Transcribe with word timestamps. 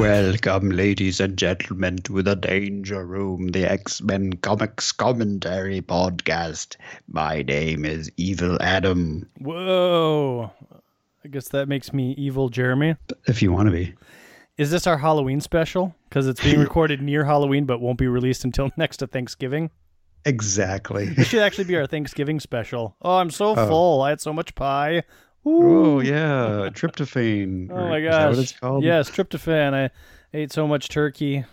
Welcome, 0.00 0.70
ladies 0.70 1.20
and 1.20 1.36
gentlemen, 1.36 1.98
to 2.04 2.22
the 2.22 2.34
Danger 2.34 3.04
Room, 3.04 3.48
the 3.48 3.70
X 3.70 4.00
Men 4.00 4.32
Comics 4.32 4.92
Commentary 4.92 5.82
Podcast. 5.82 6.76
My 7.06 7.42
name 7.42 7.84
is 7.84 8.10
Evil 8.16 8.56
Adam. 8.62 9.28
Whoa. 9.40 10.50
I 11.22 11.28
guess 11.28 11.48
that 11.48 11.68
makes 11.68 11.92
me 11.92 12.12
evil 12.12 12.48
Jeremy. 12.48 12.96
If 13.26 13.42
you 13.42 13.52
want 13.52 13.66
to 13.66 13.72
be. 13.72 13.92
Is 14.56 14.70
this 14.70 14.86
our 14.86 14.96
Halloween 14.96 15.42
special? 15.42 15.94
Because 16.08 16.26
it's 16.26 16.42
being 16.42 16.60
recorded 16.66 17.02
near 17.02 17.26
Halloween 17.26 17.66
but 17.66 17.82
won't 17.82 17.98
be 17.98 18.08
released 18.08 18.42
until 18.42 18.70
next 18.78 18.96
to 18.98 19.06
Thanksgiving. 19.06 19.68
Exactly. 20.24 21.12
It 21.14 21.24
should 21.24 21.42
actually 21.42 21.64
be 21.64 21.76
our 21.76 21.86
Thanksgiving 21.86 22.40
special. 22.40 22.96
Oh, 23.02 23.16
I'm 23.16 23.30
so 23.30 23.54
oh. 23.54 23.68
full. 23.68 24.00
I 24.00 24.08
had 24.08 24.22
so 24.22 24.32
much 24.32 24.54
pie. 24.54 25.02
Oh, 25.46 26.00
yeah. 26.00 26.68
Tryptophan. 26.72 27.70
Oh 27.72 27.88
my 27.88 27.98
Is 27.98 28.10
that 28.10 28.26
what 28.28 28.34
gosh. 28.34 28.42
it's 28.42 28.58
called? 28.58 28.84
Yes, 28.84 29.10
tryptophan. 29.10 29.74
I 29.74 29.90
ate 30.36 30.52
so 30.52 30.66
much 30.66 30.88
turkey 30.88 31.44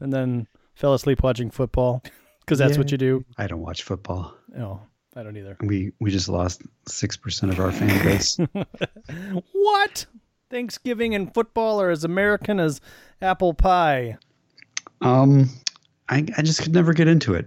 and 0.00 0.12
then 0.12 0.46
fell 0.74 0.94
asleep 0.94 1.22
watching 1.22 1.50
football 1.50 2.02
because 2.40 2.58
that's 2.58 2.76
what 2.78 2.90
you 2.92 2.98
do. 2.98 3.24
I 3.38 3.46
don't 3.46 3.60
watch 3.60 3.82
football. 3.82 4.34
Oh, 4.58 4.80
I 5.16 5.22
don't 5.22 5.36
either. 5.36 5.56
We 5.60 5.92
we 6.00 6.10
just 6.10 6.28
lost 6.28 6.62
6% 6.88 7.50
of 7.50 7.58
our 7.60 7.72
fan 7.72 8.04
base. 8.04 8.38
What? 9.52 10.06
Thanksgiving 10.50 11.14
and 11.14 11.32
football 11.32 11.80
are 11.80 11.90
as 11.90 12.04
American 12.04 12.60
as 12.60 12.80
apple 13.22 13.54
pie. 13.54 14.18
um, 15.00 15.48
I, 16.08 16.26
I 16.36 16.42
just 16.42 16.62
could 16.62 16.74
never 16.74 16.92
get 16.92 17.08
into 17.08 17.34
it. 17.34 17.46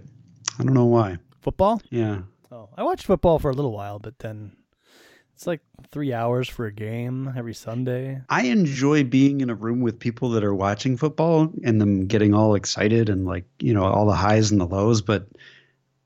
I 0.58 0.64
don't 0.64 0.74
know 0.74 0.86
why. 0.86 1.18
Football? 1.40 1.80
Yeah. 1.90 2.22
Oh, 2.50 2.68
I 2.76 2.82
watched 2.82 3.06
football 3.06 3.38
for 3.38 3.50
a 3.50 3.54
little 3.54 3.72
while, 3.72 3.98
but 4.00 4.18
then 4.18 4.56
it's 5.36 5.46
like 5.46 5.60
three 5.92 6.14
hours 6.14 6.48
for 6.48 6.64
a 6.64 6.72
game 6.72 7.30
every 7.36 7.52
Sunday. 7.52 8.22
I 8.30 8.44
enjoy 8.44 9.04
being 9.04 9.42
in 9.42 9.50
a 9.50 9.54
room 9.54 9.80
with 9.82 9.98
people 10.00 10.30
that 10.30 10.42
are 10.42 10.54
watching 10.54 10.96
football 10.96 11.52
and 11.62 11.78
them 11.78 12.06
getting 12.06 12.32
all 12.32 12.54
excited 12.54 13.10
and 13.10 13.26
like, 13.26 13.44
you 13.58 13.74
know, 13.74 13.84
all 13.84 14.06
the 14.06 14.14
highs 14.14 14.50
and 14.50 14.58
the 14.58 14.66
lows, 14.66 15.02
but 15.02 15.26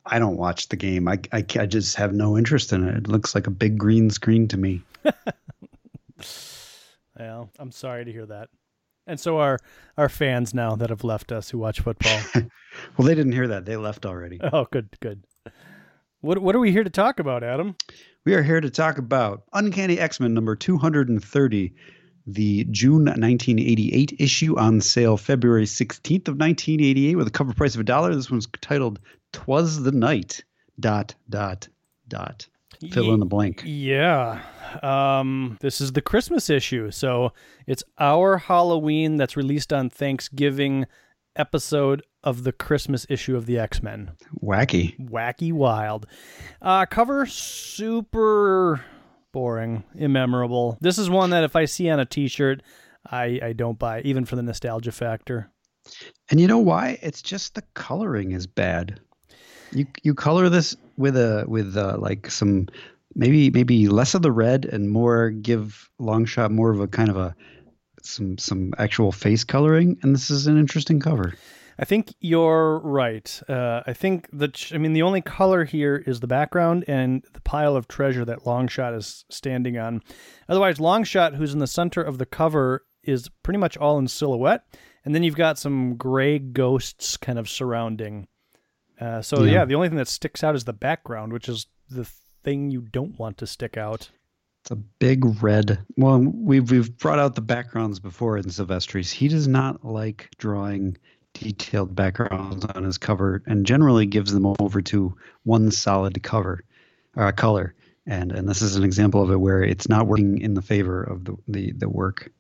I 0.04 0.18
don't 0.18 0.36
watch 0.36 0.68
the 0.68 0.74
game. 0.74 1.06
I, 1.06 1.20
I, 1.30 1.44
I 1.60 1.66
just 1.66 1.94
have 1.94 2.12
no 2.12 2.36
interest 2.36 2.72
in 2.72 2.88
it. 2.88 2.96
It 2.96 3.08
looks 3.08 3.32
like 3.32 3.46
a 3.46 3.52
big 3.52 3.78
green 3.78 4.10
screen 4.10 4.48
to 4.48 4.56
me. 4.56 4.82
Yeah, 7.18 7.44
I'm 7.58 7.70
sorry 7.70 8.06
to 8.06 8.12
hear 8.12 8.24
that. 8.24 8.48
And 9.06 9.20
so 9.20 9.40
are 9.40 9.58
our 9.98 10.08
fans 10.08 10.54
now 10.54 10.74
that 10.76 10.88
have 10.88 11.04
left 11.04 11.32
us 11.32 11.50
who 11.50 11.58
watch 11.58 11.80
football. 11.80 12.18
Well, 12.96 13.06
they 13.06 13.16
didn't 13.16 13.32
hear 13.32 13.48
that. 13.48 13.64
They 13.64 13.76
left 13.76 14.06
already. 14.06 14.38
oh, 14.40 14.64
good, 14.70 14.96
good. 15.00 15.24
What 16.20 16.38
what 16.38 16.54
are 16.54 16.60
we 16.60 16.70
here 16.70 16.84
to 16.84 16.90
talk 16.90 17.18
about, 17.18 17.42
Adam? 17.42 17.76
We 18.26 18.34
are 18.34 18.42
here 18.42 18.60
to 18.60 18.68
talk 18.68 18.98
about 18.98 19.44
Uncanny 19.54 19.98
X-Men 19.98 20.34
number 20.34 20.54
230, 20.54 21.74
the 22.26 22.64
June 22.70 23.06
1988 23.06 24.16
issue 24.18 24.58
on 24.58 24.82
sale 24.82 25.16
February 25.16 25.64
16th 25.64 26.28
of 26.28 26.36
1988 26.36 27.16
with 27.16 27.26
a 27.26 27.30
cover 27.30 27.54
price 27.54 27.74
of 27.74 27.80
a 27.80 27.84
dollar. 27.84 28.14
This 28.14 28.30
one's 28.30 28.46
titled 28.60 29.00
"Twas 29.32 29.82
the 29.82 29.92
Night." 29.92 30.44
Dot 30.78 31.14
dot 31.28 31.68
dot. 32.08 32.48
Fill 32.90 33.12
in 33.12 33.20
the 33.20 33.26
blank. 33.26 33.62
Yeah. 33.66 34.42
Um, 34.82 35.58
this 35.60 35.80
is 35.80 35.92
the 35.92 36.00
Christmas 36.00 36.48
issue. 36.48 36.90
So 36.90 37.32
it's 37.66 37.84
our 37.98 38.38
Halloween 38.38 39.16
that's 39.16 39.36
released 39.36 39.72
on 39.72 39.90
Thanksgiving 39.90 40.86
episode 41.36 42.02
of 42.22 42.44
the 42.44 42.52
Christmas 42.52 43.06
issue 43.08 43.36
of 43.36 43.46
the 43.46 43.58
X 43.58 43.82
Men. 43.82 44.12
Wacky. 44.42 44.98
Wacky 44.98 45.52
Wild. 45.52 46.06
Uh, 46.60 46.86
cover 46.86 47.26
super 47.26 48.84
boring, 49.32 49.84
immemorable. 49.94 50.76
This 50.80 50.98
is 50.98 51.08
one 51.08 51.30
that 51.30 51.44
if 51.44 51.56
I 51.56 51.64
see 51.64 51.88
on 51.90 52.00
a 52.00 52.04
t 52.04 52.28
shirt, 52.28 52.62
I, 53.10 53.40
I 53.42 53.52
don't 53.52 53.78
buy, 53.78 54.02
even 54.02 54.24
for 54.24 54.36
the 54.36 54.42
nostalgia 54.42 54.92
factor. 54.92 55.50
And 56.30 56.40
you 56.40 56.46
know 56.46 56.58
why? 56.58 56.98
It's 57.02 57.22
just 57.22 57.54
the 57.54 57.62
coloring 57.74 58.32
is 58.32 58.46
bad. 58.46 59.00
You 59.72 59.86
you 60.02 60.14
color 60.14 60.48
this 60.48 60.76
with 60.96 61.16
a 61.16 61.44
with 61.46 61.76
uh, 61.76 61.96
like 61.98 62.30
some 62.30 62.68
maybe 63.14 63.50
maybe 63.50 63.88
less 63.88 64.14
of 64.14 64.22
the 64.22 64.32
red 64.32 64.64
and 64.64 64.90
more 64.90 65.30
give 65.30 65.88
Longshot 66.00 66.50
more 66.50 66.70
of 66.70 66.80
a 66.80 66.88
kind 66.88 67.08
of 67.08 67.16
a 67.16 67.34
some 68.02 68.36
some 68.38 68.72
actual 68.78 69.12
face 69.12 69.44
coloring 69.44 69.98
and 70.02 70.14
this 70.14 70.30
is 70.30 70.46
an 70.46 70.58
interesting 70.58 71.00
cover. 71.00 71.34
I 71.80 71.86
think 71.86 72.14
you're 72.20 72.78
right. 72.80 73.40
Uh, 73.48 73.80
I 73.86 73.94
think 73.94 74.28
that 74.34 74.70
I 74.72 74.76
mean 74.76 74.92
the 74.92 75.00
only 75.02 75.22
color 75.22 75.64
here 75.64 75.96
is 76.06 76.20
the 76.20 76.26
background 76.26 76.84
and 76.86 77.24
the 77.32 77.40
pile 77.40 77.74
of 77.74 77.88
treasure 77.88 78.24
that 78.26 78.40
Longshot 78.44 78.94
is 78.94 79.24
standing 79.30 79.78
on. 79.78 80.02
Otherwise, 80.46 80.76
Longshot, 80.78 81.36
who's 81.36 81.54
in 81.54 81.58
the 81.58 81.66
center 81.66 82.02
of 82.02 82.18
the 82.18 82.26
cover, 82.26 82.84
is 83.02 83.30
pretty 83.42 83.56
much 83.58 83.78
all 83.78 83.98
in 83.98 84.08
silhouette, 84.08 84.64
and 85.06 85.14
then 85.14 85.22
you've 85.22 85.36
got 85.36 85.58
some 85.58 85.96
gray 85.96 86.38
ghosts 86.38 87.16
kind 87.16 87.38
of 87.38 87.48
surrounding. 87.48 88.28
Uh, 89.00 89.22
so 89.22 89.42
Yeah. 89.44 89.52
yeah, 89.52 89.64
the 89.64 89.74
only 89.74 89.88
thing 89.88 89.96
that 89.96 90.08
sticks 90.08 90.44
out 90.44 90.54
is 90.54 90.64
the 90.64 90.74
background, 90.74 91.32
which 91.32 91.48
is 91.48 91.66
the 91.88 92.04
thing 92.44 92.70
you 92.70 92.82
don't 92.82 93.18
want 93.18 93.38
to 93.38 93.46
stick 93.46 93.78
out. 93.78 94.10
It's 94.62 94.70
a 94.70 94.76
big 94.76 95.42
red. 95.42 95.78
Well, 95.96 96.18
we've 96.20 96.70
we've 96.70 96.94
brought 96.98 97.18
out 97.18 97.36
the 97.36 97.40
backgrounds 97.40 97.98
before 98.00 98.36
in 98.36 98.44
Silvestris. 98.44 99.10
He 99.10 99.28
does 99.28 99.48
not 99.48 99.82
like 99.82 100.28
drawing 100.36 100.98
detailed 101.40 101.94
backgrounds 101.94 102.64
on 102.66 102.84
his 102.84 102.98
cover, 102.98 103.42
and 103.46 103.66
generally 103.66 104.06
gives 104.06 104.32
them 104.32 104.46
over 104.60 104.82
to 104.82 105.16
one 105.44 105.70
solid 105.70 106.22
cover, 106.22 106.64
uh, 107.16 107.32
color. 107.32 107.74
And 108.06 108.32
and 108.32 108.48
this 108.48 108.62
is 108.62 108.76
an 108.76 108.84
example 108.84 109.22
of 109.22 109.30
it 109.30 109.40
where 109.40 109.62
it's 109.62 109.88
not 109.88 110.06
working 110.06 110.40
in 110.40 110.54
the 110.54 110.62
favor 110.62 111.02
of 111.02 111.24
the 111.24 111.36
the, 111.48 111.72
the 111.72 111.88
work. 111.88 112.30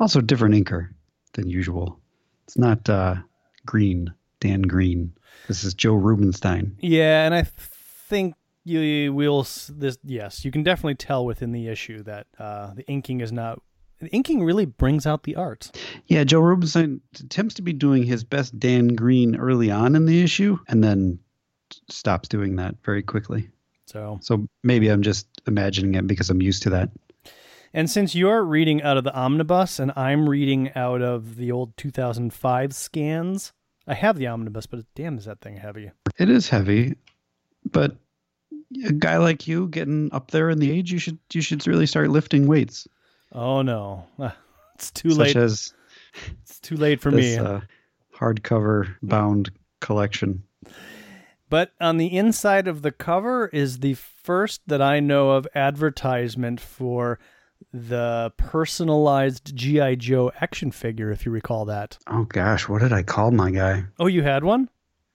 Also, 0.00 0.20
different 0.20 0.54
inker 0.54 0.88
than 1.34 1.48
usual. 1.48 2.00
It's 2.44 2.58
not 2.58 2.88
uh, 2.88 3.16
green, 3.66 4.12
Dan 4.40 4.62
Green. 4.62 5.12
This 5.48 5.64
is 5.64 5.74
Joe 5.74 5.94
Rubinstein. 5.94 6.76
Yeah, 6.80 7.24
and 7.24 7.34
I 7.34 7.42
think 7.42 8.34
you, 8.64 9.12
will 9.12 9.46
this. 9.68 9.98
Yes, 10.04 10.44
you 10.44 10.50
can 10.50 10.62
definitely 10.62 10.94
tell 10.94 11.24
within 11.24 11.52
the 11.52 11.68
issue 11.68 12.02
that 12.04 12.26
uh, 12.38 12.74
the 12.74 12.86
inking 12.86 13.20
is 13.20 13.32
not. 13.32 13.60
Inking 14.10 14.42
really 14.42 14.64
brings 14.64 15.06
out 15.06 15.22
the 15.22 15.36
art. 15.36 15.70
Yeah, 16.06 16.24
Joe 16.24 16.40
Rubinstein 16.40 17.00
attempts 17.20 17.54
to 17.54 17.62
be 17.62 17.72
doing 17.72 18.02
his 18.04 18.24
best 18.24 18.58
Dan 18.58 18.88
Green 18.88 19.36
early 19.36 19.70
on 19.70 19.94
in 19.94 20.06
the 20.06 20.22
issue 20.22 20.58
and 20.68 20.82
then 20.82 21.18
stops 21.88 22.28
doing 22.28 22.56
that 22.56 22.74
very 22.84 23.02
quickly. 23.02 23.48
So, 23.86 24.18
So 24.22 24.46
maybe 24.62 24.88
I'm 24.88 25.02
just 25.02 25.26
imagining 25.46 25.94
it 25.94 26.06
because 26.06 26.30
I'm 26.30 26.42
used 26.42 26.62
to 26.64 26.70
that. 26.70 26.90
and 27.74 27.90
since 27.90 28.14
you're 28.14 28.42
reading 28.44 28.82
out 28.82 28.96
of 28.96 29.04
the 29.04 29.14
omnibus 29.14 29.78
and 29.78 29.92
I'm 29.96 30.28
reading 30.28 30.70
out 30.74 31.02
of 31.02 31.36
the 31.36 31.52
old 31.52 31.76
2005 31.76 32.74
scans, 32.74 33.52
I 33.86 33.94
have 33.94 34.16
the 34.16 34.26
omnibus, 34.28 34.66
but 34.66 34.84
damn, 34.94 35.18
is 35.18 35.24
that 35.26 35.40
thing 35.40 35.56
heavy? 35.56 35.90
It 36.18 36.28
is 36.30 36.48
heavy, 36.48 36.96
but 37.70 37.96
a 38.86 38.92
guy 38.92 39.18
like 39.18 39.46
you 39.48 39.68
getting 39.68 40.12
up 40.12 40.30
there 40.30 40.48
in 40.50 40.58
the 40.58 40.70
age, 40.70 40.92
you 40.92 40.98
should 40.98 41.18
you 41.32 41.42
should 41.42 41.66
really 41.66 41.86
start 41.86 42.10
lifting 42.10 42.46
weights, 42.46 42.86
Oh 43.34 43.62
no, 43.62 44.06
it's 44.74 44.90
too 44.90 45.10
such 45.10 45.18
late. 45.18 45.36
as 45.36 45.72
It's 46.42 46.58
too 46.60 46.76
late 46.76 47.00
for 47.00 47.10
this 47.10 47.38
me. 47.38 47.44
uh, 47.44 47.60
hardcover 48.18 48.94
bound 49.02 49.50
collection. 49.80 50.42
But 51.48 51.72
on 51.80 51.98
the 51.98 52.16
inside 52.16 52.66
of 52.68 52.82
the 52.82 52.92
cover 52.92 53.48
is 53.48 53.80
the 53.80 53.94
first 53.94 54.62
that 54.68 54.80
I 54.80 55.00
know 55.00 55.30
of 55.32 55.46
advertisement 55.54 56.60
for 56.60 57.18
the 57.72 58.32
personalized 58.38 59.54
G.I. 59.54 59.96
Joe 59.96 60.32
action 60.40 60.70
figure, 60.70 61.10
if 61.10 61.24
you 61.26 61.32
recall 61.32 61.64
that. 61.66 61.98
Oh 62.06 62.24
gosh, 62.24 62.68
what 62.68 62.80
did 62.80 62.92
I 62.92 63.02
call 63.02 63.30
my 63.30 63.50
guy? 63.50 63.84
Oh, 63.98 64.06
you 64.06 64.22
had 64.22 64.44
one? 64.44 64.68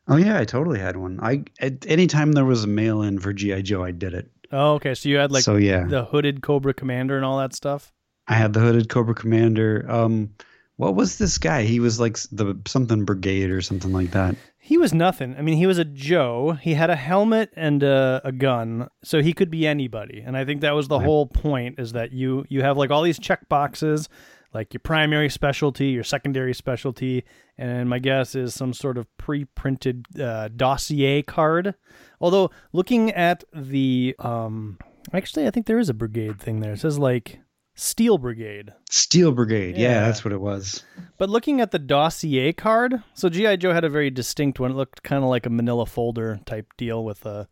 Oh 0.07 0.15
yeah, 0.15 0.39
I 0.39 0.45
totally 0.45 0.79
had 0.79 0.95
one. 0.95 1.19
I 1.21 1.43
at 1.59 1.85
any 1.87 2.07
time 2.07 2.31
there 2.31 2.45
was 2.45 2.63
a 2.63 2.67
mail 2.67 3.01
in 3.01 3.19
for 3.19 3.33
GI 3.33 3.63
Joe, 3.63 3.83
I 3.83 3.91
did 3.91 4.13
it. 4.13 4.29
Oh, 4.51 4.73
okay. 4.75 4.93
So 4.95 5.09
you 5.09 5.17
had 5.17 5.31
like 5.31 5.43
so 5.43 5.55
yeah, 5.57 5.85
the 5.85 6.05
hooded 6.05 6.41
Cobra 6.41 6.73
Commander 6.73 7.15
and 7.17 7.25
all 7.25 7.39
that 7.39 7.53
stuff? 7.53 7.91
I 8.27 8.33
had 8.35 8.53
the 8.53 8.59
hooded 8.59 8.89
Cobra 8.89 9.15
Commander. 9.15 9.85
Um, 9.89 10.31
what 10.75 10.95
was 10.95 11.17
this 11.17 11.37
guy? 11.37 11.63
He 11.63 11.79
was 11.79 11.99
like 11.99 12.17
the 12.31 12.55
something 12.67 13.03
brigade 13.05 13.49
or 13.49 13.61
something 13.61 13.91
like 13.93 14.11
that. 14.11 14.35
He 14.59 14.77
was 14.77 14.93
nothing. 14.93 15.33
I 15.37 15.41
mean, 15.41 15.57
he 15.57 15.65
was 15.65 15.77
a 15.77 15.85
Joe. 15.85 16.51
He 16.61 16.73
had 16.73 16.89
a 16.89 16.95
helmet 16.95 17.51
and 17.55 17.81
a, 17.83 18.21
a 18.25 18.31
gun, 18.33 18.89
so 19.03 19.21
he 19.21 19.31
could 19.33 19.49
be 19.49 19.65
anybody. 19.65 20.21
And 20.25 20.35
I 20.35 20.43
think 20.45 20.61
that 20.61 20.75
was 20.75 20.87
the 20.89 20.97
Right. 20.99 21.05
whole 21.05 21.25
point: 21.25 21.79
is 21.79 21.93
that 21.93 22.11
you 22.11 22.45
you 22.49 22.61
have 22.63 22.77
like 22.77 22.91
all 22.91 23.01
these 23.01 23.17
check 23.17 23.47
boxes, 23.49 24.09
like 24.53 24.73
your 24.73 24.81
primary 24.81 25.29
specialty, 25.29 25.87
your 25.87 26.03
secondary 26.03 26.53
specialty, 26.53 27.23
and 27.57 27.89
my 27.89 27.97
guess 27.99 28.35
is 28.35 28.53
some 28.53 28.73
sort 28.73 28.97
of 28.97 29.07
pre-printed 29.17 30.05
uh, 30.19 30.49
dossier 30.55 31.21
card. 31.23 31.73
Although 32.19 32.51
looking 32.73 33.11
at 33.11 33.43
the, 33.53 34.15
um, 34.19 34.77
actually, 35.13 35.47
I 35.47 35.51
think 35.51 35.65
there 35.65 35.79
is 35.79 35.89
a 35.89 35.93
brigade 35.93 36.39
thing 36.41 36.59
there. 36.59 36.73
It 36.73 36.79
says 36.81 36.99
like 36.99 37.39
Steel 37.79 38.17
Brigade. 38.17 38.73
Steel 38.89 39.31
Brigade. 39.31 39.77
Yeah, 39.77 39.89
Yeah. 39.91 39.99
that's 40.07 40.25
what 40.25 40.33
it 40.33 40.41
was. 40.41 40.83
But 41.17 41.29
looking 41.29 41.61
at 41.61 41.71
the 41.71 41.79
dossier 41.79 42.51
card, 42.51 43.03
so 43.13 43.29
GI 43.29 43.57
Joe 43.57 43.71
had 43.73 43.83
a 43.85 43.89
very 43.89 44.09
distinct 44.09 44.59
one. 44.59 44.71
It 44.71 44.75
looked 44.75 45.03
kind 45.03 45.23
of 45.23 45.29
like 45.29 45.45
a 45.45 45.49
Manila 45.51 45.85
folder 45.85 46.39
type 46.45 46.73
deal 46.77 47.03
with 47.05 47.25
a 47.25 47.47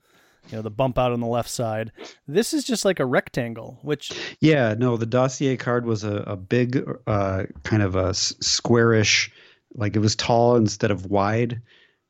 you 0.49 0.57
know, 0.57 0.61
the 0.61 0.69
bump 0.69 0.99
out 0.99 1.11
on 1.11 1.19
the 1.21 1.25
left 1.27 1.49
side. 1.49 1.91
This 2.27 2.53
is 2.53 2.63
just 2.63 2.85
like 2.85 2.99
a 2.99 3.05
rectangle, 3.05 3.79
which 3.81 4.11
Yeah, 4.41 4.75
no, 4.77 4.95
the 4.97 5.05
dossier 5.07 5.57
card 5.57 5.85
was 5.87 6.03
a, 6.03 6.17
a 6.17 6.35
big, 6.35 6.83
uh, 7.07 7.45
kind 7.63 7.81
of 7.81 7.95
a 7.95 8.13
squarish, 8.13 9.31
like 9.73 9.95
it 9.95 9.99
was 9.99 10.15
tall 10.15 10.55
instead 10.55 10.91
of 10.91 11.07
wide. 11.07 11.61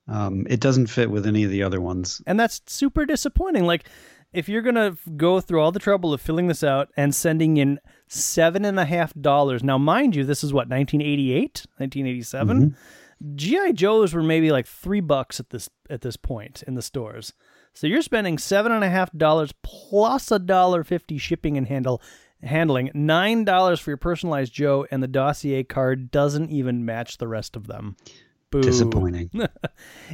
Um, 0.07 0.45
it 0.50 0.59
doesn't 0.59 0.88
fit 0.88 1.09
with 1.09 1.25
any 1.25 1.44
of 1.45 1.50
the 1.51 1.63
other 1.63 1.79
ones. 1.81 2.21
and 2.27 2.39
that's 2.39 2.62
super 2.67 3.06
disappointing. 3.06 3.65
Like, 3.65 3.85
if 4.33 4.50
you're 4.50 4.62
gonna 4.62 4.97
go 5.15 5.39
through 5.39 5.62
all 5.62 5.71
the 5.71 5.79
trouble 5.79 6.13
of 6.13 6.19
filling 6.21 6.47
this 6.47 6.63
out 6.63 6.89
and 6.97 7.15
sending 7.15 7.56
in 7.57 7.79
seven 8.07 8.65
and 8.65 8.79
a 8.79 8.85
half 8.85 9.13
dollars, 9.13 9.63
now 9.63 9.77
mind 9.77 10.15
you, 10.15 10.23
this 10.23 10.43
is 10.43 10.53
what 10.53 10.69
1988, 10.69 11.65
1987. 11.77 12.57
Mm-hmm. 12.57 13.35
GI 13.35 13.73
Joes 13.73 14.13
were 14.13 14.23
maybe 14.23 14.51
like 14.51 14.67
three 14.67 14.99
bucks 14.99 15.39
at 15.39 15.49
this 15.49 15.69
at 15.89 16.01
this 16.01 16.17
point 16.17 16.63
in 16.67 16.75
the 16.75 16.81
stores. 16.81 17.33
So 17.73 17.87
you're 17.87 18.01
spending 18.01 18.37
seven 18.37 18.71
and 18.71 18.83
a 18.83 18.89
half 18.89 19.11
dollars 19.13 19.53
plus 19.63 20.31
a 20.31 20.39
dollar 20.39 20.83
fifty 20.83 21.17
shipping 21.17 21.57
and 21.57 21.67
handle 21.67 22.01
handling, 22.43 22.91
nine 22.93 23.43
dollars 23.45 23.79
for 23.79 23.91
your 23.91 23.97
personalized 23.97 24.53
Joe, 24.53 24.85
and 24.91 25.01
the 25.01 25.07
dossier 25.07 25.63
card 25.63 26.11
doesn't 26.11 26.51
even 26.51 26.85
match 26.85 27.17
the 27.17 27.27
rest 27.27 27.55
of 27.55 27.67
them. 27.67 27.95
Boo. 28.51 28.61
Disappointing. 28.61 29.29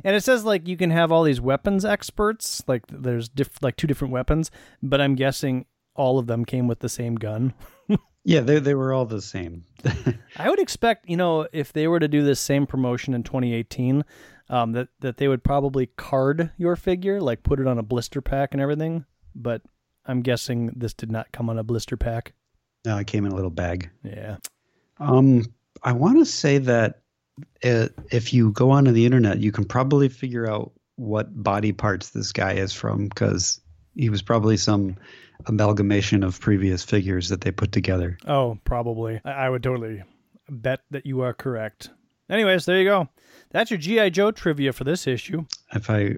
And 0.04 0.16
it 0.16 0.24
says 0.24 0.46
like 0.46 0.68
you 0.68 0.78
can 0.78 0.90
have 0.90 1.12
all 1.12 1.24
these 1.24 1.42
weapons 1.42 1.86
experts, 1.86 2.64
like 2.68 2.84
there's 2.88 3.30
diff- 3.30 3.62
like 3.62 3.76
two 3.76 3.88
different 3.88 4.14
weapons, 4.14 4.50
but 4.82 5.02
I'm 5.02 5.16
guessing 5.16 5.66
all 5.96 6.20
of 6.20 6.28
them 6.28 6.46
came 6.46 6.68
with 6.68 6.80
the 6.80 6.90
same 6.90 7.16
gun. 7.16 7.54
yeah, 8.24 8.42
they 8.42 8.60
they 8.60 8.76
were 8.76 8.94
all 8.94 9.06
the 9.06 9.22
same. 9.22 9.64
I 10.38 10.50
would 10.50 10.60
expect, 10.60 11.10
you 11.10 11.18
know, 11.18 11.48
if 11.52 11.74
they 11.74 11.88
were 11.88 12.00
to 12.00 12.08
do 12.08 12.24
this 12.24 12.40
same 12.40 12.66
promotion 12.66 13.14
in 13.14 13.24
2018, 13.24 14.04
um, 14.50 14.74
that 14.74 14.90
that 15.00 15.18
they 15.18 15.28
would 15.28 15.44
probably 15.44 15.88
card 15.88 16.52
your 16.58 16.76
figure, 16.76 17.22
like 17.22 17.44
put 17.44 17.60
it 17.60 17.68
on 17.68 17.78
a 17.78 17.84
blister 17.84 18.22
pack 18.22 18.54
and 18.54 18.62
everything. 18.62 19.06
But 19.36 19.62
I'm 20.06 20.22
guessing 20.22 20.72
this 20.76 20.94
did 20.94 21.12
not 21.12 21.32
come 21.32 21.50
on 21.50 21.58
a 21.58 21.64
blister 21.64 21.98
pack. 21.98 22.34
no, 22.86 22.98
it 22.98 23.08
came 23.08 23.26
in 23.26 23.32
a 23.32 23.36
little 23.36 23.52
bag. 23.52 23.90
Yeah. 24.04 24.38
Um, 25.00 25.46
I 25.84 25.94
want 25.94 26.20
to 26.20 26.26
say 26.26 26.58
that 26.60 27.02
uh, 27.64 27.88
if 28.12 28.34
you 28.34 28.52
go 28.52 28.72
onto 28.72 28.92
the 28.92 29.06
internet, 29.06 29.40
you 29.40 29.52
can 29.52 29.66
probably 29.66 30.10
figure 30.10 30.50
out 30.50 30.72
what 30.96 31.44
body 31.44 31.72
parts 31.72 32.10
this 32.10 32.32
guy 32.32 32.54
is 32.54 32.74
from 32.74 33.08
because 33.08 33.60
he 33.96 34.10
was 34.10 34.22
probably 34.22 34.58
some 34.58 34.96
amalgamation 35.48 36.24
of 36.24 36.40
previous 36.40 36.84
figures 36.84 37.30
that 37.30 37.42
they 37.42 37.52
put 37.52 37.72
together. 37.72 38.18
Oh, 38.26 38.58
probably. 38.64 39.22
I, 39.26 39.32
I 39.32 39.50
would 39.50 39.64
totally 39.64 40.04
bet 40.50 40.82
that 40.92 41.06
you 41.06 41.22
are 41.22 41.34
correct. 41.34 41.90
Anyways, 42.30 42.66
there 42.66 42.78
you 42.80 42.86
go. 42.86 43.10
That's 43.52 43.72
your 43.72 43.78
GI 43.78 44.12
Joe 44.12 44.32
trivia 44.32 44.72
for 44.74 44.84
this 44.84 45.08
issue. 45.08 45.46
If 45.74 45.90
I, 45.90 46.16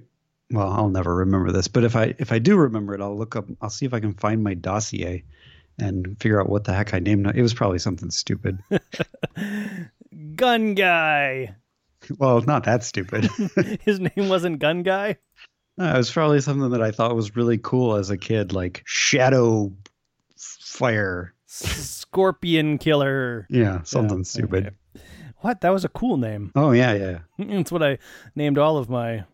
well, 0.51 0.71
I'll 0.71 0.89
never 0.89 1.15
remember 1.15 1.51
this, 1.51 1.67
but 1.67 1.83
if 1.83 1.95
I 1.95 2.13
if 2.19 2.31
I 2.31 2.39
do 2.39 2.55
remember 2.55 2.93
it, 2.93 3.01
I'll 3.01 3.17
look 3.17 3.35
up. 3.35 3.45
I'll 3.61 3.69
see 3.71 3.85
if 3.85 3.93
I 3.93 3.99
can 3.99 4.13
find 4.13 4.43
my 4.43 4.53
dossier 4.53 5.23
and 5.79 6.15
figure 6.19 6.39
out 6.39 6.49
what 6.49 6.65
the 6.65 6.73
heck 6.73 6.93
I 6.93 6.99
named 6.99 7.25
it. 7.27 7.35
It 7.35 7.41
was 7.41 7.53
probably 7.53 7.79
something 7.79 8.11
stupid. 8.11 8.59
Gun 10.35 10.75
Guy. 10.75 11.55
well, 12.19 12.41
not 12.41 12.65
that 12.65 12.83
stupid. 12.83 13.25
His 13.81 13.99
name 13.99 14.29
wasn't 14.29 14.59
Gun 14.59 14.83
Guy. 14.83 15.17
No, 15.77 15.93
it 15.93 15.97
was 15.97 16.11
probably 16.11 16.39
something 16.41 16.69
that 16.71 16.81
I 16.81 16.91
thought 16.91 17.15
was 17.15 17.35
really 17.35 17.57
cool 17.57 17.95
as 17.95 18.09
a 18.09 18.17
kid, 18.17 18.53
like 18.53 18.83
Shadow 18.85 19.71
Fire. 20.37 21.33
Scorpion 21.45 22.77
Killer. 22.77 23.47
Yeah, 23.49 23.81
something 23.83 24.19
Yeah, 24.19 24.23
stupid. 24.23 24.75
What? 25.37 25.61
That 25.61 25.69
was 25.69 25.83
a 25.83 25.89
cool 25.89 26.17
name. 26.17 26.51
Oh 26.55 26.71
yeah, 26.71 26.93
yeah. 26.93 27.19
It's 27.37 27.71
what 27.71 27.83
I 27.83 27.97
named 28.35 28.57
all 28.57 28.77
of 28.77 28.89
my 28.89 29.25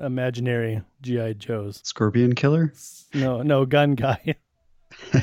imaginary 0.00 0.82
GI 1.02 1.34
Joes. 1.34 1.80
Scorpion 1.84 2.34
Killer. 2.34 2.72
No, 3.14 3.42
no, 3.42 3.66
Gun 3.66 3.94
Guy. 3.94 4.36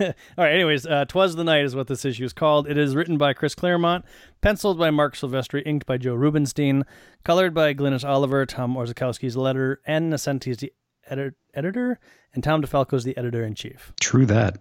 all 0.00 0.12
right. 0.38 0.52
Anyways, 0.54 0.86
uh, 0.86 1.04
"Twas 1.06 1.36
the 1.36 1.44
Night" 1.44 1.64
is 1.64 1.74
what 1.74 1.86
this 1.88 2.04
issue 2.04 2.24
is 2.24 2.32
called. 2.32 2.68
It 2.68 2.78
is 2.78 2.94
written 2.94 3.18
by 3.18 3.32
Chris 3.32 3.54
Claremont, 3.54 4.04
penciled 4.40 4.78
by 4.78 4.90
Marc 4.90 5.14
Silvestri, 5.14 5.62
inked 5.66 5.86
by 5.86 5.96
Joe 5.98 6.14
Rubinstein, 6.14 6.84
colored 7.24 7.54
by 7.54 7.74
Glynis 7.74 8.08
Oliver, 8.08 8.46
Tom 8.46 8.74
Orzechowski's 8.74 9.36
letter, 9.36 9.80
and 9.86 10.12
Nocenti's 10.12 10.58
the 10.58 10.72
edit- 11.08 11.34
editor, 11.54 11.98
and 12.32 12.42
Tom 12.44 12.62
DeFalco's 12.62 13.04
the 13.04 13.16
editor 13.16 13.44
in 13.44 13.54
chief. 13.54 13.92
True 14.00 14.26
that. 14.26 14.58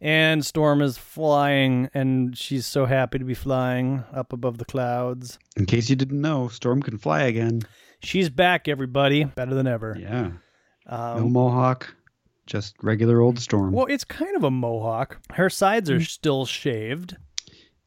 And 0.00 0.44
Storm 0.44 0.82
is 0.82 0.98
flying, 0.98 1.88
and 1.94 2.36
she's 2.36 2.66
so 2.66 2.84
happy 2.84 3.18
to 3.18 3.24
be 3.24 3.32
flying 3.34 4.04
up 4.12 4.32
above 4.32 4.58
the 4.58 4.64
clouds. 4.66 5.38
In 5.56 5.64
case 5.66 5.88
you 5.88 5.96
didn't 5.96 6.20
know, 6.20 6.48
Storm 6.48 6.82
can 6.82 6.98
fly 6.98 7.22
again. 7.22 7.62
She's 8.00 8.28
back, 8.28 8.68
everybody, 8.68 9.24
better 9.24 9.54
than 9.54 9.66
ever. 9.66 9.96
Yeah. 9.98 10.32
Um, 10.86 11.16
No 11.20 11.28
mohawk, 11.28 11.94
just 12.46 12.74
regular 12.82 13.20
old 13.20 13.38
Storm. 13.38 13.72
Well, 13.72 13.86
it's 13.86 14.04
kind 14.04 14.36
of 14.36 14.44
a 14.44 14.50
mohawk. 14.50 15.18
Her 15.32 15.48
sides 15.50 15.90
Mm. 15.90 15.96
are 15.96 16.04
still 16.04 16.46
shaved. 16.46 17.16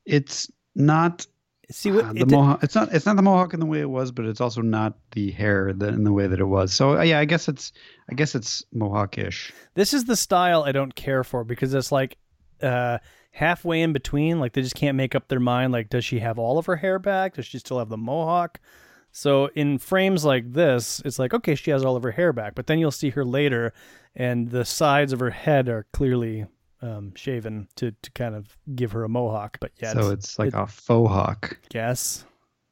It's 0.05 0.49
not 0.75 1.25
See 1.69 1.91
what 1.91 2.05
uh, 2.05 2.13
the 2.13 2.19
did- 2.19 2.31
mohawk. 2.31 2.63
It's 2.63 2.75
not. 2.75 2.93
It's 2.93 3.05
not 3.05 3.17
the 3.17 3.21
mohawk 3.21 3.53
in 3.53 3.59
the 3.59 3.65
way 3.65 3.81
it 3.81 3.89
was, 3.89 4.11
but 4.13 4.25
it's 4.25 4.39
also 4.39 4.61
not 4.61 4.97
the 5.11 5.31
hair 5.31 5.73
that, 5.73 5.89
in 5.93 6.05
the 6.05 6.13
way 6.13 6.25
that 6.27 6.39
it 6.39 6.45
was. 6.45 6.73
So 6.73 6.97
uh, 6.97 7.01
yeah, 7.01 7.19
I 7.19 7.25
guess 7.25 7.47
it's. 7.49 7.73
I 8.09 8.15
guess 8.15 8.35
it's 8.35 8.63
mohawkish. 8.73 9.51
This 9.73 9.93
is 9.93 10.05
the 10.05 10.15
style 10.15 10.63
I 10.63 10.71
don't 10.71 10.95
care 10.95 11.25
for 11.25 11.43
because 11.43 11.73
it's 11.73 11.91
like 11.91 12.17
uh, 12.61 12.99
halfway 13.31 13.81
in 13.81 13.91
between. 13.91 14.39
Like 14.39 14.53
they 14.53 14.61
just 14.61 14.75
can't 14.75 14.95
make 14.95 15.13
up 15.13 15.27
their 15.27 15.41
mind. 15.41 15.73
Like, 15.73 15.89
does 15.89 16.05
she 16.05 16.19
have 16.19 16.39
all 16.39 16.57
of 16.57 16.67
her 16.67 16.77
hair 16.77 16.99
back? 16.99 17.35
Does 17.35 17.45
she 17.45 17.59
still 17.59 17.79
have 17.79 17.89
the 17.89 17.97
mohawk? 17.97 18.61
So 19.11 19.47
in 19.55 19.77
frames 19.77 20.23
like 20.23 20.53
this, 20.53 21.01
it's 21.03 21.19
like 21.19 21.33
okay, 21.33 21.55
she 21.55 21.71
has 21.71 21.83
all 21.83 21.97
of 21.97 22.03
her 22.03 22.11
hair 22.11 22.31
back, 22.31 22.55
but 22.55 22.67
then 22.67 22.79
you'll 22.79 22.91
see 22.91 23.09
her 23.09 23.25
later, 23.25 23.73
and 24.17 24.49
the 24.51 24.65
sides 24.65 25.13
of 25.13 25.21
her 25.21 25.29
head 25.29 25.69
are 25.69 25.85
clearly 25.93 26.45
um, 26.81 27.13
shaven 27.15 27.69
to 27.75 27.91
to 28.01 28.11
kind 28.11 28.35
of 28.35 28.57
give 28.75 28.91
her 28.91 29.03
a 29.05 29.09
mohawk. 29.09 29.57
But 29.61 29.71
yeah, 29.81 29.93
so 29.93 30.09
it's 30.11 30.37
like 30.37 30.53
a 30.53 30.67
faux 30.67 31.09
hawk. 31.11 31.57
guess. 31.69 32.25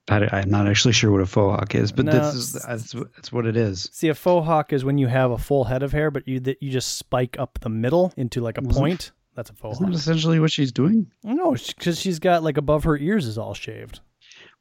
I, 0.08 0.28
I'm 0.32 0.52
not 0.52 0.68
actually 0.68 0.94
sure 0.94 1.10
what 1.12 1.22
a 1.22 1.26
faux 1.26 1.58
hawk 1.60 1.74
is, 1.74 1.92
but 1.92 2.06
No, 2.06 2.12
this 2.12 2.36
is 2.36 2.56
it's- 2.56 2.92
that's, 2.92 3.06
that's 3.16 3.32
what 3.32 3.48
it 3.48 3.58
is. 3.58 3.90
See, 3.92 4.10
a 4.10 4.14
faux 4.14 4.46
hawk 4.46 4.72
is 4.74 4.86
when 4.86 5.00
you 5.00 5.08
have 5.08 5.32
a 5.32 5.38
full 5.40 5.64
head 5.64 5.82
of 5.82 5.92
hair, 5.94 6.12
but 6.12 6.28
you 6.28 6.40
that 6.42 6.62
you 6.62 6.70
just 6.72 6.98
spike 6.98 7.38
up 7.40 7.58
the 7.62 7.70
middle 7.70 8.14
into 8.18 8.42
like 8.42 8.58
a 8.58 8.62
Wasn't- 8.62 8.78
point. 8.78 9.12
That's 9.36 9.50
a 9.50 9.54
faux 9.54 9.78
Isn't 9.78 9.86
hawk. 9.88 9.94
that 9.94 10.00
essentially 10.00 10.40
what 10.40 10.52
she's 10.52 10.72
doing? 10.72 11.12
No, 11.24 11.54
because 11.54 12.00
she's 12.00 12.20
got 12.20 12.44
like 12.44 12.58
above 12.58 12.84
her 12.86 12.98
ears 12.98 13.26
is 13.26 13.38
all 13.38 13.54
shaved. 13.56 14.00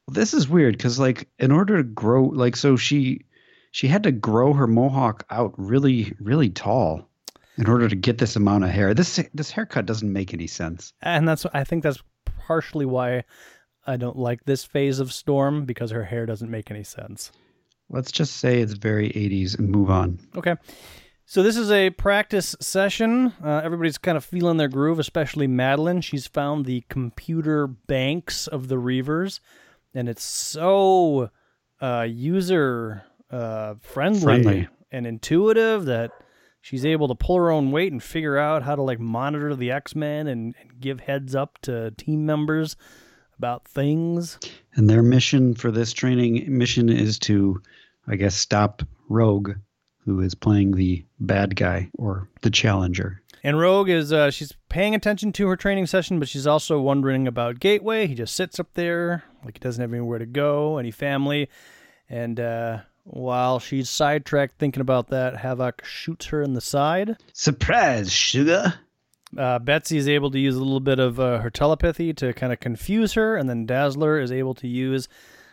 Well, 0.07 0.13
this 0.15 0.33
is 0.33 0.49
weird 0.49 0.75
because 0.77 0.99
like 0.99 1.29
in 1.39 1.51
order 1.51 1.77
to 1.77 1.83
grow, 1.83 2.23
like 2.25 2.55
so 2.55 2.75
she 2.75 3.21
she 3.75 3.89
had 3.89 4.03
to 4.03 4.11
grow 4.13 4.53
her 4.53 4.67
mohawk 4.67 5.25
out 5.29 5.53
really 5.57 6.13
really 6.21 6.49
tall 6.49 7.09
in 7.57 7.67
order 7.67 7.89
to 7.89 7.95
get 7.95 8.19
this 8.19 8.37
amount 8.37 8.63
of 8.63 8.69
hair. 8.69 8.93
This 8.93 9.21
this 9.33 9.51
haircut 9.51 9.85
doesn't 9.85 10.13
make 10.13 10.33
any 10.33 10.47
sense. 10.47 10.93
And 11.01 11.27
that's 11.27 11.45
I 11.47 11.65
think 11.65 11.83
that's 11.83 12.01
partially 12.23 12.85
why 12.85 13.25
I 13.85 13.97
don't 13.97 14.15
like 14.15 14.45
this 14.45 14.63
phase 14.63 14.99
of 14.99 15.11
Storm 15.11 15.65
because 15.65 15.91
her 15.91 16.05
hair 16.05 16.25
doesn't 16.25 16.49
make 16.49 16.71
any 16.71 16.85
sense. 16.85 17.33
Let's 17.89 18.13
just 18.13 18.37
say 18.37 18.61
it's 18.61 18.73
very 18.73 19.09
80s 19.09 19.59
and 19.59 19.69
move 19.69 19.89
on. 19.89 20.19
Okay. 20.37 20.55
So 21.25 21.43
this 21.43 21.57
is 21.57 21.69
a 21.69 21.89
practice 21.89 22.55
session. 22.61 23.33
Uh, 23.43 23.59
everybody's 23.61 23.97
kind 23.97 24.15
of 24.15 24.23
feeling 24.23 24.55
their 24.55 24.69
groove, 24.69 24.99
especially 24.99 25.49
Madelyne. 25.49 26.01
She's 26.01 26.27
found 26.27 26.63
the 26.63 26.85
computer 26.87 27.67
banks 27.67 28.47
of 28.47 28.69
the 28.69 28.75
Reavers, 28.75 29.41
and 29.93 30.07
it's 30.07 30.23
so 30.23 31.29
uh, 31.81 32.07
user 32.07 33.03
uh, 33.31 33.75
friendly, 33.81 34.21
Friendly. 34.21 34.67
and 34.91 35.05
intuitive 35.07 35.85
that 35.85 36.11
she's 36.61 36.85
able 36.85 37.07
to 37.07 37.15
pull 37.15 37.35
her 37.37 37.51
own 37.51 37.71
weight 37.71 37.91
and 37.91 38.01
figure 38.01 38.37
out 38.37 38.63
how 38.63 38.75
to 38.75 38.81
like 38.81 38.99
monitor 38.99 39.55
the 39.55 39.71
X 39.71 39.95
Men 39.95 40.27
and, 40.27 40.55
and 40.61 40.79
give 40.79 40.99
heads 41.01 41.35
up 41.35 41.59
to 41.63 41.91
team 41.91 42.25
members 42.25 42.75
about 43.37 43.67
things. 43.67 44.39
And 44.75 44.89
their 44.89 45.03
mission 45.03 45.53
for 45.55 45.71
this 45.71 45.91
training 45.93 46.45
mission 46.57 46.89
is 46.89 47.19
to, 47.19 47.61
I 48.07 48.15
guess, 48.15 48.35
stop 48.35 48.81
Rogue, 49.09 49.51
who 50.05 50.21
is 50.21 50.33
playing 50.35 50.71
the 50.71 51.05
bad 51.19 51.55
guy 51.55 51.89
or 51.97 52.29
the 52.41 52.49
challenger. 52.49 53.21
And 53.43 53.59
Rogue 53.59 53.89
is 53.89 54.11
uh, 54.11 54.31
she's 54.31 54.53
paying 54.69 54.95
attention 54.95 55.31
to 55.33 55.47
her 55.49 55.55
training 55.55 55.85
session, 55.85 56.17
but 56.17 56.27
she's 56.27 56.47
also 56.47 56.79
wondering 56.79 57.27
about 57.27 57.59
Gateway. 57.59 58.07
He 58.07 58.15
just 58.15 58.35
sits 58.35 58.59
up 58.59 58.73
there 58.73 59.23
like 59.43 59.57
he 59.57 59.59
doesn't 59.59 59.81
have 59.81 59.93
anywhere 59.93 60.17
to 60.17 60.25
go, 60.25 60.77
any 60.79 60.89
family. 60.91 61.49
And 62.09 62.39
uh, 62.39 62.79
while 63.05 63.59
she's 63.59 63.89
sidetracked 63.89 64.57
thinking 64.57 64.81
about 64.81 65.07
that, 65.09 65.37
Havoc 65.37 65.85
shoots 65.85 66.25
her 66.27 66.41
in 66.41 66.53
the 66.53 66.61
side. 66.61 67.17
Surprise, 67.33 68.11
sugar! 68.11 68.73
Uh, 69.37 69.59
Betsy 69.59 69.97
is 69.97 70.07
able 70.07 70.31
to 70.31 70.39
use 70.39 70.55
a 70.55 70.59
little 70.59 70.79
bit 70.79 70.99
of 70.99 71.19
uh, 71.19 71.39
her 71.39 71.49
telepathy 71.49 72.13
to 72.13 72.33
kind 72.33 72.51
of 72.51 72.59
confuse 72.59 73.13
her, 73.13 73.35
and 73.35 73.49
then 73.49 73.65
Dazzler 73.65 74.19
is 74.19 74.31
able 74.31 74.55
to 74.55 74.67
use 74.67 75.07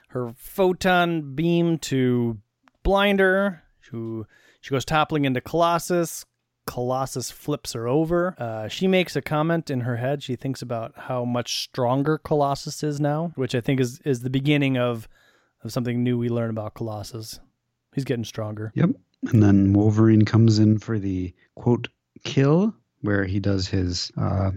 her 0.09 0.33
photon 0.37 1.35
beam 1.35 1.79
to 1.79 2.39
blind 2.83 3.21
her. 3.21 3.63
Who 3.91 4.27
she 4.61 4.71
goes 4.71 4.87
toppling 4.87 5.27
into 5.27 5.41
Colossus. 5.41 6.25
Colossus 6.67 7.31
flips 7.31 7.73
her 7.73 7.89
over. 7.89 8.35
Uh, 8.39 8.69
she 8.69 8.87
makes 8.87 9.17
a 9.17 9.21
comment 9.21 9.69
in 9.69 9.81
her 9.81 9.97
head. 9.97 10.23
She 10.23 10.37
thinks 10.37 10.63
about 10.63 10.93
how 10.97 11.25
much 11.25 11.63
stronger 11.65 12.17
Colossus 12.17 12.83
is 12.83 13.01
now, 13.01 13.33
which 13.35 13.55
I 13.55 13.61
think 13.61 13.81
is 13.81 14.01
is 14.05 14.21
the 14.21 14.31
beginning 14.31 14.79
of 14.79 15.09
of 15.65 15.73
something 15.73 16.03
new 16.03 16.19
we 16.19 16.29
learn 16.29 16.51
about 16.51 16.75
Colossus. 16.75 17.41
He's 17.95 18.05
getting 18.05 18.25
stronger. 18.25 18.73
Yep. 18.75 18.91
And 19.31 19.43
then 19.43 19.73
Wolverine 19.73 20.25
comes 20.25 20.59
in 20.59 20.79
for 20.79 20.99
the 20.99 21.33
quote 21.55 21.89
kill, 22.25 22.75
where 23.03 23.25
he 23.25 23.39
does 23.39 23.69
his 23.69 24.11
uh, 24.17 24.51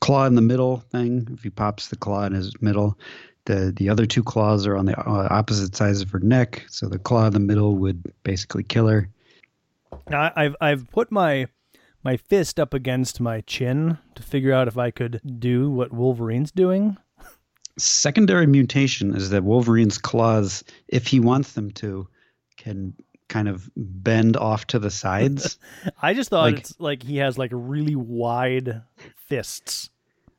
claw 0.00 0.26
in 0.26 0.34
the 0.34 0.42
middle 0.42 0.78
thing. 0.78 1.28
If 1.32 1.42
he 1.42 1.50
pops 1.50 1.88
the 1.88 1.96
claw 1.96 2.24
in 2.24 2.32
his 2.32 2.52
middle, 2.60 2.98
the 3.46 3.72
the 3.74 3.88
other 3.88 4.06
two 4.06 4.22
claws 4.22 4.66
are 4.66 4.76
on 4.76 4.86
the 4.86 4.98
uh, 4.98 5.28
opposite 5.30 5.74
sides 5.74 6.02
of 6.02 6.10
her 6.10 6.20
neck. 6.20 6.64
So 6.68 6.88
the 6.88 6.98
claw 6.98 7.26
in 7.26 7.32
the 7.32 7.40
middle 7.40 7.76
would 7.76 8.12
basically 8.22 8.64
kill 8.64 8.88
her. 8.88 9.08
Now, 10.08 10.32
I've 10.36 10.56
I've 10.60 10.90
put 10.90 11.10
my 11.10 11.46
my 12.02 12.16
fist 12.16 12.58
up 12.58 12.74
against 12.74 13.20
my 13.20 13.40
chin 13.42 13.98
to 14.14 14.22
figure 14.22 14.52
out 14.52 14.68
if 14.68 14.78
I 14.78 14.90
could 14.90 15.20
do 15.38 15.70
what 15.70 15.92
Wolverine's 15.92 16.50
doing. 16.50 16.96
Secondary 17.82 18.46
mutation 18.46 19.14
is 19.14 19.30
that 19.30 19.44
Wolverine's 19.44 19.98
claws, 19.98 20.62
if 20.88 21.06
he 21.06 21.20
wants 21.20 21.52
them 21.52 21.70
to, 21.72 22.06
can 22.56 22.94
kind 23.28 23.48
of 23.48 23.70
bend 23.76 24.36
off 24.36 24.66
to 24.66 24.78
the 24.78 24.90
sides. 24.90 25.58
I 26.02 26.14
just 26.14 26.30
thought 26.30 26.42
Like- 26.52 26.58
it's 26.58 26.74
like 26.80 27.02
he 27.02 27.16
has 27.18 27.38
like 27.38 27.50
really 27.54 27.94
wide 27.96 28.82
fists. 29.28 29.88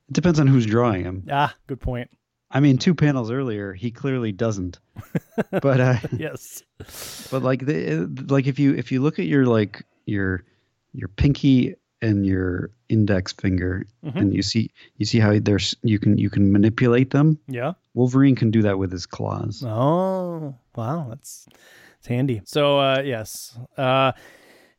it 0.09 0.13
depends 0.13 0.39
on 0.39 0.47
who's 0.47 0.65
drawing 0.65 1.03
him. 1.03 1.23
Ah, 1.31 1.55
good 1.67 1.79
point. 1.79 2.09
I 2.53 2.59
mean, 2.59 2.77
two 2.77 2.93
panels 2.93 3.31
earlier, 3.31 3.71
he 3.71 3.91
clearly 3.91 4.33
doesn't. 4.33 4.79
but 5.51 5.79
uh, 5.79 5.95
Yes. 6.17 6.63
but 7.31 7.43
like 7.43 7.65
the 7.65 8.07
like 8.27 8.45
if 8.45 8.59
you 8.59 8.73
if 8.75 8.91
you 8.91 9.01
look 9.01 9.19
at 9.19 9.25
your 9.25 9.45
like 9.45 9.83
your 10.05 10.43
your 10.93 11.07
pinky 11.07 11.75
and 12.01 12.25
your 12.25 12.69
index 12.89 13.31
finger 13.33 13.85
Mhm. 14.03 14.15
and 14.15 14.33
you 14.33 14.41
see 14.41 14.71
you 14.97 15.05
see 15.05 15.19
how 15.19 15.37
there's 15.39 15.75
you 15.83 15.99
can 15.99 16.17
you 16.17 16.29
can 16.29 16.51
manipulate 16.51 17.11
them 17.11 17.37
Yeah. 17.47 17.73
wolverine 17.93 18.35
can 18.35 18.51
do 18.51 18.61
that 18.63 18.77
with 18.79 18.91
his 18.91 19.05
claws 19.05 19.63
Oh, 19.65 20.55
wow, 20.75 21.05
that's 21.09 21.47
it's 21.99 22.07
handy. 22.07 22.41
So, 22.45 22.79
uh, 22.79 23.01
yes, 23.05 23.57
uh, 23.77 24.13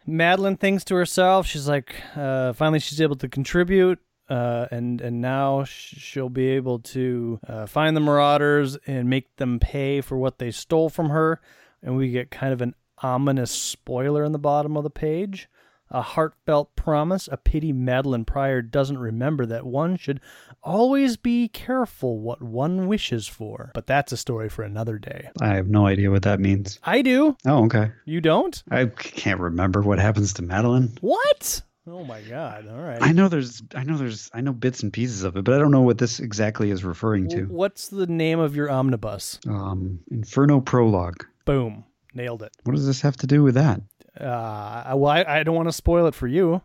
Madelyne 0.09 0.59
thinks 0.59 0.83
to 0.87 0.97
herself, 0.97 1.47
she's 1.47 1.69
like, 1.69 1.95
uh, 2.17 2.53
finally, 2.55 2.81
she's 2.81 3.01
able 3.01 3.15
to 3.17 3.29
contribute, 3.29 4.01
uh, 4.29 4.67
and 4.73 5.01
and 5.01 5.21
now 5.21 5.63
she'll 5.63 6.29
be 6.29 6.49
able 6.49 6.81
to 6.81 7.39
uh, 7.47 7.67
find 7.67 7.97
the 7.97 8.01
Marauders 8.01 8.77
and 8.89 9.09
make 9.09 9.37
them 9.37 9.61
pay 9.61 10.01
for 10.01 10.17
what 10.19 10.39
they 10.39 10.51
stole 10.51 10.89
from 10.91 11.11
her. 11.11 11.41
And 11.85 11.97
we 11.97 12.11
get 12.11 12.33
kind 12.33 12.53
of 12.53 12.61
an 12.61 12.75
ominous 12.99 13.53
spoiler 13.53 14.25
in 14.25 14.33
the 14.33 14.39
bottom 14.41 14.77
of 14.77 14.83
the 14.83 14.91
page. 14.91 15.49
A 15.95 16.01
heartfelt 16.03 16.75
promise, 16.75 17.29
a 17.31 17.37
pity 17.37 17.73
Madelyne 17.73 18.25
Pryor 18.27 18.63
doesn't 18.63 18.97
remember 18.99 19.45
that 19.47 19.67
one 19.67 19.97
should 19.99 20.21
always 20.63 21.17
be 21.19 21.49
careful 21.49 22.19
what 22.19 22.41
one 22.43 22.87
wishes 22.87 23.27
for. 23.29 23.71
But 23.75 23.87
that's 23.87 24.11
a 24.11 24.17
story 24.17 24.49
for 24.49 24.63
another 24.63 24.99
day. 24.99 25.29
i 25.41 25.49
have 25.55 25.69
no 25.69 25.87
idea 25.87 26.11
what 26.11 26.23
that 26.23 26.41
means 26.41 26.79
I 26.83 27.03
do. 27.03 27.37
oh 27.47 27.65
okay 27.67 27.93
You 28.07 28.21
don't? 28.21 28.63
i 28.71 28.87
can't 28.87 29.41
remember 29.41 29.83
what 29.83 29.99
happens 29.99 30.33
to 30.35 30.43
madelyne 30.43 30.97
What? 31.01 31.63
Oh 31.87 32.05
my 32.05 32.21
god. 32.23 32.69
All 32.69 32.81
right. 32.81 33.03
i 33.03 33.13
know 33.13 33.29
there's 33.29 33.63
i 33.75 33.83
know 33.85 33.97
there's 33.99 34.31
i 34.33 34.41
know 34.41 34.53
bits 34.53 34.83
and 34.83 34.93
pieces 34.93 35.25
of 35.25 35.37
it 35.37 35.45
but 35.45 35.53
i 35.55 35.59
don't 35.59 35.73
know 35.73 35.83
what 35.83 35.99
this 35.99 36.21
exactly 36.21 36.71
is 36.71 36.85
referring 36.85 37.29
to 37.31 37.45
What's 37.47 37.89
the 37.89 38.07
name 38.07 38.39
of 38.41 38.57
your 38.57 38.71
omnibus? 38.71 39.41
um 39.49 39.99
inferno 40.11 40.61
prologue 40.61 41.25
Boom. 41.45 41.85
Nailed 42.15 42.43
it. 42.43 42.53
what 42.65 42.75
does 42.77 42.87
this 42.87 43.01
have 43.01 43.17
to 43.19 43.27
do 43.27 43.43
with 43.43 43.55
that 43.55 43.81
Uh, 44.21 44.93
well, 44.97 45.07
I, 45.11 45.25
I 45.27 45.43
don't 45.43 45.55
want 45.57 45.69
to 45.69 45.73
spoil 45.73 46.07
it 46.07 46.15
for 46.15 46.27
you. 46.27 46.61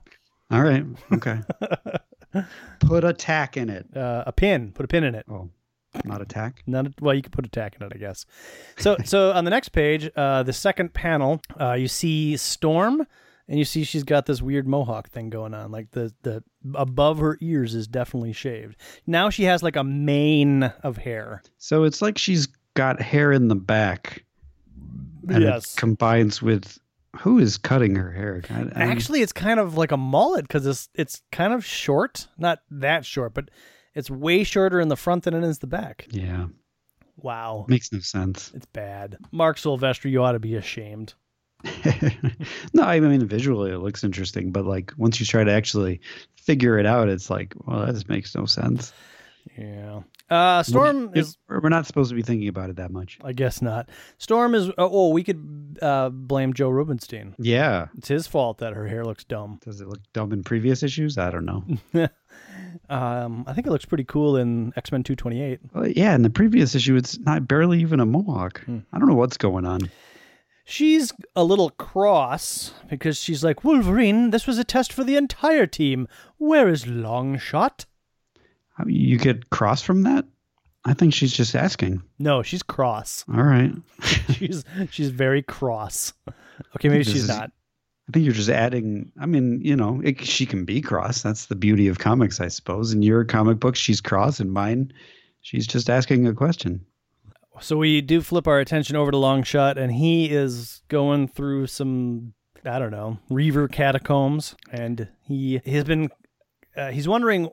all 0.51 0.62
right 0.63 0.86
okay 1.13 1.39
put 2.80 3.04
a 3.04 3.13
tack 3.13 3.58
in 3.58 3.70
it 3.70 3.86
Uh, 3.96 4.24
a 4.27 4.32
pin. 4.32 4.72
Put 4.74 4.86
a 4.86 4.88
pin 4.88 5.04
in 5.04 5.16
it. 5.16 5.25
oh 5.30 5.50
not 6.06 6.22
attack 6.22 6.62
Not 6.68 6.88
a, 6.88 6.94
well, 7.01 7.16
you 7.16 7.22
could 7.24 7.32
put 7.32 7.46
a 7.46 7.50
tack 7.50 7.75
in 7.80 7.86
it, 7.86 7.92
I 7.96 7.98
guess. 7.98 8.25
So, 8.77 8.98
so 9.06 9.32
on 9.32 9.46
the 9.46 9.50
next 9.50 9.70
page, 9.70 10.10
uh, 10.16 10.44
the 10.44 10.54
second 10.54 10.94
panel, 10.94 11.42
uh, 11.60 11.74
you 11.74 11.88
see 11.88 12.38
Storm, 12.38 13.08
and 13.48 13.58
you 13.58 13.66
see 13.66 13.84
she's 13.84 14.04
got 14.04 14.25
this 14.27 14.39
weird 14.42 14.68
mohawk 14.68 15.10
thing 15.10 15.30
going 15.32 15.54
on. 15.56 15.72
Like 15.72 15.89
the 15.92 16.13
the 16.22 16.44
above 16.75 17.18
her 17.20 17.38
ears 17.42 17.74
is 17.74 17.88
definitely 17.88 18.34
shaved. 18.34 18.75
Now 19.08 19.30
she 19.32 19.46
has 19.46 19.63
like 19.63 19.75
a 19.77 19.84
mane 19.84 20.63
of 20.84 20.98
hair. 20.98 21.42
So 21.58 21.84
it's 21.86 22.01
like 22.01 22.18
she's 22.20 22.48
got 22.75 23.01
hair 23.01 23.32
in 23.32 23.48
the 23.48 23.56
back. 23.56 24.24
And 25.30 25.42
Yes. 25.44 25.74
it 25.74 25.80
combines 25.80 26.42
with 26.44 26.77
who 27.20 27.40
is 27.40 27.58
cutting 27.58 27.96
her 27.96 28.12
hair? 28.12 28.42
I, 28.50 28.62
I, 28.76 28.86
Actually, 28.86 29.22
it's 29.22 29.34
kind 29.34 29.60
of 29.60 29.78
like 29.78 29.92
a 29.92 29.98
mullet 29.98 30.44
because 30.48 30.66
it's 30.66 30.90
it's 30.94 31.22
kind 31.32 31.54
of 31.54 31.66
short, 31.66 32.28
not 32.38 32.60
that 32.72 33.06
short, 33.06 33.34
but 33.34 33.50
it's 33.94 34.10
way 34.10 34.44
shorter 34.44 34.80
in 34.80 34.88
the 34.90 34.96
front 34.96 35.24
than 35.24 35.34
it 35.34 35.44
is 35.44 35.60
the 35.60 35.68
back. 35.68 36.08
yeah, 36.12 36.48
Wow, 37.18 37.66
makes 37.68 37.92
no 37.92 38.00
sense. 38.00 38.52
it's 38.54 38.68
bad. 38.68 39.18
Marc 39.32 39.58
Silvestri, 39.58 40.12
you 40.12 40.24
ought 40.24 40.34
to 40.34 40.40
be 40.40 40.56
ashamed. 40.56 41.14
no, 42.74 42.84
I 42.84 43.00
mean 43.00 43.26
visually 43.28 43.72
it 43.72 43.80
looks 43.80 44.04
interesting, 44.04 44.52
but 44.52 44.66
like 44.66 44.94
once 44.98 45.20
you 45.20 45.26
try 45.26 45.44
to 45.44 45.52
actually 45.52 46.02
figure 46.36 46.78
it 46.78 46.86
out, 46.86 47.10
it's 47.10 47.30
like, 47.30 47.56
well, 47.66 47.86
that 47.86 47.94
just 47.94 48.10
makes 48.10 48.36
no 48.36 48.46
sense. 48.46 48.94
Yeah. 49.58 50.01
Uh, 50.30 50.63
Storm 50.63 51.12
We- 51.12 51.20
is. 51.22 51.38
We're 51.48 51.70
not 51.70 51.86
supposed 51.86 52.10
to 52.10 52.16
be 52.16 52.22
thinking 52.22 52.48
about 52.50 52.70
it 52.70 52.75
that 52.77 52.92
much. 52.92 53.18
I 53.24 53.34
guess 53.34 53.62
not. 53.62 53.89
Storm 54.18 54.56
is. 54.56 54.70
Oh, 54.70 54.89
oh, 54.92 55.10
we 55.10 55.24
could 55.24 55.77
uh, 55.82 56.10
blame 56.10 56.54
Joe 56.54 56.70
Rubinstein. 56.70 57.36
Yeah. 57.39 57.88
It's 57.98 58.08
his 58.08 58.27
fault 58.27 58.58
that 58.58 58.74
her 58.74 58.88
hair 58.88 59.06
looks 59.06 59.24
dumb. 59.24 59.60
Does 59.63 59.80
it 59.82 59.88
look 59.88 60.01
dumb 60.13 60.34
in 60.34 60.44
previous 60.44 60.84
issues? 60.84 61.18
I 61.18 61.30
don't 61.32 61.46
know. 61.46 61.63
Um, 62.89 63.44
I 63.48 63.54
think 63.54 63.66
it 63.68 63.72
looks 63.72 63.86
pretty 63.86 64.04
cool 64.04 64.38
in 64.38 64.72
X 64.75 64.92
Men 64.92 65.04
228. 65.04 65.60
Well, 65.74 65.88
yeah, 65.88 66.13
in 66.16 66.22
the 66.22 66.30
previous 66.30 66.75
issue, 66.75 66.96
it's 66.96 67.18
not 67.20 67.48
barely 67.48 67.80
even 67.82 68.00
a 68.00 68.06
mohawk. 68.06 68.62
Hmm. 68.66 68.80
I 68.94 69.00
don't 69.00 69.08
know 69.08 69.16
what's 69.16 69.38
going 69.38 69.66
on. 69.66 69.89
She's 70.63 71.12
a 71.36 71.44
little 71.44 71.70
cross 71.72 72.74
because 72.89 73.18
she's 73.20 73.44
like, 73.44 73.63
Wolverine, 73.63 74.30
this 74.30 74.46
was 74.46 74.58
a 74.58 74.63
test 74.63 74.94
for 74.94 75.04
the 75.04 75.16
entire 75.16 75.66
team. 75.66 76.08
Where 76.38 76.70
is 76.70 76.86
Longshot? 76.86 77.86
You 78.86 79.17
get 79.17 79.50
cross 79.50 79.81
from 79.81 80.03
that? 80.03 80.25
I 80.86 80.93
think 80.93 81.13
she's 81.13 81.34
just 81.34 81.55
asking. 81.55 82.01
No, 82.19 82.43
she's 82.43 82.63
cross. 82.63 83.25
All 83.34 83.43
right. 83.43 83.72
She's 84.29 84.63
she's 84.91 85.10
very 85.10 85.41
cross. 85.41 86.13
Okay, 86.75 86.89
maybe 86.89 87.03
she's 87.03 87.24
is- 87.24 87.29
not. 87.29 87.51
I 88.07 88.13
think 88.13 88.24
you're 88.24 88.34
just 88.34 88.50
adding. 88.50 89.12
I 89.19 89.25
mean, 89.25 89.60
you 89.62 89.75
know, 89.75 90.00
it, 90.01 90.24
she 90.24 90.46
can 90.46 90.63
be 90.63 90.79
cross. 90.79 91.22
That's 91.22 91.48
the 91.48 91.55
beauty 91.55 91.89
of 91.89 92.00
comics, 92.00 92.39
I 92.39 92.48
suppose. 92.48 92.93
In 92.93 93.01
your 93.01 93.25
comic 93.25 93.60
book, 93.60 93.75
she's 93.75 94.00
cross. 94.00 94.39
In 94.39 94.50
mine, 94.50 94.93
she's 95.41 95.67
just 95.67 95.89
asking 95.89 96.25
a 96.25 96.34
question. 96.34 96.86
So 97.60 97.75
we 97.75 98.00
do 98.00 98.22
flip 98.22 98.48
our 98.48 98.60
attention 98.60 98.96
over 98.96 99.12
to 99.12 99.17
Longshot, 99.17 99.75
and 99.75 99.91
he 99.91 100.29
is 100.29 100.81
going 100.88 101.27
through 101.27 101.67
some, 101.67 102.34
I 102.63 102.79
don't 102.79 102.91
know, 102.91 103.17
Reaver 103.29 103.67
catacombs, 103.67 104.55
and 104.72 105.10
he 105.24 105.60
has 105.65 105.84
been, 105.84 106.10
uh, 106.77 106.91
he's 106.91 107.07
wondering 107.10 107.50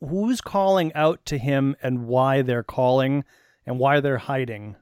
who's 0.00 0.40
calling 0.40 0.92
out 0.94 1.24
to 1.26 1.38
him 1.38 1.76
and 1.82 2.06
why 2.06 2.42
they're 2.42 2.62
calling 2.62 3.24
and 3.66 3.78
why 3.78 4.00
they're 4.00 4.18
hiding. 4.18 4.76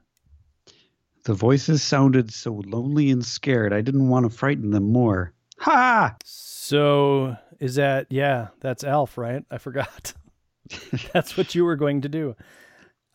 The 1.23 1.33
voices 1.33 1.81
sounded 1.81 2.31
so 2.31 2.61
lonely 2.65 3.09
and 3.09 3.25
scared. 3.25 3.73
I 3.73 3.81
didn't 3.81 4.09
want 4.09 4.29
to 4.29 4.37
frighten 4.37 4.71
them 4.71 4.91
more. 4.91 5.33
Ha! 5.59 6.15
So 6.23 7.35
is 7.59 7.75
that 7.75 8.07
yeah, 8.09 8.49
that's 8.59 8.83
Alf, 8.83 9.17
right? 9.17 9.43
I 9.49 9.57
forgot. 9.57 10.13
that's 11.13 11.37
what 11.37 11.55
you 11.55 11.65
were 11.65 11.75
going 11.75 12.01
to 12.01 12.09
do. 12.09 12.35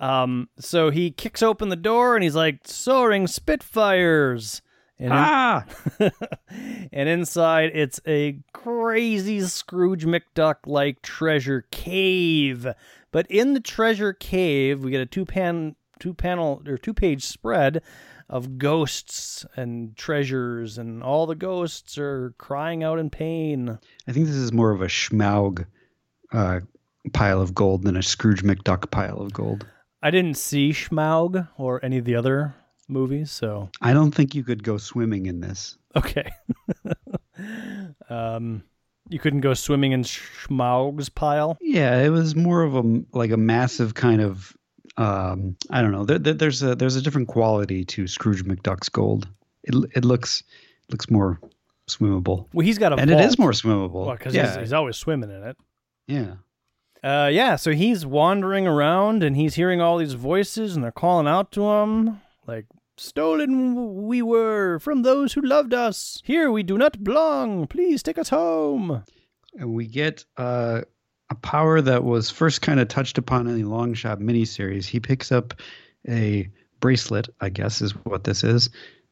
Um, 0.01 0.49
so 0.59 0.91
he 0.91 1.11
kicks 1.11 1.43
open 1.43 1.69
the 1.69 1.77
door 1.77 2.17
and 2.17 2.25
he's 2.25 2.35
like, 2.35 2.67
"Soaring 2.67 3.27
Spitfires," 3.27 4.63
and 5.01 5.07
in- 5.07 5.13
Ah! 5.13 5.65
and 6.93 7.09
inside 7.09 7.71
it's 7.75 8.01
a 8.07 8.39
crazy 8.53 9.41
Scrooge 9.41 10.05
McDuck 10.05 10.57
like 10.67 11.03
treasure 11.03 11.67
cave. 11.71 12.67
But 13.11 13.27
in 13.31 13.55
the 13.55 13.61
treasure 13.61 14.13
cave, 14.13 14.85
we 14.85 14.91
get 14.91 15.01
a 15.01 15.07
two 15.07 15.25
pan 15.25 15.75
two 15.99 16.15
panel 16.15 16.63
or 16.67 16.79
two 16.79 16.95
page 16.95 17.25
spread 17.25 17.83
of 18.29 18.59
ghosts 18.59 19.45
and 19.57 19.97
treasures, 19.97 20.79
and 20.79 21.03
all 21.03 21.27
the 21.27 21.35
ghosts 21.35 21.99
are 21.99 22.33
crying 22.39 22.85
out 22.85 22.99
in 22.99 23.11
pain. 23.11 23.79
I 24.07 24.13
think 24.13 24.27
this 24.27 24.37
is 24.37 24.53
more 24.53 24.71
of 24.71 24.81
a 24.83 24.87
Schmaug 24.87 25.67
uh, 26.33 26.61
pile 27.13 27.41
of 27.41 27.55
gold 27.55 27.83
than 27.83 27.97
a 27.97 28.03
Scrooge 28.03 28.45
McDuck 28.45 28.91
pile 28.91 29.19
of 29.21 29.33
gold. 29.33 29.67
I 30.03 30.11
didn't 30.11 30.37
see 30.37 30.71
Schmaug 30.71 31.49
or 31.59 31.85
any 31.85 31.99
of 31.99 32.05
the 32.05 32.15
other 32.15 32.55
movies, 32.91 33.31
so 33.31 33.71
I 33.81 33.93
don't 33.93 34.13
think 34.15 34.35
you 34.35 34.43
could 34.45 34.63
go 34.63 34.77
swimming 34.77 35.27
in 35.27 35.41
this. 35.41 35.77
okay. 35.97 36.31
um, 38.09 38.63
you 39.09 39.19
couldn't 39.19 39.41
go 39.41 39.55
swimming 39.55 39.93
in 39.93 40.03
Schmaug's 40.05 41.09
pile. 41.09 41.57
Yeah, 41.61 42.01
it 42.03 42.11
was 42.11 42.37
more 42.37 42.63
of 42.63 42.75
a 42.77 43.03
like 43.13 43.31
a 43.31 43.37
massive 43.37 43.95
kind 43.95 44.21
of 44.21 44.57
um, 44.97 45.57
I 45.71 45.83
don't 45.83 45.93
know. 45.93 46.05
There, 46.05 46.19
there, 46.19 46.35
there's 46.35 46.63
a 46.63 46.75
there's 46.75 46.97
a 46.97 47.03
different 47.03 47.29
quality 47.29 47.85
to 47.87 48.07
Scrooge 48.07 48.45
McDuck's 48.45 48.89
gold. 48.89 49.29
It 49.65 49.75
it 49.95 50.05
looks 50.05 50.43
looks 50.91 51.11
more 51.11 51.41
swimmable, 51.89 52.47
Well, 52.53 52.65
he's 52.65 52.79
got 52.79 52.93
a 52.93 52.97
and 52.97 53.11
vault. 53.11 53.23
it 53.23 53.27
is 53.27 53.39
more 53.39 53.51
swimmable. 53.51 54.17
because 54.17 54.35
yeah, 54.35 54.49
he's, 54.53 54.57
he's 54.61 54.73
always 54.73 54.97
swimming 54.97 55.31
in 55.31 55.43
it. 55.43 55.57
yeah. 56.07 56.35
Uh, 57.03 57.31
yeah, 57.33 57.57
so 57.57 57.73
he's 57.73 58.05
wandering 58.05 58.67
around 58.67 59.23
and 59.23 59.35
he's 59.35 59.55
hearing 59.55 59.81
all 59.81 59.97
these 59.97 60.13
voices 60.13 60.75
and 60.77 60.85
they're 60.85 60.93
calling 60.93 61.27
out 61.27 61.51
to 61.51 61.65
him, 61.67 62.21
like 62.47 62.67
Stolen 63.01 64.05
we 64.05 64.21
were 64.21 64.79
from 64.79 65.01
those 65.01 65.33
who 65.33 65.41
loved 65.41 65.73
us. 65.73 66.21
Here 66.23 66.51
we 66.51 66.63
do 66.63 66.77
not 66.77 67.03
belong. 67.03 67.67
Please 67.67 68.03
take 68.03 68.19
us 68.19 68.29
home. 68.29 69.03
And 69.55 69.73
we 69.73 69.87
get 69.87 70.27
uh, 70.37 70.83
a 71.31 71.35
power 71.37 71.81
that 71.81 72.05
was 72.05 72.29
first 72.29 72.61
kind 72.61 72.79
of 72.79 72.89
touched 72.89 73.17
upon 73.17 73.47
in 73.47 73.57
the 73.57 73.67
Longshot 73.67 74.19
miniseries. 74.19 74.85
He 74.85 75.01
picks 75.01 75.33
up 75.33 75.55
a 76.07 76.51
bracelet, 76.81 77.31
I 77.41 77.49
guess 77.49 77.81
is 77.81 77.93
what 78.05 78.25
this 78.25 78.45
is, 78.45 78.69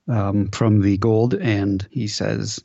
um, 0.07 0.49
from 0.51 0.83
the 0.83 0.99
gold, 0.99 1.33
and 1.33 1.89
he 1.91 2.09
says, 2.09 2.63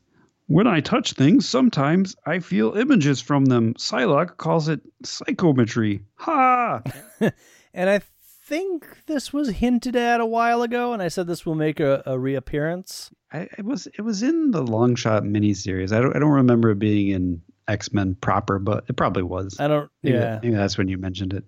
When 0.48 0.68
I 0.68 0.82
touch 0.82 1.14
things, 1.14 1.48
sometimes 1.48 2.18
I 2.26 2.40
feel 2.40 2.74
images 2.74 3.22
from 3.22 3.46
them. 3.46 3.76
Psylocke 3.76 4.36
calls 4.36 4.68
it 4.68 4.82
psychometry. 5.04 6.04
Ha! 6.16 6.82
And 7.74 7.90
I 7.90 8.02
think 8.46 9.06
this 9.06 9.32
was 9.32 9.50
hinted 9.50 9.96
at 9.96 10.20
a 10.20 10.26
while 10.26 10.62
ago, 10.62 10.94
and 10.94 11.02
I 11.02 11.08
said 11.08 11.28
this 11.28 11.46
will 11.46 11.56
make 11.56 11.80
a, 11.80 12.04
a 12.06 12.20
reappearance. 12.20 13.12
I, 13.32 13.48
it 13.58 13.66
was 13.66 13.88
it 13.88 14.02
was 14.02 14.22
in 14.22 14.52
the 14.52 14.64
Longshot 14.64 15.22
miniseries. 15.24 15.92
I 15.92 16.02
don't 16.02 16.16
I 16.16 16.20
don't 16.20 16.30
remember 16.30 16.72
it 16.72 16.80
being 16.80 17.10
in 17.10 17.42
X 17.68 17.94
Men 17.94 18.16
proper, 18.16 18.60
but 18.60 18.84
it 18.90 18.98
probably 18.98 19.24
was. 19.24 19.58
I 19.60 19.68
don't. 19.68 19.90
Maybe, 20.04 20.18
yeah, 20.18 20.40
maybe 20.44 20.56
that's 20.56 20.78
when 20.78 20.88
you 20.90 20.98
mentioned 20.98 21.34
it. 21.34 21.46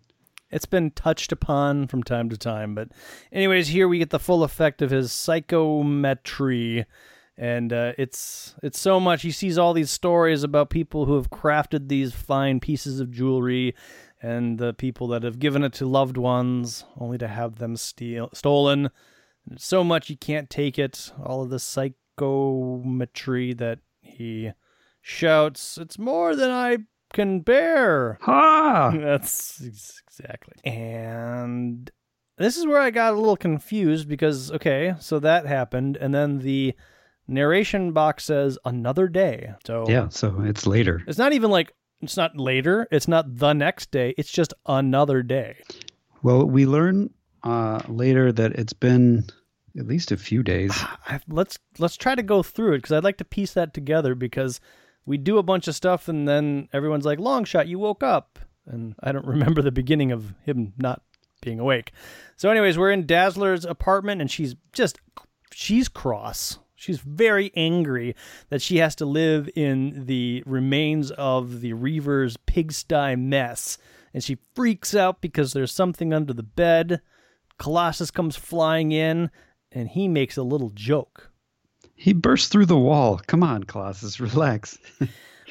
it's 0.52 0.66
been 0.66 0.92
touched 0.92 1.32
upon 1.32 1.88
from 1.88 2.02
time 2.04 2.30
to 2.30 2.38
time, 2.38 2.74
but 2.76 2.90
anyways, 3.32 3.68
here 3.68 3.88
we 3.88 4.00
get 4.00 4.12
the 4.12 4.20
full 4.20 4.44
effect 4.44 4.82
of 4.82 4.90
his 4.92 5.12
psychometry, 5.12 6.86
and 7.38 7.74
uh, 7.74 7.94
it's 7.98 8.56
it's 8.64 8.80
so 8.80 9.00
much. 9.00 9.22
He 9.24 9.32
sees 9.32 9.58
all 9.58 9.74
these 9.74 9.92
stories 9.92 10.44
about 10.44 10.70
people 10.70 11.06
who 11.06 11.16
have 11.16 11.30
crafted 11.30 11.90
these 11.90 12.14
fine 12.14 12.60
pieces 12.60 13.00
of 13.00 13.12
jewelry, 13.12 13.76
and 14.22 14.58
the 14.58 14.74
people 14.74 15.08
that 15.10 15.24
have 15.24 15.40
given 15.40 15.64
it 15.64 15.74
to 15.74 15.86
loved 15.86 16.18
ones, 16.18 16.86
only 17.00 17.18
to 17.20 17.28
have 17.28 17.56
them 17.58 17.76
steal 17.76 18.30
stolen. 18.34 18.90
It's 19.52 19.66
so 19.66 19.84
much 19.84 20.10
you 20.10 20.18
can't 20.18 20.50
take 20.50 20.80
it. 20.80 21.12
All 21.24 21.44
of 21.44 21.50
the 21.50 21.60
psychometry 21.60 23.54
that 23.54 23.80
he 24.02 24.52
shouts, 25.02 25.78
"It's 25.78 26.00
more 26.00 26.36
than 26.36 26.50
I 26.52 26.78
can 27.14 27.42
bear." 27.42 28.18
Ha! 28.22 28.92
That's 28.98 29.62
exactly. 29.62 30.56
And 30.64 31.90
this 32.38 32.58
is 32.58 32.66
where 32.66 32.80
I 32.82 32.90
got 32.90 33.14
a 33.14 33.18
little 33.18 33.38
confused 33.38 34.08
because, 34.10 34.52
okay, 34.52 34.96
so 35.00 35.20
that 35.20 35.46
happened. 35.46 35.98
And 35.98 36.14
then 36.14 36.40
the 36.40 36.74
narration 37.28 37.92
box 37.92 38.26
says 38.26 38.58
another 38.66 39.08
day. 39.08 39.54
So 39.66 39.86
Yeah, 39.88 40.10
so 40.10 40.42
it's 40.42 40.68
later. 40.68 41.02
it's 41.08 41.18
not 41.18 41.34
even 41.34 41.50
like, 41.50 41.74
it's 42.02 42.18
not 42.18 42.38
later. 42.38 42.88
It's 42.92 43.08
not 43.08 43.38
the 43.38 43.54
next 43.54 43.92
day. 43.92 44.14
It's 44.18 44.32
just 44.32 44.54
another 44.66 45.24
day. 45.24 45.58
Well, 46.24 46.46
we 46.46 46.66
learn 46.66 47.12
uh, 47.44 47.82
later 47.88 48.32
that 48.32 48.54
it's 48.54 48.74
been 48.74 49.26
at 49.78 49.88
least 49.88 50.12
a 50.12 50.18
few 50.18 50.44
days. 50.44 50.74
Let's 51.28 51.60
let's 51.78 51.98
try 51.98 52.16
to 52.16 52.24
go 52.24 52.44
through 52.44 52.74
it 52.74 52.78
because 52.80 52.92
I'd 52.92 53.04
like 53.04 53.18
to 53.18 53.26
piece 53.26 53.54
that 53.54 53.74
together 53.74 54.16
because 54.16 54.60
we 55.06 55.18
do 55.18 55.38
a 55.38 55.44
bunch 55.44 55.68
of 55.68 55.76
stuff 55.76 56.08
and 56.08 56.28
then 56.28 56.70
everyone's 56.74 57.06
like, 57.06 57.20
"Longshot, 57.20 57.68
you 57.68 57.78
woke 57.80 58.04
up," 58.04 58.40
and 58.66 58.96
I 59.02 59.12
don't 59.12 59.26
remember 59.26 59.62
the 59.62 59.72
beginning 59.72 60.12
of 60.12 60.34
him 60.44 60.74
not 60.78 61.02
being 61.42 61.60
awake. 61.60 61.92
So, 62.36 62.50
anyways, 62.50 62.78
we're 62.78 62.92
in 62.92 63.06
Dazzler's 63.06 63.66
apartment 63.66 64.22
and 64.22 64.30
she's 64.32 64.56
just 64.74 65.00
she's 65.54 65.88
cross. 65.88 66.60
She's 66.76 67.00
very 67.00 67.52
angry 67.56 68.16
that 68.50 68.62
she 68.62 68.78
has 68.78 68.96
to 68.96 69.06
live 69.06 69.50
in 69.56 70.06
the 70.06 70.44
remains 70.46 71.12
of 71.12 71.62
the 71.62 71.74
Reaver's 71.74 72.38
pigsty 72.38 73.16
mess. 73.16 73.78
And 74.14 74.24
she 74.24 74.38
freaks 74.54 74.94
out 74.94 75.22
because 75.22 75.54
there's 75.54 75.72
something 75.72 76.14
under 76.14 76.34
the 76.34 76.44
bed. 76.44 77.02
Colossus 77.58 78.12
comes 78.12 78.36
flying 78.36 78.92
in 78.92 79.32
and 79.72 79.90
he 79.90 80.08
makes 80.08 80.38
a 80.38 80.44
little 80.44 80.70
joke. 80.70 81.32
He 81.96 82.14
bursts 82.14 82.50
through 82.50 82.66
the 82.66 82.78
wall. 82.78 83.22
Come 83.26 83.44
on, 83.44 83.64
Colossus, 83.64 84.20
relax. 84.20 84.78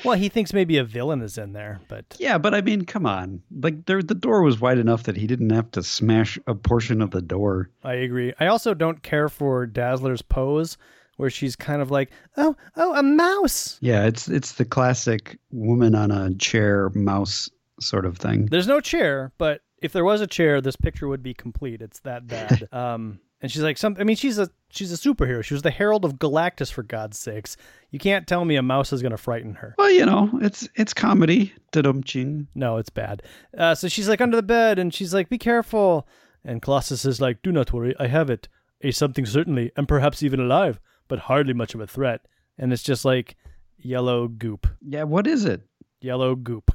Well, 0.04 0.18
he 0.18 0.28
thinks 0.28 0.52
maybe 0.52 0.76
a 0.76 0.84
villain 0.84 1.22
is 1.22 1.38
in 1.38 1.52
there, 1.52 1.80
but 1.88 2.16
yeah, 2.18 2.36
but 2.36 2.54
I 2.54 2.60
mean, 2.60 2.84
come 2.84 3.06
on. 3.06 3.42
Like 3.50 3.86
there, 3.86 4.02
the 4.02 4.14
door 4.14 4.42
was 4.42 4.60
wide 4.60 4.78
enough 4.78 5.04
that 5.04 5.16
he 5.16 5.26
didn't 5.26 5.50
have 5.50 5.70
to 5.72 5.82
smash 5.82 6.38
a 6.46 6.54
portion 6.54 7.00
of 7.00 7.12
the 7.12 7.22
door. 7.22 7.70
I 7.82 7.94
agree. 7.94 8.34
I 8.40 8.46
also 8.48 8.74
don't 8.74 9.02
care 9.02 9.28
for 9.28 9.66
Dazzler's 9.66 10.22
pose 10.22 10.76
where 11.16 11.30
she's 11.30 11.56
kind 11.56 11.80
of 11.82 11.90
like, 11.90 12.10
"Oh, 12.36 12.56
oh, 12.76 12.94
a 12.94 13.02
mouse." 13.02 13.78
Yeah, 13.80 14.04
it's 14.06 14.28
it's 14.28 14.52
the 14.52 14.64
classic 14.64 15.38
woman 15.50 15.94
on 15.94 16.10
a 16.10 16.34
chair 16.34 16.90
mouse 16.94 17.48
sort 17.80 18.06
of 18.06 18.18
thing. 18.18 18.46
There's 18.46 18.66
no 18.68 18.80
chair, 18.80 19.32
but 19.38 19.60
if 19.82 19.92
there 19.92 20.04
was 20.04 20.20
a 20.20 20.26
chair, 20.26 20.60
this 20.60 20.76
picture 20.76 21.08
would 21.08 21.22
be 21.22 21.34
complete. 21.34 21.82
It's 21.82 22.00
that 22.00 22.26
bad. 22.28 22.68
um, 22.72 23.20
and 23.40 23.52
she's 23.52 23.62
like, 23.62 23.76
some. 23.76 23.96
I 23.98 24.04
mean, 24.04 24.16
she's 24.16 24.38
a 24.38 24.48
she's 24.70 24.90
a 24.90 24.96
superhero. 24.96 25.44
She 25.44 25.52
was 25.52 25.62
the 25.62 25.70
Herald 25.70 26.06
of 26.06 26.14
Galactus, 26.14 26.72
for 26.72 26.82
God's 26.82 27.18
sakes. 27.18 27.58
You 27.90 27.98
can't 27.98 28.26
tell 28.26 28.44
me 28.44 28.56
a 28.56 28.62
mouse 28.62 28.90
is 28.92 29.02
going 29.02 29.10
to 29.12 29.18
frighten 29.18 29.54
her. 29.56 29.74
Well, 29.76 29.90
you 29.90 30.06
know, 30.06 30.30
it's 30.40 30.66
it's 30.76 30.94
comedy. 30.94 31.52
Dum 31.72 32.02
ching. 32.02 32.48
No, 32.54 32.78
it's 32.78 32.88
bad. 32.90 33.22
Uh, 33.56 33.74
so 33.74 33.88
she's 33.88 34.08
like 34.08 34.22
under 34.22 34.36
the 34.36 34.42
bed, 34.42 34.78
and 34.78 34.94
she's 34.94 35.12
like, 35.12 35.28
"Be 35.28 35.36
careful." 35.36 36.08
And 36.42 36.62
Colossus 36.62 37.04
is 37.04 37.20
like, 37.20 37.42
"Do 37.42 37.52
not 37.52 37.70
worry, 37.72 37.94
I 37.98 38.06
have 38.06 38.30
it. 38.30 38.48
A 38.80 38.90
something 38.92 39.26
certainly, 39.26 39.72
and 39.76 39.86
perhaps 39.86 40.22
even 40.22 40.40
alive, 40.40 40.80
but 41.08 41.18
hardly 41.18 41.54
much 41.54 41.74
of 41.74 41.80
a 41.80 41.86
threat." 41.86 42.26
And 42.58 42.72
it's 42.72 42.82
just 42.82 43.04
like 43.04 43.36
yellow 43.78 44.28
goop, 44.28 44.66
Yeah, 44.80 45.02
what 45.04 45.26
is 45.26 45.44
it? 45.44 45.62
yellow 46.00 46.34
goop. 46.34 46.70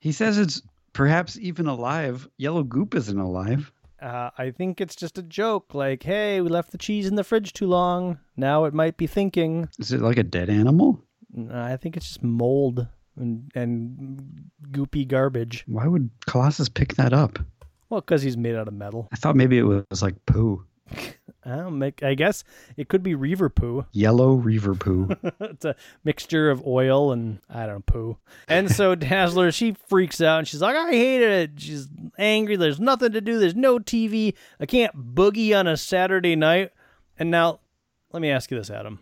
He 0.00 0.12
says 0.12 0.38
it's 0.38 0.62
perhaps 0.92 1.38
even 1.38 1.66
alive. 1.66 2.28
Yellow 2.36 2.62
goop 2.62 2.94
isn't 2.94 3.18
alive. 3.18 3.72
Uh, 4.00 4.30
I 4.38 4.50
think 4.52 4.80
it's 4.80 4.94
just 4.94 5.18
a 5.18 5.22
joke, 5.22 5.74
like, 5.74 6.02
"Hey, 6.04 6.40
we 6.40 6.48
left 6.48 6.70
the 6.70 6.78
cheese 6.78 7.06
in 7.08 7.16
the 7.16 7.24
fridge 7.24 7.52
too 7.52 7.66
long. 7.66 8.18
Now 8.36 8.64
it 8.66 8.74
might 8.74 8.96
be 8.96 9.06
thinking." 9.08 9.68
Is 9.80 9.90
it 9.92 10.00
like 10.00 10.18
a 10.18 10.22
dead 10.22 10.48
animal? 10.50 11.02
I 11.52 11.76
think 11.76 11.96
it's 11.96 12.06
just 12.06 12.22
mold 12.22 12.86
and 13.16 13.50
and 13.56 14.50
goopy 14.70 15.06
garbage. 15.08 15.64
Why 15.66 15.86
would 15.88 16.10
Colossus 16.26 16.68
pick 16.68 16.94
that 16.94 17.12
up? 17.12 17.38
Well, 17.90 18.00
because 18.00 18.22
he's 18.22 18.36
made 18.36 18.54
out 18.54 18.68
of 18.68 18.74
metal. 18.74 19.08
I 19.12 19.16
thought 19.16 19.34
maybe 19.34 19.58
it 19.58 19.62
was 19.64 20.02
like 20.02 20.14
poo. 20.26 20.64
I 21.44 21.68
make. 21.70 22.02
I 22.02 22.14
guess 22.14 22.44
it 22.76 22.88
could 22.88 23.02
be 23.02 23.14
reaver 23.14 23.48
poo. 23.48 23.86
Yellow 23.92 24.34
reaver 24.34 24.74
poo. 24.74 25.08
it's 25.40 25.64
a 25.64 25.76
mixture 26.04 26.50
of 26.50 26.66
oil 26.66 27.12
and 27.12 27.40
I 27.48 27.66
don't 27.66 27.76
know 27.76 27.82
poo. 27.86 28.18
And 28.48 28.70
so 28.70 28.94
Dazzler, 28.94 29.50
she 29.50 29.74
freaks 29.88 30.20
out 30.20 30.40
and 30.40 30.48
she's 30.48 30.60
like, 30.60 30.76
"I 30.76 30.90
hate 30.90 31.22
it." 31.22 31.50
She's 31.56 31.88
angry. 32.18 32.56
There's 32.56 32.80
nothing 32.80 33.12
to 33.12 33.20
do. 33.20 33.38
There's 33.38 33.54
no 33.54 33.78
TV. 33.78 34.34
I 34.60 34.66
can't 34.66 35.14
boogie 35.14 35.58
on 35.58 35.66
a 35.66 35.76
Saturday 35.76 36.36
night. 36.36 36.72
And 37.18 37.30
now, 37.30 37.60
let 38.12 38.20
me 38.20 38.30
ask 38.30 38.50
you 38.50 38.58
this, 38.58 38.70
Adam: 38.70 39.00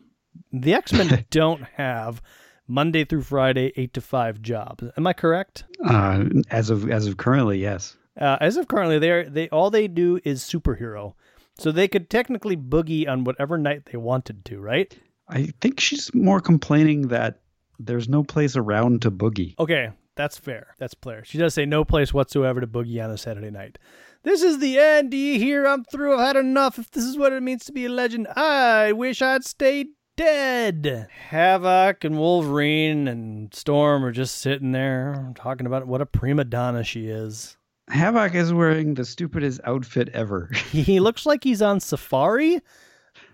the 0.53 0.75
X 0.75 0.92
Men 0.92 1.25
don't 1.31 1.62
have 1.77 2.22
Monday 2.68 3.05
through 3.05 3.22
Friday 3.22 3.72
eight 3.77 3.92
to 3.94 4.01
five 4.01 4.40
jobs. 4.42 4.85
Am 4.96 5.07
I 5.07 5.12
correct? 5.12 5.64
uh, 5.85 6.25
as 6.51 6.70
of 6.70 6.88
as 6.90 7.07
of 7.07 7.16
currently, 7.16 7.59
yes. 7.59 7.96
Uh, 8.18 8.38
as 8.40 8.57
of 8.57 8.66
currently, 8.68 8.99
they 8.99 9.11
are, 9.11 9.29
they 9.29 9.49
all 9.51 9.70
they 9.70 9.88
do 9.88 10.18
is 10.25 10.42
superhero. 10.42 11.14
So 11.59 11.73
they 11.73 11.88
could 11.88 12.11
technically 12.11 12.57
boogie 12.57 13.09
on 13.09 13.25
whatever 13.25 13.57
night 13.57 13.87
they 13.87 13.97
wanted 13.97 14.45
to, 14.47 14.61
right? 14.61 14.97
I 15.29 15.53
think 15.61 15.81
she's 15.81 16.14
more 16.14 16.40
complaining 16.40 17.09
that 17.09 17.40
there's 17.79 18.09
no 18.09 18.23
place 18.23 18.57
around 18.57 19.03
to 19.03 19.11
boogie. 19.11 19.55
Okay, 19.59 19.90
that's 20.16 20.38
fair. 20.38 20.75
That's 20.79 20.95
fair. 21.03 21.25
She 21.25 21.38
does 21.38 21.55
say 21.55 21.66
no 21.66 21.85
place 21.85 22.12
whatsoever 22.12 22.61
to 22.61 22.66
boogie 22.66 23.03
on 23.03 23.11
a 23.11 23.19
Saturday 23.19 23.51
night. 23.51 23.79
This 24.23 24.42
is 24.42 24.59
the 24.59 24.79
end. 24.79 25.11
Do 25.11 25.16
you 25.16 25.38
hear? 25.38 25.66
I'm 25.66 25.85
through. 25.85 26.14
I've 26.14 26.27
had 26.27 26.37
enough. 26.37 26.79
If 26.79 26.90
this 26.90 27.05
is 27.05 27.16
what 27.16 27.33
it 27.33 27.42
means 27.42 27.64
to 27.66 27.73
be 27.73 27.85
a 27.87 27.90
legend, 27.90 28.29
I 28.29 28.92
wish 28.92 29.23
I'd 29.23 29.45
stayed 29.45 29.88
dead. 30.16 31.09
Havoc 31.29 32.03
and 32.03 32.19
Wolverine 32.19 33.09
and 33.09 33.55
Storm 33.55 34.05
are 34.05 34.12
just 34.12 34.37
sitting 34.37 34.73
there 34.73 35.33
talking 35.37 35.66
about 35.66 35.87
what 35.87 36.01
a 36.01 36.07
prima 36.07 36.45
donna 36.45 36.83
she 36.83 37.07
is. 37.07 37.57
Havoc 37.88 38.35
is 38.35 38.53
wearing 38.53 38.94
the 38.94 39.05
stupidest 39.05 39.61
outfit 39.64 40.09
ever. 40.12 40.51
He 40.72 41.01
looks 41.01 41.25
like 41.27 41.44
he's 41.44 41.62
on 41.62 41.81
safari, 41.81 42.61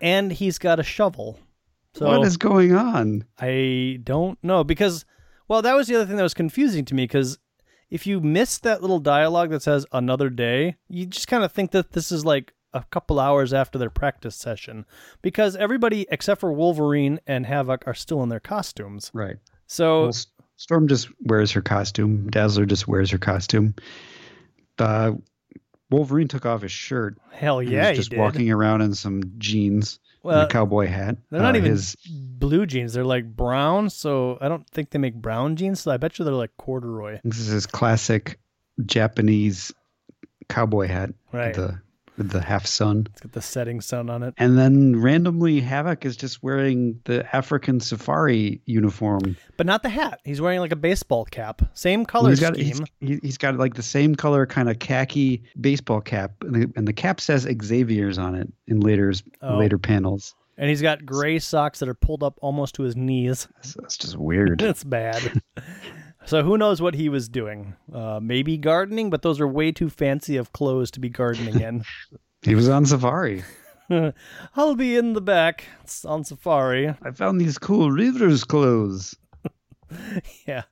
and 0.01 0.31
he's 0.31 0.57
got 0.59 0.79
a 0.79 0.83
shovel. 0.83 1.39
So 1.95 2.07
what 2.07 2.25
is 2.25 2.37
going 2.37 2.75
on? 2.75 3.25
I 3.39 3.99
don't 4.03 4.37
know 4.43 4.63
because, 4.63 5.05
well, 5.47 5.61
that 5.61 5.75
was 5.75 5.87
the 5.87 5.95
other 5.95 6.05
thing 6.05 6.17
that 6.17 6.23
was 6.23 6.33
confusing 6.33 6.85
to 6.85 6.95
me 6.95 7.03
because 7.03 7.37
if 7.91 8.07
you 8.07 8.19
miss 8.19 8.57
that 8.59 8.81
little 8.81 8.99
dialogue 8.99 9.51
that 9.51 9.61
says 9.61 9.85
another 9.91 10.29
day, 10.29 10.77
you 10.87 11.05
just 11.05 11.27
kind 11.27 11.43
of 11.43 11.51
think 11.51 11.71
that 11.71 11.91
this 11.91 12.11
is 12.11 12.25
like 12.25 12.53
a 12.73 12.83
couple 12.89 13.19
hours 13.19 13.53
after 13.53 13.77
their 13.77 13.91
practice 13.91 14.35
session 14.35 14.85
because 15.21 15.55
everybody 15.55 16.07
except 16.09 16.41
for 16.41 16.51
Wolverine 16.51 17.19
and 17.27 17.45
Havoc 17.45 17.83
are 17.85 17.93
still 17.93 18.23
in 18.23 18.29
their 18.29 18.39
costumes. 18.39 19.11
Right. 19.13 19.37
So, 19.67 20.03
Well, 20.03 20.13
Storm 20.57 20.87
just 20.87 21.09
wears 21.21 21.51
her 21.51 21.61
costume. 21.61 22.29
Dazzler 22.31 22.65
just 22.65 22.87
wears 22.87 23.11
her 23.11 23.17
costume. 23.19 23.75
Uh, 24.79 25.13
Wolverine 25.89 26.27
took 26.27 26.45
off 26.45 26.61
his 26.63 26.71
shirt. 26.71 27.17
hell 27.31 27.61
yeah, 27.61 27.89
was 27.89 27.97
just 27.99 28.11
he 28.11 28.15
did. 28.17 28.21
walking 28.21 28.51
around 28.51 28.81
in 28.81 28.95
some 28.95 29.21
jeans 29.37 29.99
well, 30.23 30.41
and 30.41 30.49
a 30.49 30.51
cowboy 30.51 30.87
hat. 30.87 31.17
they're 31.29 31.41
not 31.41 31.53
Uh, 31.55 31.59
even 31.59 31.71
his 31.71 31.95
blue 32.09 32.65
jeans. 32.65 32.93
They're 32.93 33.03
like 33.03 33.25
brown, 33.35 33.89
so 33.91 34.37
I 34.41 34.47
don't 34.49 34.67
think 34.69 34.89
they 34.89 34.97
make 34.99 35.13
brown 35.15 35.55
jeans. 35.55 35.81
So 35.81 35.91
I 35.91 35.97
bet 35.97 36.17
you 36.17 36.25
they're 36.25 36.33
like 36.33 36.55
corduroy. 36.57 37.19
this 37.23 37.37
is 37.39 37.47
his 37.47 37.65
classic 37.67 38.39
Japanese 38.85 39.71
cowboy 40.49 40.87
hat. 40.87 41.11
Right. 41.31 41.53
The 41.53 41.79
with 42.17 42.29
the 42.29 42.41
half 42.41 42.65
sun. 42.65 43.07
It's 43.11 43.21
got 43.21 43.31
the 43.31 43.41
setting 43.41 43.81
sun 43.81 44.09
on 44.09 44.23
it. 44.23 44.33
And 44.37 44.57
then 44.57 45.01
randomly, 45.01 45.59
Havoc 45.61 46.05
is 46.05 46.15
just 46.15 46.43
wearing 46.43 46.99
the 47.05 47.25
African 47.35 47.79
safari 47.79 48.61
uniform. 48.65 49.35
But 49.57 49.65
not 49.65 49.83
the 49.83 49.89
hat. 49.89 50.19
He's 50.23 50.39
wearing 50.41 50.59
like 50.59 50.71
a 50.71 50.75
baseball 50.75 51.25
cap. 51.25 51.61
Same 51.73 52.05
color 52.05 52.23
Well, 52.23 52.29
he's 52.31 52.39
got 52.39 52.53
scheme. 52.55 52.85
he's, 52.99 53.09
he- 53.09 53.19
he's 53.23 53.37
got 53.37 53.57
like 53.57 53.73
the 53.75 53.83
same 53.83 54.15
color 54.15 54.45
kind 54.45 54.69
of 54.69 54.79
khaki 54.79 55.43
baseball 55.59 56.01
cap, 56.01 56.31
and 56.41 56.55
the, 56.55 56.71
and 56.75 56.87
the 56.87 56.93
cap 56.93 57.19
says 57.19 57.47
Xavier's 57.63 58.17
on 58.17 58.35
it 58.35 58.51
in 58.67 58.79
later 58.79 59.13
Oh. 59.41 59.57
later 59.57 59.77
panels. 59.77 60.35
And 60.57 60.69
he's 60.69 60.83
got 60.83 61.03
gray 61.05 61.39
socks 61.39 61.79
that 61.79 61.89
are 61.89 61.95
pulled 61.95 62.21
up 62.21 62.37
almost 62.41 62.75
to 62.75 62.83
his 62.83 62.95
knees. 62.95 63.47
That's, 63.55 63.73
that's 63.73 63.97
just 63.97 64.17
weird. 64.17 64.61
It's 64.73 64.83
bad. 64.83 65.41
so 66.25 66.43
who 66.43 66.57
knows 66.57 66.81
what 66.81 66.95
he 66.95 67.09
was 67.09 67.29
doing? 67.29 67.75
Uh, 67.93 68.19
maybe 68.21 68.57
gardening, 68.57 69.09
but 69.09 69.21
those 69.21 69.39
are 69.39 69.47
way 69.47 69.71
too 69.71 69.89
fancy 69.89 70.37
of 70.37 70.53
clothes 70.53 70.91
to 70.91 70.99
be 70.99 71.09
gardening 71.09 71.59
in. 71.59 71.83
he 72.41 72.55
was 72.55 72.69
on 72.69 72.85
safari. 72.85 73.43
I'll 74.55 74.75
be 74.75 74.95
in 74.95 75.13
the 75.13 75.21
back 75.21 75.65
It's 75.83 76.05
on 76.05 76.23
safari. 76.23 76.89
I 77.01 77.11
found 77.11 77.39
these 77.39 77.57
cool 77.57 77.91
Reaver's 77.91 78.43
clothes. 78.43 79.15
Yeah. 80.47 80.63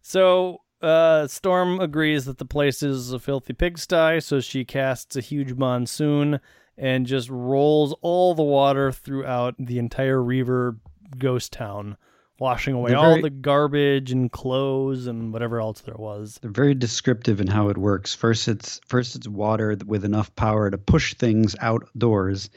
So 0.00 0.62
uh, 0.80 1.26
Storm 1.26 1.78
agrees 1.78 2.24
that 2.24 2.38
the 2.38 2.46
place 2.46 2.82
is 2.82 3.12
a 3.12 3.18
filthy 3.18 3.52
pigsty, 3.52 4.20
so 4.20 4.40
she 4.40 4.64
casts 4.64 5.14
a 5.14 5.20
huge 5.20 5.52
monsoon 5.52 6.40
and 6.78 7.04
just 7.06 7.28
rolls 7.28 7.94
all 8.00 8.34
the 8.34 8.42
water 8.42 8.92
throughout 8.92 9.56
the 9.58 9.78
entire 9.78 10.22
Reaver 10.22 10.78
ghost 11.18 11.52
town, 11.52 11.98
washing 12.38 12.74
away 12.74 12.90
They're 12.90 12.98
all 12.98 13.10
very- 13.12 13.22
the 13.22 13.30
garbage 13.30 14.12
and 14.12 14.30
clothes 14.30 15.06
and 15.06 15.32
whatever 15.32 15.60
else 15.60 15.80
there 15.80 15.96
was. 15.96 16.38
They're 16.42 16.50
very 16.50 16.74
descriptive 16.74 17.40
in 17.40 17.46
how 17.46 17.68
it 17.68 17.78
works. 17.78 18.14
First, 18.14 18.48
it's 18.48 18.80
first 18.86 19.16
it's 19.16 19.28
water 19.28 19.76
with 19.86 20.04
enough 20.04 20.34
power 20.36 20.70
to 20.70 20.78
push 20.78 21.14
things 21.14 21.56
outdoors, 21.60 22.50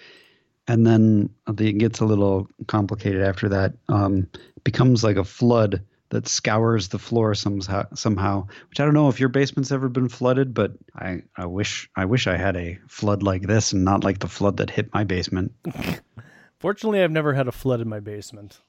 and 0.68 0.86
then 0.86 1.30
it 1.58 1.78
gets 1.78 2.00
a 2.00 2.06
little 2.06 2.48
complicated 2.68 3.22
after 3.22 3.50
that. 3.50 3.74
Um, 3.88 4.28
becomes 4.64 5.04
like 5.04 5.18
a 5.18 5.24
flood 5.24 5.82
that 6.10 6.28
scours 6.28 6.88
the 6.88 7.00
floor 7.00 7.36
somehow. 7.36 7.86
Somehow, 7.94 8.48
which 8.70 8.80
I 8.80 8.86
don't 8.86 8.94
know 8.96 9.10
if 9.10 9.20
your 9.20 9.30
basement's 9.30 9.72
ever 9.72 9.90
been 9.90 10.10
flooded, 10.10 10.54
but 10.54 10.74
I, 10.96 11.22
I 11.38 11.46
wish 11.46 11.90
I 11.96 12.06
wish 12.06 12.28
I 12.28 12.36
had 12.36 12.58
a 12.58 12.80
flood 12.88 13.24
like 13.24 13.44
this 13.44 13.72
and 13.74 13.86
not 13.86 14.04
like 14.04 14.20
the 14.20 14.28
flood 14.28 14.58
that 14.58 14.70
hit 14.72 14.94
my 14.94 15.04
basement. 15.04 15.54
Fortunately, 16.60 17.02
I've 17.02 17.12
never 17.12 17.34
had 17.34 17.48
a 17.48 17.52
flood 17.54 17.80
in 17.80 17.88
my 17.88 18.00
basement, 18.02 18.60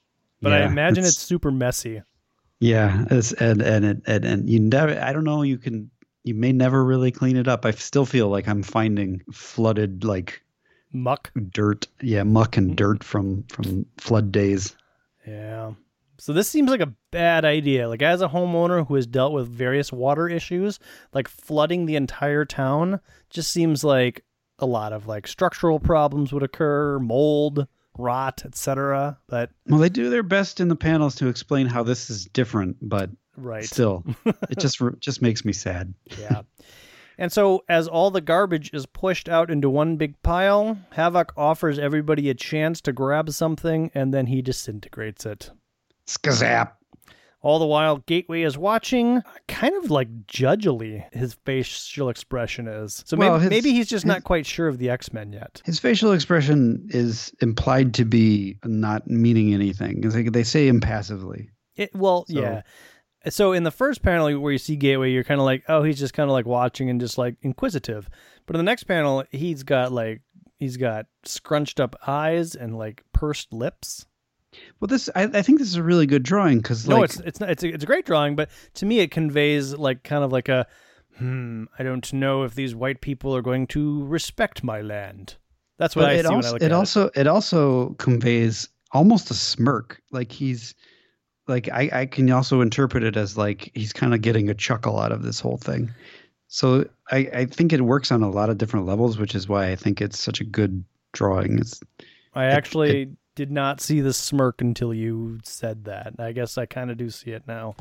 but 0.41 0.53
I 0.53 0.65
imagine 0.65 0.99
it's- 0.99 1.13
it's 1.13 1.21
super 1.21 1.51
messy. 1.51 2.01
Yeah, 2.59 3.05
and 3.39 3.61
and 3.61 3.85
it, 3.85 4.01
and 4.05 4.23
and 4.23 4.49
you 4.49 4.59
never. 4.59 4.99
I 5.01 5.13
don't 5.13 5.23
know. 5.23 5.41
You 5.41 5.57
can. 5.57 5.89
You 6.23 6.35
may 6.35 6.51
never 6.51 6.85
really 6.85 7.11
clean 7.11 7.35
it 7.35 7.47
up. 7.47 7.65
I 7.65 7.71
still 7.71 8.05
feel 8.05 8.29
like 8.29 8.47
I'm 8.47 8.61
finding 8.61 9.23
flooded 9.31 10.03
like 10.03 10.43
Muck. 10.93 11.31
dirt. 11.51 11.87
Yeah, 12.01 12.21
muck 12.21 12.57
and 12.57 12.71
mm. 12.71 12.75
dirt 12.75 13.03
from 13.03 13.43
from 13.49 13.87
flood 13.97 14.31
days. 14.31 14.75
Yeah. 15.25 15.71
So 16.19 16.33
this 16.33 16.47
seems 16.47 16.69
like 16.69 16.81
a 16.81 16.93
bad 17.09 17.45
idea. 17.45 17.89
Like 17.89 18.03
as 18.03 18.21
a 18.21 18.29
homeowner 18.29 18.85
who 18.87 18.93
has 18.93 19.07
dealt 19.07 19.33
with 19.33 19.47
various 19.49 19.91
water 19.91 20.29
issues, 20.29 20.77
like 21.13 21.27
flooding 21.27 21.87
the 21.87 21.95
entire 21.95 22.45
town 22.45 22.99
just 23.31 23.49
seems 23.49 23.83
like 23.83 24.23
a 24.59 24.67
lot 24.67 24.93
of 24.93 25.07
like 25.07 25.25
structural 25.27 25.79
problems 25.79 26.31
would 26.31 26.43
occur, 26.43 26.99
mold, 26.99 27.65
rot, 27.97 28.43
etc. 28.45 29.17
But 29.27 29.51
Well, 29.67 29.79
they 29.79 29.89
do 29.89 30.09
their 30.09 30.23
best 30.23 30.59
in 30.59 30.67
the 30.67 30.75
panels 30.75 31.15
to 31.15 31.27
explain 31.27 31.67
how 31.67 31.83
this 31.83 32.09
is 32.09 32.25
different, 32.25 32.77
but 32.81 33.09
right. 33.37 33.63
still, 33.63 34.03
it 34.25 34.59
just 34.59 34.79
just 34.99 35.21
makes 35.21 35.45
me 35.45 35.53
sad. 35.53 35.93
yeah. 36.19 36.41
And 37.17 37.31
so 37.31 37.63
as 37.69 37.87
all 37.87 38.09
the 38.09 38.21
garbage 38.21 38.73
is 38.73 38.87
pushed 38.87 39.29
out 39.29 39.51
into 39.51 39.69
one 39.69 39.95
big 39.95 40.19
pile, 40.23 40.79
Havoc 40.93 41.33
offers 41.37 41.77
everybody 41.77 42.29
a 42.29 42.33
chance 42.33 42.81
to 42.81 42.91
grab 42.91 43.29
something 43.29 43.91
and 43.93 44.11
then 44.11 44.25
he 44.25 44.41
disintegrates 44.41 45.25
it. 45.25 45.51
Skazap. 46.07 46.71
All 47.43 47.57
the 47.57 47.65
while, 47.65 47.97
Gateway 48.05 48.43
is 48.43 48.55
watching, 48.57 49.17
uh, 49.17 49.21
kind 49.47 49.73
of 49.83 49.89
like 49.89 50.27
judgily 50.27 51.03
his 51.11 51.33
facial 51.45 52.09
expression 52.09 52.67
is. 52.67 53.03
So 53.07 53.17
Well, 53.17 53.31
maybe, 53.39 53.41
his- 53.43 53.49
maybe 53.63 53.75
he's 53.75 53.87
just 53.89 54.03
his- 54.03 54.07
not 54.09 54.23
quite 54.23 54.45
sure 54.45 54.67
of 54.67 54.77
the 54.77 54.89
X 54.91 55.11
Men 55.11 55.33
yet. 55.33 55.61
His 55.65 55.79
facial 55.79 56.11
expression 56.11 56.87
is 56.91 57.33
implied 57.41 57.93
to 57.95 58.05
be 58.05 58.57
not 58.63 59.07
meaning 59.07 59.53
anything. 59.53 60.01
Like 60.01 60.31
they 60.33 60.43
say 60.43 60.67
impassively. 60.67 61.49
It, 61.75 61.95
well, 61.95 62.25
So- 62.27 62.39
yeah. 62.41 62.61
So 63.29 63.53
in 63.53 63.63
the 63.63 63.71
first 63.71 64.01
panel 64.01 64.39
where 64.39 64.51
you 64.51 64.57
see 64.57 64.75
Gateway, 64.75 65.11
you're 65.11 65.23
kind 65.23 65.39
of 65.39 65.45
like, 65.45 65.63
oh, 65.69 65.83
he's 65.83 65.99
just 65.99 66.13
kind 66.15 66.27
of 66.29 66.33
like 66.33 66.47
watching 66.47 66.89
and 66.89 66.99
just 66.99 67.17
like 67.19 67.35
inquisitive. 67.43 68.09
But 68.47 68.55
in 68.55 68.59
the 68.59 68.63
next 68.63 68.85
panel, 68.85 69.23
he's 69.31 69.61
got 69.63 69.91
like 69.91 70.21
he's 70.57 70.77
got 70.77 71.05
scrunched 71.23 71.79
up 71.79 71.95
eyes 72.07 72.55
and 72.55 72.77
like 72.77 73.03
pursed 73.13 73.53
lips. 73.53 74.05
Well, 74.79 74.87
this 74.87 75.09
I, 75.15 75.23
I 75.23 75.41
think 75.41 75.59
this 75.59 75.67
is 75.67 75.75
a 75.75 75.83
really 75.83 76.05
good 76.05 76.23
drawing 76.23 76.57
because 76.57 76.87
no, 76.87 76.97
like 76.97 77.05
it's 77.05 77.19
it's 77.21 77.39
not, 77.39 77.49
it's 77.49 77.63
a, 77.63 77.67
it's 77.67 77.83
a 77.83 77.87
great 77.87 78.05
drawing, 78.05 78.35
but 78.35 78.49
to 78.75 78.85
me 78.85 78.99
it 78.99 79.11
conveys 79.11 79.73
like 79.73 80.03
kind 80.03 80.23
of 80.23 80.31
like 80.31 80.49
a 80.49 80.67
hmm. 81.17 81.65
I 81.77 81.83
don't 81.83 82.11
know 82.13 82.43
if 82.43 82.55
these 82.55 82.75
white 82.75 83.01
people 83.01 83.35
are 83.35 83.41
going 83.41 83.67
to 83.67 84.05
respect 84.05 84.63
my 84.63 84.81
land. 84.81 85.37
That's 85.77 85.95
what 85.95 86.05
I 86.05 86.13
it 86.13 86.25
see 86.25 86.33
also, 86.33 86.53
I 86.55 86.65
it 86.65 86.71
also 86.71 87.09
it 87.15 87.27
also 87.27 87.89
conveys 87.93 88.69
almost 88.91 89.31
a 89.31 89.33
smirk 89.33 90.01
like 90.11 90.31
he's 90.31 90.75
like 91.47 91.69
I, 91.69 91.89
I 91.93 92.05
can 92.05 92.29
also 92.31 92.61
interpret 92.61 93.03
it 93.03 93.15
as 93.17 93.37
like 93.37 93.71
he's 93.73 93.93
kind 93.93 94.13
of 94.13 94.21
getting 94.21 94.49
a 94.49 94.53
chuckle 94.53 94.99
out 94.99 95.11
of 95.11 95.23
this 95.23 95.39
whole 95.39 95.57
thing 95.57 95.93
so 96.47 96.85
I, 97.09 97.29
I 97.33 97.45
think 97.45 97.71
it 97.71 97.81
works 97.81 98.11
on 98.11 98.21
a 98.21 98.29
lot 98.29 98.49
of 98.49 98.57
different 98.57 98.85
levels 98.85 99.17
which 99.17 99.33
is 99.33 99.47
why 99.47 99.71
i 99.71 99.75
think 99.75 100.01
it's 100.01 100.19
such 100.19 100.41
a 100.41 100.43
good 100.43 100.83
drawing 101.13 101.59
it's. 101.59 101.81
I 102.33 102.45
actually 102.45 103.09
did 103.41 103.51
not 103.51 103.81
see 103.81 104.01
the 104.01 104.13
smirk 104.13 104.61
until 104.61 104.93
you 104.93 105.39
said 105.43 105.85
that. 105.85 106.13
I 106.19 106.31
guess 106.31 106.59
I 106.59 106.67
kind 106.67 106.91
of 106.91 106.97
do 106.97 107.09
see 107.09 107.31
it 107.31 107.47
now. 107.47 107.73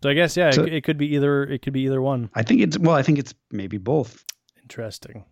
So 0.00 0.08
I 0.08 0.14
guess 0.14 0.36
yeah, 0.36 0.52
So- 0.52 0.62
it, 0.62 0.74
it 0.74 0.84
could 0.84 0.96
be 0.96 1.12
either. 1.16 1.42
It 1.42 1.62
could 1.62 1.72
be 1.72 1.80
either 1.82 2.00
one. 2.00 2.30
i 2.34 2.42
think 2.44 2.60
it's 2.60 2.78
well 2.78 2.94
i 2.96 3.02
think 3.02 3.18
it's 3.18 3.34
maybe 3.50 3.78
both 3.78 4.24
Interesting. 4.62 5.24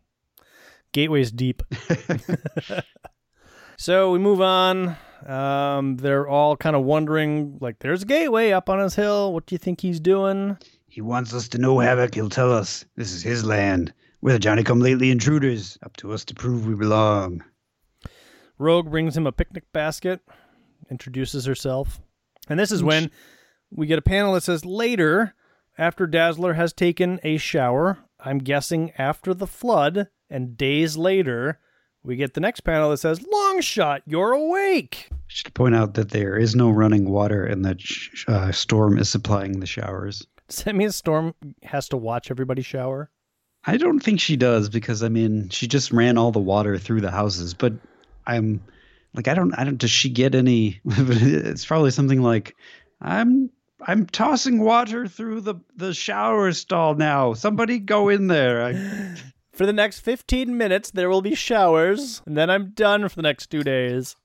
Gateway's 0.92 1.30
deep. 1.30 1.62
so 3.76 4.10
we 4.10 4.18
move 4.18 4.40
on. 4.40 4.96
Um, 5.26 5.96
they're 5.98 6.28
all 6.28 6.56
kind 6.56 6.74
of 6.74 6.82
wondering, 6.82 7.58
like, 7.60 7.78
there's 7.78 8.02
a 8.02 8.06
gateway 8.06 8.50
up 8.50 8.68
on 8.68 8.80
his 8.80 8.94
hill. 8.96 9.32
What 9.32 9.46
do 9.46 9.54
you 9.54 9.58
think 9.58 9.80
he's 9.80 10.00
doing? 10.00 10.58
he 10.88 11.00
wants 11.00 11.32
us 11.32 11.46
to 11.48 11.58
know 11.58 11.78
havoc 11.78 12.12
he'll 12.16 12.28
tell 12.28 12.52
us 12.52 12.84
this 12.96 13.12
is 13.12 13.22
his 13.22 13.44
land 13.44 13.92
we're 14.22 14.32
the 14.32 14.40
johnny 14.40 14.64
come 14.64 14.80
lately 14.80 15.12
intruders 15.12 15.78
up 15.84 15.96
to 15.96 16.12
us 16.12 16.24
to 16.24 16.34
prove 16.34 16.66
we 16.66 16.74
belong 16.74 17.40
Rogue 18.60 18.90
brings 18.90 19.16
him 19.16 19.26
a 19.26 19.32
picnic 19.32 19.64
basket, 19.72 20.20
introduces 20.90 21.46
herself. 21.46 22.00
And 22.46 22.60
this 22.60 22.70
is 22.70 22.82
when 22.82 23.10
we 23.70 23.86
get 23.86 23.98
a 23.98 24.02
panel 24.02 24.34
that 24.34 24.42
says 24.42 24.66
later, 24.66 25.34
after 25.78 26.06
Dazzler 26.06 26.52
has 26.52 26.74
taken 26.74 27.20
a 27.24 27.38
shower, 27.38 28.00
I'm 28.20 28.38
guessing 28.38 28.92
after 28.98 29.32
the 29.32 29.46
flood, 29.46 30.08
and 30.28 30.58
days 30.58 30.98
later, 30.98 31.58
we 32.02 32.16
get 32.16 32.34
the 32.34 32.40
next 32.40 32.60
panel 32.60 32.90
that 32.90 32.98
says, 32.98 33.20
Longshot, 33.20 34.02
you're 34.04 34.32
awake. 34.32 35.08
should 35.26 35.54
point 35.54 35.74
out 35.74 35.94
that 35.94 36.10
there 36.10 36.36
is 36.36 36.54
no 36.54 36.70
running 36.70 37.08
water 37.08 37.42
and 37.44 37.64
that 37.64 37.80
sh- 37.80 38.26
uh, 38.28 38.52
storm 38.52 38.98
is 38.98 39.08
supplying 39.08 39.60
the 39.60 39.66
showers 39.66 40.26
Does 40.48 40.64
that 40.64 40.74
mean 40.76 40.90
Storm 40.90 41.34
has 41.62 41.88
to 41.88 41.96
watch 41.96 42.30
everybody 42.30 42.60
shower? 42.60 43.10
I 43.64 43.78
don't 43.78 44.00
think 44.00 44.20
she 44.20 44.36
does 44.36 44.68
because 44.68 45.02
I 45.02 45.08
mean 45.08 45.48
she 45.48 45.66
just 45.66 45.92
ran 45.92 46.18
all 46.18 46.32
the 46.32 46.38
water 46.38 46.76
through 46.76 47.00
the 47.00 47.10
houses, 47.10 47.54
but 47.54 47.72
I'm 48.26 48.62
like 49.14 49.28
I 49.28 49.34
don't 49.34 49.52
I 49.54 49.64
don't 49.64 49.78
does 49.78 49.90
she 49.90 50.08
get 50.08 50.34
any 50.34 50.80
it's 50.84 51.64
probably 51.64 51.90
something 51.90 52.22
like 52.22 52.56
I'm 53.00 53.50
I'm 53.82 54.06
tossing 54.06 54.60
water 54.60 55.06
through 55.06 55.40
the 55.42 55.56
the 55.76 55.94
shower 55.94 56.52
stall 56.52 56.94
now. 56.94 57.34
Somebody 57.34 57.78
go 57.78 58.08
in 58.08 58.26
there. 58.26 58.62
I, 58.62 59.16
For 59.52 59.66
the 59.66 59.72
next 59.74 60.00
15 60.00 60.56
minutes, 60.56 60.90
there 60.90 61.10
will 61.10 61.20
be 61.20 61.34
showers, 61.34 62.22
and 62.24 62.34
then 62.34 62.48
I'm 62.48 62.70
done 62.70 63.06
for 63.10 63.16
the 63.16 63.20
next 63.20 63.48
two 63.48 63.62
days. 63.62 64.16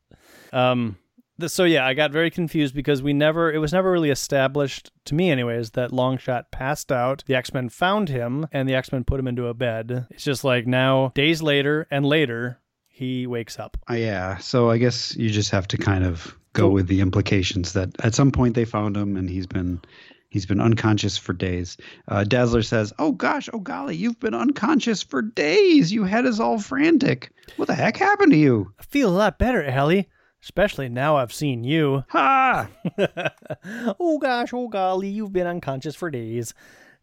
Um, 0.53 0.97
th- 1.37 1.51
so 1.51 1.65
yeah, 1.65 1.85
I 1.85 1.93
got 1.93 2.11
very 2.13 2.31
confused 2.31 2.73
because 2.73 3.03
we 3.03 3.11
never, 3.11 3.51
it 3.51 3.57
was 3.57 3.73
never 3.73 3.91
really 3.91 4.11
established 4.11 4.91
to 5.03 5.13
me, 5.13 5.29
anyways, 5.31 5.71
that 5.71 5.91
Longshot 5.91 6.51
passed 6.51 6.89
out. 6.89 7.23
The 7.27 7.35
X 7.35 7.53
Men 7.53 7.67
found 7.67 8.07
him, 8.07 8.47
and 8.53 8.69
the 8.69 8.75
X 8.75 8.93
Men 8.93 9.03
put 9.03 9.19
him 9.19 9.27
into 9.27 9.47
a 9.47 9.53
bed. 9.53 10.07
It's 10.09 10.23
just 10.23 10.45
like 10.45 10.67
now, 10.67 11.11
days 11.15 11.41
later 11.41 11.85
and 11.91 12.05
later, 12.05 12.59
he 12.95 13.27
wakes 13.27 13.59
up. 13.59 13.75
uh, 13.89 13.95
yeah, 13.95 14.37
so 14.37 14.69
I 14.69 14.77
guess 14.77 15.17
you 15.17 15.29
just 15.29 15.51
have 15.51 15.67
to 15.67 15.77
kind 15.77 16.05
of 16.05 16.33
go 16.53 16.69
with 16.69 16.87
the 16.87 17.01
implications 17.01 17.73
that 17.73 17.89
at 18.05 18.15
some 18.15 18.31
point 18.31 18.55
they 18.55 18.63
found 18.63 18.95
him 18.95 19.17
and 19.17 19.29
he's 19.29 19.45
been 19.45 19.81
he's 20.29 20.45
been 20.45 20.61
unconscious 20.61 21.17
for 21.17 21.33
days. 21.33 21.75
Uh, 22.07 22.23
Dazzler 22.23 22.61
says, 22.63 22.93
"Oh 22.97 23.11
gosh, 23.11 23.49
oh 23.51 23.59
golly, 23.59 23.97
you've 23.97 24.21
been 24.21 24.33
unconscious 24.33 25.03
for 25.03 25.21
days. 25.21 25.91
You 25.91 26.05
had 26.05 26.25
us 26.25 26.39
all 26.39 26.57
frantic. 26.57 27.33
What 27.57 27.67
the 27.67 27.75
heck 27.75 27.97
happened 27.97 28.31
to 28.31 28.37
you?" 28.37 28.71
I 28.79 28.83
feel 28.83 29.09
a 29.09 29.19
lot 29.19 29.37
better, 29.39 29.61
Ellie, 29.61 30.07
especially 30.41 30.87
now 30.87 31.17
I've 31.17 31.33
seen 31.33 31.65
you. 31.65 32.05
Ha! 32.11 32.69
oh 33.99 34.19
gosh, 34.19 34.53
oh 34.53 34.69
golly, 34.69 35.09
you've 35.09 35.33
been 35.33 35.47
unconscious 35.47 35.95
for 35.95 36.09
days. 36.09 36.53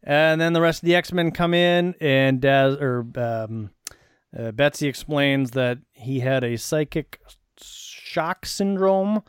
And 0.02 0.40
then 0.40 0.54
the 0.54 0.62
rest 0.62 0.82
of 0.82 0.86
the 0.86 0.94
X 0.94 1.12
Men 1.12 1.32
come 1.32 1.52
in, 1.52 1.94
and 2.00 2.40
Daz 2.40 2.78
or 2.80 3.06
um, 3.16 3.68
Uh, 4.36 4.50
Betsy 4.52 4.88
explains 4.88 5.50
that 5.52 5.78
he 5.92 6.20
had 6.20 6.42
a 6.44 6.56
psychic 6.56 7.20
shock 7.60 8.46
syndrome 8.46 9.22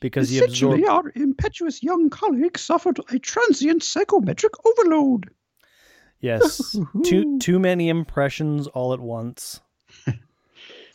because 0.00 0.28
he 0.28 0.38
absorbed. 0.38 0.80
Essentially, 0.80 0.88
our 0.88 1.12
impetuous 1.14 1.82
young 1.82 2.10
colleague 2.10 2.58
suffered 2.58 3.00
a 3.10 3.18
transient 3.18 3.82
psychometric 3.82 4.52
overload. 4.66 5.30
Yes, 6.20 6.76
too 7.04 7.38
too 7.38 7.58
many 7.58 7.88
impressions 7.88 8.66
all 8.66 8.92
at 8.92 9.00
once. 9.00 9.60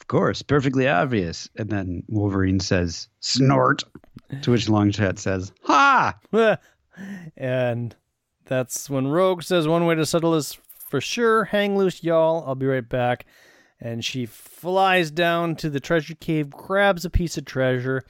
Of 0.05 0.09
course, 0.09 0.43
perfectly 0.43 0.87
obvious. 0.87 1.49
And 1.55 1.67
then 1.67 2.03
Wolverine 2.07 2.59
says, 2.59 3.07
snort. 3.21 3.83
To 4.43 4.51
which 4.51 4.67
Longshot 4.67 5.17
says, 5.17 5.51
ha! 5.63 6.15
and 7.37 7.95
that's 8.45 8.87
when 8.87 9.07
Rogue 9.07 9.41
says 9.41 9.67
one 9.67 9.87
way 9.87 9.95
to 9.95 10.05
settle 10.05 10.33
this 10.33 10.59
for 10.89 11.01
sure. 11.01 11.45
Hang 11.45 11.75
loose, 11.75 12.03
y'all. 12.03 12.43
I'll 12.45 12.53
be 12.53 12.67
right 12.67 12.87
back. 12.87 13.25
And 13.79 14.03
she 14.03 14.25
flies 14.25 15.11
down 15.11 15.55
to 15.57 15.69
the 15.69 15.79
treasure 15.79 16.15
cave, 16.15 16.49
grabs 16.49 17.05
a 17.05 17.09
piece 17.09 17.37
of 17.37 17.45
treasure, 17.45 18.03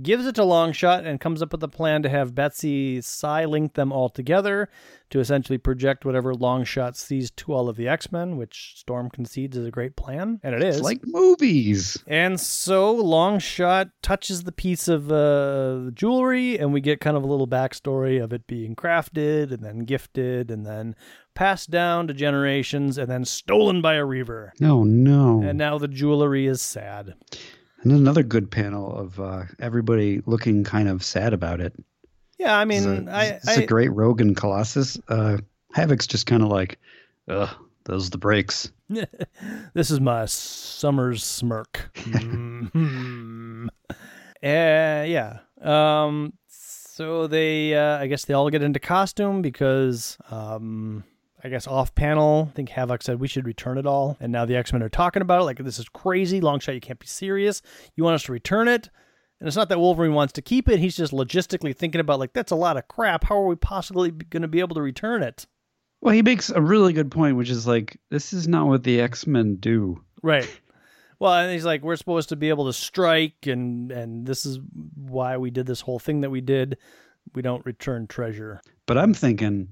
gives 0.00 0.26
it 0.26 0.34
to 0.36 0.42
Longshot, 0.42 1.06
and 1.06 1.20
comes 1.20 1.42
up 1.42 1.52
with 1.52 1.62
a 1.62 1.68
plan 1.68 2.02
to 2.02 2.08
have 2.08 2.34
Betsy 2.34 3.00
psi 3.00 3.44
link 3.44 3.74
them 3.74 3.92
all 3.92 4.08
together 4.08 4.68
to 5.10 5.20
essentially 5.20 5.58
project 5.58 6.04
whatever 6.04 6.34
Longshot 6.34 6.96
sees 6.96 7.30
to 7.32 7.52
all 7.52 7.68
of 7.68 7.76
the 7.76 7.86
X 7.86 8.10
Men, 8.10 8.36
which 8.36 8.74
Storm 8.76 9.10
concedes 9.10 9.56
is 9.56 9.66
a 9.66 9.70
great 9.70 9.96
plan, 9.96 10.40
and 10.42 10.54
it 10.54 10.62
is. 10.62 10.76
It's 10.76 10.84
like 10.84 11.02
movies. 11.04 12.02
And 12.06 12.40
so 12.40 12.96
Longshot 13.02 13.90
touches 14.02 14.42
the 14.42 14.52
piece 14.52 14.88
of 14.88 15.12
uh, 15.12 15.90
jewelry, 15.92 16.58
and 16.58 16.72
we 16.72 16.80
get 16.80 17.00
kind 17.00 17.16
of 17.16 17.22
a 17.22 17.26
little 17.26 17.48
backstory 17.48 18.22
of 18.22 18.32
it 18.32 18.46
being 18.46 18.74
crafted 18.74 19.52
and 19.52 19.62
then 19.62 19.80
gifted 19.80 20.50
and 20.50 20.66
then 20.66 20.96
passed 21.34 21.70
down 21.70 22.06
to 22.06 22.14
generations 22.14 22.96
and 22.98 23.10
then 23.10 23.24
stolen 23.24 23.82
by 23.82 23.94
a 23.94 24.04
Reaver. 24.04 24.52
No, 24.60 24.84
no. 24.84 25.42
And 25.42 25.58
now 25.58 25.78
the 25.78 25.88
jewelry 25.88 26.46
is 26.46 26.62
sad. 26.62 27.14
And 27.84 27.92
another 27.92 28.22
good 28.22 28.50
panel 28.50 28.96
of 28.96 29.20
uh, 29.20 29.42
everybody 29.60 30.22
looking 30.26 30.64
kind 30.64 30.88
of 30.88 31.04
sad 31.04 31.32
about 31.34 31.60
it. 31.60 31.74
Yeah, 32.38 32.56
I 32.58 32.62
It's 32.64 32.84
mean, 32.86 33.08
a, 33.08 33.12
I, 33.12 33.24
it's 33.24 33.46
I 33.48 33.62
a 33.62 33.66
great 33.66 33.92
Rogan 33.92 34.34
Colossus. 34.34 34.98
Uh, 35.08 35.36
Havoc's 35.74 36.06
just 36.06 36.26
kind 36.26 36.42
of 36.42 36.48
like, 36.48 36.78
ugh, 37.28 37.50
those 37.84 38.06
are 38.08 38.10
the 38.10 38.18
breaks. 38.18 38.72
this 39.74 39.90
is 39.90 40.00
my 40.00 40.24
summer's 40.24 41.22
smirk. 41.22 41.90
Mhm. 41.94 43.68
uh, 43.90 43.94
yeah. 44.42 45.38
Um. 45.60 46.32
So 46.48 47.26
they, 47.26 47.74
uh, 47.74 47.98
I 47.98 48.06
guess 48.06 48.24
they 48.24 48.34
all 48.34 48.50
get 48.50 48.62
into 48.62 48.78
costume 48.78 49.42
because, 49.42 50.16
um, 50.30 51.02
I 51.44 51.50
guess 51.50 51.66
off 51.66 51.94
panel, 51.94 52.48
I 52.50 52.54
think 52.54 52.70
Havoc 52.70 53.02
said 53.02 53.20
we 53.20 53.28
should 53.28 53.46
return 53.46 53.76
it 53.76 53.84
all, 53.84 54.16
and 54.18 54.32
now 54.32 54.46
the 54.46 54.56
X 54.56 54.72
Men 54.72 54.82
are 54.82 54.88
talking 54.88 55.20
about 55.20 55.42
it 55.42 55.44
like 55.44 55.58
this 55.58 55.78
is 55.78 55.90
crazy. 55.90 56.40
Longshot, 56.40 56.72
you 56.72 56.80
can't 56.80 56.98
be 56.98 57.06
serious. 57.06 57.60
You 57.94 58.02
want 58.02 58.14
us 58.14 58.22
to 58.24 58.32
return 58.32 58.66
it? 58.66 58.88
And 59.40 59.46
it's 59.46 59.56
not 59.56 59.68
that 59.68 59.78
Wolverine 59.78 60.14
wants 60.14 60.32
to 60.34 60.42
keep 60.42 60.70
it. 60.70 60.78
He's 60.78 60.96
just 60.96 61.12
logistically 61.12 61.76
thinking 61.76 62.00
about 62.00 62.18
like 62.18 62.32
that's 62.32 62.50
a 62.50 62.56
lot 62.56 62.78
of 62.78 62.88
crap. 62.88 63.24
How 63.24 63.36
are 63.36 63.46
we 63.46 63.56
possibly 63.56 64.10
going 64.10 64.40
to 64.40 64.48
be 64.48 64.60
able 64.60 64.74
to 64.76 64.80
return 64.80 65.22
it? 65.22 65.46
Well, 66.00 66.14
he 66.14 66.22
makes 66.22 66.48
a 66.48 66.62
really 66.62 66.94
good 66.94 67.10
point, 67.10 67.36
which 67.36 67.50
is 67.50 67.66
like, 67.66 67.98
this 68.10 68.32
is 68.32 68.48
not 68.48 68.66
what 68.66 68.82
the 68.82 69.02
X 69.02 69.26
Men 69.26 69.56
do. 69.56 70.02
Right. 70.22 70.48
Well, 71.18 71.34
and 71.34 71.52
he's 71.52 71.64
like, 71.66 71.82
we're 71.82 71.96
supposed 71.96 72.30
to 72.30 72.36
be 72.36 72.48
able 72.48 72.66
to 72.66 72.72
strike, 72.72 73.46
and 73.46 73.92
and 73.92 74.26
this 74.26 74.46
is 74.46 74.60
why 74.94 75.36
we 75.36 75.50
did 75.50 75.66
this 75.66 75.82
whole 75.82 75.98
thing 75.98 76.22
that 76.22 76.30
we 76.30 76.40
did. 76.40 76.78
We 77.34 77.42
don't 77.42 77.64
return 77.66 78.06
treasure. 78.06 78.62
But 78.86 78.96
I'm 78.96 79.12
thinking, 79.12 79.68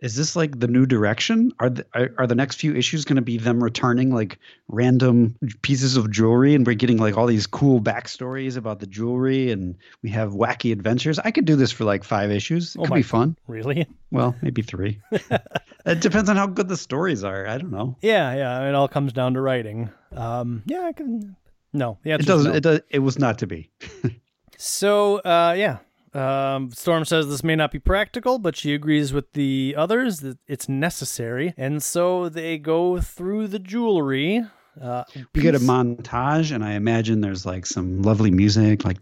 is 0.00 0.14
this 0.14 0.36
like 0.36 0.58
the 0.58 0.68
new 0.68 0.84
direction? 0.84 1.52
Are 1.58 1.70
the, 1.70 1.86
are, 1.94 2.10
are 2.18 2.26
the 2.26 2.34
next 2.34 2.56
few 2.56 2.74
issues 2.74 3.04
going 3.04 3.16
to 3.16 3.22
be 3.22 3.38
them 3.38 3.62
returning 3.62 4.10
like 4.10 4.38
random 4.68 5.36
pieces 5.62 5.96
of 5.96 6.10
jewelry, 6.10 6.54
and 6.54 6.66
we're 6.66 6.74
getting 6.74 6.98
like 6.98 7.16
all 7.16 7.26
these 7.26 7.46
cool 7.46 7.80
backstories 7.80 8.56
about 8.56 8.80
the 8.80 8.86
jewelry, 8.86 9.50
and 9.50 9.76
we 10.02 10.10
have 10.10 10.32
wacky 10.32 10.72
adventures? 10.72 11.18
I 11.18 11.30
could 11.30 11.46
do 11.46 11.56
this 11.56 11.72
for 11.72 11.84
like 11.84 12.04
five 12.04 12.30
issues. 12.30 12.74
It 12.74 12.80
Oh 12.80 12.84
could 12.84 12.94
be 12.94 13.02
fun. 13.02 13.36
Really? 13.46 13.86
Well, 14.10 14.34
maybe 14.42 14.62
three. 14.62 15.00
it 15.10 16.00
depends 16.00 16.28
on 16.28 16.36
how 16.36 16.46
good 16.46 16.68
the 16.68 16.76
stories 16.76 17.24
are. 17.24 17.46
I 17.46 17.58
don't 17.58 17.72
know. 17.72 17.96
Yeah, 18.02 18.34
yeah. 18.34 18.68
It 18.68 18.74
all 18.74 18.88
comes 18.88 19.12
down 19.12 19.34
to 19.34 19.40
writing. 19.40 19.90
Um, 20.12 20.62
yeah, 20.66 20.82
I 20.82 20.92
can. 20.92 21.36
No, 21.72 21.98
the 22.02 22.12
It 22.12 22.26
doesn't. 22.26 22.52
No. 22.52 22.56
It 22.56 22.62
does. 22.62 22.80
It 22.90 22.98
was 23.00 23.18
not 23.18 23.38
to 23.38 23.46
be. 23.46 23.70
So, 24.58 25.18
uh, 25.18 25.54
yeah. 25.56 25.78
Um, 26.16 26.70
Storm 26.72 27.04
says 27.04 27.28
this 27.28 27.44
may 27.44 27.56
not 27.56 27.70
be 27.70 27.78
practical, 27.78 28.38
but 28.38 28.56
she 28.56 28.72
agrees 28.72 29.12
with 29.12 29.34
the 29.34 29.74
others 29.76 30.20
that 30.20 30.38
it's 30.46 30.66
necessary. 30.68 31.52
And 31.58 31.82
so 31.82 32.30
they 32.30 32.56
go 32.56 33.00
through 33.00 33.48
the 33.48 33.58
jewelry. 33.58 34.46
Uh, 34.80 35.04
we 35.34 35.40
get 35.40 35.54
a 35.54 35.58
montage, 35.58 36.54
and 36.54 36.62
I 36.62 36.72
imagine 36.72 37.22
there's 37.22 37.46
like 37.46 37.64
some 37.64 38.02
lovely 38.02 38.30
music, 38.30 38.84
like 38.84 39.00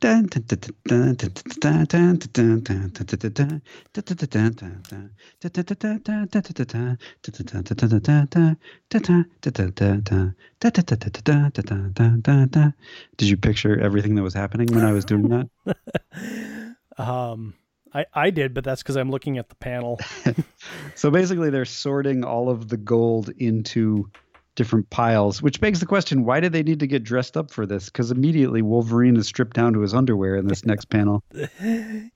Did 13.16 13.28
you 13.28 13.36
picture 13.36 13.80
everything 13.80 14.14
that 14.14 14.22
was 14.22 14.34
happening 14.34 14.68
when 14.72 14.84
I 14.84 14.92
was 14.92 15.04
doing 15.04 15.28
that? 15.28 15.48
Um, 16.98 17.54
I, 17.92 18.06
I 18.12 18.30
did, 18.30 18.54
but 18.54 18.64
that's 18.64 18.82
because 18.82 18.96
I'm 18.96 19.10
looking 19.10 19.38
at 19.38 19.48
the 19.48 19.56
panel. 19.56 20.00
So 20.94 21.10
basically, 21.10 21.50
they're 21.50 21.64
sorting 21.64 22.24
all 22.24 22.48
of 22.48 22.68
the 22.68 22.76
gold 22.76 23.28
into 23.36 24.10
different 24.54 24.88
piles, 24.90 25.42
which 25.42 25.60
begs 25.60 25.80
the 25.80 25.86
question: 25.86 26.24
Why 26.24 26.40
do 26.40 26.48
they 26.48 26.62
need 26.62 26.80
to 26.80 26.86
get 26.86 27.02
dressed 27.02 27.36
up 27.36 27.50
for 27.50 27.66
this? 27.66 27.86
Because 27.86 28.10
immediately 28.10 28.62
Wolverine 28.62 29.16
is 29.16 29.26
stripped 29.26 29.54
down 29.54 29.72
to 29.74 29.80
his 29.80 29.92
underwear 29.92 30.36
in 30.36 30.46
this 30.46 30.64
next 30.66 30.86
panel. 30.86 31.22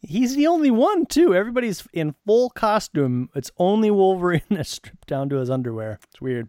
He's 0.00 0.36
the 0.36 0.46
only 0.46 0.70
one, 0.70 1.06
too. 1.06 1.34
Everybody's 1.34 1.86
in 1.92 2.14
full 2.24 2.50
costume. 2.50 3.28
It's 3.34 3.50
only 3.58 3.90
Wolverine 3.90 4.42
that's 4.50 4.70
stripped 4.70 5.08
down 5.08 5.28
to 5.30 5.36
his 5.36 5.50
underwear. 5.50 5.98
It's 6.10 6.20
weird. 6.20 6.48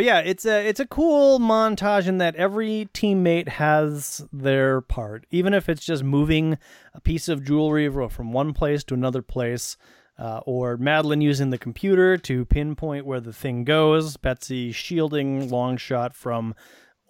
But 0.00 0.06
yeah, 0.06 0.20
it's 0.20 0.46
a 0.46 0.66
it's 0.66 0.80
a 0.80 0.86
cool 0.86 1.38
montage 1.38 2.06
in 2.06 2.16
that 2.16 2.34
every 2.36 2.88
teammate 2.94 3.48
has 3.48 4.26
their 4.32 4.80
part, 4.80 5.26
even 5.30 5.52
if 5.52 5.68
it's 5.68 5.84
just 5.84 6.02
moving 6.02 6.56
a 6.94 7.02
piece 7.02 7.28
of 7.28 7.44
jewelry 7.44 7.86
from 8.08 8.32
one 8.32 8.54
place 8.54 8.82
to 8.84 8.94
another 8.94 9.20
place, 9.20 9.76
uh, 10.18 10.40
or 10.46 10.78
Madelyne 10.78 11.20
using 11.20 11.50
the 11.50 11.58
computer 11.58 12.16
to 12.16 12.46
pinpoint 12.46 13.04
where 13.04 13.20
the 13.20 13.34
thing 13.34 13.64
goes. 13.64 14.16
Betsy 14.16 14.72
shielding 14.72 15.50
Longshot 15.50 16.14
from 16.14 16.54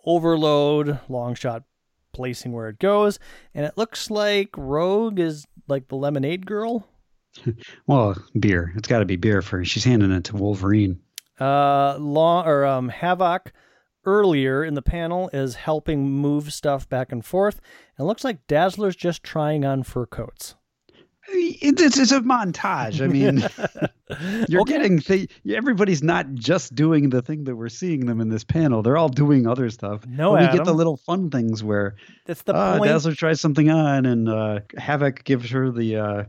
overload. 0.05 0.99
Longshot 1.09 1.63
placing 2.13 2.51
where 2.51 2.69
it 2.71 2.81
goes, 2.81 3.21
and 3.55 3.65
it 3.65 3.79
looks 3.79 4.11
like 4.11 4.49
Rogue 4.57 5.21
is 5.21 5.47
like 5.69 5.87
the 5.87 5.95
lemonade 5.95 6.45
girl. 6.45 6.89
Well, 7.87 8.21
beer. 8.37 8.73
It's 8.75 8.89
got 8.89 8.99
to 8.99 9.05
be 9.05 9.15
beer 9.15 9.43
for. 9.43 9.59
her. 9.59 9.65
She's 9.65 9.85
handing 9.85 10.11
it 10.11 10.25
to 10.25 10.37
Wolverine. 10.37 10.99
Uh, 11.41 11.97
Law 11.99 12.45
or 12.47 12.65
um, 12.67 12.89
Havoc 12.89 13.53
earlier 14.05 14.65
in 14.65 14.75
the 14.75 14.83
panel 14.83 15.29
is 15.33 15.55
helping 15.57 16.09
move 16.11 16.53
stuff 16.53 16.89
back 16.89 17.13
and 17.13 17.25
forth. 17.25 17.61
And 17.97 18.05
it 18.05 18.09
looks 18.09 18.25
like 18.25 18.47
Dazzler's 18.47 18.97
just 18.97 19.23
trying 19.23 19.65
on 19.65 19.83
fur 19.83 20.07
coats. 20.07 20.55
It's, 21.33 21.97
it's 21.99 22.11
a 22.11 22.21
montage. 22.23 23.01
I 23.01 23.07
mean, 23.07 23.45
you're 24.49 24.63
Okay. 24.63 24.73
getting 24.73 24.99
th- 24.99 25.31
everybody's 25.49 26.03
not 26.03 26.33
just 26.35 26.75
doing 26.75 27.11
the 27.11 27.23
thing 27.23 27.45
that 27.45 27.55
we're 27.55 27.69
seeing 27.69 28.07
them 28.07 28.21
in 28.21 28.31
this 28.31 28.43
panel. 28.43 28.83
They're 28.83 28.97
all 28.97 29.09
doing 29.11 29.47
other 29.47 29.71
stuff. 29.71 30.05
No, 30.07 30.33
But 30.33 30.51
we 30.51 30.57
get 30.59 30.65
the 30.65 30.75
little 30.75 30.97
fun 30.97 31.31
things 31.31 31.63
where 31.63 31.95
That's 32.27 32.43
the 32.43 32.55
uh, 32.55 32.79
point. 32.79 32.91
Dazzler 32.91 33.15
tries 33.15 33.41
something 33.41 33.71
on, 33.71 34.07
and 34.07 34.29
uh, 34.29 34.61
Havoc 34.77 35.23
gives 35.23 35.51
her 35.51 35.71
the 35.71 35.97
uh, 35.97 36.25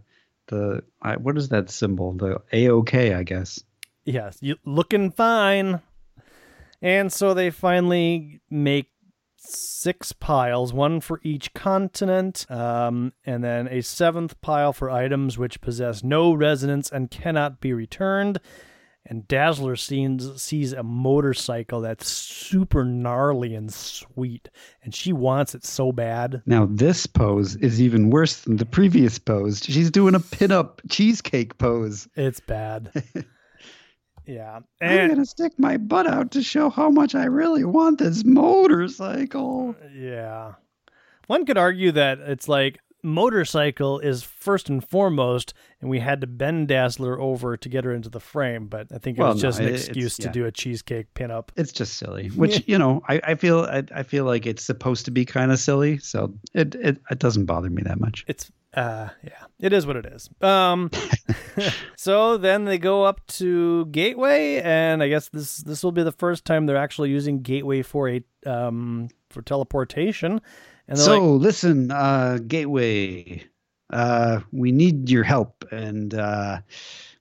the 0.47 0.83
uh, 1.01 1.15
what 1.15 1.35
is 1.37 1.49
that 1.49 1.71
symbol? 1.71 2.13
The 2.13 2.39
A 2.53 2.69
OK, 2.69 3.13
I 3.15 3.23
guess. 3.23 3.63
Yes, 4.05 4.37
you 4.41 4.57
looking 4.65 5.11
fine. 5.11 5.81
And 6.81 7.13
so 7.13 7.33
they 7.33 7.51
finally 7.51 8.41
make 8.49 8.87
six 9.37 10.13
piles, 10.13 10.73
one 10.73 10.99
for 10.99 11.19
each 11.23 11.53
continent, 11.53 12.45
um, 12.49 13.13
and 13.25 13.43
then 13.43 13.67
a 13.67 13.81
seventh 13.81 14.39
pile 14.41 14.73
for 14.73 14.89
items 14.89 15.37
which 15.37 15.61
possess 15.61 16.03
no 16.03 16.33
resonance 16.33 16.91
and 16.91 17.11
cannot 17.11 17.59
be 17.59 17.73
returned. 17.73 18.39
And 19.05 19.27
Dazzler 19.27 19.75
sees, 19.75 20.29
sees 20.39 20.73
a 20.73 20.83
motorcycle 20.83 21.81
that's 21.81 22.07
super 22.07 22.85
gnarly 22.85 23.55
and 23.55 23.73
sweet, 23.73 24.49
and 24.83 24.93
she 24.93 25.11
wants 25.11 25.55
it 25.55 25.65
so 25.65 25.91
bad. 25.91 26.43
Now 26.45 26.67
this 26.69 27.07
pose 27.07 27.55
is 27.55 27.81
even 27.81 28.11
worse 28.11 28.41
than 28.41 28.57
the 28.57 28.65
previous 28.65 29.17
pose. 29.17 29.63
She's 29.63 29.89
doing 29.89 30.13
a 30.13 30.19
pin-up 30.19 30.81
cheesecake 30.89 31.57
pose. 31.57 32.07
It's 32.15 32.39
bad. 32.39 32.91
yeah. 34.25 34.59
I'm 34.81 35.09
gonna 35.09 35.25
stick 35.25 35.53
my 35.57 35.77
butt 35.77 36.07
out 36.07 36.31
to 36.31 36.43
show 36.43 36.69
how 36.69 36.89
much 36.89 37.15
I 37.15 37.25
really 37.25 37.63
want 37.65 37.99
this 37.99 38.23
motorcycle. 38.25 39.75
Uh, 39.83 39.87
yeah. 39.93 40.53
One 41.27 41.45
could 41.45 41.57
argue 41.57 41.91
that 41.93 42.19
it's 42.19 42.47
like 42.47 42.79
motorcycle 43.03 43.99
is 43.99 44.21
first 44.23 44.69
and 44.69 44.87
foremost, 44.87 45.53
and 45.79 45.89
we 45.89 45.99
had 45.99 46.21
to 46.21 46.27
bend 46.27 46.67
Dazzler 46.67 47.19
over 47.19 47.57
to 47.57 47.69
get 47.69 47.83
her 47.83 47.91
into 47.93 48.09
the 48.09 48.19
frame. 48.19 48.67
But 48.67 48.87
I 48.93 48.97
think 48.97 49.17
it 49.17 49.21
Well, 49.21 49.33
was 49.33 49.41
no, 49.41 49.49
just 49.49 49.59
an 49.59 49.67
it- 49.67 49.73
excuse 49.75 50.17
to 50.17 50.27
yeah. 50.27 50.31
do 50.31 50.45
a 50.45 50.51
cheesecake 50.51 51.13
pinup. 51.13 51.49
It's 51.55 51.71
just 51.71 51.97
silly, 51.97 52.27
which 52.35 52.63
you 52.67 52.77
know 52.77 53.01
I, 53.07 53.21
I 53.23 53.35
feel 53.35 53.61
I, 53.61 53.83
I 53.93 54.03
feel 54.03 54.25
like 54.25 54.45
it's 54.45 54.63
supposed 54.63 55.05
to 55.05 55.11
be 55.11 55.25
kind 55.25 55.51
of 55.51 55.59
silly, 55.59 55.97
so 55.99 56.33
it, 56.53 56.75
it 56.75 57.01
it 57.09 57.19
doesn't 57.19 57.45
bother 57.45 57.69
me 57.69 57.81
that 57.83 57.99
much. 57.99 58.25
It's 58.27 58.51
uh 58.73 59.09
yeah, 59.23 59.43
it 59.59 59.73
is 59.73 59.85
what 59.85 59.95
it 59.97 60.05
is. 60.05 60.29
Um 60.41 60.89
so 61.97 62.37
then 62.37 62.65
they 62.65 62.77
go 62.77 63.03
up 63.03 63.25
to 63.27 63.85
Gateway 63.87 64.61
and 64.61 65.03
I 65.03 65.09
guess 65.09 65.29
this 65.29 65.57
this 65.57 65.83
will 65.83 65.91
be 65.91 66.03
the 66.03 66.11
first 66.11 66.45
time 66.45 66.65
they're 66.65 66.77
actually 66.77 67.09
using 67.09 67.41
Gateway 67.41 67.81
for 67.81 68.09
a 68.09 68.23
um 68.45 69.09
for 69.29 69.41
teleportation. 69.41 70.41
And 70.87 70.99
So 70.99 71.11
like, 71.11 71.41
listen, 71.41 71.91
uh, 71.91 72.39
Gateway, 72.45 73.45
uh, 73.91 74.41
we 74.51 74.71
need 74.71 75.09
your 75.09 75.23
help, 75.23 75.65
and 75.71 76.13
uh, 76.13 76.59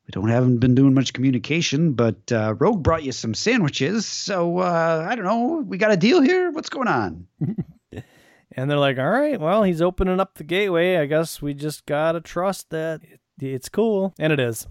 we 0.07 0.11
don't 0.11 0.29
haven't 0.29 0.59
been 0.59 0.75
doing 0.75 0.95
much 0.95 1.13
communication, 1.13 1.93
but 1.93 2.33
uh, 2.33 2.55
Rogue 2.59 2.83
brought 2.83 3.05
you 3.05 3.13
some 3.13 3.35
sandwiches, 3.35 4.07
so 4.07 4.59
uh, 4.59 5.07
I 5.09 5.15
don't 5.15 5.25
know, 5.25 5.65
we 5.65 5.79
got 5.79 5.93
a 5.93 5.97
deal 5.97 6.21
here. 6.21 6.51
What's 6.51 6.69
going 6.71 6.89
on? 6.89 7.27
and 8.61 8.71
they're 8.71 8.79
like, 8.79 8.99
"All 8.99 9.11
right, 9.11 9.41
well, 9.41 9.63
he's 9.63 9.81
opening 9.81 10.21
up 10.21 10.35
the 10.35 10.45
gateway. 10.45 10.97
I 10.99 11.07
guess 11.07 11.41
we 11.41 11.55
just 11.55 11.87
got 11.87 12.13
to 12.13 12.21
trust 12.21 12.71
that 12.71 13.01
it's 13.41 13.69
cool." 13.69 14.15
And 14.19 14.33
it 14.33 14.41
is. 14.41 14.67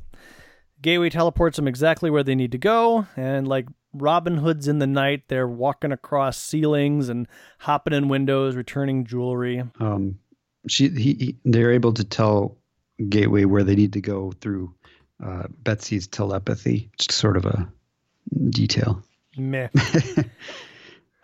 Gateway 0.81 1.09
teleports 1.09 1.55
them 1.55 1.67
exactly 1.67 2.09
where 2.09 2.23
they 2.23 2.35
need 2.35 2.51
to 2.51 2.57
go, 2.57 3.07
and 3.17 3.47
like 3.47 3.67
Robin 3.93 4.37
Hood's 4.37 4.67
in 4.67 4.79
the 4.79 4.87
night, 4.87 5.23
they're 5.27 5.47
walking 5.47 5.91
across 5.91 6.37
ceilings 6.37 7.09
and 7.09 7.27
hopping 7.57 7.93
in 7.93 8.09
windows, 8.09 8.55
returning 8.55 9.05
jewelry. 9.05 9.63
Um, 9.79 10.19
she 10.67 10.89
he, 10.89 11.13
he 11.13 11.37
they're 11.43 11.71
able 11.71 11.93
to 11.93 12.03
tell 12.03 12.57
Gateway 13.07 13.45
where 13.45 13.63
they 13.63 13.75
need 13.75 13.93
to 13.93 14.01
go 14.01 14.33
through 14.39 14.73
uh, 15.23 15.43
Betsy's 15.63 16.05
telepathy, 16.05 16.91
just 16.99 17.13
sort 17.13 17.37
of 17.37 17.45
a 17.45 17.67
detail. 18.49 19.01
Meh. 19.37 19.69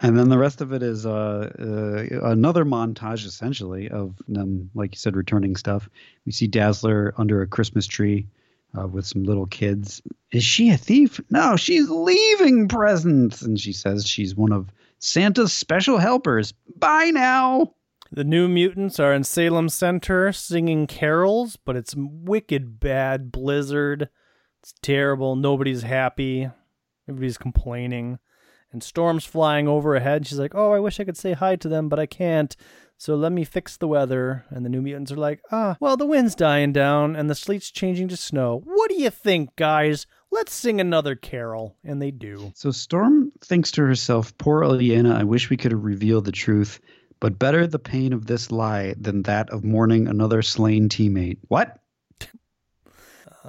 And 0.01 0.19
then 0.19 0.29
the 0.29 0.37
rest 0.37 0.59
of 0.59 0.73
it 0.73 0.83
is 0.83 1.05
uh, 1.05 1.51
uh, 1.57 2.29
another 2.29 2.65
montage, 2.65 3.25
essentially, 3.25 3.89
of 3.89 4.21
them, 4.27 4.69
like 4.73 4.93
you 4.93 4.99
said, 4.99 5.15
returning 5.15 5.55
stuff. 5.55 5.89
We 6.25 6.31
see 6.33 6.47
Dazzler 6.47 7.13
under 7.17 7.41
a 7.41 7.47
Christmas 7.47 7.87
tree 7.87 8.27
uh, 8.77 8.87
with 8.87 9.05
some 9.05 9.23
little 9.23 9.45
kids. 9.45 10.01
Is 10.31 10.43
she 10.43 10.69
a 10.69 10.77
thief? 10.77 11.21
No, 11.29 11.55
she's 11.55 11.89
leaving 11.89 12.67
presents. 12.67 13.41
And 13.41 13.59
she 13.59 13.71
says 13.71 14.05
she's 14.05 14.35
one 14.35 14.51
of 14.51 14.69
Santa's 14.99 15.53
special 15.53 15.97
helpers. 15.97 16.53
Bye 16.77 17.11
now. 17.11 17.73
The 18.11 18.23
New 18.23 18.47
Mutants 18.47 18.99
are 18.99 19.13
in 19.13 19.23
Salem 19.23 19.69
Center 19.69 20.31
singing 20.31 20.87
carols, 20.87 21.57
but 21.57 21.75
it's 21.75 21.95
wicked 21.97 22.79
bad 22.79 23.31
blizzard. 23.31 24.09
It's 24.61 24.73
terrible. 24.81 25.35
Nobody's 25.35 25.83
happy. 25.83 26.49
Everybody's 27.07 27.37
complaining. 27.37 28.19
And 28.71 28.83
Storm's 28.83 29.25
flying 29.25 29.67
overhead. 29.67 30.27
She's 30.27 30.39
like, 30.39 30.53
Oh, 30.55 30.73
I 30.73 30.79
wish 30.79 30.99
I 30.99 31.03
could 31.03 31.17
say 31.17 31.33
hi 31.33 31.55
to 31.57 31.69
them, 31.69 31.89
but 31.89 31.99
I 31.99 32.05
can't. 32.05 32.55
So 32.97 33.15
let 33.15 33.31
me 33.31 33.43
fix 33.43 33.77
the 33.77 33.87
weather. 33.87 34.45
And 34.49 34.65
the 34.65 34.69
New 34.69 34.81
Mutants 34.81 35.11
are 35.11 35.17
like, 35.17 35.41
Ah, 35.51 35.77
well, 35.79 35.97
the 35.97 36.05
wind's 36.05 36.35
dying 36.35 36.73
down 36.73 37.15
and 37.15 37.29
the 37.29 37.35
sleet's 37.35 37.71
changing 37.71 38.07
to 38.09 38.17
snow. 38.17 38.61
What 38.65 38.89
do 38.89 38.95
you 39.01 39.09
think, 39.09 39.55
guys? 39.55 40.07
Let's 40.31 40.53
sing 40.53 40.81
another 40.81 41.15
carol. 41.15 41.75
And 41.83 42.01
they 42.01 42.11
do. 42.11 42.51
So 42.55 42.71
Storm 42.71 43.31
thinks 43.41 43.71
to 43.71 43.81
herself, 43.83 44.37
Poor 44.37 44.61
Illyana, 44.61 45.15
I 45.15 45.23
wish 45.23 45.49
we 45.49 45.57
could 45.57 45.71
have 45.71 45.83
revealed 45.83 46.25
the 46.25 46.31
truth, 46.31 46.79
but 47.19 47.39
better 47.39 47.67
the 47.67 47.79
pain 47.79 48.13
of 48.13 48.25
this 48.25 48.51
lie 48.51 48.95
than 48.99 49.23
that 49.23 49.49
of 49.49 49.63
mourning 49.63 50.07
another 50.07 50.41
slain 50.41 50.89
teammate. 50.89 51.37
What? 51.47 51.79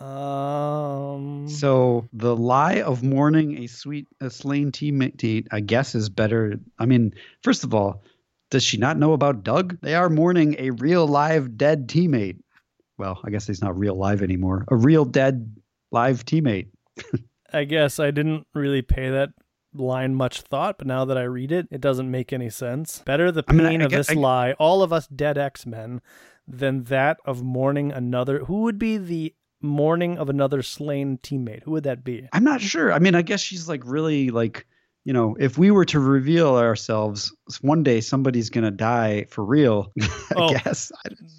Um. 0.01 1.49
So 1.49 2.09
the 2.13 2.37
lie 2.37 2.81
of 2.83 3.03
mourning 3.03 3.59
a 3.63 3.67
sweet 3.67 4.07
a 4.21 4.31
slain 4.31 4.73
teammate, 4.73 5.47
I 5.51 5.61
guess, 5.61 5.95
is 5.95 6.09
better. 6.09 6.59
I 6.79 6.87
mean, 6.87 7.15
first 7.43 7.65
of 7.65 7.75
all, 7.75 8.03
does 8.51 8.63
she 8.63 8.77
not 8.77 8.99
know 8.99 9.13
about 9.13 9.43
Doug? 9.45 9.79
They 9.81 9.95
are 9.95 10.09
mourning 10.09 10.57
a 10.59 10.71
real 10.71 11.07
live 11.07 11.57
dead 11.57 11.89
teammate. 11.89 12.39
Well, 12.99 13.21
I 13.25 13.31
guess 13.31 13.47
he's 13.47 13.61
not 13.63 13.79
real 13.79 13.95
live 13.97 14.23
anymore. 14.23 14.65
A 14.69 14.77
real 14.77 15.05
dead 15.05 15.55
live 15.93 16.25
teammate. 16.25 16.69
I 17.53 17.65
guess 17.65 17.99
I 18.01 18.11
didn't 18.11 18.47
really 18.55 18.83
pay 18.83 19.11
that 19.11 19.31
line 19.75 20.15
much 20.15 20.41
thought, 20.43 20.79
but 20.79 20.87
now 20.87 21.05
that 21.05 21.19
I 21.19 21.25
read 21.25 21.53
it, 21.53 21.69
it 21.71 21.81
doesn't 21.81 22.11
make 22.11 22.33
any 22.33 22.49
sense. 22.49 23.03
Better 23.05 23.31
the 23.31 23.45
I 23.47 23.53
pain 23.53 23.57
mean, 23.59 23.67
I- 23.67 23.85
I 23.85 23.85
of 23.85 23.91
guess- 23.91 24.07
this 24.09 24.17
I- 24.17 24.21
lie, 24.21 24.53
all 24.55 24.83
of 24.83 24.93
us 24.93 25.07
dead 25.09 25.37
X 25.39 25.67
Men, 25.67 26.01
than 26.49 26.85
that 26.85 27.19
of 27.25 27.43
mourning 27.43 27.93
another. 27.93 28.45
Who 28.45 28.63
would 28.63 28.79
be 28.79 28.97
the 28.97 29.35
mourning 29.67 30.19
of 30.19 30.29
another 30.31 30.63
slain 30.63 31.19
teammate? 31.19 31.63
Who 31.65 31.73
would 31.73 31.85
that 31.85 32.05
be? 32.05 32.29
I'm 32.33 32.45
not 32.45 32.61
sure. 32.61 32.93
I 32.93 32.99
mean, 32.99 33.15
I 33.15 33.23
guess 33.23 33.41
she's 33.41 33.69
like 33.69 33.83
really 33.85 34.31
like, 34.31 34.67
you 35.05 35.13
know, 35.13 35.37
if 35.39 35.57
we 35.59 35.71
were 35.71 35.85
to 35.87 36.01
reveal 36.01 36.57
ourselves, 36.57 37.33
one 37.61 37.83
day 37.83 38.01
somebody's 38.01 38.51
gonna 38.51 38.71
die 38.73 39.27
for 39.29 39.45
real. 39.45 39.93
I 40.01 40.09
Oh. 40.37 40.49
guess. 40.51 40.91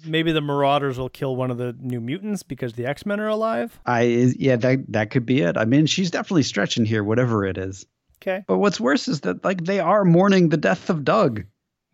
Maybe 0.06 0.32
the 0.32 0.40
Marauders 0.40 0.98
will 0.98 1.08
kill 1.10 1.36
one 1.36 1.50
of 1.50 1.58
the 1.58 1.76
new 1.80 2.00
mutants 2.00 2.42
because 2.42 2.72
the 2.74 2.86
X 2.86 3.04
Men 3.04 3.20
are 3.20 3.28
alive. 3.28 3.78
I 3.84 4.02
yeah, 4.38 4.56
that 4.56 4.90
that 4.92 5.10
could 5.10 5.26
be 5.26 5.40
it. 5.42 5.56
I 5.56 5.64
mean, 5.66 5.86
she's 5.86 6.10
definitely 6.10 6.44
stretching 6.44 6.84
here, 6.84 7.04
whatever 7.04 7.44
it 7.44 7.58
is. 7.58 7.84
Okay, 8.22 8.42
But 8.48 8.58
what's 8.58 8.80
worse 8.80 9.06
is 9.06 9.20
that 9.20 9.44
like 9.44 9.64
they 9.64 9.78
are 9.80 10.04
mourning 10.04 10.48
the 10.48 10.56
death 10.56 10.90
of 10.90 11.04
Doug. 11.04 11.44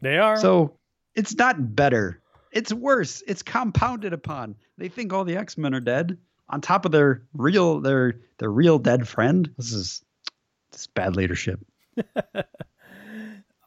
they 0.00 0.16
are. 0.18 0.36
So 0.38 0.78
it's 1.14 1.36
not 1.36 1.74
better. 1.76 2.20
It's 2.54 2.72
worse. 2.72 3.22
It's 3.26 3.42
compounded 3.42 4.12
upon. 4.12 4.54
They 4.78 4.88
think 4.88 5.12
all 5.12 5.24
the 5.24 5.36
X 5.36 5.58
Men 5.58 5.74
are 5.74 5.80
dead 5.80 6.16
on 6.48 6.60
top 6.60 6.84
of 6.86 6.92
their 6.92 7.22
real 7.34 7.80
their 7.80 8.14
their 8.38 8.50
real 8.50 8.78
dead 8.78 9.06
friend. 9.08 9.52
This 9.58 9.72
is 9.72 10.02
this 10.70 10.82
is 10.82 10.86
bad 10.86 11.16
leadership. 11.16 11.60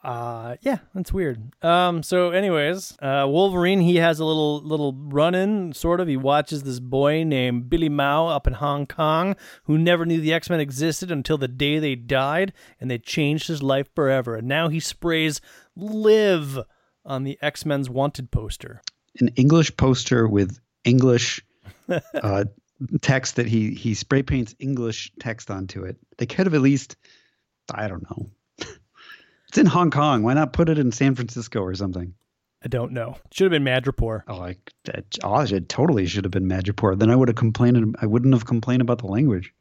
Uh 0.04 0.56
yeah, 0.62 0.78
that's 0.94 1.12
weird. 1.12 1.52
Um 1.66 2.02
so 2.02 2.30
anyways, 2.30 2.96
uh 3.02 3.26
Wolverine 3.28 3.82
he 3.82 3.98
has 3.98 4.20
a 4.20 4.26
little 4.26 4.62
little 4.62 4.94
run 4.94 5.36
in 5.36 5.74
sort 5.74 6.00
of. 6.00 6.08
He 6.08 6.16
watches 6.16 6.64
this 6.64 6.80
boy 6.80 7.24
named 7.26 7.70
Billy 7.70 7.90
Mao 7.90 8.28
up 8.28 8.48
in 8.48 8.54
Hong 8.54 8.86
Kong 8.86 9.36
who 9.64 9.78
never 9.78 10.06
knew 10.06 10.22
the 10.22 10.34
X-Men 10.34 10.62
existed 10.62 11.12
until 11.12 11.38
the 11.38 11.50
day 11.50 11.80
they 11.80 11.96
died 11.96 12.54
and 12.80 12.90
they 12.90 13.00
changed 13.00 13.48
his 13.48 13.62
life 13.62 13.90
forever. 13.94 14.36
And 14.38 14.48
now 14.48 14.70
he 14.70 14.80
sprays 14.80 15.42
live 15.76 16.60
on 17.08 17.24
the 17.24 17.38
X-Men's 17.42 17.90
wanted 17.90 18.30
poster. 18.30 18.82
An 19.20 19.30
English 19.30 19.76
poster 19.78 20.28
with 20.28 20.60
English 20.84 21.44
uh, 21.90 22.46
text 23.02 23.38
that 23.38 23.48
he 23.48 23.74
he 23.74 23.94
spray 23.94 24.22
paints 24.22 24.56
English 24.60 25.12
text 25.20 25.50
onto 25.50 25.84
it. 25.84 25.98
They 26.18 26.26
could 26.26 26.46
have 26.46 26.54
at 26.54 26.62
least 26.62 26.96
I 27.74 27.88
don't 27.88 28.04
know. 28.10 28.28
it's 29.48 29.58
in 29.58 29.66
Hong 29.66 29.92
Kong. 29.92 30.24
Why 30.24 30.34
not 30.34 30.54
put 30.54 30.70
it 30.70 30.78
in 30.78 30.92
San 30.92 31.16
Francisco 31.16 31.62
or 31.62 31.74
something? 31.74 32.14
I 32.64 32.68
don't 32.70 32.92
know. 32.92 33.18
It 33.26 33.34
should 33.34 33.52
have 33.52 33.64
been 33.64 33.64
Madripoor. 33.64 34.24
Oh, 34.28 34.42
I, 34.42 34.58
that, 34.86 35.18
oh, 35.24 35.40
it 35.42 35.70
totally 35.70 36.08
should 36.08 36.26
have 36.26 36.32
been 36.32 36.50
Madripoor. 36.50 36.98
Then 36.98 37.12
I 37.12 37.16
would 37.16 37.28
have 37.28 37.36
complained. 37.36 37.96
I 38.02 38.06
wouldn't 38.06 38.34
have 38.34 38.46
complained 38.46 38.82
about 38.82 39.00
the 39.00 39.08
language. 39.08 39.54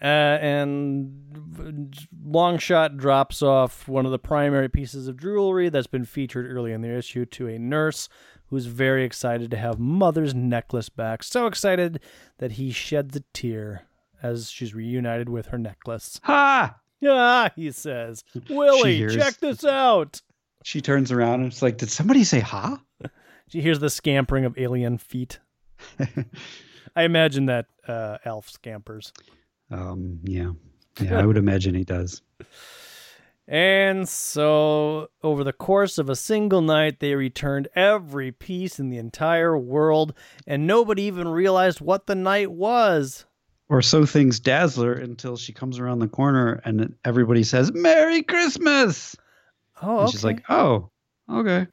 Uh, 0.00 0.04
and 0.04 2.02
Longshot 2.26 2.98
drops 2.98 3.40
off 3.42 3.88
one 3.88 4.04
of 4.04 4.12
the 4.12 4.18
primary 4.18 4.68
pieces 4.68 5.08
of 5.08 5.18
jewelry 5.18 5.68
that's 5.70 5.86
been 5.86 6.04
featured 6.04 6.50
early 6.50 6.72
in 6.72 6.82
the 6.82 6.94
issue 6.94 7.24
to 7.24 7.48
a 7.48 7.58
nurse 7.58 8.08
who's 8.48 8.66
very 8.66 9.04
excited 9.04 9.50
to 9.50 9.56
have 9.56 9.78
Mother's 9.78 10.34
necklace 10.34 10.88
back. 10.88 11.22
So 11.22 11.46
excited 11.46 12.00
that 12.38 12.52
he 12.52 12.70
sheds 12.70 13.16
a 13.16 13.24
tear 13.32 13.86
as 14.22 14.50
she's 14.50 14.74
reunited 14.74 15.28
with 15.28 15.46
her 15.46 15.58
necklace. 15.58 16.20
Ha! 16.24 16.76
Ah, 17.04 17.50
he 17.54 17.70
says, 17.70 18.24
Willie, 18.48 19.08
check 19.14 19.36
this 19.38 19.64
out. 19.64 20.20
She 20.62 20.80
turns 20.80 21.12
around 21.12 21.40
and 21.40 21.52
it's 21.52 21.62
like, 21.62 21.78
did 21.78 21.90
somebody 21.90 22.24
say 22.24 22.40
ha? 22.40 22.80
She 23.48 23.60
hears 23.60 23.78
the 23.78 23.90
scampering 23.90 24.44
of 24.44 24.58
alien 24.58 24.98
feet. 24.98 25.38
I 26.96 27.04
imagine 27.04 27.46
that 27.46 27.66
uh, 27.86 28.18
Elf 28.24 28.50
scampers. 28.50 29.12
Um, 29.70 30.20
yeah, 30.24 30.52
yeah, 31.00 31.18
I 31.18 31.26
would 31.26 31.36
imagine 31.36 31.74
he 31.74 31.84
does. 31.84 32.22
And 33.48 34.08
so, 34.08 35.08
over 35.22 35.44
the 35.44 35.52
course 35.52 35.98
of 35.98 36.10
a 36.10 36.16
single 36.16 36.62
night, 36.62 36.98
they 36.98 37.14
returned 37.14 37.68
every 37.76 38.32
piece 38.32 38.80
in 38.80 38.90
the 38.90 38.98
entire 38.98 39.56
world, 39.56 40.14
and 40.48 40.66
nobody 40.66 41.02
even 41.02 41.28
realized 41.28 41.80
what 41.80 42.06
the 42.08 42.16
night 42.16 42.50
was. 42.50 43.24
Or 43.68 43.82
so 43.82 44.04
thinks 44.04 44.40
Dazzler 44.40 44.94
until 44.94 45.36
she 45.36 45.52
comes 45.52 45.78
around 45.78 46.00
the 46.00 46.08
corner 46.08 46.60
and 46.64 46.94
everybody 47.04 47.44
says 47.44 47.72
"Merry 47.72 48.22
Christmas." 48.22 49.14
Oh, 49.80 50.00
And 50.02 50.10
she's 50.10 50.24
like, 50.24 50.42
"Oh, 50.48 50.90
okay." 51.30 51.66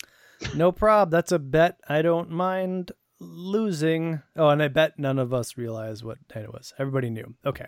no 0.55 0.71
prob. 0.71 1.09
That's 1.09 1.31
a 1.31 1.39
bet 1.39 1.79
I 1.87 2.01
don't 2.01 2.29
mind 2.29 2.91
losing. 3.19 4.21
Oh, 4.35 4.49
and 4.49 4.61
I 4.61 4.67
bet 4.67 4.99
none 4.99 5.19
of 5.19 5.33
us 5.33 5.57
realized 5.57 6.03
what 6.03 6.17
night 6.33 6.45
it 6.45 6.53
was. 6.53 6.73
Everybody 6.77 7.09
knew. 7.09 7.35
Okay. 7.45 7.65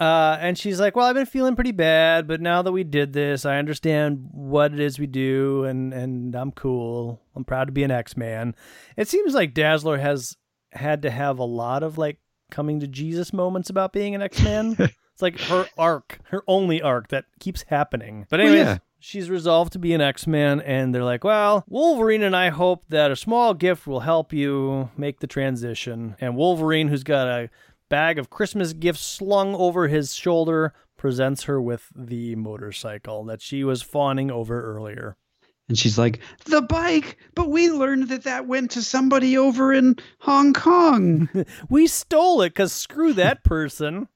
Uh, 0.00 0.36
and 0.40 0.56
she's 0.56 0.78
like, 0.78 0.94
"Well, 0.94 1.06
I've 1.06 1.16
been 1.16 1.26
feeling 1.26 1.56
pretty 1.56 1.72
bad, 1.72 2.28
but 2.28 2.40
now 2.40 2.62
that 2.62 2.70
we 2.70 2.84
did 2.84 3.12
this, 3.12 3.44
I 3.44 3.58
understand 3.58 4.28
what 4.30 4.72
it 4.72 4.78
is 4.78 4.98
we 4.98 5.08
do, 5.08 5.64
and 5.64 5.92
and 5.92 6.34
I'm 6.36 6.52
cool. 6.52 7.20
I'm 7.34 7.44
proud 7.44 7.64
to 7.66 7.72
be 7.72 7.82
an 7.82 7.90
X 7.90 8.16
Man." 8.16 8.54
It 8.96 9.08
seems 9.08 9.34
like 9.34 9.54
Dazzler 9.54 9.98
has 9.98 10.36
had 10.72 11.02
to 11.02 11.10
have 11.10 11.38
a 11.38 11.44
lot 11.44 11.82
of 11.82 11.98
like 11.98 12.18
coming 12.50 12.78
to 12.80 12.86
Jesus 12.86 13.32
moments 13.32 13.70
about 13.70 13.92
being 13.92 14.14
an 14.14 14.22
X 14.22 14.40
Man. 14.40 14.76
it's 14.78 15.22
like 15.22 15.40
her 15.40 15.66
arc, 15.76 16.20
her 16.26 16.42
only 16.46 16.80
arc 16.80 17.08
that 17.08 17.24
keeps 17.40 17.62
happening. 17.62 18.24
But 18.30 18.38
Well, 18.38 18.54
yeah. 18.54 18.78
She's 18.98 19.30
resolved 19.30 19.72
to 19.72 19.78
be 19.78 19.92
an 19.92 20.00
X 20.00 20.26
Man, 20.26 20.60
and 20.60 20.94
they're 20.94 21.04
like, 21.04 21.24
"Well, 21.24 21.64
Wolverine 21.68 22.22
and 22.22 22.36
I 22.36 22.48
hope 22.48 22.84
that 22.88 23.10
a 23.10 23.16
small 23.16 23.54
gift 23.54 23.86
will 23.86 24.00
help 24.00 24.32
you 24.32 24.90
make 24.96 25.20
the 25.20 25.26
transition." 25.26 26.16
And 26.20 26.36
Wolverine, 26.36 26.88
who's 26.88 27.04
got 27.04 27.28
a 27.28 27.50
bag 27.88 28.18
of 28.18 28.30
Christmas 28.30 28.72
gifts 28.72 29.00
slung 29.00 29.54
over 29.54 29.88
his 29.88 30.14
shoulder, 30.14 30.74
presents 30.96 31.44
her 31.44 31.60
with 31.60 31.88
the 31.94 32.34
motorcycle 32.34 33.24
that 33.24 33.40
she 33.40 33.64
was 33.64 33.82
fawning 33.82 34.30
over 34.30 34.62
earlier. 34.62 35.16
And 35.68 35.78
she's 35.78 35.98
like, 35.98 36.20
the 36.46 36.62
bike, 36.62 37.18
but 37.34 37.50
we 37.50 37.70
learned 37.70 38.08
that 38.08 38.24
that 38.24 38.46
went 38.46 38.70
to 38.72 38.82
somebody 38.82 39.36
over 39.36 39.72
in 39.72 39.96
Hong 40.20 40.54
Kong. 40.54 41.28
We 41.68 41.86
stole 41.86 42.40
it 42.42 42.50
because 42.50 42.72
screw 42.72 43.12
that 43.14 43.44
person. 43.44 44.08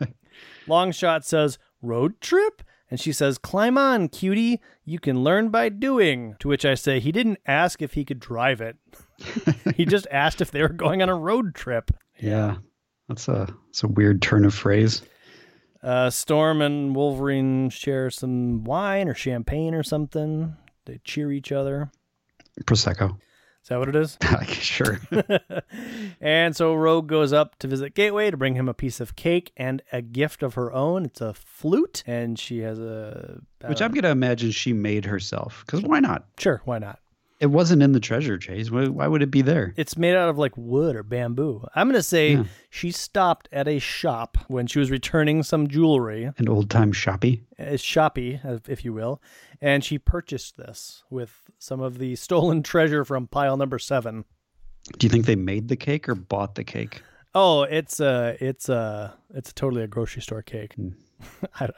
Longshot 0.68 1.24
says, 1.24 1.58
Road 1.82 2.20
trip? 2.20 2.62
And 2.90 2.98
she 2.98 3.12
says, 3.12 3.38
Climb 3.38 3.78
on, 3.78 4.08
cutie. 4.08 4.60
You 4.84 4.98
can 4.98 5.22
learn 5.22 5.50
by 5.50 5.68
doing. 5.68 6.34
To 6.40 6.48
which 6.48 6.64
I 6.64 6.74
say, 6.74 6.98
He 7.00 7.12
didn't 7.12 7.38
ask 7.46 7.80
if 7.80 7.92
he 7.92 8.04
could 8.04 8.18
drive 8.20 8.60
it. 8.60 8.76
he 9.76 9.84
just 9.84 10.06
asked 10.10 10.40
if 10.40 10.50
they 10.50 10.62
were 10.62 10.68
going 10.68 11.02
on 11.02 11.08
a 11.08 11.14
road 11.14 11.54
trip. 11.54 11.90
yeah, 12.18 12.56
that's 13.08 13.28
a 13.28 13.48
that's 13.66 13.82
a 13.84 13.88
weird 13.88 14.20
turn 14.22 14.44
of 14.44 14.54
phrase. 14.54 15.02
Uh, 15.82 16.10
Storm 16.10 16.60
and 16.60 16.94
Wolverine 16.94 17.70
share 17.70 18.10
some 18.10 18.64
wine 18.64 19.08
or 19.08 19.14
champagne 19.14 19.74
or 19.74 19.82
something. 19.82 20.56
They 20.84 21.00
cheer 21.04 21.32
each 21.32 21.52
other. 21.52 21.90
Prosecco. 22.64 23.16
Is 23.70 23.74
that 23.74 23.78
what 23.78 23.88
it 23.88 23.94
is? 23.94 24.18
sure. 24.60 24.98
and 26.20 26.56
so 26.56 26.74
Rogue 26.74 27.06
goes 27.06 27.32
up 27.32 27.56
to 27.60 27.68
visit 27.68 27.94
Gateway 27.94 28.28
to 28.28 28.36
bring 28.36 28.56
him 28.56 28.68
a 28.68 28.74
piece 28.74 28.98
of 28.98 29.14
cake 29.14 29.52
and 29.56 29.80
a 29.92 30.02
gift 30.02 30.42
of 30.42 30.54
her 30.54 30.72
own. 30.72 31.04
It's 31.04 31.20
a 31.20 31.34
flute, 31.34 32.02
and 32.04 32.36
she 32.36 32.58
has 32.58 32.80
a. 32.80 33.40
Which 33.64 33.80
uh, 33.80 33.84
I'm 33.84 33.92
gonna 33.92 34.10
imagine 34.10 34.50
she 34.50 34.72
made 34.72 35.04
herself. 35.04 35.62
Because 35.64 35.82
why 35.82 36.00
not? 36.00 36.26
Sure, 36.36 36.60
why 36.64 36.80
not? 36.80 36.98
It 37.40 37.46
wasn't 37.46 37.82
in 37.82 37.92
the 37.92 38.00
treasure 38.00 38.36
chase. 38.36 38.70
Why, 38.70 38.88
why 38.88 39.06
would 39.06 39.22
it 39.22 39.30
be 39.30 39.40
there? 39.40 39.72
It's 39.78 39.96
made 39.96 40.14
out 40.14 40.28
of 40.28 40.36
like 40.36 40.52
wood 40.56 40.94
or 40.94 41.02
bamboo. 41.02 41.64
I'm 41.74 41.86
going 41.88 41.94
to 41.94 42.02
say 42.02 42.32
Yeah. 42.34 42.44
she 42.68 42.90
stopped 42.90 43.48
at 43.50 43.66
a 43.66 43.78
shop 43.78 44.36
when 44.48 44.66
she 44.66 44.78
was 44.78 44.90
returning 44.90 45.42
some 45.42 45.66
jewelry, 45.66 46.30
An 46.36 46.48
old 46.48 46.68
time 46.68 46.92
shoppy. 46.92 47.44
a 47.58 47.78
shoppy, 47.78 48.40
uh, 48.44 48.58
if 48.68 48.84
you 48.84 48.92
will, 48.92 49.22
and 49.60 49.82
she 49.82 49.98
purchased 49.98 50.58
this 50.58 51.02
with 51.08 51.50
some 51.58 51.80
of 51.80 51.96
the 51.98 52.14
stolen 52.16 52.62
treasure 52.72 53.04
from 53.06 53.26
pile 53.26 53.56
number 53.56 53.78
seven. 53.78 54.26
Do 54.98 55.06
you 55.06 55.10
think 55.10 55.24
they 55.26 55.36
made 55.36 55.68
the 55.68 55.76
cake 55.76 56.08
or 56.10 56.14
bought 56.14 56.56
the 56.56 56.64
cake? 56.64 57.02
Oh, 57.34 57.62
it's 57.62 58.00
a, 58.00 58.36
it's 58.40 58.68
a, 58.68 59.14
it's 59.34 59.50
a 59.50 59.54
totally 59.54 59.82
a 59.82 59.86
grocery 59.86 60.20
store 60.20 60.42
cake. 60.42 60.74
I, 61.60 61.64
I, 61.66 61.70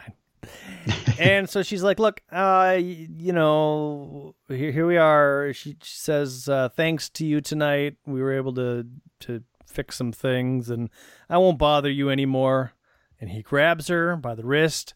and 1.18 1.48
so 1.48 1.62
she's 1.62 1.82
like, 1.82 1.98
"Look, 1.98 2.22
uh, 2.30 2.76
you 2.78 3.32
know, 3.32 4.34
here, 4.48 4.72
here 4.72 4.86
we 4.86 4.96
are." 4.96 5.52
She, 5.52 5.76
she 5.82 5.96
says, 5.96 6.48
uh, 6.48 6.68
"Thanks 6.70 7.08
to 7.10 7.26
you 7.26 7.40
tonight, 7.40 7.96
we 8.06 8.20
were 8.20 8.32
able 8.32 8.54
to 8.54 8.86
to 9.20 9.42
fix 9.66 9.96
some 9.96 10.12
things, 10.12 10.70
and 10.70 10.90
I 11.28 11.38
won't 11.38 11.58
bother 11.58 11.90
you 11.90 12.10
anymore." 12.10 12.72
And 13.20 13.30
he 13.30 13.42
grabs 13.42 13.86
her 13.86 14.16
by 14.16 14.34
the 14.34 14.44
wrist, 14.44 14.94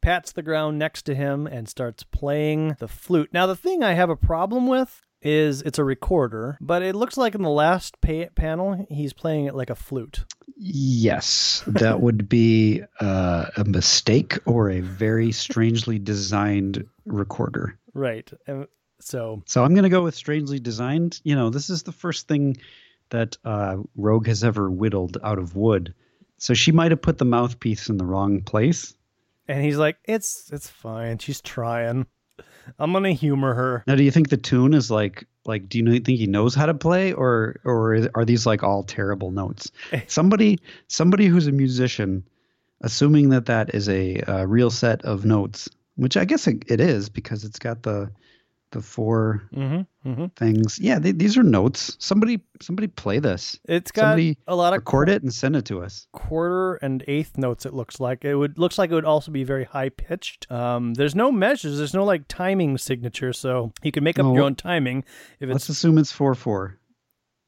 pats 0.00 0.32
the 0.32 0.42
ground 0.42 0.78
next 0.78 1.02
to 1.02 1.14
him, 1.14 1.46
and 1.46 1.68
starts 1.68 2.02
playing 2.02 2.76
the 2.78 2.88
flute. 2.88 3.30
Now, 3.32 3.46
the 3.46 3.56
thing 3.56 3.82
I 3.82 3.92
have 3.92 4.08
a 4.08 4.16
problem 4.16 4.66
with 4.66 5.02
is 5.22 5.62
it's 5.62 5.78
a 5.78 5.84
recorder, 5.84 6.56
but 6.60 6.82
it 6.82 6.94
looks 6.94 7.16
like 7.16 7.34
in 7.34 7.42
the 7.42 7.50
last 7.50 8.00
pa- 8.00 8.30
panel 8.34 8.86
he's 8.88 9.12
playing 9.12 9.46
it 9.46 9.54
like 9.54 9.70
a 9.70 9.74
flute. 9.74 10.24
Yes, 10.56 11.62
that 11.66 12.00
would 12.02 12.28
be 12.28 12.82
uh, 13.00 13.46
a 13.56 13.64
mistake 13.64 14.38
or 14.46 14.70
a 14.70 14.80
very 14.80 15.32
strangely 15.32 15.98
designed 15.98 16.86
recorder. 17.04 17.78
Right. 17.94 18.30
So 19.00 19.42
So 19.46 19.64
I'm 19.64 19.74
going 19.74 19.84
to 19.84 19.88
go 19.88 20.02
with 20.02 20.14
strangely 20.14 20.58
designed. 20.58 21.20
You 21.24 21.36
know, 21.36 21.50
this 21.50 21.70
is 21.70 21.82
the 21.82 21.92
first 21.92 22.28
thing 22.28 22.56
that 23.10 23.36
uh, 23.44 23.78
Rogue 23.96 24.26
has 24.26 24.44
ever 24.44 24.70
whittled 24.70 25.18
out 25.22 25.38
of 25.38 25.56
wood. 25.56 25.94
So 26.38 26.54
she 26.54 26.72
might 26.72 26.92
have 26.92 27.02
put 27.02 27.18
the 27.18 27.24
mouthpiece 27.24 27.88
in 27.88 27.96
the 27.96 28.04
wrong 28.04 28.42
place. 28.42 28.94
And 29.48 29.64
he's 29.64 29.78
like, 29.78 29.96
"It's 30.04 30.50
it's 30.52 30.68
fine. 30.68 31.18
She's 31.18 31.40
trying. 31.40 32.06
I'm 32.78 32.92
gonna 32.92 33.12
humor 33.12 33.54
her." 33.54 33.84
Now, 33.86 33.94
do 33.94 34.02
you 34.02 34.10
think 34.10 34.28
the 34.28 34.36
tune 34.36 34.74
is 34.74 34.90
like 34.90 35.26
like? 35.44 35.68
Do 35.68 35.78
you 35.78 36.00
think 36.00 36.18
he 36.18 36.26
knows 36.26 36.54
how 36.54 36.66
to 36.66 36.74
play, 36.74 37.12
or 37.12 37.60
or 37.64 38.08
are 38.14 38.24
these 38.24 38.46
like 38.46 38.62
all 38.62 38.82
terrible 38.82 39.30
notes? 39.30 39.70
somebody 40.06 40.58
somebody 40.88 41.26
who's 41.26 41.46
a 41.46 41.52
musician, 41.52 42.24
assuming 42.80 43.30
that 43.30 43.46
that 43.46 43.74
is 43.74 43.88
a, 43.88 44.20
uh 44.22 44.44
real 44.44 44.70
set 44.70 45.02
of 45.02 45.24
notes, 45.24 45.68
which 45.96 46.16
I 46.16 46.24
guess 46.24 46.46
it, 46.46 46.64
it 46.68 46.80
is 46.80 47.08
because 47.08 47.44
it's 47.44 47.58
got 47.58 47.82
the 47.82 48.10
the 48.70 48.80
four 48.82 49.48
Mm-hmm. 49.54 50.08
Mm-hmm. 50.08 50.26
things. 50.36 50.78
Yeah, 50.78 50.98
they, 50.98 51.12
these 51.12 51.36
are 51.36 51.42
notes. 51.42 51.96
Somebody 51.98 52.40
somebody 52.60 52.86
play 52.88 53.18
this. 53.18 53.58
It's 53.68 53.90
got 53.90 54.02
Somebody 54.02 54.38
a 54.46 54.54
lot 54.56 54.72
of 54.72 54.78
Record 54.78 55.08
it 55.08 55.22
and 55.22 55.32
send 55.32 55.56
it 55.56 55.64
to 55.66 55.82
us. 55.82 56.06
quarter 56.12 56.74
and 56.76 57.04
eighth 57.08 57.36
notes. 57.38 57.66
It 57.66 57.74
looks 57.74 58.00
like 58.00 58.24
it 58.24 58.34
would 58.34 58.58
looks 58.58 58.78
like 58.78 58.90
it 58.90 58.94
would 58.94 59.04
also 59.04 59.30
be 59.30 59.44
very 59.44 59.64
high 59.64 59.88
pitched. 59.90 60.50
Um, 60.50 60.94
there's 60.94 61.14
no 61.14 61.30
measures. 61.32 61.78
There's 61.78 61.94
no 61.94 62.04
like 62.04 62.28
timing 62.28 62.78
signature, 62.78 63.32
so 63.32 63.72
you 63.82 63.92
can 63.92 64.04
make 64.04 64.18
up 64.18 64.26
No. 64.26 64.34
your 64.34 64.44
own 64.44 64.54
timing 64.54 65.04
if 65.40 65.48
Let's 65.50 65.68
assume 65.68 65.98
it's 65.98 66.12
four 66.12 66.34
four. 66.34 66.78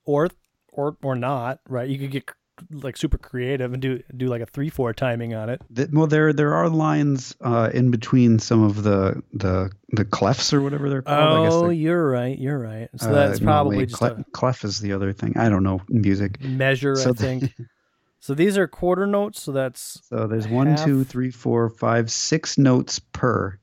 or 0.05 0.29
or 0.73 0.97
or 1.03 1.17
not. 1.17 1.61
Right? 1.69 1.89
You 1.89 1.99
could 1.99 2.11
get 2.11 2.31
like 2.71 2.97
super 2.97 3.19
creative 3.19 3.73
and 3.73 3.81
do 3.83 4.03
do 4.17 4.27
like 4.27 4.41
a 4.43 4.47
three 4.47 4.69
four 4.71 4.93
timing 4.93 5.35
on 5.35 5.49
it. 5.51 5.61
Th- 5.75 5.89
Well, 5.93 6.07
there 6.07 6.33
there 6.33 6.55
are 6.55 6.69
lines 6.69 7.35
uh, 7.41 7.71
in 7.73 7.91
between 7.91 8.39
some 8.39 8.63
of 8.63 8.83
the 8.83 9.23
the 9.33 9.71
the 9.91 10.05
clefs 10.05 10.53
or 10.53 10.61
whatever 10.63 10.89
they're 10.89 11.03
called. 11.03 11.41
I 11.41 11.45
guess 11.45 11.53
Oh, 11.55 11.69
you're 11.71 12.09
right. 12.11 12.39
You're 12.39 12.59
right. 12.59 12.89
So 12.97 13.11
uh, 13.11 13.13
that's 13.13 13.41
no, 13.41 13.47
probably 13.47 13.79
wait, 13.79 13.89
just 13.89 13.99
clef, 13.99 14.19
a 14.19 14.25
clef 14.33 14.65
is 14.65 14.81
the 14.81 14.93
other 14.93 15.13
thing. 15.13 15.37
I 15.37 15.49
don't 15.49 15.63
know 15.65 15.81
music. 15.89 16.41
measure, 16.43 16.97
So 16.97 17.11
I 17.11 17.13
the- 17.13 17.19
think. 17.19 17.55
so 18.21 18.35
these 18.35 18.57
are 18.59 18.67
quarter 18.69 19.07
notes. 19.07 19.43
So 19.43 19.53
that's 19.53 20.01
So 20.09 20.27
there's 20.27 20.47
one, 20.49 20.77
two, 20.77 20.99
Half. 20.99 21.07
three, 21.09 21.31
four, 21.31 21.71
five, 21.71 22.11
six 22.11 22.59
notes 22.59 22.99
per. 22.99 23.59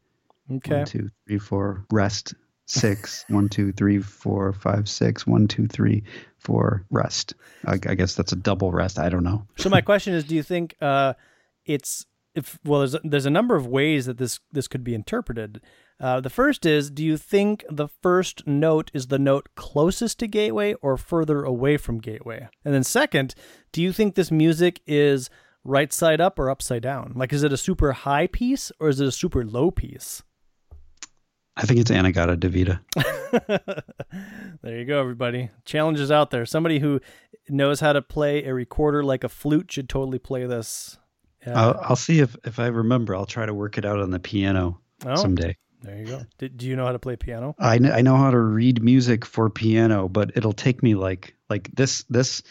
okay. 0.52 0.78
One, 0.78 0.86
two, 0.86 1.10
three, 1.28 1.38
four. 1.40 1.86
Rest. 1.92 2.34
Six. 2.70 3.24
one, 3.30 3.48
two, 3.48 3.72
three, 3.72 4.00
four, 4.00 4.52
five, 4.52 4.90
six. 4.90 5.26
One, 5.26 5.48
two, 5.48 5.68
three, 5.68 6.04
four. 6.38 6.86
Rest. 6.90 7.34
I, 7.66 7.74
I 7.74 7.96
guess 7.96 8.16
that's 8.16 8.32
a 8.32 8.38
double 8.38 8.72
rest. 8.72 9.00
I 9.00 9.10
don't 9.10 9.24
know. 9.24 9.48
So 9.58 9.70
my 9.70 9.82
question 9.82 10.14
is, 10.14 10.24
do 10.24 10.36
you 10.36 10.44
think 10.44 10.76
uh, 10.82 11.14
it's 11.66 12.06
if 12.38 12.60
well, 12.64 12.82
there's 12.82 12.96
there's 13.04 13.26
a 13.26 13.32
number 13.32 13.56
of 13.56 13.66
ways 13.66 14.06
that 14.06 14.20
this 14.20 14.40
this 14.52 14.68
could 14.68 14.84
be 14.84 14.94
interpreted. 14.94 15.60
Uh, 16.00 16.22
the 16.22 16.30
first 16.30 16.66
is, 16.66 16.92
do 16.92 17.04
you 17.04 17.18
think 17.18 17.66
the 17.72 17.88
first 17.88 18.46
note 18.46 18.92
is 18.94 19.08
the 19.08 19.18
note 19.18 19.50
closest 19.56 20.20
to 20.20 20.28
Gateway 20.28 20.76
or 20.76 20.96
further 20.96 21.44
away 21.44 21.78
from 21.78 22.00
Gateway? 22.00 22.48
And 22.64 22.74
then 22.76 22.84
second, 22.84 23.34
do 23.72 23.82
you 23.82 23.92
think 23.92 24.14
this 24.14 24.30
music 24.30 24.82
is 24.86 25.32
right 25.64 25.92
side 25.92 26.22
up 26.22 26.38
or 26.38 26.52
upside 26.52 26.84
down? 26.84 27.14
Like, 27.16 27.34
is 27.34 27.42
it 27.42 27.52
a 27.52 27.58
super 27.58 27.92
high 27.94 28.28
piece 28.28 28.72
or 28.80 28.90
is 28.90 29.02
it 29.02 29.08
a 29.08 29.12
super 29.12 29.44
low 29.44 29.72
piece? 29.72 30.22
I 31.58 31.66
think 31.66 31.80
it's 31.80 31.90
In-A-Gadda-Da-Vida. 31.90 32.82
there 34.62 34.78
you 34.78 34.86
go, 34.86 35.00
everybody. 35.00 35.50
Challenges 35.66 36.12
out 36.12 36.30
there. 36.30 36.46
Somebody 36.46 36.78
who 36.78 37.02
knows 37.50 37.80
how 37.80 37.94
to 37.94 38.02
play 38.02 38.44
a 38.46 38.54
recorder 38.54 39.04
like 39.04 39.24
a 39.24 39.30
flute 39.30 39.72
should 39.72 39.90
totally 39.90 40.20
play 40.20 40.46
this. 40.46 41.00
Uh, 41.46 41.52
I'll, 41.52 41.80
I'll 41.82 41.96
see 41.96 42.20
if, 42.20 42.36
if 42.46 42.60
I 42.60 42.68
remember. 42.68 43.16
I'll 43.16 43.26
try 43.26 43.48
to 43.48 43.56
work 43.56 43.80
it 43.80 43.86
out 43.86 44.00
on 44.00 44.12
the 44.12 44.20
piano 44.20 44.80
oh, 45.04 45.16
someday. 45.16 45.58
there 45.82 45.98
you 45.98 46.06
go. 46.06 46.22
Do, 46.38 46.48
do 46.48 46.68
you 46.68 46.76
know 46.76 46.86
how 46.86 46.92
to 46.92 47.00
play 47.00 47.16
piano? 47.16 47.56
I, 47.58 47.80
kn- 47.80 47.92
I 47.92 48.02
know 48.02 48.18
how 48.18 48.30
to 48.30 48.40
read 48.40 48.84
music 48.84 49.26
for 49.26 49.50
piano, 49.50 50.08
but 50.08 50.32
it'll 50.36 50.54
take 50.54 50.84
me 50.84 50.94
like 50.94 51.36
like 51.50 51.72
this 51.74 52.04
this 52.04 52.44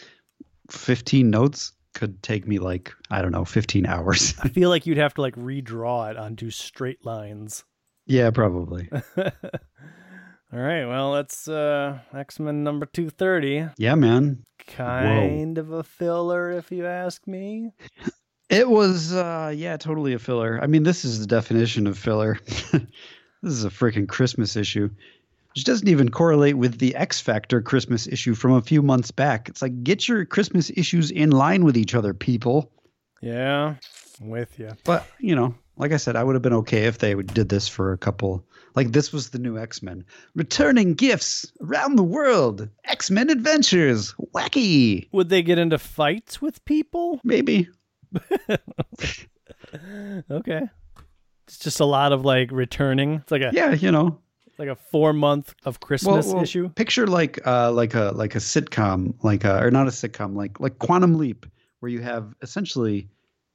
15 0.70 1.30
notes 1.30 1.72
could 1.94 2.22
take 2.24 2.46
me 2.48 2.58
like 2.58 2.92
I 3.10 3.22
don't 3.22 3.32
know 3.32 3.44
15 3.44 3.86
hours. 3.86 4.34
I 4.42 4.48
feel 4.48 4.68
like 4.70 4.84
you'd 4.84 4.98
have 4.98 5.14
to 5.14 5.20
like 5.20 5.36
redraw 5.36 6.10
it 6.10 6.16
onto 6.16 6.50
straight 6.50 7.04
lines. 7.04 7.64
Yeah, 8.06 8.30
probably. 8.30 8.88
All 10.52 10.60
right, 10.60 10.86
well, 10.86 11.12
that's 11.12 11.48
uh, 11.48 11.98
X 12.14 12.38
Men 12.38 12.62
number 12.64 12.86
230. 12.86 13.68
Yeah, 13.78 13.94
man. 13.94 14.44
Kind 14.66 15.58
of 15.58 15.72
a 15.72 15.82
filler, 15.82 16.52
if 16.52 16.70
you 16.70 16.86
ask 16.86 17.26
me. 17.26 17.72
It 18.48 18.68
was 18.68 19.12
uh 19.12 19.52
yeah, 19.54 19.76
totally 19.76 20.12
a 20.12 20.18
filler. 20.18 20.60
I 20.62 20.66
mean, 20.66 20.84
this 20.84 21.04
is 21.04 21.18
the 21.18 21.26
definition 21.26 21.86
of 21.86 21.98
filler. 21.98 22.38
this 22.46 22.82
is 23.42 23.64
a 23.64 23.70
freaking 23.70 24.08
Christmas 24.08 24.56
issue. 24.56 24.88
Which 25.54 25.64
doesn't 25.64 25.88
even 25.88 26.10
correlate 26.10 26.58
with 26.58 26.78
the 26.78 26.94
X 26.94 27.20
Factor 27.20 27.60
Christmas 27.62 28.06
issue 28.06 28.34
from 28.34 28.52
a 28.52 28.62
few 28.62 28.82
months 28.82 29.10
back. 29.10 29.48
It's 29.48 29.62
like 29.62 29.82
get 29.82 30.06
your 30.06 30.24
Christmas 30.26 30.70
issues 30.76 31.10
in 31.10 31.30
line 31.30 31.64
with 31.64 31.76
each 31.76 31.94
other, 31.94 32.14
people. 32.14 32.70
Yeah. 33.20 33.76
I'm 34.20 34.28
with 34.28 34.58
you. 34.58 34.70
But 34.84 35.06
you 35.18 35.34
know, 35.34 35.54
like 35.76 35.92
I 35.92 35.96
said, 35.98 36.16
I 36.16 36.24
would 36.24 36.34
have 36.34 36.42
been 36.42 36.52
okay 36.54 36.84
if 36.84 36.98
they 36.98 37.14
did 37.14 37.48
this 37.48 37.68
for 37.68 37.92
a 37.92 37.98
couple. 37.98 38.44
Like 38.74 38.92
this 38.92 39.12
was 39.12 39.30
the 39.30 39.38
new 39.38 39.56
X 39.58 39.82
Men, 39.82 40.04
returning 40.34 40.94
gifts 40.94 41.50
around 41.62 41.96
the 41.96 42.02
world. 42.02 42.68
X 42.84 43.10
Men 43.10 43.30
adventures, 43.30 44.14
wacky. 44.34 45.08
Would 45.12 45.28
they 45.28 45.42
get 45.42 45.58
into 45.58 45.78
fights 45.78 46.42
with 46.42 46.64
people? 46.64 47.20
Maybe. 47.24 47.68
Okay. 50.30 50.62
It's 51.46 51.58
just 51.58 51.80
a 51.80 51.84
lot 51.84 52.12
of 52.12 52.24
like 52.24 52.50
returning. 52.52 53.14
It's 53.14 53.30
like 53.30 53.42
a 53.42 53.50
Yeah, 53.52 53.72
you 53.72 53.90
know. 53.92 54.18
like 54.58 54.68
a 54.68 54.74
four 54.76 55.12
month 55.12 55.54
of 55.64 55.80
Christmas 55.80 56.32
issue. 56.34 56.68
Picture 56.70 57.06
like 57.06 57.44
uh 57.46 57.70
like 57.72 57.94
a 57.94 58.12
like 58.14 58.34
a 58.34 58.38
sitcom, 58.38 59.14
like 59.22 59.44
a 59.44 59.62
or 59.62 59.70
not 59.70 59.86
a 59.86 59.90
sitcom, 59.90 60.34
like 60.36 60.58
like 60.60 60.78
Quantum 60.78 61.18
Leap, 61.18 61.46
where 61.80 61.90
you 61.90 62.00
have 62.00 62.34
essentially 62.42 63.08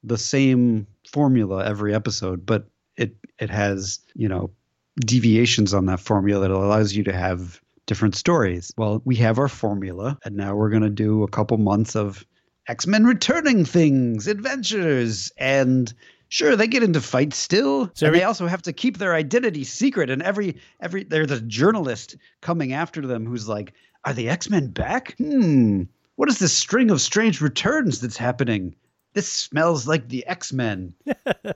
the 0.04 0.18
same 0.18 0.88
formula 1.12 1.66
every 1.66 1.94
episode, 1.94 2.46
but 2.46 2.68
it 2.98 3.16
it 3.40 3.50
has 3.50 4.00
you 4.16 4.28
know 4.28 4.52
deviations 5.00 5.74
on 5.74 5.86
that 5.86 6.00
formula 6.00 6.42
that 6.42 6.52
allows 6.52 6.94
you 6.94 7.04
to 7.04 7.14
have 7.14 7.62
different 7.86 8.16
stories. 8.16 8.72
Well, 8.78 9.02
we 9.06 9.16
have 9.18 9.40
our 9.40 9.48
formula, 9.48 10.18
and 10.24 10.36
now 10.36 10.56
we're 10.56 10.70
gonna 10.70 10.90
do 10.90 11.24
a 11.24 11.28
couple 11.28 11.58
months 11.58 11.96
of 11.96 12.26
X 12.68 12.88
Men 12.88 13.06
returning 13.06 13.66
things, 13.66 14.28
adventures, 14.28 15.32
and 15.38 15.94
sure 16.30 16.56
they 16.56 16.68
get 16.68 16.84
into 16.84 17.02
fights 17.02 17.38
still, 17.38 17.92
So 17.94 18.08
and 18.08 18.16
they 18.16 18.24
also 18.24 18.48
have 18.48 18.62
to 18.64 18.74
keep 18.74 18.98
their 18.98 19.14
identity 19.14 19.64
secret. 19.64 20.10
And 20.10 20.22
every 20.22 20.58
every 20.80 21.04
there's 21.04 21.32
a 21.32 21.42
journalist 21.42 22.16
coming 22.42 22.74
after 22.74 23.02
them 23.06 23.26
who's 23.26 23.48
like, 23.48 23.74
"Are 24.06 24.14
the 24.14 24.30
X 24.30 24.50
Men 24.50 24.68
back? 24.68 25.16
Hmm, 25.18 25.84
what 26.16 26.30
is 26.30 26.40
this 26.40 26.54
string 26.54 26.92
of 26.92 27.02
strange 27.02 27.42
returns 27.42 28.00
that's 28.00 28.18
happening?" 28.18 28.76
This 29.14 29.32
smells 29.32 29.88
like 29.88 30.08
the 30.08 30.26
X 30.28 30.54
Men. 30.54 30.94
and 31.06 31.56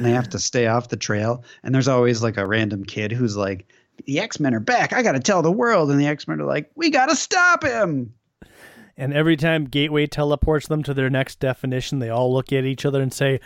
they 0.00 0.12
have 0.12 0.28
to 0.30 0.38
stay 0.38 0.66
off 0.66 0.88
the 0.88 0.96
trail. 0.96 1.44
And 1.62 1.74
there's 1.74 1.88
always 1.88 2.22
like 2.22 2.36
a 2.36 2.46
random 2.46 2.84
kid 2.84 3.12
who's 3.12 3.36
like, 3.36 3.66
the 4.06 4.20
X 4.20 4.40
Men 4.40 4.54
are 4.54 4.60
back. 4.60 4.92
I 4.92 5.02
got 5.02 5.12
to 5.12 5.20
tell 5.20 5.42
the 5.42 5.52
world. 5.52 5.90
And 5.90 6.00
the 6.00 6.06
X 6.06 6.26
Men 6.28 6.40
are 6.40 6.46
like, 6.46 6.70
we 6.74 6.90
got 6.90 7.06
to 7.06 7.16
stop 7.16 7.64
him. 7.64 8.14
And 8.96 9.14
every 9.14 9.36
time 9.36 9.64
Gateway 9.64 10.06
teleports 10.06 10.68
them 10.68 10.82
to 10.84 10.94
their 10.94 11.10
next 11.10 11.40
definition, 11.40 11.98
they 11.98 12.10
all 12.10 12.32
look 12.32 12.52
at 12.52 12.64
each 12.64 12.84
other 12.84 13.00
and 13.00 13.12
say, 13.12 13.40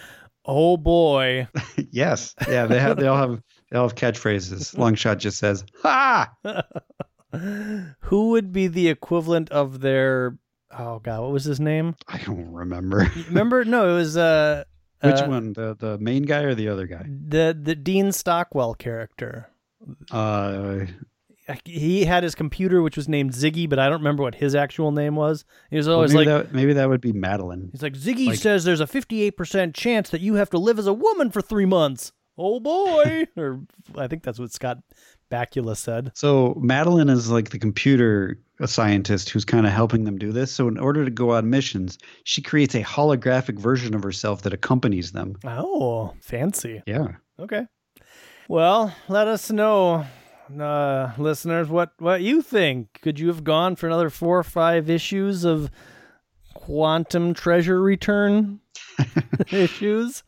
"Oh 0.44 0.76
boy." 0.76 1.46
yes. 1.90 2.34
Yeah. 2.48 2.66
They 2.66 2.80
have, 2.80 2.96
they 2.96 3.07
all 3.07 3.16
have, 3.16 3.42
they 3.70 3.78
all 3.78 3.88
have 3.88 3.94
catchphrases. 3.96 4.74
Longshot 4.76 5.18
just 5.18 5.38
says, 5.38 5.64
ha. 5.82 6.32
Who 8.00 8.30
would 8.30 8.52
be 8.52 8.66
the 8.66 8.88
equivalent 8.88 9.50
of 9.50 9.80
their 9.80 10.36
oh 10.78 10.98
god, 11.00 11.22
what 11.22 11.32
was 11.32 11.44
his 11.44 11.60
name? 11.60 11.94
I 12.08 12.18
don't 12.18 12.52
remember. 12.52 13.10
Remember? 13.28 13.64
No, 13.64 13.94
it 13.94 13.98
was 13.98 14.16
uh 14.16 14.64
Which 15.02 15.16
uh, 15.16 15.26
one? 15.26 15.52
The, 15.52 15.76
the 15.78 15.98
main 15.98 16.22
guy 16.22 16.40
or 16.42 16.54
the 16.54 16.68
other 16.68 16.86
guy? 16.86 17.04
the 17.06 17.56
the 17.60 17.74
Dean 17.74 18.12
Stockwell 18.12 18.74
character. 18.74 19.50
Uh, 20.10 20.86
He 21.64 22.04
had 22.06 22.24
his 22.24 22.34
computer 22.34 22.82
which 22.82 22.96
was 22.96 23.08
named 23.08 23.32
Ziggy, 23.32 23.68
but 23.68 23.78
I 23.78 23.84
don't 23.88 23.98
remember 24.00 24.24
what 24.24 24.34
his 24.36 24.54
actual 24.56 24.90
name 24.90 25.14
was. 25.14 25.44
He 25.70 25.76
was 25.76 25.86
well, 25.86 25.96
always 25.96 26.12
maybe, 26.14 26.30
like 26.30 26.46
that, 26.48 26.54
maybe 26.54 26.72
that 26.72 26.88
would 26.88 27.00
be 27.00 27.12
Madelyne. 27.12 27.70
he's 27.70 27.82
like 27.82 27.92
Ziggy 27.94 28.28
like- 28.28 28.38
says 28.38 28.64
there's 28.64 28.80
a 28.80 28.86
58% 28.86 29.72
chance 29.74 30.10
that 30.10 30.20
you 30.20 30.34
have 30.34 30.50
to 30.50 30.58
live 30.58 30.78
as 30.78 30.86
a 30.88 30.92
woman 30.92 31.30
for 31.30 31.40
3 31.40 31.64
months. 31.66 32.12
Oh 32.38 32.58
boy. 32.58 33.26
or 33.36 33.60
I 33.96 34.08
think 34.08 34.24
that's 34.24 34.38
what 34.40 34.52
Scott 34.52 34.78
Bakula 35.30 35.76
said. 35.76 36.12
So 36.14 36.54
Madelyne 36.54 37.10
is 37.10 37.30
like 37.30 37.50
the 37.50 37.58
computer 37.58 38.38
scientist 38.64 39.30
who's 39.30 39.44
kind 39.44 39.66
of 39.66 39.72
helping 39.72 40.04
them 40.04 40.18
do 40.18 40.32
this. 40.32 40.52
So 40.52 40.68
in 40.68 40.78
order 40.78 41.04
to 41.04 41.10
go 41.10 41.32
on 41.32 41.50
missions, 41.50 41.98
she 42.24 42.40
creates 42.40 42.74
a 42.74 42.82
holographic 42.82 43.58
version 43.58 43.94
of 43.94 44.02
herself 44.02 44.42
that 44.42 44.52
accompanies 44.52 45.12
them. 45.12 45.36
Oh, 45.44 46.14
fancy. 46.20 46.82
Yeah. 46.86 47.08
Okay. 47.38 47.66
Well, 48.48 48.94
let 49.08 49.26
us 49.26 49.50
know, 49.50 50.06
uh, 50.58 51.10
listeners, 51.18 51.68
what 51.68 51.92
what 51.98 52.22
you 52.22 52.40
think. 52.40 53.00
Could 53.02 53.18
you 53.18 53.26
have 53.28 53.42
gone 53.44 53.76
for 53.76 53.86
another 53.86 54.08
four 54.08 54.38
or 54.38 54.44
five 54.44 54.88
issues 54.88 55.44
of 55.44 55.70
Quantum 56.66 57.32
Treasure 57.32 57.80
Return 57.80 58.58
issues? 59.52 60.24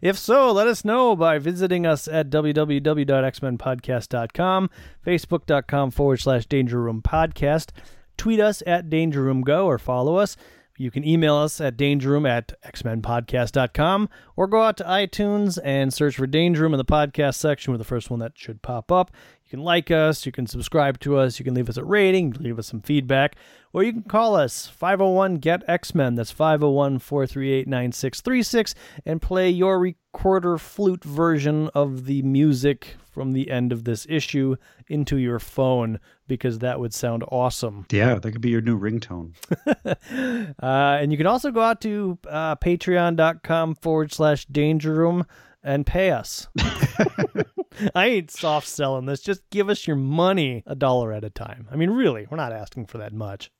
If 0.00 0.18
so, 0.18 0.50
let 0.50 0.66
us 0.66 0.86
know 0.86 1.14
by 1.14 1.38
visiting 1.38 1.84
us 1.84 2.08
at 2.08 2.30
www.xmenpodcast.com, 2.30 4.70
facebook.com 5.06 5.90
forward 5.90 6.20
slash 6.20 6.46
Danger 6.46 6.80
Room 6.80 7.02
Podcast. 7.02 7.72
Tweet 8.16 8.40
us 8.40 8.62
at 8.66 8.88
Danger 8.88 9.22
Room 9.22 9.42
Go 9.42 9.66
or 9.66 9.78
follow 9.78 10.16
us. 10.16 10.38
You 10.78 10.90
can 10.90 11.06
email 11.06 11.36
us 11.36 11.60
at 11.60 11.76
dangerroom 11.76 12.26
at 12.26 12.58
xmenpodcast.com 12.62 14.08
or 14.34 14.46
go 14.46 14.62
out 14.62 14.78
to 14.78 14.84
iTunes 14.84 15.58
and 15.62 15.92
search 15.92 16.16
for 16.16 16.26
Danger 16.26 16.62
Room 16.62 16.72
in 16.72 16.78
the 16.78 16.86
podcast 16.86 17.34
section. 17.34 17.74
We're 17.74 17.78
the 17.78 17.84
first 17.84 18.08
one 18.08 18.20
that 18.20 18.32
should 18.34 18.62
pop 18.62 18.90
up. 18.90 19.10
You 19.52 19.58
can 19.58 19.64
like 19.64 19.90
us, 19.90 20.24
you 20.24 20.32
can 20.32 20.46
subscribe 20.46 20.98
to 21.00 21.18
us, 21.18 21.38
you 21.38 21.44
can 21.44 21.52
leave 21.52 21.68
us 21.68 21.76
a 21.76 21.84
rating, 21.84 22.30
leave 22.40 22.58
us 22.58 22.68
some 22.68 22.80
feedback, 22.80 23.36
or 23.74 23.82
you 23.82 23.92
can 23.92 24.04
call 24.04 24.34
us 24.34 24.66
501 24.66 25.40
GET 25.40 25.62
X 25.68 25.94
Men. 25.94 26.14
That's 26.14 26.30
501 26.30 27.00
438 27.00 27.68
9636 27.68 28.74
and 29.04 29.20
play 29.20 29.50
your 29.50 29.78
recorder 29.78 30.56
flute 30.56 31.04
version 31.04 31.68
of 31.74 32.06
the 32.06 32.22
music 32.22 32.96
from 33.10 33.34
the 33.34 33.50
end 33.50 33.72
of 33.72 33.84
this 33.84 34.06
issue 34.08 34.56
into 34.88 35.18
your 35.18 35.38
phone 35.38 36.00
because 36.26 36.60
that 36.60 36.80
would 36.80 36.94
sound 36.94 37.22
awesome. 37.30 37.84
Yeah, 37.92 38.14
that 38.14 38.32
could 38.32 38.40
be 38.40 38.48
your 38.48 38.62
new 38.62 38.80
ringtone. 38.80 39.34
Uh, 40.62 40.98
and 41.00 41.12
you 41.12 41.18
can 41.18 41.26
also 41.26 41.50
go 41.50 41.60
out 41.60 41.80
to 41.82 42.18
uh, 42.28 42.56
patreon.com 42.56 43.74
forward 43.74 44.12
slash 44.12 44.46
danger 44.46 44.94
room 44.94 45.26
and 45.62 45.84
pay 45.84 46.10
us. 46.10 46.48
I 47.94 48.06
ain't 48.06 48.30
soft 48.30 48.66
selling 48.68 49.06
this. 49.06 49.20
Just 49.20 49.48
give 49.50 49.68
us 49.68 49.86
your 49.86 49.96
money 49.96 50.62
a 50.66 50.74
dollar 50.74 51.12
at 51.12 51.24
a 51.24 51.30
time. 51.30 51.68
I 51.70 51.76
mean, 51.76 51.90
really, 51.90 52.26
we're 52.30 52.36
not 52.36 52.52
asking 52.52 52.86
for 52.86 52.98
that 52.98 53.12
much. 53.12 53.50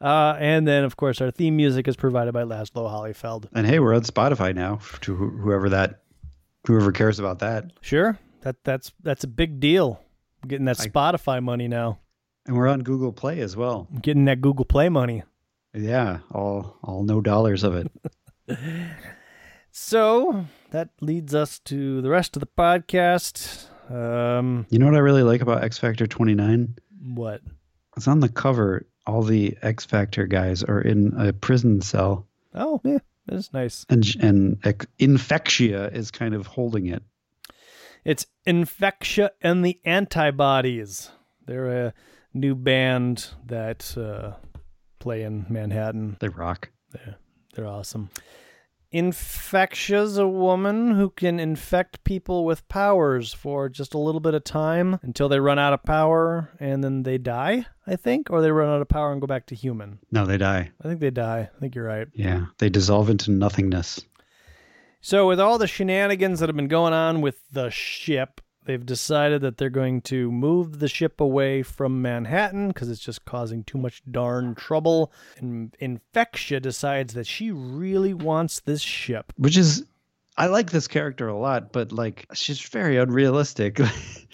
Uh, 0.00 0.36
and 0.40 0.66
then, 0.66 0.82
of 0.84 0.96
course, 0.96 1.20
our 1.20 1.30
theme 1.30 1.56
music 1.56 1.86
is 1.86 1.94
provided 1.96 2.32
by 2.32 2.42
Lazlo 2.42 2.90
Hollyfeld. 2.90 3.46
And 3.54 3.66
hey, 3.66 3.78
we're 3.78 3.94
on 3.94 4.02
Spotify 4.02 4.54
now. 4.54 4.80
To 5.02 5.14
wh- 5.14 5.40
whoever 5.42 5.68
that, 5.68 6.02
whoever 6.66 6.90
cares 6.90 7.18
about 7.20 7.38
that, 7.38 7.66
Sure, 7.82 8.18
that 8.40 8.56
that's 8.64 8.90
that's 9.02 9.22
a 9.24 9.28
big 9.28 9.60
deal. 9.60 10.00
Getting 10.46 10.64
that 10.64 10.80
I- 10.80 10.86
Spotify 10.86 11.40
money 11.42 11.68
now. 11.68 12.00
and 12.46 12.56
we're 12.56 12.66
on 12.66 12.80
Google 12.82 13.12
Play 13.12 13.38
as 13.40 13.56
well. 13.56 13.86
I'm 13.92 14.00
getting 14.00 14.24
that 14.24 14.40
Google 14.40 14.64
Play 14.64 14.88
money. 14.88 15.22
Yeah, 15.72 16.18
all 16.32 16.76
all 16.82 17.04
no 17.04 17.20
dollars 17.20 17.62
of 17.62 17.76
it. 17.76 17.90
So 19.70 20.44
that 20.72 20.90
leads 21.00 21.34
us 21.34 21.58
to 21.60 22.00
the 22.02 22.10
rest 22.10 22.36
of 22.36 22.40
the 22.40 22.46
podcast. 22.46 23.68
Um, 23.90 24.66
You 24.70 24.78
know 24.78 24.86
what 24.86 24.94
I 24.94 24.98
really 25.00 25.22
like 25.22 25.40
about 25.40 25.62
X 25.64 25.78
Factor 25.78 26.06
29? 26.06 26.74
what? 27.14 27.40
It's 27.96 28.08
on 28.08 28.20
the 28.20 28.28
cover. 28.28 28.86
All 29.06 29.22
the 29.22 29.56
X 29.62 29.84
Factor 29.84 30.26
guys 30.26 30.62
are 30.62 30.80
in 30.80 31.12
a 31.18 31.32
prison 31.32 31.80
cell, 31.82 32.26
Oh, 32.54 32.80
yeah, 32.84 32.98
that's 33.26 33.52
nice. 33.52 33.84
and 33.88 34.04
and 34.20 34.60
Infectia 35.00 35.92
is 35.92 36.10
kind 36.10 36.34
of 36.34 36.46
holding 36.46 36.86
it. 36.86 37.02
It's 38.04 38.26
Infectia 38.46 39.30
and 39.40 39.64
the 39.64 39.80
Antibodies. 39.84 41.10
They're 41.46 41.86
a 41.86 41.94
new 42.32 42.54
band 42.54 43.30
that 43.46 43.96
uh, 43.98 44.34
play 45.00 45.22
in 45.22 45.46
Manhattan. 45.48 46.16
They 46.20 46.28
rock. 46.28 46.70
They're, 46.92 47.16
they're 47.54 47.66
awesome. 47.66 48.10
Infectia's 48.92 50.18
a 50.18 50.28
woman 50.28 50.90
who 50.90 51.08
can 51.08 51.40
infect 51.40 52.04
people 52.04 52.44
with 52.44 52.68
powers 52.68 53.32
for 53.32 53.70
just 53.70 53.94
a 53.94 53.98
little 53.98 54.20
bit 54.20 54.34
of 54.34 54.44
time 54.44 54.98
until 55.02 55.30
they 55.30 55.40
run 55.40 55.58
out 55.58 55.72
of 55.72 55.82
power 55.82 56.50
and 56.60 56.84
then 56.84 57.02
they 57.02 57.16
die, 57.16 57.64
I 57.86 57.96
think, 57.96 58.30
or 58.30 58.42
they 58.42 58.52
run 58.52 58.68
out 58.68 58.82
of 58.82 58.88
power 58.88 59.10
and 59.10 59.20
go 59.20 59.26
back 59.26 59.46
to 59.46 59.54
human. 59.54 59.98
No, 60.10 60.26
they 60.26 60.36
die. 60.36 60.70
I 60.78 60.88
think 60.88 61.00
they 61.00 61.10
die. 61.10 61.48
I 61.56 61.58
think 61.58 61.74
you're 61.74 61.86
right. 61.86 62.06
Yeah, 62.12 62.46
they 62.58 62.68
dissolve 62.68 63.08
into 63.08 63.30
nothingness. 63.30 64.04
So, 65.00 65.26
with 65.26 65.40
all 65.40 65.58
the 65.58 65.66
shenanigans 65.66 66.40
that 66.40 66.48
have 66.48 66.56
been 66.56 66.68
going 66.68 66.92
on 66.92 67.22
with 67.22 67.40
the 67.50 67.70
ship, 67.70 68.40
they've 68.64 68.84
decided 68.84 69.42
that 69.42 69.58
they're 69.58 69.70
going 69.70 70.00
to 70.02 70.30
move 70.30 70.78
the 70.78 70.88
ship 70.88 71.20
away 71.20 71.62
from 71.62 72.02
Manhattan 72.02 72.68
because 72.68 72.90
it's 72.90 73.00
just 73.00 73.24
causing 73.24 73.64
too 73.64 73.78
much 73.78 74.02
darn 74.10 74.54
trouble. 74.54 75.12
And 75.38 75.74
Infectia 75.80 76.60
decides 76.60 77.14
that 77.14 77.26
she 77.26 77.50
really 77.50 78.14
wants 78.14 78.60
this 78.60 78.80
ship. 78.80 79.32
Which 79.36 79.56
is, 79.56 79.84
I 80.36 80.46
like 80.46 80.70
this 80.70 80.88
character 80.88 81.28
a 81.28 81.38
lot, 81.38 81.72
but 81.72 81.92
like 81.92 82.26
she's 82.32 82.60
very 82.60 82.96
unrealistic. 82.96 83.80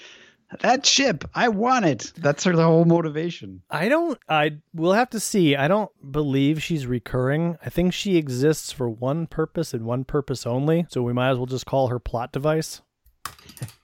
that 0.60 0.86
ship, 0.86 1.24
I 1.34 1.48
want 1.48 1.86
it. 1.86 2.12
That's 2.16 2.44
her 2.44 2.52
whole 2.52 2.84
motivation. 2.84 3.62
I 3.70 3.88
don't, 3.88 4.18
I—we'll 4.28 4.92
have 4.92 5.10
to 5.10 5.20
see. 5.20 5.56
I 5.56 5.68
don't 5.68 5.90
believe 6.12 6.62
she's 6.62 6.86
recurring. 6.86 7.58
I 7.64 7.70
think 7.70 7.92
she 7.92 8.16
exists 8.16 8.72
for 8.72 8.88
one 8.88 9.26
purpose 9.26 9.74
and 9.74 9.84
one 9.84 10.04
purpose 10.04 10.46
only. 10.46 10.86
So, 10.88 11.02
we 11.02 11.12
might 11.12 11.30
as 11.30 11.36
well 11.36 11.46
just 11.46 11.66
call 11.66 11.88
her 11.88 11.98
plot 11.98 12.32
device. 12.32 12.80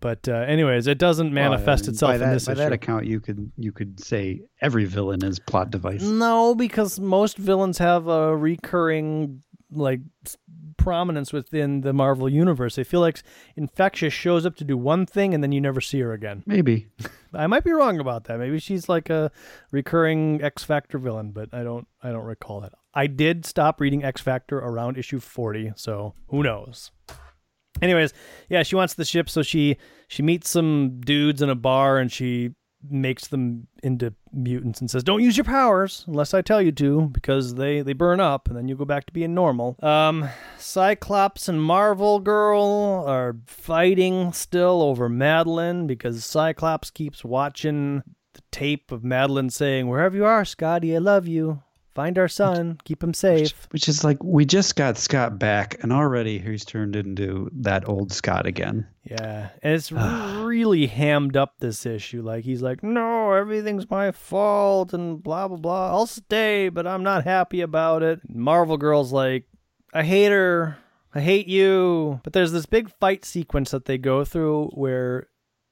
But, 0.00 0.28
uh, 0.28 0.32
anyways, 0.32 0.86
it 0.86 0.98
doesn't 0.98 1.32
manifest 1.32 1.84
Well, 1.84 1.90
itself 1.90 2.10
by 2.10 2.14
in 2.14 2.20
that, 2.20 2.32
this 2.32 2.46
By 2.46 2.52
issue. 2.52 2.58
that 2.60 2.72
account, 2.72 3.06
you 3.06 3.20
could 3.20 3.52
you 3.56 3.70
could 3.72 4.00
say 4.00 4.42
every 4.60 4.86
villain 4.86 5.22
is 5.24 5.38
plot 5.38 5.70
device. 5.70 6.02
No, 6.02 6.54
because 6.54 6.98
most 6.98 7.36
villains 7.36 7.78
have 7.78 8.08
a 8.08 8.36
recurring 8.36 9.42
like 9.70 10.00
prominence 10.76 11.32
within 11.32 11.82
the 11.82 11.92
Marvel 11.92 12.28
universe. 12.28 12.78
I 12.78 12.84
feel 12.84 13.00
like 13.00 13.22
Infectious 13.56 14.14
shows 14.14 14.46
up 14.46 14.56
to 14.56 14.64
do 14.64 14.76
one 14.76 15.04
thing 15.04 15.34
and 15.34 15.42
then 15.44 15.52
you 15.52 15.60
never 15.60 15.80
see 15.80 16.00
her 16.00 16.12
again. 16.14 16.42
Maybe. 16.46 16.88
I 17.34 17.46
might 17.46 17.64
be 17.64 17.70
wrong 17.72 18.00
about 18.00 18.24
that. 18.24 18.38
Maybe 18.38 18.58
she's 18.58 18.88
like 18.88 19.10
a 19.10 19.30
recurring 19.70 20.42
X 20.42 20.64
Factor 20.64 20.98
villain, 20.98 21.32
but 21.32 21.50
I 21.52 21.62
don't 21.62 21.86
I 22.02 22.10
don't 22.10 22.24
recall 22.24 22.60
that. 22.62 22.72
I 22.94 23.06
did 23.06 23.44
stop 23.46 23.80
reading 23.80 24.02
X 24.02 24.20
Factor 24.20 24.58
around 24.58 24.96
issue 24.96 25.20
40, 25.20 25.74
so 25.76 26.14
who 26.28 26.42
knows. 26.42 26.90
Anyways, 27.82 28.12
yeah, 28.48 28.62
she 28.62 28.76
wants 28.76 28.94
the 28.94 29.04
ship 29.04 29.28
so 29.28 29.42
she 29.42 29.76
she 30.08 30.22
meets 30.22 30.50
some 30.50 31.00
dudes 31.00 31.42
in 31.42 31.50
a 31.50 31.54
bar 31.54 31.98
and 31.98 32.10
she 32.10 32.50
makes 32.88 33.28
them 33.28 33.66
into 33.82 34.14
mutants 34.32 34.80
and 34.80 34.90
says, 34.90 35.04
"Don't 35.04 35.22
use 35.22 35.36
your 35.36 35.44
powers 35.44 36.04
unless 36.06 36.32
I 36.32 36.42
tell 36.42 36.62
you 36.62 36.72
to, 36.72 37.08
because 37.12 37.54
they 37.54 37.82
they 37.82 37.92
burn 37.92 38.20
up, 38.20 38.48
and 38.48 38.56
then 38.56 38.68
you 38.68 38.76
go 38.76 38.84
back 38.84 39.06
to 39.06 39.12
being 39.12 39.34
normal." 39.34 39.76
Um, 39.82 40.28
Cyclops 40.58 41.48
and 41.48 41.62
Marvel 41.62 42.20
Girl 42.20 43.04
are 43.06 43.36
fighting 43.46 44.32
still 44.32 44.82
over 44.82 45.08
Madelyne 45.08 45.86
because 45.86 46.24
Cyclops 46.24 46.90
keeps 46.90 47.24
watching 47.24 48.02
the 48.34 48.42
tape 48.50 48.92
of 48.92 49.02
Madelyne 49.02 49.50
saying, 49.52 49.88
"Wherever 49.88 50.16
you 50.16 50.24
are, 50.24 50.44
Scotty, 50.44 50.94
I 50.94 50.98
love 50.98 51.26
you." 51.26 51.62
Find 51.94 52.18
our 52.18 52.28
son, 52.28 52.78
keep 52.84 53.02
him 53.02 53.12
safe. 53.12 53.66
Which 53.72 53.88
is 53.88 54.04
like 54.04 54.22
we 54.22 54.44
just 54.44 54.76
got 54.76 54.96
Scott 54.96 55.40
back, 55.40 55.82
and 55.82 55.92
already 55.92 56.38
he's 56.38 56.64
turned 56.64 56.94
into 56.94 57.50
that 57.52 57.88
old 57.88 58.12
Scott 58.12 58.46
again. 58.46 58.86
Yeah, 59.02 59.48
and 59.60 59.74
it's 59.74 59.90
really 59.90 60.86
hammed 60.86 61.36
up 61.36 61.54
this 61.58 61.84
issue. 61.86 62.22
Like 62.22 62.44
he's 62.44 62.62
like, 62.62 62.84
"No, 62.84 63.32
everything's 63.32 63.90
my 63.90 64.12
fault," 64.12 64.94
and 64.94 65.20
blah 65.20 65.48
blah 65.48 65.56
blah. 65.56 65.88
I'll 65.88 66.06
stay, 66.06 66.68
but 66.68 66.86
I'm 66.86 67.02
not 67.02 67.24
happy 67.24 67.60
about 67.60 68.04
it. 68.04 68.20
Marvel 68.28 68.76
Girl's 68.76 69.12
like, 69.12 69.46
"I 69.92 70.04
hate 70.04 70.30
her. 70.30 70.78
I 71.12 71.20
hate 71.20 71.48
you." 71.48 72.20
But 72.22 72.34
there's 72.34 72.52
this 72.52 72.66
big 72.66 72.88
fight 73.00 73.24
sequence 73.24 73.72
that 73.72 73.86
they 73.86 73.98
go 73.98 74.24
through 74.24 74.66
where, 74.74 75.26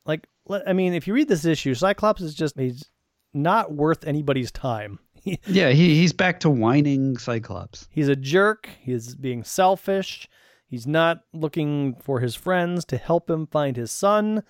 like, 0.04 0.26
I 0.66 0.72
mean, 0.72 0.94
if 0.94 1.06
you 1.06 1.14
read 1.14 1.28
this 1.28 1.44
issue, 1.44 1.74
Cyclops 1.74 2.22
is 2.22 2.34
just 2.34 2.58
he's 2.58 2.90
not 3.32 3.72
worth 3.72 4.04
anybody's 4.04 4.50
time. 4.50 4.98
Yeah, 5.46 5.70
he, 5.70 5.96
he's 5.96 6.12
back 6.12 6.40
to 6.40 6.50
whining 6.50 7.18
Cyclops. 7.18 7.88
He's 7.90 8.08
a 8.08 8.16
jerk. 8.16 8.68
He's 8.80 9.14
being 9.14 9.44
selfish. 9.44 10.28
He's 10.66 10.86
not 10.86 11.20
looking 11.32 11.94
for 11.96 12.20
his 12.20 12.34
friends 12.34 12.84
to 12.86 12.96
help 12.96 13.30
him 13.30 13.46
find 13.46 13.76
his 13.76 13.90
son. 13.90 14.42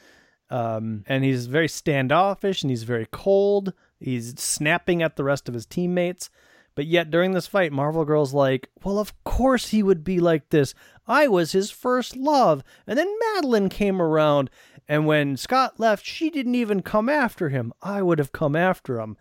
Um, 0.51 1.05
and 1.07 1.24
he's 1.24 1.47
very 1.47 1.68
standoffish 1.68 2.62
and 2.62 2.70
he's 2.70 2.83
very 2.83 3.07
cold. 3.12 3.72
He's 4.01 4.39
snapping 4.41 5.03
at 5.03 5.16
the 5.16 5.24
rest 5.24 5.49
of 5.49 5.55
his 5.55 5.66
teammates. 5.66 6.31
But 6.74 6.87
yet, 6.87 7.11
during 7.11 7.33
this 7.33 7.49
fight, 7.49 7.72
Marvel 7.72 8.05
Girl's 8.05 8.33
like, 8.33 8.68
Well, 8.85 8.99
of 8.99 9.12
course 9.24 9.68
he 9.68 9.83
would 9.83 10.05
be 10.05 10.20
like 10.20 10.51
this. 10.51 10.74
I 11.09 11.26
was 11.26 11.53
his 11.53 11.70
first 11.70 12.16
love. 12.16 12.62
And 12.87 12.97
then 12.99 13.12
Madelyne 13.35 13.68
came 13.68 14.01
around. 14.01 14.49
And 14.89 15.07
when 15.07 15.37
Scott 15.37 15.79
left, 15.79 16.07
she 16.07 16.31
didn't 16.31 16.55
even 16.55 16.83
come 16.83 17.09
after 17.09 17.49
him. 17.49 17.72
I 17.83 18.01
would 18.03 18.18
have 18.18 18.33
come 18.33 18.57
after 18.57 19.01
him 19.01 19.16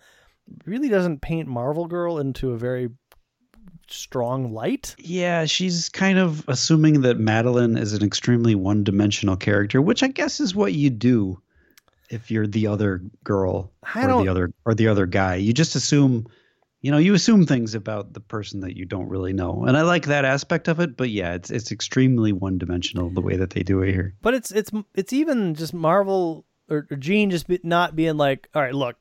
really 0.65 0.89
doesn't 0.89 1.21
paint 1.21 1.47
Marvel 1.47 1.87
Girl 1.87 2.19
into 2.19 2.51
a 2.51 2.57
very 2.57 2.89
strong 3.89 4.53
light. 4.53 4.95
Yeah, 4.99 5.45
she's 5.45 5.89
kind 5.89 6.19
of 6.19 6.43
assuming 6.47 7.01
that 7.01 7.19
Madelyne 7.19 7.79
is 7.79 7.93
an 7.93 8.03
extremely 8.03 8.55
one-dimensional 8.55 9.37
character, 9.37 9.81
which 9.81 10.03
I 10.03 10.07
guess 10.07 10.39
is 10.39 10.55
what 10.55 10.73
you 10.73 10.89
do 10.89 11.41
if 12.09 12.31
you're 12.31 12.47
the 12.47 12.67
other 12.67 13.01
girl 13.23 13.71
or 13.95 14.23
the 14.23 14.29
other 14.29 14.53
or 14.65 14.73
the 14.73 14.87
other 14.87 15.05
guy. 15.05 15.35
You 15.35 15.53
just 15.53 15.75
assume 15.75 16.27
you 16.81 16.91
know, 16.91 16.97
you 16.97 17.13
assume 17.15 17.45
things 17.45 17.73
about 17.73 18.13
the 18.13 18.19
person 18.19 18.61
that 18.61 18.77
you 18.77 18.85
don't 18.85 19.09
really 19.09 19.33
know. 19.33 19.65
And 19.65 19.75
I 19.75 19.81
like 19.81 20.05
that 20.05 20.25
aspect 20.25 20.67
of 20.67 20.79
it, 20.79 20.95
but 20.95 21.09
yeah, 21.09 21.33
it's 21.33 21.49
it's 21.49 21.71
extremely 21.71 22.31
one-dimensional 22.31 23.09
the 23.09 23.21
way 23.21 23.35
that 23.37 23.49
they 23.49 23.63
do 23.63 23.81
it 23.81 23.91
here. 23.91 24.13
But 24.21 24.35
it's 24.35 24.51
it's 24.51 24.71
it's 24.93 25.11
even 25.11 25.55
just 25.55 25.73
Marvel 25.73 26.45
or, 26.69 26.87
or 26.89 26.97
Jean 26.97 27.31
just 27.31 27.47
be, 27.47 27.59
not 27.63 27.95
being 27.95 28.17
like, 28.17 28.47
all 28.53 28.61
right, 28.61 28.75
look, 28.75 28.95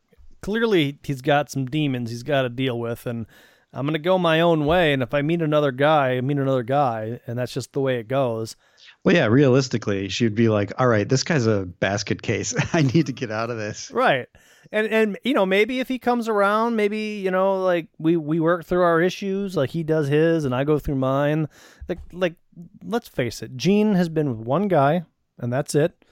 clearly 0.47 0.97
he's 1.03 1.23
got 1.23 1.51
some 1.51 1.67
demons 1.67 2.09
he's 2.09 2.23
got 2.23 2.43
to 2.43 2.49
deal 2.49 2.79
with, 2.79 3.05
and 3.05 3.27
I'm 3.73 3.85
gonna 3.85 3.99
go 3.99 4.17
my 4.17 4.41
own 4.41 4.65
way. 4.65 4.93
And 4.93 5.03
if 5.03 5.13
I 5.13 5.21
meet 5.21 5.43
another 5.43 5.73
guy, 5.73 6.17
I 6.17 6.21
meet 6.21 6.39
another 6.39 6.63
guy, 6.63 7.19
and 7.27 7.37
that's 7.37 7.53
just 7.53 7.73
the 7.73 7.81
way 7.81 7.99
it 7.99 8.07
goes. 8.07 8.55
Well, 9.03 9.17
yeah, 9.17 9.27
realistically, 9.27 10.09
she'd 10.09 10.37
be 10.37 10.49
like, 10.49 10.73
"All 10.79 10.87
right, 10.87 11.09
this 11.09 11.25
guy's 11.25 11.49
a 11.49 11.67
basket 11.67 12.23
case. 12.23 12.55
I 12.73 12.83
need 12.83 13.07
to 13.07 13.13
get 13.13 13.33
out 13.33 13.51
of 13.51 13.59
this." 13.59 13.91
Right. 13.91 14.29
And 14.71 14.87
and 14.87 15.19
you 15.25 15.35
know, 15.35 15.47
maybe 15.47 15.81
if 15.81 15.89
he 15.89 15.99
comes 15.99 16.29
around, 16.29 16.77
maybe, 16.77 17.19
you 17.19 17.33
know, 17.33 17.61
like 17.61 17.89
we 17.99 18.17
we 18.17 18.39
work 18.39 18.65
through 18.65 18.83
our 18.83 19.01
issues, 19.01 19.57
like 19.57 19.71
he 19.71 19.83
does 19.83 20.07
his 20.07 20.45
and 20.45 20.55
I 20.55 20.63
go 20.63 20.79
through 20.79 20.95
mine. 20.97 21.49
Like 21.89 21.99
like 22.13 22.37
let's 22.85 23.09
face 23.09 23.43
it, 23.43 23.57
Jean 23.57 23.97
has 23.97 24.09
been 24.09 24.29
with 24.29 24.47
one 24.47 24.69
guy 24.69 25.07
and 25.39 25.53
that's 25.53 25.75
it. 25.75 26.05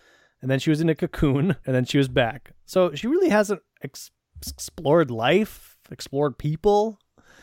And 0.42 0.50
then 0.50 0.58
she 0.58 0.70
was 0.70 0.80
in 0.80 0.88
a 0.88 0.94
cocoon 0.96 1.54
and 1.64 1.74
then 1.74 1.84
she 1.84 1.98
was 1.98 2.08
back. 2.08 2.50
So 2.66 2.94
she 2.94 3.06
really 3.06 3.28
hasn't 3.28 3.62
ex- 3.82 4.10
explored 4.50 5.10
life, 5.10 5.76
explored 5.90 6.38
people. 6.38 6.98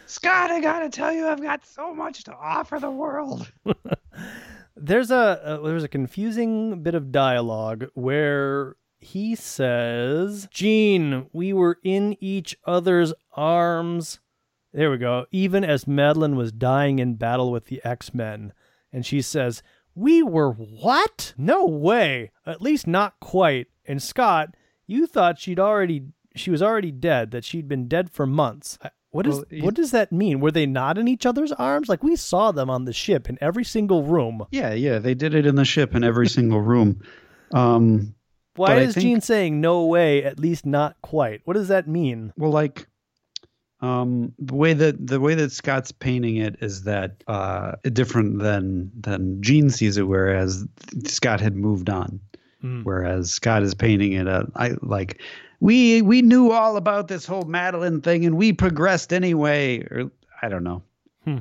Scott, 0.05 0.51
I 0.51 0.59
gotta 0.59 0.89
tell 0.89 1.13
you, 1.13 1.27
I've 1.27 1.41
got 1.41 1.65
so 1.65 1.93
much 1.93 2.25
to 2.25 2.33
offer 2.33 2.79
the 2.79 2.91
world. 2.91 3.51
There's 4.75 5.11
a, 5.11 5.39
a 5.43 5.61
there's 5.63 5.83
a 5.83 5.89
confusing 5.89 6.81
bit 6.81 6.95
of 6.95 7.11
dialogue 7.11 7.87
where 7.93 8.77
he 8.99 9.35
says, 9.35 10.47
"Jean, 10.51 11.27
we 11.33 11.53
were 11.53 11.77
in 11.83 12.17
each 12.19 12.57
other's 12.65 13.13
arms." 13.33 14.19
There 14.73 14.89
we 14.89 14.97
go. 14.97 15.25
Even 15.31 15.63
as 15.63 15.85
Madelyne 15.85 16.35
was 16.35 16.51
dying 16.51 16.99
in 16.99 17.15
battle 17.15 17.51
with 17.51 17.65
the 17.65 17.81
X-Men, 17.83 18.53
and 18.91 19.05
she 19.05 19.21
says, 19.21 19.61
"We 19.93 20.23
were 20.23 20.51
what? 20.51 21.33
No 21.37 21.65
way. 21.65 22.31
At 22.45 22.61
least 22.61 22.87
not 22.87 23.19
quite." 23.19 23.67
And 23.85 24.01
Scott, 24.01 24.55
you 24.87 25.05
thought 25.05 25.39
she'd 25.39 25.59
already 25.59 26.05
she 26.35 26.51
was 26.51 26.61
already 26.61 26.91
dead, 26.91 27.31
that 27.31 27.43
she'd 27.43 27.67
been 27.67 27.87
dead 27.87 28.09
for 28.09 28.25
months. 28.25 28.77
What 29.11 29.27
is 29.27 29.35
Well, 29.35 29.43
he- 29.49 29.61
what 29.61 29.73
does 29.73 29.91
that 29.91 30.11
mean? 30.11 30.39
Were 30.39 30.51
they 30.51 30.65
not 30.65 30.97
in 30.97 31.07
each 31.07 31.25
other's 31.25 31.51
arms? 31.51 31.89
Like 31.89 32.01
we 32.03 32.15
saw 32.15 32.51
them 32.51 32.69
on 32.69 32.85
the 32.85 32.93
ship 32.93 33.27
in 33.29 33.37
every 33.41 33.65
single 33.65 34.03
room. 34.03 34.45
Yeah, 34.51 34.73
yeah, 34.73 34.99
they 34.99 35.13
did 35.13 35.35
it 35.35 35.45
in 35.45 35.55
the 35.55 35.65
ship 35.65 35.93
in 35.95 36.03
every 36.03 36.27
single 36.27 36.61
room. 36.61 37.01
Um, 37.53 38.15
Why 38.55 38.77
is 38.79 38.93
think- 38.93 39.03
Jean 39.03 39.19
saying 39.21 39.59
no 39.59 39.85
way, 39.85 40.23
at 40.23 40.39
least 40.39 40.65
not 40.65 40.95
quite? 41.01 41.41
What 41.43 41.55
does 41.55 41.67
that 41.67 41.85
mean? 41.85 42.31
well, 42.37 42.49
like, 42.51 42.87
um, 43.81 44.31
the 44.39 44.55
way 44.55 44.73
that 44.73 45.05
the 45.05 45.19
way 45.19 45.33
that 45.35 45.51
Scott's 45.51 45.91
painting 45.91 46.37
it 46.37 46.55
is 46.61 46.83
that 46.83 47.23
uh, 47.27 47.73
different 47.91 48.39
than 48.39 48.91
than 48.99 49.41
Jean 49.41 49.69
sees 49.69 49.97
it, 49.97 50.03
whereas 50.07 50.65
Scott 51.07 51.41
had 51.41 51.55
moved 51.55 51.89
on. 51.89 52.19
Hmm. 52.61 52.83
Whereas 52.83 53.33
Scott 53.33 53.63
is 53.63 53.73
painting 53.73 54.13
it, 54.13 54.27
uh, 54.27 54.43
I 54.55 54.75
like 54.81 55.19
we 55.61 56.01
we 56.01 56.21
knew 56.21 56.51
all 56.51 56.75
about 56.75 57.07
this 57.07 57.25
whole 57.25 57.45
Madelyne 57.45 58.03
thing, 58.03 58.25
and 58.25 58.35
we 58.35 58.51
progressed 58.51 59.13
anyway. 59.13 59.79
Or 59.89 60.11
I 60.41 60.49
don't 60.49 60.65
know. 60.65 60.83
Hmm. 61.23 61.37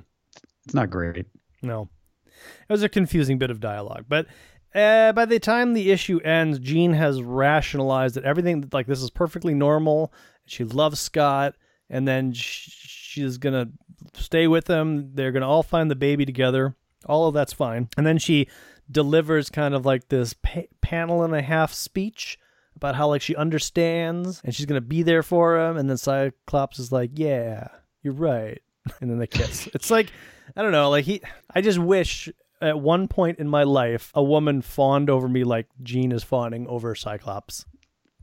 It's 0.65 0.75
not 0.75 0.91
great. 0.91 1.27
No. 1.63 1.89
It 2.27 2.73
was 2.73 2.83
a 2.83 2.89
confusing 2.89 3.39
bit 3.39 3.51
of 3.51 3.61
dialogue. 3.61 4.05
But 4.09 4.27
uh, 4.75 5.13
by 5.13 5.25
the 5.25 5.41
time 5.41 5.73
the 5.73 5.91
issue 5.91 6.21
ends, 6.21 6.59
Jean 6.59 6.93
has 6.93 7.23
rationalized 7.23 8.15
that 8.15 8.25
everything, 8.25 8.69
like, 8.73 8.87
this 8.87 9.03
is 9.03 9.11
perfectly 9.11 9.55
normal. 9.55 10.13
She 10.47 10.65
loves 10.65 11.01
Scott. 11.01 11.55
And 11.89 12.07
then 12.07 12.33
sh- 12.33 12.69
she's 12.71 13.39
going 13.39 13.55
to 13.55 14.21
stay 14.23 14.47
with 14.47 14.69
him. 14.69 15.15
They're 15.15 15.33
going 15.33 15.43
to 15.43 15.49
all 15.49 15.65
find 15.65 15.91
the 15.91 15.97
baby 15.97 16.25
together. 16.25 16.77
All 17.07 17.27
of 17.27 17.35
that's 17.35 17.53
fine. 17.53 17.89
And 17.97 18.07
then 18.07 18.19
she 18.19 18.49
delivers 18.91 19.51
kind 19.51 19.75
of 19.75 19.85
like 19.85 20.09
this 20.09 20.35
pa- 20.35 20.71
panel 20.81 21.25
and 21.25 21.35
a 21.35 21.43
half 21.43 21.73
speech 21.73 22.39
about 22.77 22.95
how, 22.95 23.09
like, 23.09 23.23
she 23.23 23.37
understands 23.37 24.41
and 24.45 24.55
she's 24.55 24.67
going 24.67 24.81
to 24.81 24.87
be 24.87 25.03
there 25.03 25.23
for 25.23 25.59
him. 25.59 25.77
And 25.77 25.89
then 25.89 25.97
Cyclops 25.97 26.79
is 26.79 26.91
like, 26.93 27.11
yeah, 27.15 27.69
you're 28.03 28.15
right. 28.15 28.61
And 29.01 29.11
then 29.11 29.19
they 29.19 29.27
kiss. 29.27 29.67
it's 29.75 29.91
like, 29.91 30.13
I 30.57 30.63
don't 30.63 30.73
know. 30.73 30.91
Like 30.91 31.05
he, 31.05 31.21
I 31.55 31.61
just 31.61 31.79
wish 31.79 32.29
at 32.63 32.79
one 32.81 33.09
point 33.09 33.39
in 33.39 33.49
my 33.49 33.63
life 33.63 34.11
a 34.15 34.23
woman 34.23 34.63
fawned 34.63 35.09
over 35.11 35.29
me 35.29 35.45
like 35.45 35.67
Jean 35.83 36.13
is 36.13 36.23
fawning 36.25 36.67
over 36.67 36.95
Cyclops. 36.95 37.65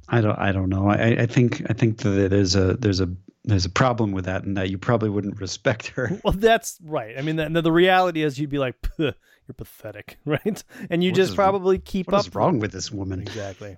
I 0.09 0.21
don't. 0.21 0.37
I 0.39 0.51
don't 0.53 0.69
know. 0.69 0.87
I, 0.87 1.21
I 1.21 1.25
think. 1.25 1.63
I 1.69 1.73
think 1.73 1.97
that 1.97 2.29
there's 2.29 2.55
a 2.55 2.75
there's 2.75 3.01
a 3.01 3.09
there's 3.43 3.65
a 3.65 3.69
problem 3.69 4.11
with 4.13 4.23
that, 4.25 4.43
and 4.45 4.55
that 4.55 4.69
you 4.69 4.77
probably 4.77 5.09
wouldn't 5.09 5.39
respect 5.41 5.87
her. 5.89 6.17
Well, 6.23 6.31
that's 6.33 6.79
right. 6.83 7.17
I 7.17 7.21
mean, 7.21 7.35
the, 7.35 7.61
the 7.61 7.71
reality 7.73 8.23
is 8.23 8.39
you'd 8.39 8.49
be 8.49 8.57
like, 8.57 8.75
you're 8.97 9.13
pathetic, 9.57 10.17
right? 10.25 10.63
And 10.89 11.03
you 11.03 11.11
What 11.11 11.15
just 11.17 11.29
is- 11.31 11.35
probably 11.35 11.77
keep 11.79 12.07
What 12.07 12.13
up. 12.13 12.25
What's 12.25 12.35
wrong 12.35 12.59
with 12.59 12.71
this 12.71 12.89
woman? 12.89 13.21
Exactly. 13.21 13.75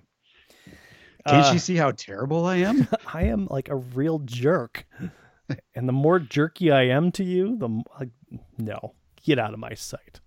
Can't 1.26 1.46
Uh, 1.46 1.52
she 1.52 1.58
see 1.58 1.76
how 1.76 1.90
terrible 1.92 2.44
I 2.46 2.56
am? 2.56 2.88
I 3.12 3.24
am 3.24 3.46
like 3.50 3.68
a 3.68 3.76
real 3.76 4.18
jerk. 4.20 4.86
and 5.74 5.88
the 5.88 5.92
more 5.92 6.18
jerky 6.18 6.70
I 6.70 6.82
am 6.88 7.12
to 7.12 7.24
you, 7.24 7.56
the 7.58 7.68
like, 7.98 8.10
no, 8.58 8.94
get 9.24 9.38
out 9.38 9.52
of 9.52 9.58
my 9.60 9.74
sight. 9.74 10.20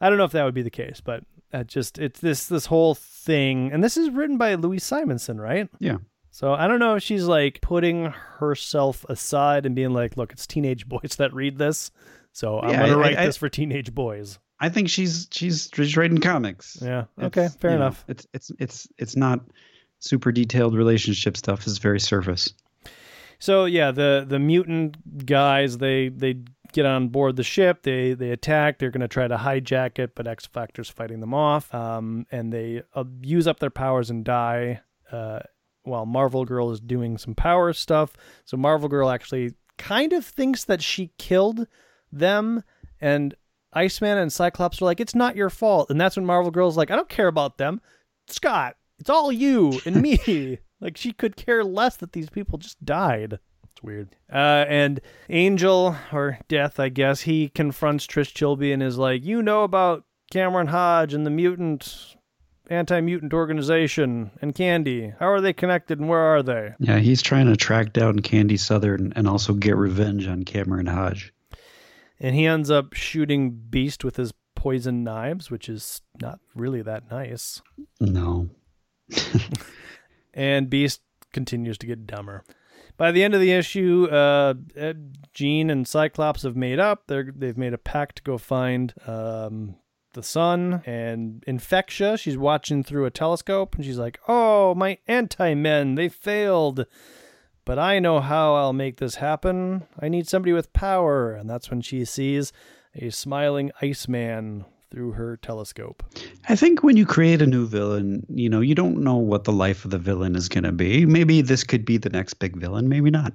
I 0.00 0.08
don't 0.08 0.18
know 0.18 0.24
if 0.24 0.32
that 0.32 0.44
would 0.44 0.54
be 0.54 0.62
the 0.62 0.70
case, 0.70 1.00
but 1.00 1.24
uh, 1.52 1.64
just 1.64 1.98
it's 1.98 2.20
this 2.20 2.46
this 2.46 2.66
whole 2.66 2.94
thing, 2.94 3.70
and 3.72 3.82
this 3.84 3.96
is 3.96 4.10
written 4.10 4.36
by 4.38 4.54
Louise 4.54 4.84
Simonson, 4.84 5.40
right? 5.40 5.68
Yeah. 5.78 5.98
So 6.30 6.54
I 6.54 6.66
don't 6.66 6.78
know 6.80 6.94
if 6.96 7.02
she's 7.02 7.24
like 7.24 7.60
putting 7.60 8.06
herself 8.06 9.04
aside 9.08 9.66
and 9.66 9.74
being 9.74 9.92
like, 9.92 10.16
"Look, 10.16 10.32
it's 10.32 10.46
teenage 10.46 10.88
boys 10.88 11.16
that 11.18 11.32
read 11.34 11.58
this, 11.58 11.90
So 12.32 12.58
I'm 12.60 12.70
Yeah, 12.70 12.80
gonna 12.86 12.92
I- 12.98 13.00
write 13.00 13.18
I- 13.18 13.26
this 13.26 13.36
for 13.36 13.48
teenage 13.48 13.94
boys. 13.94 14.38
I 14.58 14.68
think 14.68 14.88
she's 14.88 15.28
she's 15.32 15.68
she's 15.74 15.96
writing 15.96 16.18
comics. 16.18 16.78
Yeah. 16.80 17.04
It's, 17.18 17.26
Okay. 17.26 17.48
Fair 17.60 17.72
you 17.72 17.76
know, 17.78 17.86
enough. 17.86 18.04
it's 18.08 18.26
it's 18.32 18.52
it's 18.58 18.88
it's 18.96 19.16
not 19.16 19.40
super 20.02 20.32
detailed 20.32 20.74
relationship 20.74 21.36
stuff. 21.36 21.66
is 21.66 21.78
very 21.78 22.00
surface. 22.00 22.52
So 23.38 23.64
yeah, 23.64 23.90
the 23.90 24.24
the 24.28 24.38
mutant 24.38 25.26
guys 25.26 25.78
they 25.78 26.08
they 26.08 26.36
get 26.72 26.86
on 26.86 27.08
board 27.08 27.36
the 27.36 27.42
ship. 27.42 27.82
They 27.82 28.14
they 28.14 28.30
attack. 28.30 28.78
They're 28.78 28.90
going 28.90 29.00
to 29.00 29.08
try 29.08 29.26
to 29.26 29.36
hijack 29.36 29.98
it, 29.98 30.14
but 30.14 30.26
X 30.26 30.46
Factor's 30.46 30.88
fighting 30.88 31.20
them 31.20 31.34
off. 31.34 31.72
Um, 31.74 32.26
and 32.30 32.52
they 32.52 32.82
uh, 32.94 33.04
use 33.22 33.46
up 33.46 33.58
their 33.58 33.70
powers 33.70 34.10
and 34.10 34.24
die. 34.24 34.80
Uh, 35.10 35.40
while 35.84 36.06
Marvel 36.06 36.44
Girl 36.44 36.70
is 36.70 36.80
doing 36.80 37.18
some 37.18 37.34
power 37.34 37.72
stuff. 37.72 38.16
So 38.44 38.56
Marvel 38.56 38.88
Girl 38.88 39.10
actually 39.10 39.54
kind 39.78 40.12
of 40.12 40.24
thinks 40.24 40.64
that 40.64 40.80
she 40.80 41.10
killed 41.18 41.66
them, 42.12 42.62
and 43.00 43.34
Iceman 43.72 44.18
and 44.18 44.32
Cyclops 44.32 44.80
are 44.80 44.84
like, 44.84 45.00
"It's 45.00 45.14
not 45.14 45.34
your 45.36 45.50
fault." 45.50 45.90
And 45.90 46.00
that's 46.00 46.16
when 46.16 46.24
Marvel 46.24 46.52
Girl's 46.52 46.76
like, 46.76 46.92
"I 46.92 46.96
don't 46.96 47.08
care 47.08 47.26
about 47.26 47.58
them, 47.58 47.80
Scott. 48.28 48.76
It's 49.02 49.10
all 49.10 49.32
you 49.32 49.80
and 49.84 50.00
me." 50.00 50.58
like 50.80 50.96
she 50.96 51.12
could 51.12 51.34
care 51.34 51.64
less 51.64 51.96
that 51.96 52.12
these 52.12 52.30
people 52.30 52.56
just 52.56 52.84
died. 52.84 53.40
It's 53.64 53.82
weird. 53.82 54.14
Uh, 54.32 54.64
and 54.68 55.00
Angel 55.28 55.96
or 56.12 56.38
Death, 56.46 56.78
I 56.78 56.88
guess, 56.88 57.22
he 57.22 57.48
confronts 57.48 58.06
Trish 58.06 58.32
Tilby 58.32 58.70
and 58.70 58.80
is 58.80 58.98
like, 58.98 59.24
"You 59.24 59.42
know 59.42 59.64
about 59.64 60.04
Cameron 60.30 60.68
Hodge 60.68 61.14
and 61.14 61.26
the 61.26 61.30
mutant." 61.30 62.16
Anti-mutant 62.70 63.34
organization 63.34 64.30
and 64.40 64.54
Candy. 64.54 65.12
How 65.18 65.26
are 65.26 65.40
they 65.42 65.52
connected 65.52 65.98
and 65.98 66.08
where 66.08 66.20
are 66.20 66.42
they? 66.44 66.72
Yeah, 66.78 67.00
he's 67.00 67.20
trying 67.20 67.46
to 67.46 67.56
track 67.56 67.92
down 67.92 68.20
Candy 68.20 68.56
Southern 68.56 69.12
and 69.14 69.28
also 69.28 69.52
get 69.52 69.76
revenge 69.76 70.26
on 70.28 70.44
Cameron 70.44 70.86
Hodge. 70.86 71.34
And 72.20 72.34
he 72.36 72.46
ends 72.46 72.70
up 72.70 72.94
shooting 72.94 73.50
Beast 73.50 74.04
with 74.04 74.16
his 74.16 74.32
poison 74.54 75.02
knives, 75.02 75.50
which 75.50 75.68
is 75.68 76.02
not 76.20 76.38
really 76.54 76.82
that 76.82 77.10
nice. 77.10 77.60
No. 78.00 78.48
And 80.34 80.70
Beast 80.70 81.00
continues 81.32 81.78
to 81.78 81.86
get 81.86 82.06
dumber. 82.06 82.44
By 82.96 83.10
the 83.10 83.24
end 83.24 83.34
of 83.34 83.40
the 83.40 83.52
issue, 83.52 84.06
uh, 84.10 84.54
Jean 85.32 85.70
and 85.70 85.86
Cyclops 85.86 86.42
have 86.42 86.56
made 86.56 86.78
up. 86.78 87.04
They're, 87.06 87.32
they've 87.34 87.56
made 87.56 87.74
a 87.74 87.78
pact 87.78 88.16
to 88.16 88.22
go 88.22 88.38
find 88.38 88.94
um, 89.06 89.76
the 90.12 90.22
son. 90.22 90.82
And 90.86 91.42
Infectia, 91.46 92.18
she's 92.18 92.36
watching 92.36 92.82
through 92.82 93.06
a 93.06 93.10
telescope, 93.10 93.74
and 93.74 93.84
she's 93.84 93.98
like, 93.98 94.20
"Oh, 94.28 94.74
my 94.74 94.98
anti-men, 95.08 95.94
they 95.94 96.08
failed." 96.08 96.86
But 97.64 97.78
I 97.78 97.98
know 97.98 98.20
how 98.20 98.54
I'll 98.54 98.72
make 98.72 98.98
this 98.98 99.16
happen. 99.16 99.86
I 99.98 100.08
need 100.08 100.28
somebody 100.28 100.52
with 100.52 100.72
power. 100.72 101.32
And 101.32 101.48
that's 101.48 101.70
when 101.70 101.80
she 101.80 102.04
sees 102.04 102.52
a 102.94 103.10
smiling 103.10 103.70
Iceman 103.80 104.64
through 104.92 105.12
her 105.12 105.38
telescope. 105.38 106.02
I 106.48 106.54
think 106.54 106.82
when 106.82 106.98
you 106.98 107.06
create 107.06 107.40
a 107.40 107.46
new 107.46 107.66
villain, 107.66 108.26
you 108.28 108.50
know, 108.50 108.60
you 108.60 108.74
don't 108.74 109.02
know 109.02 109.16
what 109.16 109.44
the 109.44 109.52
life 109.52 109.86
of 109.86 109.90
the 109.90 109.98
villain 109.98 110.36
is 110.36 110.50
going 110.50 110.64
to 110.64 110.72
be. 110.72 111.06
Maybe 111.06 111.40
this 111.40 111.64
could 111.64 111.86
be 111.86 111.96
the 111.96 112.10
next 112.10 112.34
big 112.34 112.56
villain, 112.56 112.90
maybe 112.90 113.10
not. 113.10 113.32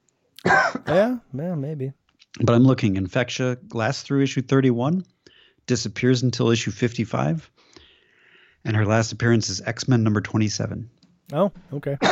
yeah, 0.46 1.18
yeah, 1.32 1.54
maybe. 1.54 1.92
But 2.40 2.54
I'm 2.54 2.64
looking. 2.64 2.96
Infectia 2.96 3.56
lasts 3.72 4.02
through 4.02 4.22
issue 4.22 4.42
31, 4.42 5.04
disappears 5.66 6.22
until 6.22 6.50
issue 6.50 6.72
55, 6.72 7.48
and 8.64 8.76
her 8.76 8.84
last 8.84 9.12
appearance 9.12 9.48
is 9.48 9.60
X 9.62 9.86
Men 9.86 10.02
number 10.02 10.20
27. 10.20 10.90
Oh, 11.32 11.52
okay. 11.72 11.96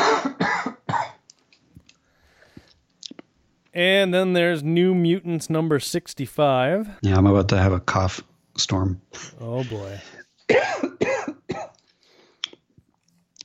and 3.75 4.15
then 4.15 4.33
there's 4.33 4.63
New 4.63 4.95
Mutants 4.95 5.51
number 5.51 5.81
65. 5.81 6.89
Yeah, 7.03 7.17
I'm 7.17 7.27
about 7.27 7.49
to 7.49 7.59
have 7.59 7.73
a 7.73 7.81
cough 7.81 8.23
storm. 8.57 9.01
Oh 9.41 9.65
boy. 9.65 10.01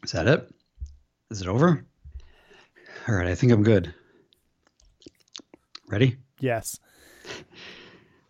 Is 0.03 0.12
that 0.14 0.28
it? 0.28 0.49
Is 1.30 1.41
it 1.41 1.47
over? 1.47 1.86
All 3.07 3.16
right, 3.16 3.28
I 3.28 3.36
think 3.36 3.51
I'm 3.51 3.64
good. 3.64 3.93
Ready? 5.88 6.18
Yes. 6.39 6.80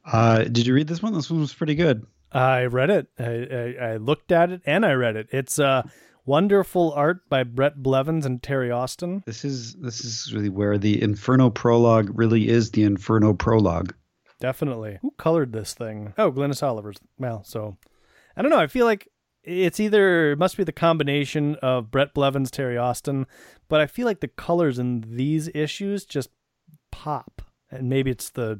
Uh, 0.05 0.43
did 0.43 0.65
you 0.65 0.73
read 0.73 0.87
this 0.87 1.01
one? 1.01 1.13
This 1.13 1.29
one 1.29 1.39
was 1.39 1.53
pretty 1.53 1.75
good. 1.75 2.05
I 2.31 2.65
read 2.65 2.89
it. 2.89 3.07
I, 3.19 3.23
I, 3.23 3.91
I 3.91 3.97
looked 3.97 4.31
at 4.31 4.51
it 4.51 4.61
and 4.65 4.85
I 4.85 4.93
read 4.93 5.15
it. 5.15 5.27
It's 5.31 5.59
uh, 5.59 5.83
wonderful 6.25 6.93
art 6.93 7.27
by 7.29 7.43
Bret 7.43 7.81
Blevins 7.81 8.25
and 8.25 8.41
Terry 8.41 8.71
Austin. 8.71 9.23
This 9.25 9.43
is 9.43 9.75
this 9.75 10.03
is 10.03 10.33
really 10.33 10.49
where 10.49 10.77
the 10.77 11.01
Inferno 11.01 11.49
prologue 11.49 12.09
really 12.13 12.47
is 12.47 12.71
the 12.71 12.83
Inferno 12.83 13.33
prologue. 13.33 13.93
Definitely. 14.41 14.97
Who 15.01 15.11
colored 15.17 15.53
this 15.53 15.73
thing? 15.73 16.13
Oh, 16.17 16.31
Glynis 16.31 16.61
Oliver's. 16.61 16.97
Well, 17.17 17.43
so 17.45 17.77
I 18.35 18.41
don't 18.41 18.51
know. 18.51 18.59
I 18.59 18.67
feel 18.67 18.85
like 18.85 19.07
it's 19.43 19.79
either 19.79 20.33
it 20.33 20.37
must 20.39 20.57
be 20.57 20.63
the 20.65 20.71
combination 20.73 21.55
of 21.61 21.89
Bret 21.89 22.13
Blevins, 22.13 22.51
Terry 22.51 22.77
Austin, 22.77 23.25
but 23.69 23.79
I 23.79 23.87
feel 23.87 24.05
like 24.05 24.19
the 24.19 24.27
colors 24.27 24.77
in 24.77 25.05
these 25.07 25.49
issues 25.55 26.03
just 26.05 26.29
pop. 26.91 27.41
And 27.71 27.87
maybe 27.89 28.11
it's 28.11 28.29
the 28.31 28.59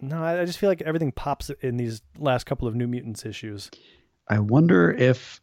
no, 0.00 0.22
I 0.22 0.40
I 0.42 0.44
just 0.44 0.58
feel 0.58 0.68
like 0.70 0.82
everything 0.82 1.12
pops 1.12 1.50
in 1.60 1.76
these 1.78 2.02
last 2.18 2.44
couple 2.44 2.68
of 2.68 2.74
New 2.74 2.86
Mutants 2.86 3.24
issues. 3.26 3.70
I 4.28 4.38
wonder 4.38 4.90
if 4.92 5.40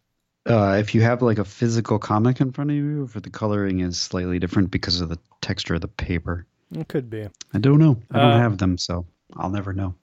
uh, 0.50 0.78
if 0.80 0.96
you 0.96 1.02
have 1.02 1.22
like 1.22 1.38
a 1.38 1.46
physical 1.46 2.00
comic 2.00 2.40
in 2.42 2.52
front 2.52 2.70
of 2.72 2.76
you, 2.78 3.04
if 3.04 3.14
the 3.22 3.30
coloring 3.30 3.82
is 3.82 4.00
slightly 4.00 4.40
different 4.40 4.72
because 4.72 5.02
of 5.02 5.10
the 5.10 5.20
texture 5.42 5.76
of 5.76 5.82
the 5.82 5.88
paper. 5.88 6.46
It 6.72 6.88
could 6.88 7.10
be. 7.10 7.28
I 7.54 7.58
don't 7.60 7.80
know. 7.80 7.98
I 8.12 8.20
don't 8.20 8.32
Uh, 8.32 8.40
have 8.40 8.58
them, 8.60 8.78
so 8.78 9.06
I'll 9.36 9.50
never 9.50 9.74
know. 9.74 9.96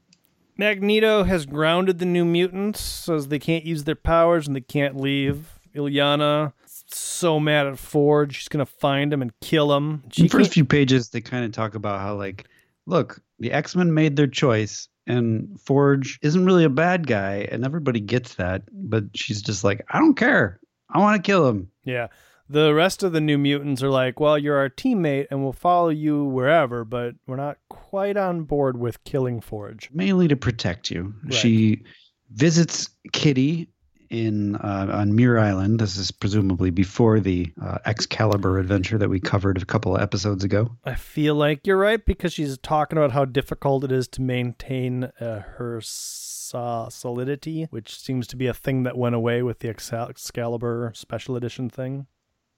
Magneto 0.57 1.25
has 1.25 1.45
grounded 1.45 1.99
the 1.99 2.07
New 2.07 2.25
Mutants, 2.25 2.81
says 2.81 3.29
they 3.29 3.39
can't 3.39 3.65
use 3.65 3.85
their 3.85 3.95
powers 3.95 4.47
and 4.47 4.57
they 4.57 4.61
can't 4.61 4.97
leave. 4.97 5.59
Illyana 5.75 6.53
so 6.67 7.39
mad 7.39 7.67
at 7.67 7.79
Forge, 7.79 8.37
she's 8.37 8.49
gonna 8.49 8.65
find 8.67 9.13
him 9.13 9.23
and 9.23 9.33
kill 9.41 9.75
him. 9.75 10.03
In 10.05 10.11
She 10.11 10.23
the 10.23 10.29
first 10.29 10.53
few 10.53 10.65
pages, 10.65 11.11
they 11.11 11.21
kind 11.21 11.45
of 11.45 11.53
talk 11.53 11.75
about 11.75 12.01
how 12.01 12.17
like, 12.17 12.49
look, 12.87 13.21
the 13.39 13.53
X 13.53 13.77
Men 13.77 13.93
made 13.93 14.17
their 14.17 14.27
choice, 14.27 14.89
and 15.07 15.61
Forge 15.61 16.19
isn't 16.23 16.47
really 16.47 16.65
a 16.65 16.71
bad 16.71 17.07
guy, 17.07 17.49
and 17.51 17.65
everybody 17.65 18.01
gets 18.01 18.37
that. 18.37 18.63
But 18.73 19.05
she's 19.15 19.43
just 19.43 19.65
like, 19.65 19.85
I 19.91 19.99
don't 19.99 20.15
care. 20.15 20.61
I 20.89 20.99
want 20.99 21.23
to 21.23 21.27
kill 21.27 21.47
him. 21.49 21.71
Yeah. 21.85 22.09
The 22.49 22.73
rest 22.75 23.03
of 23.03 23.13
the 23.13 23.21
new 23.21 23.39
mutants 23.39 23.83
are 23.83 23.91
like, 23.91 24.21
well, 24.21 24.39
you're 24.39 24.57
our 24.57 24.71
teammate 24.71 25.27
and 25.31 25.43
we'll 25.43 25.53
follow 25.53 25.89
you 25.89 26.25
wherever, 26.25 26.85
but 26.85 27.15
we're 27.27 27.37
not 27.37 27.59
quite 27.69 28.17
on 28.17 28.43
board 28.43 28.79
with 28.79 29.03
killing 29.05 29.41
Forge. 29.41 29.91
mainly 29.93 30.29
to 30.29 30.37
protect 30.37 30.91
you. 30.91 31.15
Right. 31.25 31.35
She 31.35 31.83
visits 32.31 32.91
Kitty 33.13 33.69
in 34.11 34.55
uh, 34.57 34.89
on 34.93 35.17
Muir 35.17 35.39
Island. 35.39 35.81
This 35.81 35.97
is 35.97 36.13
presumably 36.13 36.71
before 36.71 37.19
the 37.19 37.53
uh, 37.61 37.79
Excalibur 37.85 38.61
adventure 38.61 38.99
that 38.99 39.09
we 39.09 39.19
covered 39.19 39.61
a 39.61 39.65
couple 39.65 39.97
of 39.97 40.03
episodes 40.03 40.45
ago. 40.45 40.71
I 40.85 40.95
feel 40.95 41.35
like 41.35 41.67
you're 41.67 41.77
right 41.77 42.05
because 42.05 42.33
she's 42.33 42.57
talking 42.59 42.97
about 42.99 43.11
how 43.11 43.25
difficult 43.25 43.83
it 43.83 43.91
is 43.91 44.07
to 44.09 44.23
maintain 44.23 45.11
uh, 45.21 45.41
her 45.41 45.81
so- 45.83 46.87
solidity, 46.91 47.67
which 47.71 47.99
seems 47.99 48.29
to 48.29 48.37
be 48.37 48.47
a 48.47 48.55
thing 48.55 48.85
that 48.85 48.97
went 48.97 49.17
away 49.17 49.43
with 49.43 49.59
the 49.59 49.69
Excal- 49.69 50.09
Excalibur 50.09 50.93
special 50.95 51.35
edition 51.35 51.69
thing. 51.69 52.07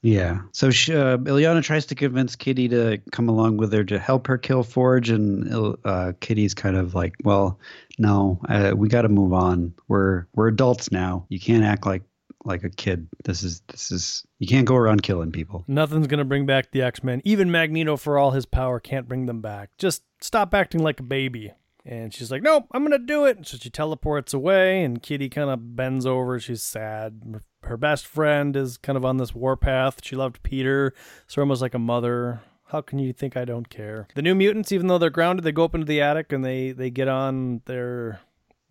Yeah. 0.01 0.41
So 0.53 0.71
she, 0.71 0.95
uh, 0.95 1.17
tries 1.61 1.85
to 1.87 1.95
convince 1.95 2.35
Kitty 2.35 2.69
to 2.69 2.99
come 3.11 3.27
along 3.27 3.57
with 3.57 3.73
her 3.73 3.83
to 3.85 3.99
help 3.99 4.27
her 4.27 4.37
kill 4.37 4.63
Forge, 4.63 5.09
and 5.09 5.77
uh, 5.83 6.13
Kitty's 6.21 6.53
kind 6.53 6.77
of 6.77 6.95
like, 6.95 7.15
"Well, 7.23 7.59
no, 7.97 8.39
uh, 8.47 8.73
we 8.75 8.87
got 8.87 9.01
to 9.01 9.09
move 9.09 9.33
on. 9.33 9.73
We're 9.87 10.25
we're 10.35 10.47
adults 10.47 10.91
now. 10.91 11.25
You 11.29 11.39
can't 11.39 11.63
act 11.63 11.85
like 11.85 12.03
like 12.45 12.63
a 12.63 12.69
kid. 12.69 13.07
This 13.25 13.43
is 13.43 13.61
this 13.67 13.91
is 13.91 14.25
you 14.39 14.47
can't 14.47 14.65
go 14.65 14.75
around 14.75 15.03
killing 15.03 15.31
people." 15.31 15.65
Nothing's 15.67 16.07
to 16.19 16.25
bring 16.25 16.45
back 16.45 16.71
the 16.71 16.81
X 16.81 17.03
Men. 17.03 17.21
Even 17.25 17.51
Magneto, 17.51 17.97
for 17.97 18.17
all 18.17 18.31
his 18.31 18.45
power, 18.45 18.79
can't 18.79 19.07
bring 19.07 19.25
them 19.25 19.41
back. 19.41 19.71
Just 19.77 20.03
stop 20.21 20.53
acting 20.53 20.81
like 20.81 20.99
a 21.01 21.03
baby. 21.03 21.51
And 21.85 22.13
she's 22.13 22.29
like, 22.29 22.43
nope, 22.43 22.65
I'm 22.71 22.83
to 22.91 22.99
do 22.99 23.25
it. 23.25 23.47
So 23.47 23.57
she 23.57 23.69
teleports 23.69 24.33
away, 24.33 24.83
and 24.83 25.01
Kitty 25.01 25.27
kind 25.29 25.49
of 25.49 25.75
bends 25.75 26.05
over. 26.05 26.39
She's 26.39 26.61
sad. 26.61 27.41
Her 27.63 27.77
best 27.77 28.07
friend 28.07 28.55
is 28.55 28.77
kind 28.77 28.97
of 28.97 29.03
on 29.05 29.17
this 29.17 29.35
warpath. 29.35 30.03
She 30.03 30.15
loved 30.15 30.41
Peter, 30.43 30.93
so 31.27 31.41
almost 31.41 31.61
like 31.61 31.73
a 31.73 31.79
mother. 31.79 32.41
How 32.67 32.81
can 32.81 32.99
you 32.99 33.13
think 33.13 33.35
I 33.35 33.45
don't 33.45 33.69
care? 33.69 34.07
The 34.15 34.21
new 34.21 34.35
mutants, 34.35 34.71
even 34.71 34.87
though 34.87 34.97
they're 34.99 35.09
grounded, 35.09 35.43
they 35.43 35.51
go 35.51 35.63
up 35.65 35.73
into 35.73 35.85
the 35.87 36.01
attic 36.01 36.31
and 36.31 36.45
they, 36.45 36.71
they 36.71 36.89
get 36.89 37.07
on 37.07 37.61
their 37.65 38.21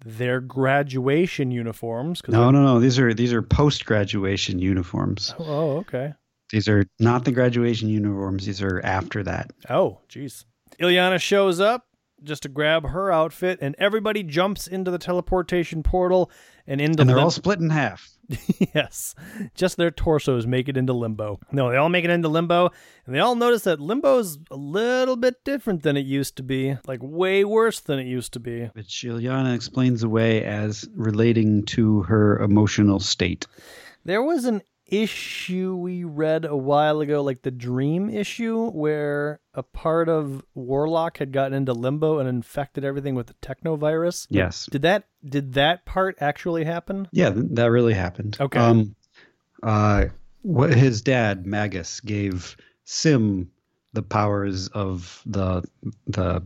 their 0.07 0.41
graduation 0.41 1.51
uniforms. 1.51 2.23
'cause 2.23 2.33
No, 2.33 2.53
no, 2.53 2.63
no. 2.63 2.79
These 2.79 3.01
are 3.01 3.13
these 3.13 3.33
are 3.33 3.43
post 3.43 3.85
graduation 3.85 4.61
uniforms. 4.61 5.35
Oh, 5.41 5.79
okay. 5.79 6.15
These 6.51 6.69
are 6.69 6.87
not 7.01 7.25
the 7.25 7.33
graduation 7.33 7.89
uniforms. 7.89 8.47
These 8.47 8.63
are 8.63 8.81
after 8.85 9.23
that. 9.25 9.51
Oh, 9.69 9.99
jeez. 10.09 10.45
Illyana 10.81 11.21
shows 11.21 11.59
up 11.61 11.85
just 12.23 12.43
to 12.45 12.49
grab 12.49 12.87
her 12.89 13.11
outfit, 13.13 13.59
and 13.61 13.75
everybody 13.79 14.23
jumps 14.23 14.67
into 14.69 14.91
the 14.93 14.99
teleportation 14.99 15.83
portal, 15.83 16.31
and 16.69 16.81
into 16.81 17.01
And 17.01 17.09
they're 17.11 17.17
lim- 17.17 17.25
all 17.25 17.31
split 17.31 17.59
in 17.59 17.71
half. 17.71 18.11
yes, 18.75 19.15
just 19.55 19.79
their 19.79 19.91
torsos 19.91 20.47
make 20.47 20.69
it 20.69 20.77
into 20.77 20.93
limbo. 20.93 21.41
No, 21.51 21.71
they 21.71 21.79
all 21.79 21.89
make 21.89 22.05
it 22.05 22.11
into 22.11 22.29
limbo, 22.29 22.71
and 23.07 23.15
they 23.15 23.21
all 23.21 23.35
notice 23.35 23.63
that 23.63 23.81
limbo's 23.81 24.39
a 24.51 24.57
little 24.57 25.17
bit 25.17 25.43
different 25.45 25.83
than 25.83 25.97
it 25.97 26.05
used 26.05 26.37
to 26.37 26.43
be, 26.43 26.77
like 26.87 27.01
way 27.03 27.43
worse 27.45 27.81
than 27.81 27.99
it 27.99 28.07
used 28.07 28.35
to 28.35 28.41
be. 28.41 28.67
Which 28.75 29.03
Illyana 29.03 29.55
explains 29.55 30.03
away 30.03 30.45
as 30.45 30.87
relating 30.95 31.65
to 31.67 32.03
her 32.03 32.39
emotional 32.41 33.01
state. 33.01 33.47
There 34.05 34.23
was 34.23 34.45
an 34.45 34.61
issue 34.89 35.77
we 35.77 36.05
read 36.05 36.45
a 36.45 36.57
while 36.57 37.01
ago, 37.01 37.23
like 37.23 37.43
the 37.43 37.51
dream 37.51 38.11
issue, 38.11 38.71
where 38.71 39.41
a 39.55 39.63
part 39.63 40.09
of 40.09 40.45
Warlock 40.55 41.19
had 41.19 41.33
gotten 41.33 41.55
into 41.55 41.73
limbo 41.73 42.19
and 42.19 42.29
infected 42.29 42.85
everything 42.85 43.15
with 43.15 43.29
the 43.29 43.35
technovirus. 43.35 44.27
Yes. 44.31 44.67
Did 44.71 44.83
that 44.83 45.05
did 45.25 45.55
that 45.55 45.85
part 45.85 46.17
actually 46.21 46.65
happen? 46.65 47.09
Yeah, 47.13 47.33
that 47.35 47.71
really 47.71 47.95
happened. 47.95 48.37
Okay. 48.41 48.59
Um, 48.59 48.97
uh, 49.63 50.07
what 50.43 50.75
his 50.75 51.03
dad 51.03 51.47
Magus 51.47 52.01
gave 52.01 52.57
S'ym 52.87 53.49
the 53.93 54.03
powers 54.03 54.69
of 54.69 55.23
the 55.27 55.65
the 56.07 56.43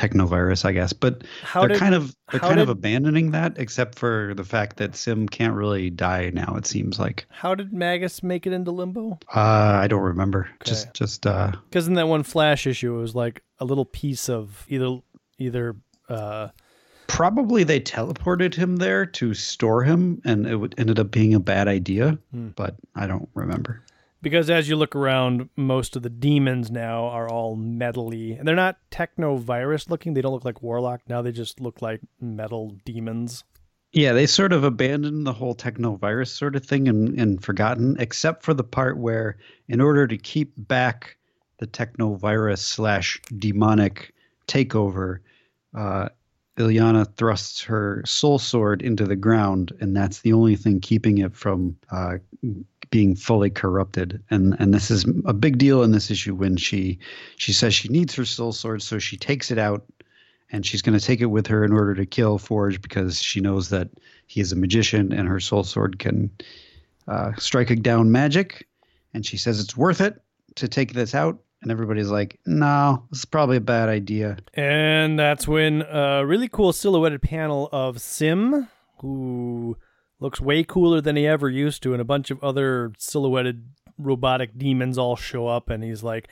technovirus, 0.00 0.64
I 0.64 0.72
guess, 0.72 0.92
but 0.92 1.22
How 1.42 1.60
they're 1.60 1.70
did 1.70 1.78
kind 1.78 1.94
of 1.94 2.14
they're 2.30 2.40
kind 2.40 2.60
of 2.60 2.68
abandoning 2.68 3.32
that, 3.32 3.58
except 3.58 3.98
for 3.98 4.32
the 4.34 4.44
fact 4.44 4.76
that 4.78 4.92
S'ym 4.92 5.28
can't 5.30 5.54
really 5.54 5.90
die 5.90 6.30
now. 6.32 6.54
It 6.56 6.66
seems 6.66 6.98
like 6.98 7.26
how 7.28 7.54
did 7.54 7.72
Magus 7.72 8.22
make 8.22 8.46
it 8.46 8.52
into 8.52 8.70
limbo? 8.70 9.18
uh, 9.34 9.40
I 9.82 9.86
don't 9.88 10.02
remember. 10.02 10.48
Okay. 10.54 10.70
Just 10.70 10.94
just 10.94 11.26
uh, 11.26 11.52
Because 11.68 11.86
in 11.86 11.94
that 11.94 12.08
one 12.08 12.22
Flash 12.22 12.66
issue, 12.66 12.94
it 12.96 13.00
was 13.00 13.14
like 13.14 13.42
a 13.58 13.64
little 13.64 13.84
piece 13.84 14.28
of 14.28 14.64
either 14.68 14.98
either. 15.38 15.76
Uh, 16.08 16.48
probably 17.06 17.64
they 17.64 17.80
teleported 17.80 18.54
him 18.54 18.76
there 18.76 19.04
to 19.04 19.34
store 19.34 19.82
him, 19.82 20.20
and 20.24 20.46
it 20.46 20.56
would, 20.56 20.74
ended 20.78 20.98
up 20.98 21.10
being 21.10 21.34
a 21.34 21.40
bad 21.40 21.68
idea. 21.68 22.18
Hmm. 22.32 22.48
But 22.56 22.76
I 22.94 23.06
don't 23.06 23.28
remember. 23.34 23.82
Because 24.22 24.50
as 24.50 24.68
you 24.68 24.76
look 24.76 24.94
around, 24.94 25.48
most 25.56 25.96
of 25.96 26.02
the 26.02 26.10
demons 26.10 26.70
now 26.70 27.04
are 27.06 27.28
all 27.28 27.56
metally, 27.56 28.38
and 28.38 28.46
they're 28.46 28.54
not 28.54 28.78
techno 28.90 29.36
virus 29.36 29.88
looking. 29.88 30.12
They 30.12 30.20
don't 30.20 30.32
look 30.32 30.44
like 30.44 30.62
Warlock 30.62 31.00
now. 31.08 31.22
They 31.22 31.32
just 31.32 31.60
look 31.60 31.80
like 31.80 32.00
metal 32.20 32.76
demons. 32.84 33.44
Yeah, 33.92 34.12
they 34.12 34.26
sort 34.26 34.52
of 34.52 34.62
abandoned 34.62 35.26
the 35.26 35.32
whole 35.32 35.54
technovirus 35.54 36.28
sort 36.28 36.54
of 36.54 36.64
thing 36.64 36.86
and, 36.86 37.18
and 37.18 37.42
forgotten, 37.42 37.96
except 37.98 38.44
for 38.44 38.54
the 38.54 38.62
part 38.62 38.98
where, 38.98 39.36
in 39.68 39.80
order 39.80 40.06
to 40.06 40.16
keep 40.16 40.52
back 40.56 41.16
the 41.58 41.66
technovirus 41.66 42.58
slash 42.58 43.20
demonic 43.38 44.14
takeover, 44.46 45.18
uh, 45.74 46.08
Illyana 46.56 47.06
thrusts 47.16 47.62
her 47.62 48.02
soul 48.04 48.38
sword 48.38 48.82
into 48.82 49.06
the 49.06 49.16
ground, 49.16 49.72
and 49.80 49.96
that's 49.96 50.20
the 50.20 50.34
only 50.34 50.56
thing 50.56 50.78
keeping 50.80 51.18
it 51.18 51.34
from 51.34 51.76
uh, 51.90 52.18
being 52.90 53.14
fully 53.14 53.50
corrupted. 53.50 54.22
And 54.30 54.56
and 54.58 54.74
this 54.74 54.90
is 54.90 55.04
a 55.24 55.32
big 55.32 55.58
deal 55.58 55.82
in 55.82 55.92
this 55.92 56.10
issue 56.10 56.34
when 56.34 56.56
she 56.56 56.98
she 57.36 57.52
says 57.52 57.74
she 57.74 57.88
needs 57.88 58.14
her 58.14 58.24
soul 58.24 58.52
sword, 58.52 58.82
so 58.82 58.98
she 58.98 59.16
takes 59.16 59.50
it 59.50 59.58
out 59.58 59.84
and 60.52 60.66
she's 60.66 60.82
going 60.82 60.98
to 60.98 61.04
take 61.04 61.20
it 61.20 61.26
with 61.26 61.46
her 61.46 61.64
in 61.64 61.72
order 61.72 61.94
to 61.94 62.06
kill 62.06 62.38
Forge 62.38 62.82
because 62.82 63.20
she 63.20 63.40
knows 63.40 63.68
that 63.68 63.88
he 64.26 64.40
is 64.40 64.52
a 64.52 64.56
magician 64.56 65.12
and 65.12 65.28
her 65.28 65.40
soul 65.40 65.64
sword 65.64 65.98
can 65.98 66.30
uh, 67.08 67.32
strike 67.38 67.82
down 67.82 68.10
magic. 68.10 68.66
And 69.14 69.24
she 69.24 69.36
says 69.36 69.60
it's 69.60 69.76
worth 69.76 70.00
it 70.00 70.20
to 70.56 70.68
take 70.68 70.92
this 70.92 71.14
out. 71.14 71.38
And 71.62 71.70
everybody's 71.70 72.08
like, 72.08 72.40
no, 72.46 73.04
this 73.10 73.20
is 73.20 73.24
probably 73.26 73.58
a 73.58 73.60
bad 73.60 73.88
idea. 73.90 74.38
And 74.54 75.18
that's 75.18 75.46
when 75.46 75.82
a 75.82 76.24
really 76.24 76.48
cool 76.48 76.72
silhouetted 76.72 77.20
panel 77.20 77.68
of 77.70 77.96
S'ym, 77.96 78.66
who 79.00 79.76
looks 80.20 80.40
way 80.40 80.62
cooler 80.62 81.00
than 81.00 81.16
he 81.16 81.26
ever 81.26 81.48
used 81.48 81.82
to, 81.82 81.92
and 81.92 82.00
a 82.00 82.04
bunch 82.04 82.30
of 82.30 82.42
other 82.44 82.92
silhouetted 82.98 83.64
robotic 83.98 84.56
demons 84.56 84.96
all 84.98 85.16
show 85.16 85.46
up, 85.48 85.68
and 85.70 85.82
he's 85.82 86.02
like, 86.02 86.28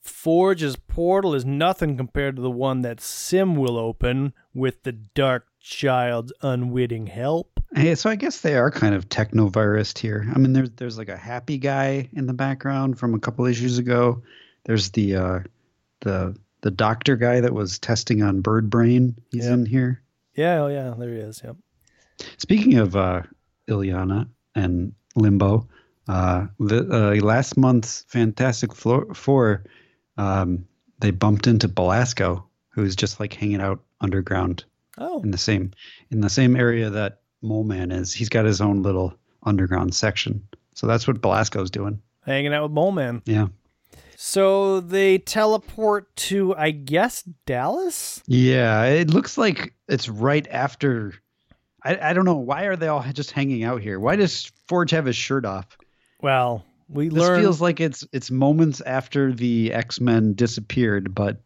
Forge's 0.00 0.76
portal 0.76 1.34
is 1.34 1.44
nothing 1.46 1.96
compared 1.96 2.36
to 2.36 2.42
the 2.42 2.50
one 2.50 2.82
that 2.82 2.98
S'ym 2.98 3.56
will 3.56 3.78
open 3.78 4.34
with 4.52 4.82
the 4.82 4.92
Dark 4.92 5.46
Child's 5.60 6.30
unwitting 6.42 7.06
help. 7.06 7.58
Hey, 7.74 7.94
so 7.94 8.10
I 8.10 8.16
guess 8.16 8.42
they 8.42 8.54
are 8.54 8.70
kind 8.70 8.94
of 8.94 9.08
technovirus 9.08 9.96
here. 9.96 10.26
I 10.34 10.38
mean, 10.38 10.52
there's 10.52 10.70
there's 10.72 10.98
like 10.98 11.08
a 11.08 11.16
happy 11.16 11.56
guy 11.56 12.10
in 12.12 12.26
the 12.26 12.34
background 12.34 12.98
from 12.98 13.14
a 13.14 13.18
couple 13.18 13.46
issues 13.46 13.78
ago. 13.78 14.22
There's 14.64 14.90
the 14.90 15.16
uh, 15.16 15.38
the 16.02 16.36
the 16.60 16.70
doctor 16.70 17.16
guy 17.16 17.40
that 17.40 17.54
was 17.54 17.78
testing 17.78 18.22
on 18.22 18.42
Bird 18.42 18.68
Brain. 18.68 19.16
He's 19.32 19.44
Yep. 19.46 19.54
in 19.54 19.66
here. 19.66 20.02
Yeah, 20.36 20.60
oh 20.64 20.68
yeah, 20.68 20.94
there 20.98 21.10
he 21.14 21.16
is. 21.18 21.40
Yep. 21.42 21.56
Speaking 22.38 22.78
of 22.78 22.96
uh, 22.96 23.22
Illyana 23.68 24.28
and 24.54 24.92
Limbo, 25.16 25.68
uh, 26.08 26.46
the 26.60 26.88
uh, 27.20 27.24
last 27.24 27.56
month's 27.56 28.04
Fantastic 28.08 28.74
Four, 28.74 29.64
um, 30.16 30.66
they 31.00 31.10
bumped 31.10 31.46
into 31.46 31.68
Belasco, 31.68 32.46
who's 32.68 32.94
just 32.96 33.20
like 33.20 33.32
hanging 33.32 33.60
out 33.60 33.80
underground 34.00 34.64
Oh, 34.96 35.20
in 35.22 35.32
the 35.32 35.38
same 35.38 35.72
in 36.10 36.20
the 36.20 36.30
same 36.30 36.54
area 36.54 36.88
that 36.90 37.20
Mole 37.42 37.64
Man 37.64 37.90
is. 37.90 38.12
He's 38.12 38.28
got 38.28 38.44
his 38.44 38.60
own 38.60 38.82
little 38.82 39.14
underground 39.42 39.94
section. 39.94 40.46
So 40.74 40.86
that's 40.86 41.06
what 41.08 41.20
Belasco's 41.20 41.70
doing. 41.70 42.00
hanging 42.24 42.54
out 42.54 42.62
with 42.62 42.72
Mole 42.72 42.92
Man. 42.92 43.22
Yeah. 43.26 43.48
So 44.16 44.80
they 44.80 45.18
teleport 45.18 46.14
to, 46.16 46.54
I 46.56 46.70
guess, 46.70 47.22
Dallas. 47.46 48.22
Yeah. 48.26 48.84
It 48.84 49.10
looks 49.10 49.36
like 49.36 49.74
it's 49.88 50.08
right 50.08 50.46
after. 50.48 51.14
I, 51.84 52.10
I 52.10 52.12
don't 52.12 52.24
know. 52.24 52.36
Why 52.36 52.64
are 52.64 52.76
they 52.76 52.88
all 52.88 53.04
just 53.12 53.30
hanging 53.32 53.62
out 53.64 53.82
here? 53.82 54.00
Why 54.00 54.16
does 54.16 54.50
Forge 54.68 54.90
have 54.92 55.04
his 55.04 55.16
shirt 55.16 55.44
off? 55.44 55.76
Well, 56.22 56.64
we 56.88 57.08
This 57.08 57.18
learn 57.18 57.40
feels 57.40 57.60
like 57.60 57.80
it's 57.80 58.06
it's 58.12 58.30
moments 58.30 58.80
after 58.80 59.32
the 59.32 59.72
X 59.72 60.00
Men 60.00 60.34
disappeared, 60.34 61.14
but 61.14 61.40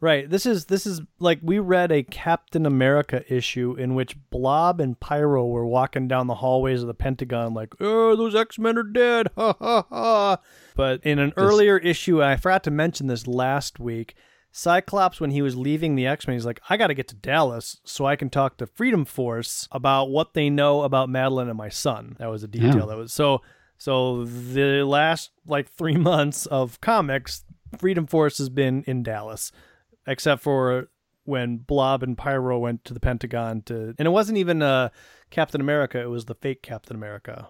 right. 0.00 0.28
This 0.28 0.46
is 0.46 0.66
this 0.66 0.86
is 0.86 1.00
like 1.20 1.38
we 1.42 1.58
read 1.58 1.92
a 1.92 2.02
Captain 2.02 2.66
America 2.66 3.22
issue 3.32 3.74
in 3.78 3.94
which 3.94 4.16
Blob 4.30 4.80
and 4.80 4.98
Pyro 4.98 5.46
were 5.46 5.66
walking 5.66 6.08
down 6.08 6.26
the 6.26 6.34
hallways 6.34 6.82
of 6.82 6.88
the 6.88 6.94
Pentagon, 6.94 7.54
like, 7.54 7.74
"Oh, 7.80 8.16
those 8.16 8.34
X 8.34 8.58
Men 8.58 8.78
are 8.78 8.82
dead!" 8.82 9.28
Ha 9.36 9.54
ha 9.58 9.86
ha. 9.88 10.38
But 10.74 11.04
in 11.04 11.18
an 11.18 11.32
earlier 11.36 11.78
issue, 11.78 12.22
I 12.22 12.36
forgot 12.36 12.64
to 12.64 12.70
mention 12.70 13.06
this 13.06 13.26
last 13.26 13.78
week. 13.78 14.16
Cyclops, 14.56 15.20
when 15.20 15.32
he 15.32 15.42
was 15.42 15.54
leaving 15.54 15.96
the 15.96 16.06
X 16.06 16.26
Men, 16.26 16.34
he's 16.34 16.46
like, 16.46 16.60
I 16.70 16.78
got 16.78 16.86
to 16.86 16.94
get 16.94 17.08
to 17.08 17.14
Dallas 17.14 17.78
so 17.84 18.06
I 18.06 18.16
can 18.16 18.30
talk 18.30 18.56
to 18.56 18.66
Freedom 18.66 19.04
Force 19.04 19.68
about 19.70 20.08
what 20.08 20.32
they 20.32 20.48
know 20.48 20.80
about 20.80 21.10
Madelyne 21.10 21.48
and 21.50 21.58
my 21.58 21.68
son. 21.68 22.16
That 22.18 22.30
was 22.30 22.42
a 22.42 22.48
detail 22.48 22.74
Yeah. 22.80 22.86
that 22.86 22.96
was 22.96 23.12
so. 23.12 23.42
So 23.76 24.24
the 24.24 24.82
last 24.86 25.32
like 25.46 25.68
three 25.68 25.96
months 26.12 26.46
of 26.46 26.80
comics, 26.80 27.44
Freedom 27.76 28.06
Force 28.06 28.38
has 28.38 28.48
been 28.48 28.82
in 28.86 29.02
Dallas, 29.02 29.52
except 30.06 30.42
for 30.42 30.88
when 31.24 31.58
Blob 31.58 32.02
and 32.02 32.16
Pyro 32.16 32.58
went 32.58 32.82
to 32.86 32.94
the 32.94 33.00
Pentagon 33.00 33.60
to, 33.62 33.94
and 33.98 34.06
it 34.06 34.10
wasn't 34.10 34.38
even 34.38 34.62
uh, 34.62 34.88
Captain 35.28 35.60
America; 35.60 36.00
it 36.00 36.08
was 36.08 36.24
the 36.24 36.34
fake 36.34 36.62
Captain 36.62 36.96
America, 36.96 37.48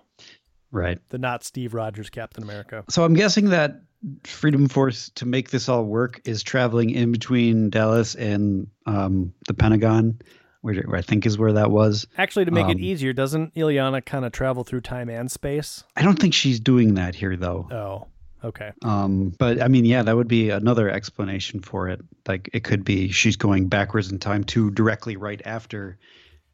right. 0.73 0.99
the 1.11 1.19
not 1.19 1.45
Steve 1.45 1.73
Rogers 1.73 2.11
Captain 2.11 2.43
America. 2.43 2.83
So 2.91 3.05
I'm 3.05 3.15
guessing 3.15 3.51
that 3.51 3.83
Freedom 4.25 4.69
Force 4.69 5.11
to 5.17 5.27
make 5.27 5.51
this 5.51 5.69
all 5.69 5.85
work 5.85 6.21
is 6.25 6.43
traveling 6.43 6.91
in 6.91 7.13
between 7.13 7.71
Dallas 7.71 8.15
and 8.15 8.69
um, 8.87 9.33
the 9.49 9.55
Pentagon, 9.55 10.21
where, 10.61 10.75
where 10.83 10.99
I 10.99 11.03
think 11.03 11.27
is 11.27 11.39
where 11.39 11.55
that 11.55 11.71
was. 11.71 12.07
Actually, 12.19 12.45
to 12.45 12.51
make 12.51 12.69
it 12.69 12.77
Um, 12.77 12.81
easier, 12.81 13.13
doesn't 13.13 13.55
Illyana 13.55 14.05
kind 14.05 14.25
of 14.25 14.33
travel 14.33 14.65
through 14.65 14.83
time 14.83 15.09
and 15.09 15.31
space? 15.31 15.83
I 15.97 16.03
don't 16.03 16.19
think 16.19 16.35
she's 16.35 16.61
doing 16.61 16.95
that 16.95 17.15
here 17.15 17.37
though. 17.37 17.69
Oh, 17.73 18.07
okay. 18.47 18.73
Um, 18.83 19.33
but 19.39 19.63
I 19.63 19.69
mean, 19.69 19.85
yeah, 19.85 20.03
that 20.03 20.17
would 20.17 20.29
be 20.29 20.51
another 20.51 20.89
explanation 20.91 21.61
for 21.61 21.89
it. 21.89 22.01
Like 22.29 22.51
it 22.53 22.65
could 22.65 22.85
be 22.85 23.11
she's 23.11 23.37
going 23.37 23.69
backwards 23.69 24.13
in 24.13 24.19
time 24.19 24.45
to 24.45 24.71
directly 24.71 25.17
right 25.17 25.41
after 25.45 25.99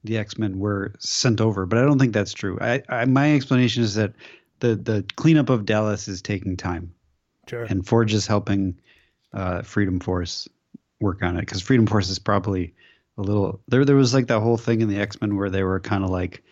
the 0.04 0.18
X 0.18 0.38
Men 0.38 0.58
were 0.58 0.94
sent 0.98 1.40
over. 1.40 1.66
But 1.66 1.78
I 1.78 1.82
don't 1.82 1.98
think 1.98 2.12
that's 2.12 2.32
true. 2.32 2.58
I, 2.60 2.82
I 2.88 3.04
my 3.04 3.34
explanation 3.34 3.82
is 3.82 3.94
that 3.94 4.12
the 4.60 4.76
the 4.76 5.04
cleanup 5.16 5.48
of 5.50 5.64
Dallas 5.64 6.08
is 6.08 6.22
taking 6.22 6.56
time, 6.56 6.92
Sure. 7.48 7.64
and 7.64 7.86
Forge 7.86 8.14
is 8.14 8.26
helping 8.26 8.78
uh, 9.32 9.62
Freedom 9.62 10.00
Force 10.00 10.48
work 11.00 11.22
on 11.22 11.36
it 11.36 11.40
because 11.40 11.60
Freedom 11.60 11.86
Force 11.86 12.08
is 12.08 12.18
probably 12.18 12.74
a 13.18 13.22
little 13.22 13.60
there. 13.68 13.84
There 13.84 13.96
was 13.96 14.14
like 14.14 14.28
that 14.28 14.40
whole 14.40 14.56
thing 14.56 14.80
in 14.80 14.88
the 14.88 15.00
X 15.00 15.20
Men 15.20 15.36
where 15.36 15.50
they 15.50 15.62
were 15.62 15.80
kind 15.80 16.04
of 16.04 16.10
like, 16.10 16.42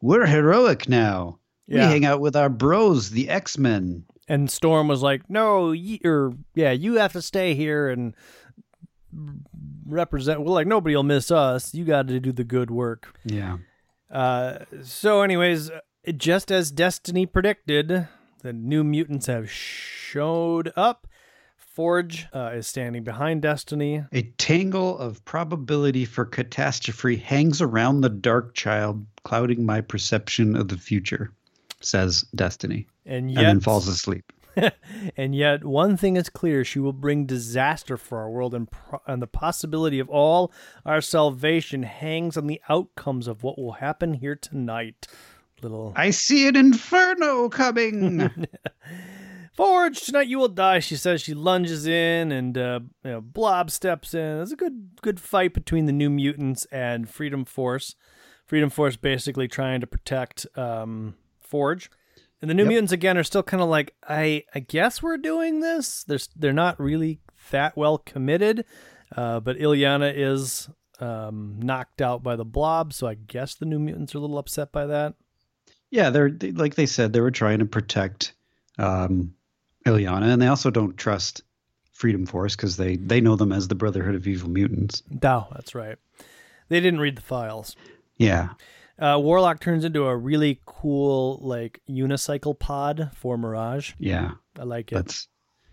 "We're 0.00 0.26
heroic 0.26 0.88
now. 0.88 1.38
We 1.66 1.78
hang 1.78 2.04
out 2.04 2.20
with 2.20 2.36
our 2.36 2.48
bros, 2.50 3.10
the 3.10 3.28
X 3.28 3.58
Men." 3.58 4.04
And 4.28 4.50
Storm 4.50 4.88
was 4.88 5.02
like, 5.02 5.28
"No, 5.28 5.72
you, 5.72 5.98
or 6.04 6.34
yeah, 6.54 6.72
you 6.72 6.94
have 6.94 7.12
to 7.14 7.22
stay 7.22 7.54
here 7.54 7.88
and 7.88 8.14
represent. 9.86 10.42
Well, 10.42 10.54
like 10.54 10.66
nobody 10.66 10.94
will 10.94 11.02
miss 11.02 11.30
us. 11.30 11.74
You 11.74 11.84
got 11.84 12.08
to 12.08 12.20
do 12.20 12.32
the 12.32 12.44
good 12.44 12.70
work." 12.70 13.18
Yeah. 13.24 13.58
Uh, 14.10 14.58
so, 14.82 15.22
anyways, 15.22 15.70
just 16.16 16.52
as 16.52 16.70
Destiny 16.70 17.26
predicted, 17.26 18.06
the 18.44 18.52
new 18.52 18.84
mutants 18.84 19.26
have 19.26 19.50
showed 19.50 20.70
up. 20.76 21.06
Forge 21.56 22.26
uh, 22.34 22.50
is 22.54 22.66
standing 22.66 23.02
behind 23.02 23.40
Destiny. 23.40 24.04
A 24.12 24.22
tangle 24.36 24.98
of 24.98 25.24
probability 25.24 26.04
for 26.04 26.26
catastrophe 26.26 27.16
hangs 27.16 27.62
around 27.62 28.02
the 28.02 28.10
dark 28.10 28.54
child, 28.54 29.04
clouding 29.24 29.64
my 29.64 29.80
perception 29.80 30.54
of 30.56 30.68
the 30.68 30.76
future, 30.76 31.32
says 31.80 32.26
Destiny. 32.34 32.86
And 33.06 33.30
and 33.30 33.38
then 33.38 33.60
falls 33.60 33.88
asleep. 33.88 34.30
and 35.16 35.34
yet, 35.34 35.64
one 35.64 35.96
thing 35.96 36.16
is 36.16 36.28
clear: 36.28 36.64
she 36.64 36.78
will 36.78 36.92
bring 36.92 37.24
disaster 37.24 37.96
for 37.96 38.18
our 38.18 38.30
world, 38.30 38.54
and, 38.54 38.70
pro- 38.70 39.00
and 39.06 39.22
the 39.22 39.26
possibility 39.26 39.98
of 39.98 40.08
all 40.10 40.52
our 40.84 41.00
salvation 41.00 41.82
hangs 41.82 42.36
on 42.36 42.46
the 42.46 42.60
outcomes 42.68 43.26
of 43.26 43.42
what 43.42 43.58
will 43.58 43.72
happen 43.72 44.14
here 44.14 44.36
tonight. 44.36 45.08
Little 45.64 45.94
I 45.96 46.10
see 46.10 46.46
an 46.46 46.56
inferno 46.56 47.48
coming. 47.48 48.30
Forge, 49.54 50.00
tonight 50.00 50.26
you 50.26 50.38
will 50.38 50.48
die. 50.48 50.80
She 50.80 50.96
says. 50.96 51.22
She 51.22 51.32
lunges 51.32 51.86
in, 51.86 52.32
and 52.32 52.58
uh, 52.58 52.80
you 53.04 53.10
know, 53.10 53.20
Blob 53.20 53.70
steps 53.70 54.12
in. 54.12 54.20
There's 54.36 54.52
a 54.52 54.56
good, 54.56 54.90
good 55.00 55.20
fight 55.20 55.54
between 55.54 55.86
the 55.86 55.92
New 55.92 56.10
Mutants 56.10 56.66
and 56.66 57.08
Freedom 57.08 57.44
Force. 57.44 57.94
Freedom 58.44 58.68
Force 58.68 58.96
basically 58.96 59.48
trying 59.48 59.80
to 59.80 59.86
protect 59.86 60.46
um, 60.56 61.14
Forge, 61.40 61.90
and 62.42 62.50
the 62.50 62.54
New 62.54 62.64
Yep. 62.64 62.68
Mutants 62.68 62.92
again 62.92 63.16
are 63.16 63.22
still 63.22 63.42
kind 63.42 63.62
of 63.62 63.68
like, 63.68 63.94
I, 64.06 64.44
I 64.54 64.60
guess 64.60 65.02
we're 65.02 65.16
doing 65.16 65.60
this. 65.60 66.04
They're 66.04 66.18
they're 66.36 66.52
not 66.52 66.78
really 66.78 67.20
that 67.50 67.76
well 67.76 67.96
committed, 67.96 68.66
uh, 69.16 69.40
but 69.40 69.56
Illyana 69.56 70.12
is 70.14 70.68
um, 71.00 71.60
knocked 71.60 72.02
out 72.02 72.22
by 72.22 72.36
the 72.36 72.44
Blob, 72.44 72.92
so 72.92 73.06
I 73.06 73.14
guess 73.14 73.54
the 73.54 73.66
New 73.66 73.78
Mutants 73.78 74.14
are 74.14 74.18
a 74.18 74.20
little 74.20 74.38
upset 74.38 74.72
by 74.72 74.84
that. 74.86 75.14
Yeah, 75.94 76.10
they're 76.10 76.30
they, 76.30 76.50
like 76.50 76.74
they 76.74 76.86
said 76.86 77.12
they 77.12 77.20
were 77.20 77.30
trying 77.30 77.60
to 77.60 77.64
protect 77.66 78.32
um, 78.78 79.32
Illyana, 79.86 80.32
and 80.32 80.42
they 80.42 80.48
also 80.48 80.70
don't 80.70 80.96
trust 80.96 81.42
Freedom 81.92 82.26
Force 82.26 82.56
because 82.56 82.76
they 82.76 82.96
they 82.96 83.20
know 83.20 83.36
them 83.36 83.52
as 83.52 83.68
the 83.68 83.74
Brotherhood 83.76 84.14
of 84.16 84.26
Evil 84.26 84.50
Mutants. 84.50 85.00
Dow, 85.02 85.46
that's 85.54 85.74
right. 85.74 85.96
They 86.68 86.80
didn't 86.80 87.00
read 87.00 87.16
the 87.16 87.22
files. 87.22 87.76
Yeah, 88.16 88.50
Uh, 88.98 89.18
Warlock 89.20 89.60
turns 89.60 89.84
into 89.84 90.04
a 90.06 90.16
really 90.16 90.60
cool 90.66 91.38
like 91.42 91.80
unicycle 91.88 92.58
pod 92.58 93.10
for 93.14 93.36
Mirage. 93.38 93.92
yeah. 93.98 94.32
I 94.58 94.62
like 94.64 94.90
it 94.92 94.94
That's 94.96 95.28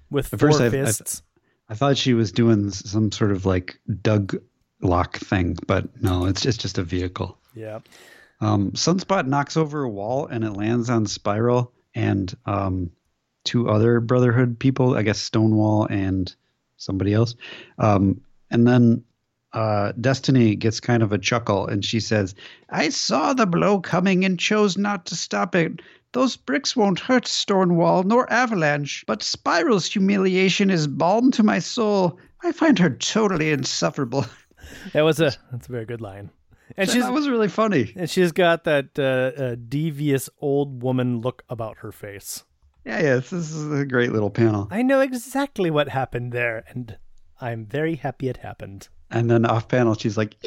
with 0.09 0.27
four 0.27 0.37
first 0.39 0.61
I- 0.61 0.65
I- 0.67 0.69
fists. 0.69 1.23
I 1.69 1.73
thought 1.75 1.97
she 1.97 2.13
was 2.13 2.31
doing 2.31 2.69
some 2.71 3.11
sort 3.11 3.31
of 3.31 3.45
like 3.45 3.79
Doug 4.01 4.35
lock 4.81 5.17
thing, 5.17 5.57
but 5.67 5.85
no, 6.01 6.25
it's 6.25 6.41
just 6.41 6.59
just 6.61 6.77
a 6.77 6.83
vehicle. 6.83 7.37
yeah, 7.55 7.79
Um, 8.41 8.71
Sunspot 8.71 9.27
knocks 9.27 9.55
over 9.55 9.83
a 9.83 9.89
wall 9.89 10.27
and 10.27 10.43
it 10.43 10.53
lands 10.53 10.89
on 10.89 11.05
Spiral 11.05 11.71
and 11.93 12.35
um, 12.45 12.91
two 13.43 13.69
other 13.69 13.99
Brotherhood 13.99 14.59
people, 14.59 14.95
I 14.95 15.03
guess 15.03 15.19
Stonewall 15.19 15.85
and 15.85 16.33
somebody 16.77 17.13
else. 17.13 17.35
Um, 17.77 18.21
and 18.49 18.67
then 18.67 19.03
uh, 19.53 19.91
Destiny 19.99 20.55
gets 20.55 20.79
kind 20.79 21.03
of 21.03 21.11
a 21.11 21.17
chuckle 21.17 21.67
and 21.67 21.85
she 21.85 21.99
says, 21.99 22.33
I 22.69 22.89
saw 22.89 23.33
the 23.33 23.45
blow 23.45 23.79
coming 23.79 24.25
and 24.25 24.39
chose 24.39 24.77
not 24.77 25.05
to 25.07 25.15
stop 25.15 25.55
it. 25.55 25.81
Those 26.13 26.35
bricks 26.35 26.75
won't 26.75 26.99
hurt 26.99 27.27
Stonewall 27.27 28.03
nor 28.03 28.31
Avalanche, 28.31 29.05
but 29.07 29.23
Spiral's 29.23 29.85
humiliation 29.85 30.69
is 30.69 30.87
balm 30.87 31.31
to 31.31 31.43
my 31.43 31.59
soul. 31.59 32.19
I 32.43 32.51
find 32.51 32.77
her 32.79 32.89
totally 32.89 33.51
insufferable. 33.51 34.25
that 34.93 35.03
was 35.03 35.19
a 35.19 35.33
that's 35.51 35.69
a 35.69 35.71
very 35.71 35.85
good 35.85 36.01
line. 36.01 36.31
And 36.77 36.89
she's 36.89 37.03
that 37.03 37.13
was 37.13 37.27
really 37.29 37.47
funny. 37.47 37.93
and 37.95 38.09
she's 38.09 38.31
got 38.31 38.63
that 38.65 38.97
uh, 38.97 39.41
uh, 39.41 39.55
devious 39.67 40.29
old 40.39 40.81
woman 40.83 41.21
look 41.21 41.43
about 41.49 41.77
her 41.79 41.91
face. 41.91 42.43
Yeah, 42.85 43.01
yeah, 43.01 43.15
this 43.15 43.31
is 43.33 43.71
a 43.71 43.85
great 43.85 44.11
little 44.11 44.31
panel. 44.31 44.67
I 44.71 44.81
know 44.81 45.01
exactly 45.01 45.69
what 45.69 45.89
happened 45.89 46.31
there, 46.31 46.63
and 46.69 46.97
I'm 47.39 47.65
very 47.65 47.95
happy 47.95 48.27
it 48.27 48.37
happened. 48.37 48.87
And 49.11 49.29
then 49.29 49.45
off 49.45 49.67
panel, 49.67 49.93
she's 49.93 50.17
like, 50.17 50.35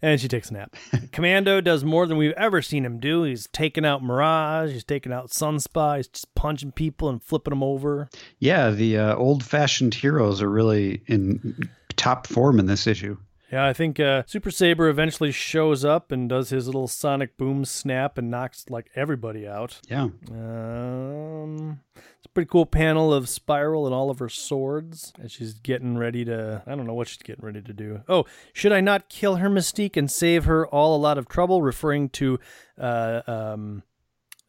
And 0.00 0.20
she 0.20 0.28
takes 0.28 0.50
a 0.50 0.54
nap. 0.54 0.76
Commando 1.12 1.60
does 1.60 1.84
more 1.84 2.06
than 2.06 2.18
we've 2.18 2.32
ever 2.32 2.62
seen 2.62 2.84
him 2.84 3.00
do. 3.00 3.24
He's 3.24 3.48
taking 3.48 3.84
out 3.84 4.02
Mirage. 4.02 4.70
He's 4.70 4.84
taking 4.84 5.12
out 5.12 5.30
Sunspot. 5.30 5.96
He's 5.96 6.06
just 6.08 6.32
punching 6.36 6.72
people 6.72 7.08
and 7.08 7.20
flipping 7.20 7.50
them 7.50 7.64
over. 7.64 8.08
yeah, 8.38 8.70
the 8.70 8.96
uh, 8.96 9.16
old 9.16 9.42
fashioned 9.44 9.94
heroes 9.94 10.40
are 10.40 10.48
really 10.48 11.02
in 11.08 11.68
top 11.96 12.28
form 12.28 12.60
in 12.60 12.66
this 12.66 12.86
issue. 12.86 13.16
Yeah, 13.50 13.66
I 13.66 13.72
think 13.72 13.98
uh, 13.98 14.24
Super 14.26 14.50
Sabre 14.50 14.88
eventually 14.88 15.32
shows 15.32 15.84
up 15.84 16.12
and 16.12 16.28
does 16.28 16.50
his 16.50 16.66
little 16.66 16.86
sonic 16.86 17.38
boom 17.38 17.64
snap 17.64 18.18
and 18.18 18.30
knocks 18.30 18.66
like 18.68 18.90
everybody 18.94 19.48
out. 19.48 19.80
Yeah. 19.88 20.08
Um, 20.30 21.80
it's 21.94 22.26
a 22.26 22.28
pretty 22.28 22.48
cool 22.48 22.66
panel 22.66 23.12
of 23.12 23.28
Spiral 23.28 23.86
and 23.86 23.94
all 23.94 24.10
of 24.10 24.18
her 24.18 24.28
swords 24.28 25.14
as 25.22 25.32
she's 25.32 25.54
getting 25.54 25.96
ready 25.96 26.26
to. 26.26 26.62
I 26.66 26.74
don't 26.74 26.86
know 26.86 26.94
what 26.94 27.08
she's 27.08 27.22
getting 27.22 27.44
ready 27.44 27.62
to 27.62 27.72
do. 27.72 28.02
Oh, 28.06 28.26
should 28.52 28.72
I 28.72 28.82
not 28.82 29.08
kill 29.08 29.36
her 29.36 29.48
Mystique 29.48 29.96
and 29.96 30.10
save 30.10 30.44
her 30.44 30.66
all 30.66 30.94
a 30.94 31.00
lot 31.00 31.16
of 31.16 31.26
trouble? 31.26 31.62
Referring 31.62 32.10
to 32.10 32.38
uh, 32.78 33.22
um, 33.26 33.82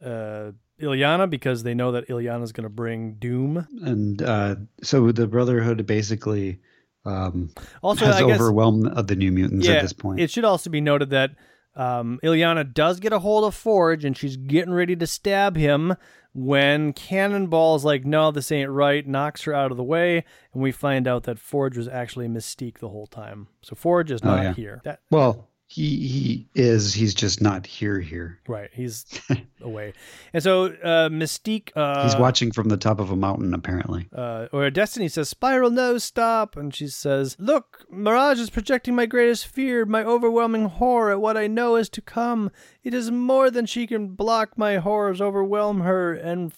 uh, 0.04 0.52
Illyana 0.78 1.28
because 1.28 1.62
they 1.62 1.74
know 1.74 1.92
that 1.92 2.08
Illyana's 2.08 2.52
going 2.52 2.64
to 2.64 2.70
bring 2.70 3.14
doom. 3.14 3.66
And 3.82 4.20
uh, 4.22 4.56
so 4.82 5.10
the 5.12 5.26
Brotherhood 5.26 5.86
basically 5.86 6.60
um, 7.04 7.50
Also, 7.82 8.04
has 8.06 8.16
I 8.16 8.26
guess 8.26 8.40
overwhelmed 8.40 8.86
of 8.88 9.06
the 9.06 9.16
New 9.16 9.32
Mutants 9.32 9.66
yeah, 9.66 9.74
at 9.74 9.82
this 9.82 9.92
point. 9.92 10.20
It 10.20 10.30
should 10.30 10.44
also 10.44 10.70
be 10.70 10.80
noted 10.80 11.10
that 11.10 11.30
um, 11.76 12.18
Illyana 12.22 12.72
does 12.74 13.00
get 13.00 13.12
a 13.12 13.18
hold 13.20 13.44
of 13.44 13.54
Forge 13.54 14.04
and 14.04 14.16
she's 14.16 14.36
getting 14.36 14.72
ready 14.74 14.96
to 14.96 15.06
stab 15.06 15.56
him 15.56 15.94
when 16.32 16.92
Cannonball 16.92 17.74
is 17.76 17.84
like, 17.84 18.04
no, 18.04 18.30
this 18.30 18.52
ain't 18.52 18.70
right, 18.70 19.06
knocks 19.06 19.42
her 19.42 19.54
out 19.54 19.70
of 19.72 19.76
the 19.76 19.82
way, 19.82 20.24
and 20.52 20.62
we 20.62 20.70
find 20.70 21.08
out 21.08 21.24
that 21.24 21.38
Forge 21.40 21.76
was 21.76 21.88
actually 21.88 22.28
Mystique 22.28 22.78
the 22.78 22.88
whole 22.88 23.06
time. 23.08 23.48
So 23.62 23.74
Forge 23.74 24.10
is 24.12 24.20
Oh, 24.22 24.28
not 24.28 24.42
yeah. 24.42 24.52
here. 24.54 24.80
That 24.84 25.00
well, 25.10 25.49
he 25.70 26.08
he 26.08 26.46
is. 26.54 26.92
He's 26.92 27.14
just 27.14 27.40
not 27.40 27.64
here. 27.64 28.00
Here. 28.00 28.40
right, 28.48 28.68
he's 28.72 29.04
away. 29.60 29.92
And 30.34 30.42
so 30.42 30.64
uh, 30.66 31.08
Mystique, 31.08 31.70
uh, 31.76 32.02
He's 32.02 32.16
watching 32.16 32.50
from 32.50 32.68
the 32.68 32.76
top 32.76 32.98
of 32.98 33.10
a 33.10 33.16
mountain, 33.16 33.54
apparently. 33.54 34.08
uh, 34.12 34.48
or 34.52 34.68
Destiny 34.70 35.08
says, 35.08 35.28
Spiral, 35.28 35.70
no, 35.70 35.96
stop. 35.98 36.56
And 36.56 36.74
she 36.74 36.88
says, 36.88 37.36
Look, 37.38 37.84
Mirage 37.88 38.40
is 38.40 38.50
projecting 38.50 38.96
my 38.96 39.06
greatest 39.06 39.46
fear, 39.46 39.84
my 39.86 40.02
overwhelming 40.02 40.64
horror 40.66 41.12
at 41.12 41.20
what 41.20 41.36
I 41.36 41.46
know 41.46 41.76
is 41.76 41.88
to 41.90 42.00
come. 42.00 42.50
It 42.82 42.92
is 42.92 43.10
more 43.12 43.48
than 43.50 43.66
she 43.66 43.86
can 43.86 44.08
block 44.08 44.58
my 44.58 44.76
horrors, 44.78 45.20
overwhelm 45.20 45.82
her, 45.82 46.12
and 46.14 46.52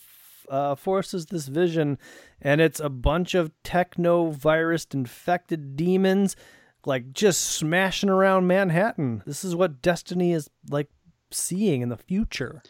uh, 0.48 0.74
forces 0.74 1.26
this 1.26 1.48
vision. 1.48 1.98
And 2.40 2.60
it's 2.62 2.80
a 2.80 2.88
bunch 2.88 3.34
of 3.34 3.52
techno 3.62 4.30
virus 4.30 4.86
infected 4.92 5.76
demons, 5.76 6.34
like 6.86 7.12
just 7.12 7.42
smashing 7.42 8.08
around 8.08 8.46
Manhattan. 8.46 9.22
This 9.26 9.44
is 9.44 9.54
what 9.54 9.82
Destiny 9.82 10.32
is 10.32 10.50
like 10.68 10.88
seeing 11.30 11.82
in 11.82 11.88
the 11.88 11.96
future. 11.96 12.62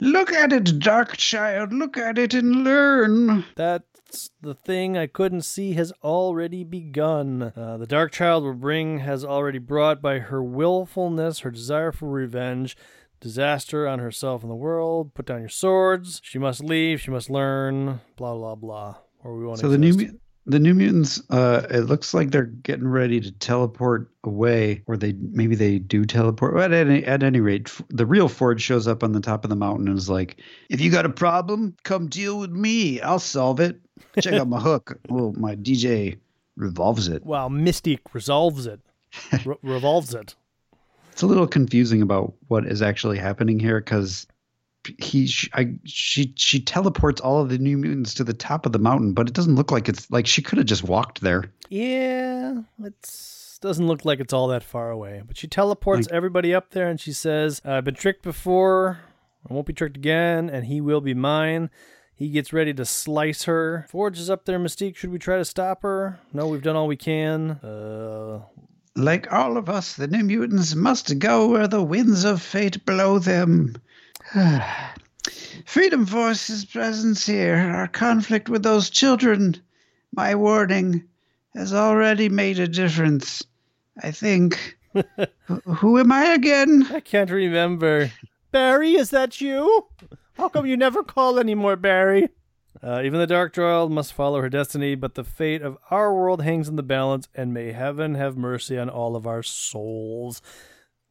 Look 0.00 0.32
at 0.32 0.52
it, 0.52 0.78
Dark 0.78 1.16
Child. 1.16 1.72
Look 1.72 1.96
at 1.96 2.18
it 2.18 2.34
and 2.34 2.64
learn. 2.64 3.44
That's 3.56 4.30
the 4.42 4.54
thing 4.54 4.96
I 4.96 5.06
couldn't 5.06 5.42
see 5.42 5.72
has 5.72 5.92
already 6.04 6.64
begun. 6.64 7.52
Uh, 7.56 7.78
the 7.78 7.86
Dark 7.86 8.12
Child 8.12 8.44
will 8.44 8.54
bring 8.54 8.98
has 8.98 9.24
already 9.24 9.58
brought 9.58 10.02
by 10.02 10.18
her 10.18 10.42
willfulness, 10.42 11.40
her 11.40 11.50
desire 11.50 11.92
for 11.92 12.10
revenge, 12.10 12.76
disaster 13.20 13.88
on 13.88 13.98
herself 13.98 14.42
and 14.42 14.50
the 14.50 14.56
world. 14.56 15.14
Put 15.14 15.26
down 15.26 15.40
your 15.40 15.48
swords. 15.48 16.20
She 16.22 16.38
must 16.38 16.62
leave. 16.62 17.00
She 17.00 17.10
must 17.10 17.30
learn. 17.30 18.00
Blah 18.16 18.34
blah 18.34 18.54
blah. 18.54 18.96
Or 19.24 19.38
we 19.38 19.46
won't. 19.46 19.60
So 19.60 19.68
the 19.68 19.78
new 19.78 19.94
exist. 19.94 20.14
The 20.48 20.60
New 20.60 20.74
Mutants, 20.74 21.20
uh, 21.28 21.66
it 21.70 21.82
looks 21.82 22.14
like 22.14 22.30
they're 22.30 22.44
getting 22.44 22.86
ready 22.86 23.20
to 23.20 23.32
teleport 23.32 24.08
away, 24.22 24.82
or 24.86 24.96
they 24.96 25.12
maybe 25.14 25.56
they 25.56 25.80
do 25.80 26.04
teleport. 26.04 26.54
But 26.54 26.72
at 26.72 26.86
any 26.86 27.04
at 27.04 27.24
any 27.24 27.40
rate, 27.40 27.68
the 27.88 28.06
real 28.06 28.28
Forge 28.28 28.62
shows 28.62 28.86
up 28.86 29.02
on 29.02 29.10
the 29.10 29.20
top 29.20 29.42
of 29.42 29.50
the 29.50 29.56
mountain 29.56 29.88
and 29.88 29.98
is 29.98 30.08
like, 30.08 30.40
"If 30.70 30.80
you 30.80 30.90
got 30.92 31.04
a 31.04 31.10
problem, 31.10 31.74
come 31.82 32.06
deal 32.06 32.38
with 32.38 32.50
me. 32.52 33.00
I'll 33.00 33.18
solve 33.18 33.58
it. 33.58 33.80
Check 34.20 34.34
out 34.34 34.48
my 34.48 34.60
hook. 34.60 35.00
Well, 35.08 35.34
my 35.36 35.56
DJ 35.56 36.18
revolves 36.56 37.08
it. 37.08 37.26
Well, 37.26 37.50
Mystique 37.50 38.00
resolves 38.12 38.66
it. 38.66 38.80
Re- 39.44 39.56
revolves 39.62 40.14
it. 40.14 40.36
It's 41.10 41.22
a 41.22 41.26
little 41.26 41.46
confusing 41.48 42.02
about 42.02 42.34
what 42.46 42.66
is 42.66 42.82
actually 42.82 43.18
happening 43.18 43.58
here 43.58 43.80
because." 43.80 44.28
He, 44.98 45.26
sh 45.26 45.48
I, 45.52 45.74
she, 45.84 46.32
she 46.36 46.60
teleports 46.60 47.20
all 47.20 47.40
of 47.40 47.48
the 47.48 47.58
New 47.58 47.76
Mutants 47.76 48.14
to 48.14 48.24
the 48.24 48.32
top 48.34 48.66
of 48.66 48.72
the 48.72 48.78
mountain, 48.78 49.12
but 49.12 49.28
it 49.28 49.34
doesn't 49.34 49.54
look 49.56 49.70
like 49.70 49.88
it's 49.88 50.10
like 50.10 50.26
she 50.26 50.42
could 50.42 50.58
have 50.58 50.66
just 50.66 50.84
walked 50.84 51.20
there. 51.20 51.50
Yeah, 51.68 52.62
it's 52.82 53.58
doesn't 53.60 53.86
look 53.86 54.04
like 54.04 54.20
it's 54.20 54.32
all 54.32 54.48
that 54.48 54.62
far 54.62 54.90
away. 54.90 55.22
But 55.26 55.38
she 55.38 55.48
teleports 55.48 56.06
everybody 56.12 56.54
up 56.54 56.70
there 56.70 56.88
and 56.88 57.00
she 57.00 57.12
says, 57.12 57.62
I've 57.64 57.84
been 57.84 57.94
tricked 57.94 58.22
before. 58.22 59.00
I 59.48 59.54
won't 59.54 59.66
be 59.66 59.72
tricked 59.72 59.96
again, 59.96 60.50
and 60.50 60.66
he 60.66 60.80
will 60.80 61.00
be 61.00 61.14
mine. 61.14 61.70
He 62.14 62.30
gets 62.30 62.52
ready 62.52 62.74
to 62.74 62.84
slice 62.84 63.44
her. 63.44 63.86
Forge 63.88 64.18
is 64.18 64.28
up 64.30 64.44
there, 64.44 64.58
Mystique. 64.58 64.96
Should 64.96 65.10
we 65.10 65.18
try 65.18 65.38
to 65.38 65.44
stop 65.44 65.82
her? 65.82 66.18
No, 66.32 66.48
we've 66.48 66.62
done 66.62 66.76
all 66.76 66.86
we 66.86 66.96
can. 66.96 67.52
Uh, 67.62 68.40
Like 68.94 69.32
all 69.32 69.56
of 69.56 69.68
us, 69.68 69.94
the 69.94 70.06
New 70.06 70.24
Mutants 70.24 70.74
must 70.74 71.18
go 71.18 71.48
where 71.48 71.68
the 71.68 71.82
winds 71.82 72.24
of 72.24 72.40
fate 72.42 72.84
blow 72.86 73.18
them. 73.18 73.76
Freedom 75.66 76.04
Force's 76.04 76.64
presence 76.64 77.26
here, 77.26 77.56
our 77.56 77.86
conflict 77.86 78.48
with 78.48 78.62
those 78.62 78.90
children, 78.90 79.56
my 80.12 80.34
warning, 80.34 81.04
has 81.54 81.72
already 81.72 82.28
made 82.28 82.58
a 82.58 82.66
difference. 82.66 83.44
I 84.02 84.10
think. 84.10 84.76
Who 85.66 85.98
am 85.98 86.10
I 86.10 86.34
again? 86.34 86.86
I 86.90 87.00
can't 87.00 87.30
remember. 87.30 88.10
Barry, 88.50 88.94
is 88.94 89.10
that 89.10 89.40
you? 89.40 89.86
How 90.34 90.48
come 90.48 90.66
you 90.66 90.76
never 90.76 91.02
call 91.02 91.38
anymore, 91.38 91.76
Barry? 91.76 92.28
Uh, 92.82 93.02
even 93.04 93.18
the 93.18 93.26
Dark 93.26 93.54
Droid 93.54 93.90
must 93.90 94.12
follow 94.12 94.40
her 94.42 94.50
destiny, 94.50 94.94
but 94.94 95.14
the 95.14 95.24
fate 95.24 95.62
of 95.62 95.78
our 95.90 96.14
world 96.14 96.42
hangs 96.42 96.68
in 96.68 96.76
the 96.76 96.82
balance, 96.82 97.28
and 97.34 97.54
may 97.54 97.72
heaven 97.72 98.14
have 98.16 98.36
mercy 98.36 98.76
on 98.76 98.90
all 98.90 99.16
of 99.16 99.26
our 99.26 99.42
souls. 99.42 100.42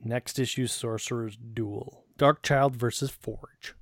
Next 0.03 0.37
issue 0.37 0.67
Sorcerer's 0.67 1.37
Duel 1.37 2.04
Dark 2.17 2.41
Child 2.41 2.75
versus 2.75 3.09
Forge. 3.09 3.73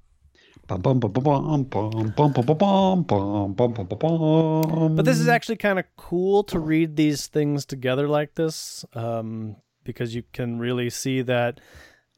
But 4.96 5.04
this 5.04 5.20
is 5.20 5.28
actually 5.28 5.58
kind 5.58 5.78
of 5.78 5.86
cool 5.98 6.44
to 6.46 6.60
read 6.60 6.96
these 6.96 7.28
things 7.28 7.66
together 7.66 8.08
like 8.08 8.36
this 8.36 8.86
um, 8.94 9.58
because 9.84 10.16
you 10.16 10.24
can 10.32 10.60
really 10.60 10.90
see 10.90 11.22
that. 11.22 11.60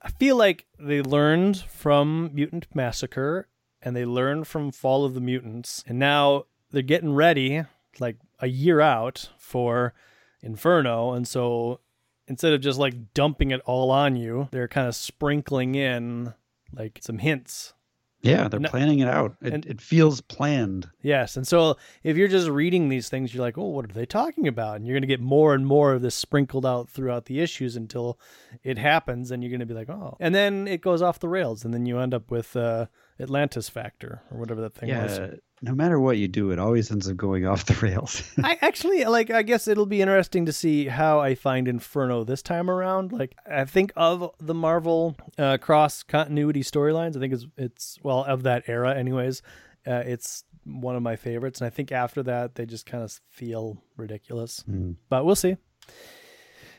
I 0.02 0.10
feel 0.10 0.36
like 0.36 0.68
they 0.80 1.02
learned 1.02 1.58
from 1.58 2.30
Mutant 2.34 2.68
Massacre 2.76 3.48
and 3.82 3.96
they 3.96 4.06
learned 4.06 4.48
from 4.48 4.72
Fall 4.72 5.06
of 5.06 5.16
the 5.16 5.22
Mutants, 5.22 5.84
and 5.88 5.98
now 5.98 6.46
they're 6.72 6.82
getting 6.82 7.14
ready, 7.14 7.64
like 8.00 8.18
a 8.40 8.48
year 8.48 8.82
out, 8.82 9.30
for 9.38 9.94
Inferno. 10.42 11.14
And 11.14 11.28
so 11.28 11.80
instead 12.28 12.54
of 12.54 12.62
just 12.62 12.80
like 12.80 13.14
dumping 13.14 13.52
it 13.52 13.62
all 13.66 13.92
on 13.92 14.16
you, 14.16 14.48
they're 14.52 14.68
kind 14.68 14.88
of 14.88 14.96
sprinkling 14.96 15.76
in 15.76 16.34
like 16.74 17.00
some 17.02 17.18
hints. 17.18 17.74
Yeah, 18.22 18.48
they're 18.48 18.60
planning 18.60 19.00
it 19.00 19.08
out. 19.08 19.36
It, 19.40 19.54
and, 19.54 19.66
it 19.68 19.80
feels 19.80 20.20
planned. 20.20 20.90
Yes. 21.04 21.38
And 21.38 21.48
so 21.48 21.78
if 22.02 22.18
you're 22.18 22.28
just 22.28 22.50
reading 22.50 22.90
these 22.90 23.08
things, 23.08 23.34
you're 23.34 23.44
like, 23.44 23.58
oh, 23.58 23.68
what 23.68 23.86
are 23.86 23.94
they 23.94 24.08
talking 24.08 24.48
about? 24.48 24.78
And 24.78 24.88
you're 24.88 24.96
going 24.96 25.04
to 25.04 25.08
get 25.08 25.20
more 25.20 25.54
and 25.54 25.66
more 25.66 25.94
of 25.94 26.02
this 26.02 26.16
sprinkled 26.16 26.66
out 26.66 26.90
throughout 26.90 27.26
the 27.26 27.40
issues 27.40 27.76
until 27.76 28.18
it 28.64 28.80
happens. 28.80 29.30
And 29.30 29.44
you're 29.44 29.52
going 29.52 29.60
to 29.60 29.68
be 29.68 29.76
like, 29.76 29.90
oh. 29.90 30.18
And 30.20 30.34
then 30.34 30.68
it 30.68 30.82
goes 30.82 31.04
off 31.04 31.20
the 31.20 31.30
rails. 31.30 31.64
And 31.64 31.72
then 31.72 31.86
you 31.86 32.00
end 32.00 32.16
up 32.16 32.32
with 32.32 32.56
uh, 32.56 32.88
Atlantis 33.20 33.70
Factor 33.70 34.24
or 34.32 34.40
whatever 34.40 34.62
that 34.62 34.74
thing 34.74 34.90
yeah, 34.90 35.04
was 35.04 35.20
no 35.62 35.74
matter 35.74 36.00
what 36.00 36.18
you 36.18 36.28
do, 36.28 36.52
it 36.52 36.60
always 36.60 36.92
ends 36.92 37.10
up 37.10 37.18
going 37.18 37.46
off 37.48 37.66
the 37.66 37.76
rails. 37.76 38.24
I 38.44 38.58
actually 38.62 39.04
like. 39.06 39.30
I 39.30 39.42
guess 39.42 39.68
it'll 39.68 39.86
be 39.86 40.02
interesting 40.02 40.46
to 40.46 40.54
see 40.54 40.88
how 40.88 41.20
I 41.20 41.36
find 41.36 41.68
Inferno 41.68 42.24
this 42.24 42.42
time 42.42 42.70
around. 42.70 43.12
Like, 43.12 43.36
I 43.50 43.66
think 43.66 43.92
of 43.96 44.32
the 44.40 44.54
Marvel 44.54 45.16
uh, 45.38 45.58
cross 45.58 46.04
continuity 46.04 46.62
storylines. 46.62 47.16
I 47.16 47.20
think 47.20 47.34
it's 47.34 47.48
it's 47.58 48.00
well 48.04 48.24
of 48.24 48.44
that 48.44 48.64
era, 48.68 48.96
anyways. 48.96 49.42
Uh, 49.88 50.04
it's 50.06 50.44
one 50.64 50.96
of 50.96 51.04
my 51.04 51.16
favorites, 51.16 51.62
and 51.62 51.68
I 51.68 51.70
think 51.70 51.92
after 51.92 52.24
that 52.24 52.56
they 52.56 52.66
just 52.66 52.86
kind 52.86 53.04
of 53.04 53.20
feel 53.30 53.82
ridiculous. 53.98 54.64
Mm. 54.70 54.96
But 55.10 55.26
we'll 55.26 55.36
see. 55.36 55.58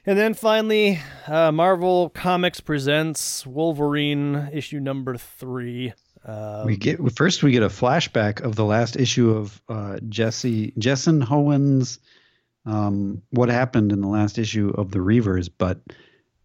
And 0.08 0.16
then 0.16 0.34
finally, 0.34 1.00
uh, 1.26 1.50
Marvel 1.50 2.10
Comics 2.10 2.60
presents 2.60 3.44
Wolverine 3.44 4.50
issue 4.52 4.78
number 4.78 5.16
three. 5.16 5.94
Um, 6.26 6.66
we 6.66 6.76
get 6.76 6.98
first 7.16 7.42
we 7.44 7.52
get 7.52 7.62
a 7.62 7.68
flashback 7.68 8.40
of 8.40 8.56
the 8.56 8.64
last 8.64 8.96
issue 8.96 9.30
of 9.30 9.62
uh, 9.68 9.98
Jesse 10.08 10.72
Jessan 10.72 11.22
Hoan's 11.22 12.00
um, 12.66 13.22
what 13.30 13.48
happened 13.48 13.92
in 13.92 14.00
the 14.00 14.08
last 14.08 14.38
issue 14.38 14.74
of 14.76 14.90
the 14.90 14.98
Reavers, 14.98 15.48
but 15.56 15.80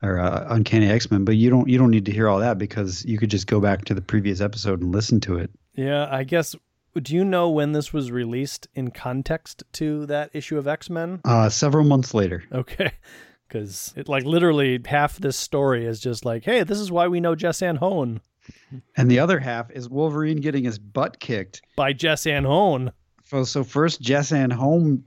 or 0.03 0.19
uh, 0.19 0.45
Uncanny 0.49 0.87
X 0.87 1.09
Men. 1.09 1.25
But 1.25 1.35
you 1.35 1.49
don't 1.49 1.67
you 1.67 1.77
don't 1.77 1.91
need 1.91 2.05
to 2.05 2.11
hear 2.11 2.29
all 2.29 2.39
that 2.39 2.57
because 2.57 3.03
you 3.05 3.17
could 3.17 3.31
just 3.31 3.47
go 3.47 3.59
back 3.59 3.85
to 3.85 3.93
the 3.93 4.01
previous 4.01 4.39
episode 4.39 4.81
and 4.81 4.93
listen 4.93 5.19
to 5.21 5.37
it. 5.37 5.49
Yeah, 5.75 6.07
I 6.09 6.23
guess. 6.23 6.55
Do 7.01 7.15
you 7.15 7.23
know 7.23 7.49
when 7.49 7.71
this 7.71 7.93
was 7.93 8.11
released 8.11 8.67
in 8.75 8.91
context 8.91 9.63
to 9.73 10.05
that 10.07 10.29
issue 10.33 10.57
of 10.57 10.67
X 10.67 10.89
Men? 10.89 11.21
Uh, 11.25 11.49
several 11.49 11.85
months 11.85 12.13
later. 12.13 12.43
Okay. 12.51 12.91
Because 13.47 13.93
it 13.97 14.07
like 14.07 14.23
literally 14.23 14.79
half 14.85 15.17
this 15.17 15.35
story 15.35 15.85
is 15.85 15.99
just 15.99 16.23
like, 16.23 16.45
hey, 16.45 16.63
this 16.63 16.79
is 16.79 16.89
why 16.89 17.09
we 17.09 17.19
know 17.19 17.35
Jessan 17.35 17.79
Hoan. 17.79 18.21
And 18.97 19.09
the 19.09 19.19
other 19.19 19.39
half 19.39 19.69
is 19.71 19.89
Wolverine 19.89 20.41
getting 20.41 20.63
his 20.63 20.79
butt 20.79 21.19
kicked 21.19 21.61
by 21.75 21.93
Jessan 21.93 22.45
Hoan. 22.45 22.91
So, 23.23 23.43
so 23.43 23.63
first 23.63 24.01
Jessan 24.01 24.51
Hoan 24.51 25.03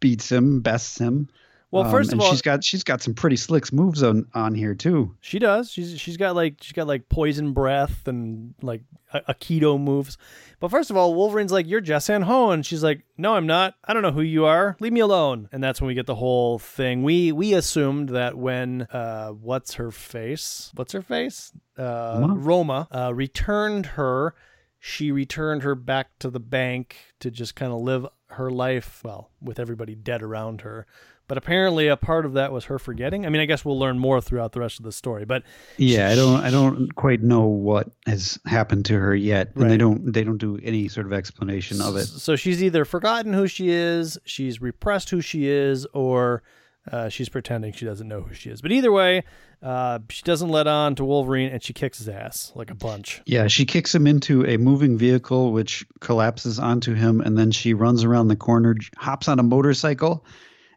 beats 0.00 0.30
him, 0.30 0.60
bests 0.60 0.98
him. 0.98 1.28
Well, 1.72 1.84
um, 1.84 1.90
first 1.90 2.12
of 2.12 2.20
all, 2.20 2.30
she's 2.30 2.42
got 2.42 2.62
she's 2.62 2.84
got 2.84 3.02
some 3.02 3.14
pretty 3.14 3.36
slick 3.36 3.72
moves 3.72 4.02
on 4.02 4.26
on 4.34 4.54
here 4.54 4.74
too. 4.74 5.16
She 5.20 5.38
does. 5.38 5.70
She's 5.70 6.00
she's 6.00 6.16
got 6.16 6.36
like 6.36 6.58
she's 6.60 6.72
got 6.72 6.86
like 6.86 7.08
poison 7.08 7.52
breath 7.52 8.06
and 8.06 8.54
like 8.62 8.82
Aikido 9.12 9.80
moves. 9.80 10.16
But 10.60 10.70
first 10.70 10.90
of 10.90 10.96
all, 10.96 11.14
Wolverine's 11.14 11.50
like, 11.50 11.66
"You're 11.66 11.82
Jessanne 11.82 12.22
Ho," 12.22 12.50
and 12.50 12.64
she's 12.64 12.84
like, 12.84 13.02
"No, 13.18 13.34
I'm 13.34 13.46
not. 13.46 13.74
I 13.84 13.94
don't 13.94 14.02
know 14.02 14.12
who 14.12 14.22
you 14.22 14.44
are. 14.44 14.76
Leave 14.78 14.92
me 14.92 15.00
alone." 15.00 15.48
And 15.50 15.62
that's 15.62 15.80
when 15.80 15.88
we 15.88 15.94
get 15.94 16.06
the 16.06 16.14
whole 16.14 16.60
thing. 16.60 17.02
We 17.02 17.32
we 17.32 17.52
assumed 17.52 18.10
that 18.10 18.36
when 18.36 18.82
uh, 18.92 19.30
what's 19.30 19.74
her 19.74 19.90
face? 19.90 20.70
What's 20.76 20.92
her 20.92 21.02
face? 21.02 21.52
Uh, 21.76 22.18
Roma, 22.20 22.34
Roma 22.36 22.88
uh, 22.92 23.12
returned 23.12 23.86
her. 23.86 24.34
She 24.78 25.10
returned 25.10 25.62
her 25.64 25.74
back 25.74 26.16
to 26.20 26.30
the 26.30 26.38
bank 26.38 26.96
to 27.18 27.30
just 27.30 27.56
kind 27.56 27.72
of 27.72 27.80
live 27.80 28.06
her 28.30 28.50
life, 28.50 29.00
well, 29.04 29.30
with 29.40 29.58
everybody 29.58 29.94
dead 29.94 30.22
around 30.22 30.60
her. 30.60 30.86
But 31.28 31.38
apparently, 31.38 31.88
a 31.88 31.96
part 31.96 32.24
of 32.24 32.34
that 32.34 32.52
was 32.52 32.66
her 32.66 32.78
forgetting. 32.78 33.26
I 33.26 33.30
mean, 33.30 33.40
I 33.40 33.46
guess 33.46 33.64
we'll 33.64 33.78
learn 33.78 33.98
more 33.98 34.20
throughout 34.20 34.52
the 34.52 34.60
rest 34.60 34.78
of 34.78 34.84
the 34.84 34.92
story. 34.92 35.24
But 35.24 35.42
yeah, 35.76 36.08
I 36.10 36.14
don't, 36.14 36.40
I 36.40 36.50
don't 36.50 36.94
quite 36.94 37.22
know 37.22 37.46
what 37.46 37.90
has 38.06 38.38
happened 38.46 38.84
to 38.86 38.98
her 38.98 39.14
yet, 39.14 39.50
and 39.54 39.64
right. 39.64 39.68
they 39.68 39.76
don't, 39.76 40.12
they 40.12 40.22
don't 40.22 40.38
do 40.38 40.58
any 40.62 40.88
sort 40.88 41.06
of 41.06 41.12
explanation 41.12 41.80
of 41.80 41.96
it. 41.96 42.06
So 42.06 42.36
she's 42.36 42.62
either 42.62 42.84
forgotten 42.84 43.32
who 43.32 43.48
she 43.48 43.70
is, 43.70 44.18
she's 44.24 44.60
repressed 44.60 45.10
who 45.10 45.20
she 45.20 45.48
is, 45.48 45.84
or 45.86 46.42
uh, 46.90 47.08
she's 47.08 47.28
pretending 47.28 47.72
she 47.72 47.84
doesn't 47.84 48.06
know 48.06 48.20
who 48.20 48.34
she 48.34 48.50
is. 48.50 48.62
But 48.62 48.70
either 48.70 48.92
way, 48.92 49.24
uh, 49.62 49.98
she 50.08 50.22
doesn't 50.22 50.48
let 50.48 50.66
on 50.66 50.94
to 50.96 51.04
Wolverine, 51.04 51.50
and 51.50 51.62
she 51.62 51.72
kicks 51.72 51.98
his 51.98 52.08
ass 52.08 52.52
like 52.54 52.70
a 52.70 52.74
bunch. 52.74 53.22
Yeah, 53.26 53.48
she 53.48 53.64
kicks 53.64 53.94
him 53.94 54.06
into 54.06 54.46
a 54.46 54.58
moving 54.58 54.96
vehicle, 54.96 55.52
which 55.52 55.84
collapses 56.00 56.58
onto 56.58 56.94
him, 56.94 57.20
and 57.20 57.36
then 57.36 57.50
she 57.50 57.74
runs 57.74 58.04
around 58.04 58.28
the 58.28 58.36
corner, 58.36 58.76
hops 58.96 59.28
on 59.28 59.40
a 59.40 59.42
motorcycle 59.42 60.24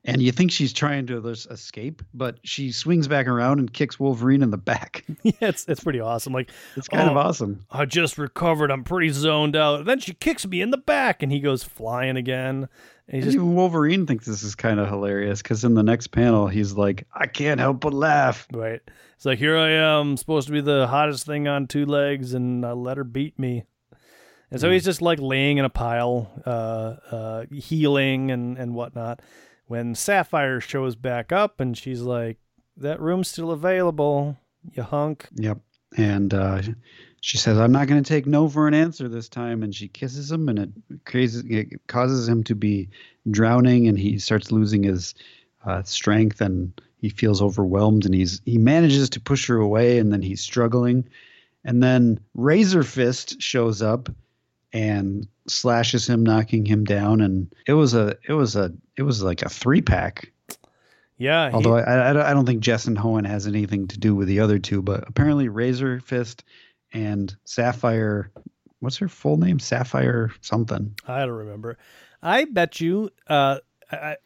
and 0.06 0.22
you 0.22 0.32
think 0.32 0.52
she's 0.52 0.72
trying 0.72 1.08
to 1.08 1.28
escape, 1.28 2.02
but 2.14 2.40
she 2.44 2.72
swings 2.72 3.08
back 3.08 3.28
around 3.28 3.60
and 3.60 3.72
kicks 3.72 4.00
Wolverine 4.00 4.42
in 4.42 4.52
the 4.52 4.58
back. 4.58 5.04
yeah, 5.24 5.34
it's 5.42 5.66
it's 5.68 5.84
pretty 5.84 6.00
awesome. 6.00 6.34
Like 6.34 6.52
it's 6.76 6.88
kind 6.88 7.10
oh, 7.10 7.12
of 7.12 7.18
awesome. 7.18 7.66
I 7.70 7.86
just 7.86 8.18
recovered. 8.18 8.72
I'm 8.72 8.84
pretty 8.84 9.10
zoned 9.10 9.56
out. 9.56 9.86
Then 9.86 10.00
she 10.00 10.14
kicks 10.14 10.48
me 10.48 10.62
in 10.62 10.72
the 10.72 10.78
back, 10.78 11.22
and 11.22 11.32
he 11.32 11.40
goes 11.40 11.64
flying 11.64 12.18
again. 12.18 12.70
And 13.08 13.24
just, 13.24 13.36
even 13.36 13.56
Wolverine 13.56 14.06
thinks 14.06 14.26
this 14.26 14.44
is 14.44 14.56
kind 14.56 14.80
of 14.80 14.88
hilarious 14.88 15.42
because 15.42 15.64
in 15.64 15.74
the 15.74 15.84
next 15.84 16.08
panel 16.08 16.48
he's 16.48 16.74
like, 16.74 17.06
"I 17.14 17.28
can't 17.28 17.60
help 17.60 17.82
but 17.82 17.94
laugh." 17.94 18.48
Right. 18.54 18.82
It's 19.16 19.26
like 19.26 19.40
here 19.40 19.58
I 19.58 19.72
am, 19.72 20.16
supposed 20.16 20.48
to 20.48 20.54
be 20.54 20.62
the 20.62 20.88
hottest 20.88 21.26
thing 21.26 21.48
on 21.48 21.68
two 21.68 21.86
legs, 21.86 22.34
and 22.34 22.66
I 22.66 22.72
let 22.72 22.98
her 22.98 23.04
beat 23.04 23.38
me. 23.38 23.66
And 24.52 24.62
so 24.62 24.70
mm. 24.70 24.74
he's 24.74 24.86
just 24.86 25.02
like 25.02 25.20
laying 25.20 25.58
in 25.58 25.66
a 25.66 25.70
pile, 25.70 26.32
uh, 26.46 27.16
uh, 27.16 27.46
healing 27.52 28.32
and 28.32 28.58
and 28.58 28.74
whatnot 28.74 29.22
when 29.70 29.94
Sapphire 29.94 30.60
shows 30.60 30.96
back 30.96 31.32
up 31.32 31.60
and 31.60 31.78
she's 31.78 32.02
like, 32.02 32.38
"That 32.76 33.00
room's 33.00 33.28
still 33.30 33.52
available, 33.52 34.36
you 34.72 34.82
hunk." 34.82 35.28
Yep. 35.36 35.60
And 35.96 36.34
uh, 36.34 36.62
she 37.22 37.38
says, 37.38 37.60
"I'm 37.60 37.72
not 37.72 37.88
going 37.88 38.04
to 38.04 38.08
take 38.08 38.26
no 38.26 38.50
for 38.50 38.68
an 38.68 38.74
answer 38.74 39.08
this 39.08 39.30
time." 39.30 39.62
And 39.62 39.74
she 39.74 39.88
kisses 39.88 40.32
him, 40.32 40.50
and 40.50 40.60
it 40.60 40.72
causes 41.06 41.44
it 41.48 41.88
causes 41.88 42.28
him 42.28 42.44
to 42.46 42.56
be 42.56 42.90
drowning, 43.30 43.88
and 43.88 43.98
he 43.98 44.18
starts 44.18 44.52
losing 44.52 44.84
his 44.84 45.14
uh, 45.64 45.84
strength, 45.84 46.42
and 46.42 46.82
he 46.98 47.10
feels 47.10 47.40
overwhelmed, 47.40 48.06
and 48.06 48.16
he's 48.16 48.42
he 48.46 48.58
manages 48.58 49.08
to 49.12 49.22
push 49.22 49.48
her 49.48 49.58
away, 49.58 50.00
and 50.00 50.12
then 50.12 50.24
he's 50.24 50.42
struggling, 50.42 51.08
and 51.64 51.84
then 51.84 52.20
Razor 52.34 52.84
Fist 52.84 53.40
shows 53.40 53.84
up 53.84 54.10
and 54.74 55.28
slashes 55.48 56.08
him, 56.08 56.24
knocking 56.24 56.66
him 56.66 56.84
down, 56.84 57.22
and 57.22 57.54
it 57.68 57.74
was 57.74 57.94
a 57.94 58.18
it 58.28 58.34
was 58.34 58.56
a 58.56 58.72
it 58.98 59.04
was 59.04 59.24
like 59.24 59.42
a 59.42 59.50
three 59.50 59.82
pack. 59.82 60.32
Yeah. 61.18 61.52
Although 61.54 61.76
he, 61.76 61.84
I, 61.84 62.32
I 62.32 62.34
don't 62.34 62.46
think 62.46 62.64
Jessan 62.64 62.98
Hoan 62.98 63.26
has 63.26 63.46
anything 63.46 63.88
to 63.90 64.00
do 64.00 64.16
with 64.16 64.28
the 64.28 64.40
other 64.40 64.58
two, 64.58 64.82
but 64.82 65.04
apparently 65.08 65.50
Razor 65.50 66.00
Fist 66.00 66.46
and 66.94 67.36
Sapphire, 67.44 68.32
what's 68.80 68.98
her 68.98 69.10
full 69.10 69.38
name? 69.38 69.60
Sapphire 69.60 70.32
something. 70.42 70.96
I 71.06 71.20
don't 71.26 71.32
remember. 71.32 71.78
I 72.24 72.46
bet 72.46 72.80
you, 72.80 73.10
uh, 73.28 73.60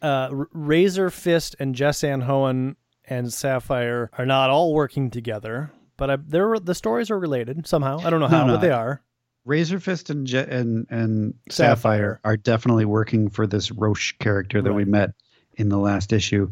uh, 0.00 0.28
Razor 0.52 1.10
Fist 1.10 1.56
and 1.58 1.74
Jessan 1.74 2.22
Hoan 2.22 2.76
and 3.06 3.32
Sapphire 3.32 4.10
are 4.16 4.26
not 4.26 4.50
all 4.50 4.72
working 4.72 5.10
together, 5.10 5.72
but 5.96 6.10
I, 6.10 6.16
they're 6.16 6.58
the 6.58 6.74
stories 6.74 7.10
are 7.10 7.18
related 7.18 7.66
somehow. 7.66 7.98
I 8.04 8.10
don't 8.10 8.20
know 8.20 8.28
how, 8.28 8.42
no, 8.42 8.46
no, 8.46 8.52
but 8.54 8.60
they 8.60 8.70
are. 8.70 9.02
Razor 9.44 9.80
Fist 9.80 10.10
and 10.10 10.26
Je- 10.26 10.38
and 10.48 10.86
and 10.90 11.34
Sapphire. 11.50 11.74
Sapphire 11.76 12.20
are 12.24 12.36
definitely 12.36 12.84
working 12.86 13.28
for 13.30 13.46
this 13.46 13.70
Roche 13.70 14.12
character 14.18 14.62
that 14.62 14.70
right. 14.70 14.76
we 14.76 14.84
met 14.84 15.10
in 15.54 15.68
the 15.68 15.78
last 15.78 16.12
issue. 16.12 16.50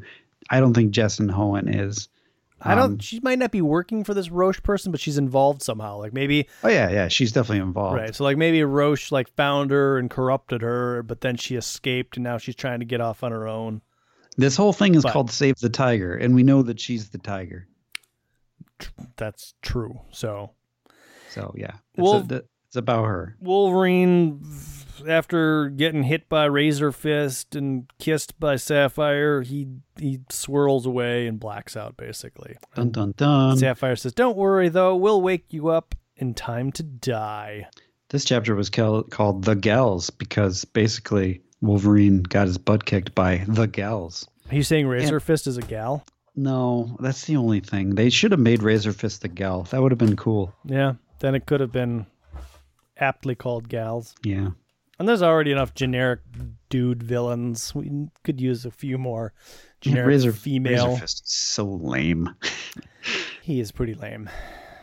I 0.50 0.60
don't 0.60 0.74
think 0.74 0.92
Jessan 0.92 1.30
Hoan 1.30 1.68
is. 1.68 2.08
I 2.60 2.74
don't. 2.76 2.84
Um, 2.84 2.98
she 3.00 3.18
might 3.20 3.38
not 3.40 3.50
be 3.50 3.60
working 3.62 4.04
for 4.04 4.14
this 4.14 4.30
Roche 4.30 4.62
person, 4.62 4.92
but 4.92 5.00
she's 5.00 5.18
involved 5.18 5.62
somehow. 5.62 5.98
Like 5.98 6.12
maybe 6.12 6.46
Oh 6.62 6.68
yeah, 6.68 6.90
yeah, 6.90 7.08
she's 7.08 7.32
definitely 7.32 7.58
involved. 7.58 7.96
right. 7.96 8.14
So 8.14 8.22
like 8.24 8.36
maybe 8.36 8.62
Roche 8.62 9.10
like 9.10 9.28
found 9.34 9.70
her 9.72 9.98
and 9.98 10.08
corrupted 10.10 10.62
her, 10.62 11.02
but 11.02 11.22
then 11.22 11.36
she 11.36 11.56
escaped 11.56 12.16
and 12.16 12.24
now 12.24 12.38
she's 12.38 12.54
trying 12.54 12.78
to 12.80 12.86
get 12.86 13.00
off 13.00 13.24
on 13.24 13.32
her 13.32 13.48
own. 13.48 13.80
This 14.36 14.56
whole 14.56 14.72
thing 14.72 14.94
is 14.94 15.02
But- 15.02 15.12
called 15.12 15.30
Save 15.30 15.56
the 15.58 15.68
Tiger, 15.70 16.14
and 16.14 16.34
we 16.34 16.42
know 16.42 16.62
that 16.62 16.78
she's 16.78 17.08
the 17.10 17.18
tiger. 17.18 17.66
That's 19.16 19.54
true. 19.62 20.00
So 20.10 20.50
So 21.30 21.52
yeah, 21.56 21.74
it's, 21.94 22.02
Well- 22.02 22.26
a, 22.30 22.42
it's 22.72 22.78
about 22.78 23.04
her. 23.04 23.36
Wolverine, 23.38 24.42
after 25.06 25.68
getting 25.68 26.04
hit 26.04 26.26
by 26.30 26.46
Razor 26.46 26.90
Fist 26.90 27.54
and 27.54 27.84
kissed 27.98 28.40
by 28.40 28.56
Sapphire, 28.56 29.42
he 29.42 29.68
he 29.98 30.20
swirls 30.30 30.86
away 30.86 31.26
and 31.26 31.38
blacks 31.38 31.76
out 31.76 31.98
basically. 31.98 32.56
Dun 32.74 32.90
dun 32.90 33.12
dun. 33.14 33.58
Sapphire 33.58 33.94
says, 33.94 34.14
"Don't 34.14 34.38
worry 34.38 34.70
though, 34.70 34.96
we'll 34.96 35.20
wake 35.20 35.52
you 35.52 35.68
up 35.68 35.94
in 36.16 36.32
time 36.32 36.72
to 36.72 36.82
die." 36.82 37.66
This 38.08 38.24
chapter 38.24 38.54
was 38.54 38.70
cal- 38.70 39.02
called 39.02 39.44
The 39.44 39.54
Gals 39.54 40.08
because 40.08 40.64
basically 40.64 41.42
Wolverine 41.60 42.22
got 42.22 42.46
his 42.46 42.56
butt 42.56 42.86
kicked 42.86 43.14
by 43.14 43.44
the 43.48 43.66
gals. 43.66 44.26
Are 44.50 44.54
you 44.56 44.62
saying 44.62 44.86
Razor 44.86 45.20
Fist 45.20 45.46
is 45.46 45.58
a 45.58 45.62
gal? 45.62 46.06
No, 46.34 46.96
that's 47.00 47.26
the 47.26 47.36
only 47.36 47.60
thing. 47.60 47.96
They 47.96 48.08
should 48.08 48.30
have 48.30 48.40
made 48.40 48.62
Razor 48.62 48.94
Fist 48.94 49.20
the 49.20 49.28
gal. 49.28 49.64
That 49.64 49.82
would 49.82 49.92
have 49.92 49.98
been 49.98 50.16
cool. 50.16 50.54
Yeah, 50.64 50.94
then 51.18 51.34
it 51.34 51.44
could 51.44 51.60
have 51.60 51.72
been 51.72 52.06
aptly 53.02 53.34
called 53.34 53.68
gals. 53.68 54.14
Yeah. 54.22 54.50
And 54.98 55.08
there's 55.08 55.22
already 55.22 55.50
enough 55.50 55.74
generic 55.74 56.20
dude 56.70 57.02
villains. 57.02 57.74
We 57.74 58.08
could 58.22 58.40
use 58.40 58.64
a 58.64 58.70
few 58.70 58.96
more 58.96 59.32
generic 59.80 60.08
Razor 60.08 60.32
female. 60.32 60.86
Razor 60.90 61.00
Fist 61.00 61.24
is 61.24 61.32
so 61.32 61.64
lame. 61.64 62.30
He 63.42 63.58
is 63.58 63.72
pretty 63.72 63.94
lame. 63.94 64.30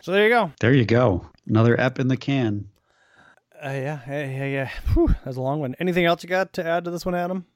So 0.02 0.12
there 0.12 0.24
you 0.24 0.28
go. 0.28 0.52
There 0.60 0.74
you 0.74 0.84
go. 0.84 1.24
Another 1.46 1.80
ep 1.80 1.98
in 1.98 2.08
the 2.08 2.16
can. 2.18 2.68
Uh, 3.54 3.70
yeah, 3.70 4.00
yeah, 4.06 4.26
yeah, 4.26 4.44
yeah. 4.44 4.70
Whew, 4.92 5.08
that 5.08 5.24
was 5.24 5.38
a 5.38 5.40
long 5.40 5.60
one. 5.60 5.74
Anything 5.80 6.04
else 6.04 6.22
you 6.22 6.28
got 6.28 6.52
to 6.52 6.66
add 6.66 6.84
to 6.84 6.90
this 6.90 7.06
one, 7.06 7.14
Adam? 7.14 7.46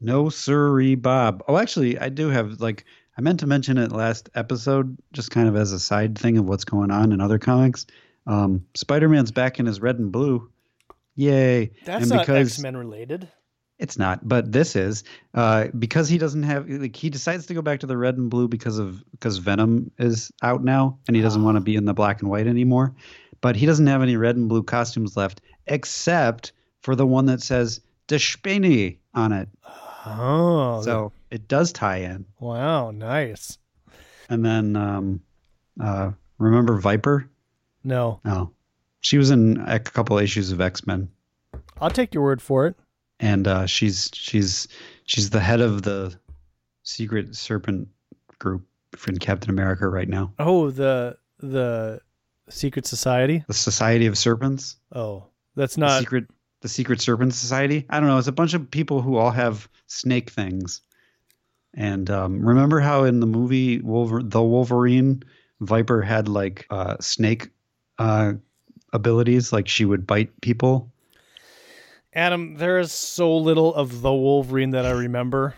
No 0.00 0.28
sirree, 0.28 0.94
Bob. 0.94 1.42
Oh, 1.48 1.56
actually, 1.56 1.98
I 1.98 2.08
do 2.08 2.28
have 2.28 2.60
like 2.60 2.84
I 3.18 3.20
meant 3.20 3.40
to 3.40 3.48
mention 3.48 3.78
it 3.78 3.90
last 3.90 4.30
episode, 4.36 4.96
just 5.12 5.32
kind 5.32 5.48
of 5.48 5.56
as 5.56 5.72
a 5.72 5.80
side 5.80 6.16
thing 6.16 6.38
of 6.38 6.46
what's 6.46 6.64
going 6.64 6.92
on 6.92 7.10
in 7.10 7.20
other 7.20 7.40
comics. 7.40 7.84
Um, 8.26 8.66
Spider-Man's 8.74 9.32
back 9.32 9.58
in 9.58 9.66
his 9.66 9.80
red 9.80 9.98
and 9.98 10.12
blue. 10.12 10.50
Yay! 11.16 11.72
That's 11.84 12.04
and 12.04 12.10
not 12.10 12.26
because 12.26 12.52
X 12.52 12.58
Men 12.60 12.76
related. 12.76 13.28
it's 13.78 13.98
not, 13.98 14.26
but 14.26 14.50
this 14.52 14.76
is 14.76 15.04
uh, 15.34 15.66
because 15.78 16.08
he 16.08 16.18
doesn't 16.18 16.44
have 16.44 16.68
like 16.68 16.96
he 16.96 17.10
decides 17.10 17.46
to 17.46 17.54
go 17.54 17.60
back 17.62 17.80
to 17.80 17.86
the 17.86 17.96
red 17.96 18.16
and 18.16 18.30
blue 18.30 18.48
because 18.48 18.78
of 18.78 19.02
because 19.10 19.38
Venom 19.38 19.90
is 19.98 20.30
out 20.42 20.64
now 20.64 20.98
and 21.06 21.16
he 21.16 21.22
doesn't 21.22 21.42
want 21.44 21.56
to 21.56 21.60
be 21.60 21.76
in 21.76 21.84
the 21.84 21.92
black 21.94 22.20
and 22.20 22.30
white 22.30 22.46
anymore. 22.46 22.94
But 23.40 23.56
he 23.56 23.66
doesn't 23.66 23.86
have 23.88 24.02
any 24.02 24.16
red 24.16 24.36
and 24.36 24.48
blue 24.48 24.62
costumes 24.62 25.16
left 25.16 25.40
except 25.66 26.52
for 26.80 26.94
the 26.94 27.06
one 27.06 27.26
that 27.26 27.42
says 27.42 27.80
Despeni 28.08 28.98
on 29.14 29.32
it. 29.32 29.48
Oh, 30.06 30.80
So 30.82 31.12
it 31.30 31.46
does 31.48 31.72
tie 31.72 31.98
in. 31.98 32.24
wow, 32.40 32.90
nice. 32.90 33.58
And 34.28 34.44
then 34.44 34.76
um, 34.76 35.20
uh, 35.80 36.12
remember 36.38 36.78
Viper? 36.78 37.28
No, 37.84 38.20
No. 38.24 38.52
she 39.00 39.18
was 39.18 39.30
in 39.30 39.58
a 39.66 39.78
couple 39.78 40.18
issues 40.18 40.52
of 40.52 40.60
X 40.60 40.86
Men, 40.86 41.08
I'll 41.80 41.90
take 41.90 42.14
your 42.14 42.22
word 42.22 42.40
for 42.42 42.66
it. 42.66 42.76
and 43.20 43.46
uh, 43.48 43.66
she's 43.66 44.10
she's 44.14 44.68
she's 45.04 45.30
the 45.30 45.40
head 45.40 45.60
of 45.60 45.82
the 45.82 46.14
Secret 46.82 47.34
Serpent 47.36 47.88
group 48.38 48.64
in 49.08 49.18
Captain 49.18 49.50
America 49.50 49.88
right 49.88 50.08
now. 50.08 50.32
Oh, 50.38 50.70
the 50.70 51.16
the 51.38 52.00
Secret 52.48 52.86
Society. 52.86 53.44
The 53.48 53.54
Society 53.54 54.06
of 54.06 54.16
Serpents, 54.18 54.76
Oh, 54.92 55.26
that's 55.56 55.74
the 55.74 55.80
not. 55.82 56.00
secret 56.00 56.26
the 56.60 56.68
Secret 56.68 57.00
Serpent 57.00 57.34
Society. 57.34 57.86
I 57.90 57.98
don't 57.98 58.08
know. 58.08 58.18
It's 58.18 58.28
a 58.28 58.32
bunch 58.32 58.54
of 58.54 58.70
people 58.70 59.00
who 59.02 59.16
all 59.16 59.30
have 59.32 59.68
snake 59.86 60.30
things. 60.30 60.80
And 61.74 62.08
um, 62.10 62.44
remember 62.46 62.80
how 62.80 63.04
in 63.04 63.18
the 63.20 63.26
movie 63.26 63.80
Wolver- 63.80 64.22
the 64.22 64.42
Wolverine, 64.42 65.22
Viper 65.60 66.02
had 66.02 66.28
like 66.28 66.66
uh, 66.70 66.96
snake 67.00 67.48
uh, 67.98 68.32
abilities, 68.92 69.52
like 69.52 69.68
she 69.68 69.84
would 69.84 70.06
bite 70.06 70.40
people. 70.40 70.90
Adam, 72.14 72.56
there 72.56 72.78
is 72.78 72.92
so 72.92 73.34
little 73.36 73.74
of 73.74 74.02
the 74.02 74.12
Wolverine 74.12 74.70
that 74.70 74.84
I 74.84 74.90
remember. 74.90 75.54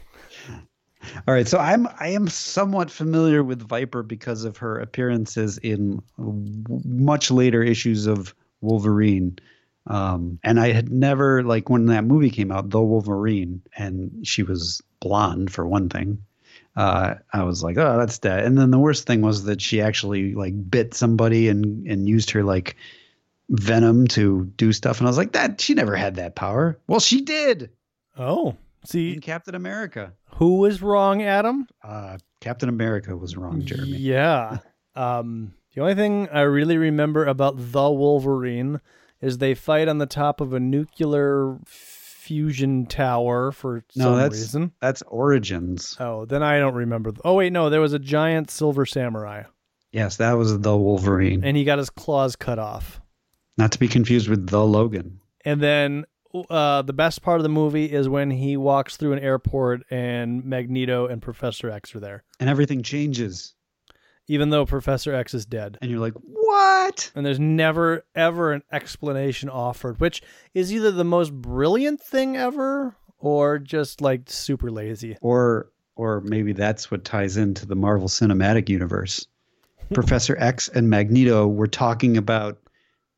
All 1.26 1.34
right, 1.34 1.46
so 1.46 1.58
I'm 1.58 1.86
I 2.00 2.08
am 2.08 2.28
somewhat 2.28 2.90
familiar 2.90 3.42
with 3.42 3.60
Viper 3.60 4.02
because 4.02 4.44
of 4.44 4.56
her 4.58 4.78
appearances 4.78 5.58
in 5.58 6.02
much 6.16 7.30
later 7.30 7.62
issues 7.62 8.06
of 8.06 8.34
Wolverine. 8.60 9.38
Um, 9.86 10.38
and 10.42 10.58
I 10.58 10.72
had 10.72 10.90
never 10.90 11.42
like 11.42 11.68
when 11.68 11.86
that 11.86 12.04
movie 12.04 12.30
came 12.30 12.50
out, 12.50 12.70
The 12.70 12.80
Wolverine, 12.80 13.60
and 13.76 14.26
she 14.26 14.42
was 14.42 14.80
blonde 15.00 15.52
for 15.52 15.66
one 15.66 15.88
thing. 15.88 16.18
Uh, 16.76 17.14
I 17.32 17.44
was 17.44 17.62
like, 17.62 17.76
oh, 17.78 17.98
that's 17.98 18.18
that. 18.18 18.44
And 18.44 18.58
then 18.58 18.70
the 18.70 18.78
worst 18.78 19.06
thing 19.06 19.20
was 19.20 19.44
that 19.44 19.60
she 19.62 19.80
actually 19.80 20.34
like 20.34 20.54
bit 20.70 20.94
somebody 20.94 21.48
and 21.48 21.86
and 21.86 22.08
used 22.08 22.30
her 22.32 22.42
like 22.42 22.76
venom 23.50 24.06
to 24.08 24.44
do 24.56 24.72
stuff. 24.72 24.98
And 24.98 25.06
I 25.06 25.10
was 25.10 25.16
like, 25.18 25.32
that 25.32 25.60
she 25.60 25.74
never 25.74 25.94
had 25.96 26.16
that 26.16 26.34
power. 26.34 26.78
Well, 26.86 27.00
she 27.00 27.20
did 27.20 27.70
Oh, 28.16 28.56
see, 28.84 29.14
in 29.14 29.20
Captain 29.20 29.54
America. 29.54 30.12
who 30.36 30.58
was 30.58 30.80
wrong, 30.82 31.22
Adam? 31.22 31.66
Uh, 31.82 32.18
Captain 32.40 32.68
America 32.68 33.16
was 33.16 33.36
wrong, 33.36 33.64
Jeremy. 33.64 33.96
Yeah. 33.98 34.58
Um, 34.96 35.54
the 35.74 35.80
only 35.80 35.96
thing 35.96 36.28
I 36.28 36.42
really 36.42 36.78
remember 36.78 37.24
about 37.26 37.54
the 37.56 37.90
Wolverine 37.90 38.80
is 39.20 39.38
they 39.38 39.54
fight 39.56 39.88
on 39.88 39.98
the 39.98 40.06
top 40.06 40.40
of 40.40 40.52
a 40.52 40.60
nuclear 40.60 41.58
fusion 42.24 42.86
tower 42.86 43.52
for 43.52 43.82
No, 43.94 44.04
some 44.04 44.16
that's- 44.16 44.40
reason. 44.40 44.72
That's 44.80 45.02
Origins. 45.02 45.96
Oh, 46.00 46.24
then 46.24 46.42
I 46.42 46.58
don't 46.58 46.74
remember. 46.74 47.12
Oh 47.24 47.34
wait, 47.34 47.52
no, 47.52 47.70
there 47.70 47.80
was 47.80 47.92
a 47.92 47.98
giant 47.98 48.50
silver 48.50 48.86
samurai, 48.86 49.42
Yes, 49.92 50.16
that 50.16 50.32
was 50.32 50.58
the 50.58 50.76
Wolverine. 50.76 51.44
and 51.44 51.56
he 51.56 51.64
got 51.64 51.78
his 51.78 51.90
claws 51.90 52.34
cut 52.36 52.58
off. 52.58 53.00
Not 53.56 53.72
to 53.72 53.78
be 53.78 53.86
confused 53.88 54.28
with 54.28 54.48
the 54.48 54.64
Logan. 54.64 55.20
And 55.44 55.60
then 55.60 56.04
uh, 56.50 56.82
the 56.82 56.92
best 56.92 57.22
part 57.22 57.38
of 57.38 57.42
the 57.44 57.48
movie 57.48 57.84
is 57.92 58.08
when 58.08 58.30
he 58.30 58.56
walks 58.56 58.96
through 58.96 59.12
an 59.12 59.20
airport 59.20 59.82
and 59.90 60.44
Magneto 60.44 61.06
and 61.06 61.22
Professor 61.22 61.70
X 61.70 61.94
are 61.94 62.00
there, 62.00 62.24
And 62.40 62.50
everything 62.50 62.82
changes. 62.82 63.54
Even 64.26 64.50
though 64.50 64.66
Professor 64.66 65.14
X 65.14 65.34
is 65.34 65.46
dead. 65.46 65.78
And 65.80 65.90
you're 65.90 66.00
like, 66.00 66.14
what? 66.14 67.10
And 67.14 67.24
there's 67.24 67.40
never, 67.40 68.04
ever 68.14 68.52
an 68.52 68.62
explanation 68.72 69.48
offered, 69.48 70.00
which 70.00 70.22
is 70.54 70.72
either 70.72 70.90
the 70.90 71.04
most 71.04 71.32
brilliant 71.32 72.00
thing 72.00 72.36
ever 72.36 72.96
or 73.18 73.58
just 73.58 74.00
like 74.00 74.22
super 74.26 74.70
lazy. 74.70 75.16
Or 75.20 75.70
or 75.96 76.20
maybe 76.22 76.52
that's 76.52 76.90
what 76.90 77.04
ties 77.04 77.36
into 77.36 77.66
the 77.66 77.76
Marvel 77.76 78.08
Cinematic 78.08 78.68
Universe. 78.68 79.26
Professor 79.94 80.36
X 80.38 80.68
and 80.68 80.90
Magneto 80.90 81.46
were 81.46 81.66
talking 81.66 82.16
about 82.16 82.58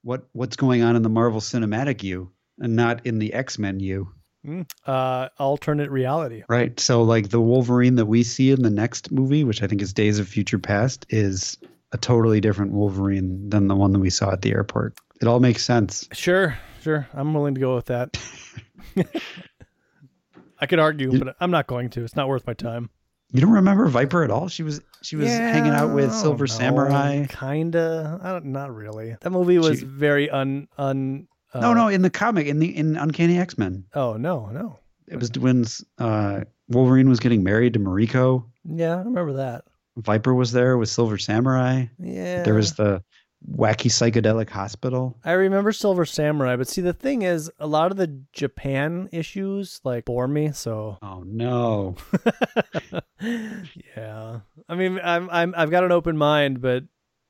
what 0.02 0.28
what's 0.32 0.56
going 0.56 0.82
on 0.82 0.96
in 0.96 1.02
the 1.02 1.08
Marvel 1.08 1.40
Cinematic 1.40 2.02
U 2.02 2.30
and 2.58 2.76
not 2.76 3.06
in 3.06 3.18
the 3.18 3.32
X-Men 3.32 3.80
U. 3.80 4.12
Uh, 4.86 5.28
alternate 5.38 5.90
reality. 5.90 6.42
Right. 6.48 6.78
So 6.80 7.02
like 7.02 7.30
the 7.30 7.40
Wolverine 7.40 7.96
that 7.96 8.06
we 8.06 8.22
see 8.22 8.50
in 8.50 8.62
the 8.62 8.70
next 8.70 9.10
movie, 9.10 9.44
which 9.44 9.62
I 9.62 9.66
think 9.66 9.82
is 9.82 9.92
Days 9.92 10.18
of 10.18 10.28
Future 10.28 10.58
Past, 10.58 11.06
is 11.10 11.58
a 11.92 11.98
totally 11.98 12.40
different 12.40 12.72
Wolverine 12.72 13.48
than 13.48 13.68
the 13.68 13.76
one 13.76 13.92
that 13.92 13.98
we 14.00 14.10
saw 14.10 14.32
at 14.32 14.42
the 14.42 14.52
airport. 14.52 14.98
It 15.20 15.28
all 15.28 15.40
makes 15.40 15.64
sense. 15.64 16.08
Sure, 16.12 16.58
sure. 16.82 17.08
I'm 17.14 17.32
willing 17.34 17.54
to 17.54 17.60
go 17.60 17.74
with 17.74 17.86
that. 17.86 18.16
I 20.58 20.66
could 20.66 20.78
argue, 20.78 21.18
but 21.18 21.36
I'm 21.40 21.50
not 21.50 21.66
going 21.66 21.90
to. 21.90 22.02
It's 22.04 22.16
not 22.16 22.28
worth 22.28 22.46
my 22.46 22.54
time. 22.54 22.90
You 23.32 23.40
don't 23.40 23.52
remember 23.52 23.86
Viper 23.88 24.22
at 24.24 24.30
all? 24.30 24.48
She 24.48 24.62
was 24.62 24.80
she 25.02 25.16
was 25.16 25.28
hanging 25.28 25.72
out 25.72 25.94
with 25.94 26.12
Silver 26.14 26.44
know. 26.44 26.52
Samurai. 26.54 27.26
Kinda. 27.26 28.20
I 28.22 28.32
don't, 28.32 28.46
not 28.46 28.74
really. 28.74 29.16
That 29.20 29.30
movie 29.30 29.58
was 29.58 29.80
She- 29.80 29.84
very 29.84 30.30
un 30.30 30.68
un. 30.78 31.26
Uh, 31.56 31.60
no, 31.60 31.74
no, 31.74 31.88
in 31.88 32.02
the 32.02 32.10
comic, 32.10 32.46
in 32.46 32.58
the 32.58 32.76
in 32.76 32.96
Uncanny 32.96 33.38
X 33.38 33.56
Men, 33.58 33.84
Oh 33.94 34.16
no, 34.16 34.46
no. 34.46 34.78
it 35.08 35.16
was 35.18 35.30
when 35.38 35.64
uh, 35.98 36.40
Wolverine 36.68 37.08
was 37.08 37.20
getting 37.20 37.42
married 37.44 37.72
to 37.74 37.78
Mariko. 37.80 38.44
Yeah, 38.64 38.96
I 38.96 38.98
remember 39.02 39.34
that. 39.34 39.64
Viper 39.96 40.34
was 40.34 40.52
there 40.52 40.76
with 40.76 40.88
Silver 40.88 41.16
Samurai. 41.18 41.86
Yeah. 41.98 42.42
There 42.42 42.54
was 42.54 42.74
the 42.74 43.02
wacky 43.50 43.90
psychedelic 43.90 44.50
hospital. 44.50 45.16
I 45.24 45.32
remember 45.32 45.70
Silver 45.72 46.04
Samurai, 46.04 46.56
but 46.56 46.68
see, 46.68 46.80
the 46.82 46.92
thing 46.92 47.22
is, 47.22 47.50
a 47.60 47.66
lot 47.66 47.90
of 47.90 47.96
the 47.96 48.20
Japan 48.32 49.08
issues 49.12 49.80
like 49.84 50.04
bore 50.04 50.26
me. 50.28 50.52
So 50.52 50.98
Oh 51.02 51.22
no! 51.24 51.96
yeah, 53.20 54.40
I 54.68 54.74
mean, 54.74 55.00
I'm 55.02 55.28
I'm 55.30 55.54
I've 55.56 55.70
got 55.70 55.84
an 55.84 55.92
open 55.92 56.16
mind, 56.16 56.60
but 56.60 56.84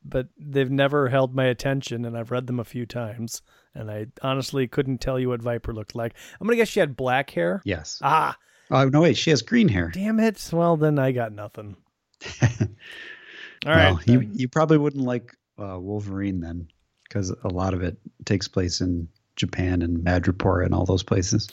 but 0.09 0.27
they've 0.37 0.71
never 0.71 1.09
held 1.09 1.35
my 1.35 1.45
attention, 1.45 2.05
and 2.05 2.17
I've 2.17 2.31
read 2.31 2.47
them 2.47 2.59
a 2.59 2.63
few 2.63 2.85
times, 2.85 3.41
and 3.75 3.89
I 3.91 4.07
honestly 4.21 4.67
couldn't 4.67 4.99
tell 5.01 5.19
you 5.19 5.29
what 5.29 5.41
Viper 5.41 5.73
looked 5.73 5.95
like. 5.95 6.13
I'm 6.39 6.47
gonna 6.47 6.57
guess 6.57 6.67
she 6.69 6.79
had 6.79 6.95
black 6.95 7.29
hair. 7.31 7.61
Yes. 7.65 7.99
Ah, 8.03 8.37
Oh 8.69 8.89
no! 8.89 9.01
Wait, 9.01 9.15
she 9.17 9.29
has 9.29 9.41
green 9.41 9.69
hair. 9.69 9.89
damn 9.93 10.19
it! 10.19 10.49
Well, 10.51 10.75
then 10.77 10.99
I 10.99 11.11
got 11.13 11.31
nothing. 11.31 11.77
All 12.41 12.47
right. 13.73 13.91
well, 13.93 14.01
you 14.05 14.29
you 14.33 14.47
probably 14.47 14.77
wouldn't 14.77 15.03
like 15.05 15.35
uh, 15.57 15.79
Wolverine 15.79 16.39
then, 16.41 16.67
because 17.03 17.29
a 17.43 17.47
lot 17.49 17.73
of 17.73 17.81
it 17.81 17.97
takes 18.25 18.47
place 18.47 18.81
in 18.81 19.07
Japan 19.35 19.81
and 19.81 19.97
Madripoor 20.03 20.65
and 20.65 20.73
all 20.73 20.85
those 20.85 21.03
places. 21.03 21.47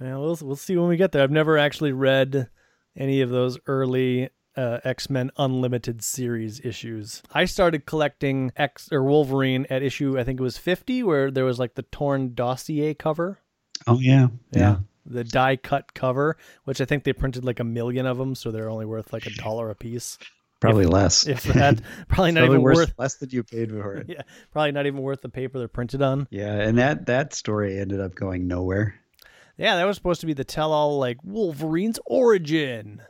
Yeah, 0.00 0.16
we'll 0.16 0.38
we'll 0.42 0.56
see 0.56 0.76
when 0.76 0.88
we 0.88 0.96
get 0.96 1.12
there. 1.12 1.22
I've 1.22 1.30
never 1.30 1.58
actually 1.58 1.92
read 1.92 2.48
any 2.96 3.20
of 3.20 3.30
those 3.30 3.58
early 3.66 4.28
uh, 4.58 4.80
X 4.84 5.08
Men 5.08 5.30
Unlimited 5.38 6.02
series 6.02 6.60
issues. 6.64 7.22
I 7.32 7.44
started 7.44 7.86
collecting 7.86 8.52
X 8.56 8.88
or 8.92 9.02
Wolverine 9.04 9.66
at 9.70 9.82
issue 9.82 10.18
I 10.18 10.24
think 10.24 10.40
it 10.40 10.42
was 10.42 10.58
fifty, 10.58 11.02
where 11.02 11.30
there 11.30 11.44
was 11.44 11.58
like 11.58 11.74
the 11.76 11.82
torn 11.82 12.34
dossier 12.34 12.94
cover. 12.94 13.38
Oh 13.86 14.00
yeah, 14.00 14.28
Yeah. 14.52 14.78
The 15.06 15.24
die 15.24 15.56
cut 15.56 15.94
cover, 15.94 16.36
which 16.64 16.82
I 16.82 16.84
think 16.84 17.04
they 17.04 17.14
printed 17.14 17.42
like 17.44 17.60
a 17.60 17.64
million 17.64 18.04
of 18.04 18.18
them, 18.18 18.34
so 18.34 18.50
they're 18.50 18.68
only 18.68 18.84
worth 18.84 19.12
like 19.12 19.24
a 19.26 19.30
dollar 19.42 19.70
a 19.70 19.74
piece. 19.74 20.18
probably 20.60 20.84
less. 20.86 21.26
If 21.26 21.44
that, 21.44 21.80
probably 22.08 22.32
not 22.32 22.40
Probably 22.40 22.54
even 22.56 22.62
worth, 22.62 22.76
worth. 22.76 22.92
less 22.98 23.14
than 23.14 23.30
you 23.30 23.42
paid 23.44 23.70
for 23.70 23.94
it. 23.94 24.06
Yeah, 24.10 24.22
probably 24.52 24.72
not 24.72 24.84
even 24.86 25.00
worth 25.00 25.22
the 25.22 25.28
paper 25.30 25.58
they're 25.58 25.68
printed 25.68 26.02
on. 26.02 26.26
Yeah, 26.30 26.52
and 26.60 26.76
that 26.76 27.06
that 27.06 27.32
story 27.32 27.78
ended 27.78 28.00
up 28.00 28.14
going 28.16 28.46
nowhere. 28.48 28.96
Yeah, 29.56 29.76
that 29.76 29.86
was 29.86 29.96
supposed 29.96 30.20
to 30.20 30.26
be 30.26 30.34
the 30.34 30.44
tell-all, 30.44 30.98
like 30.98 31.16
Wolverine's 31.24 31.98
origin, 32.04 33.00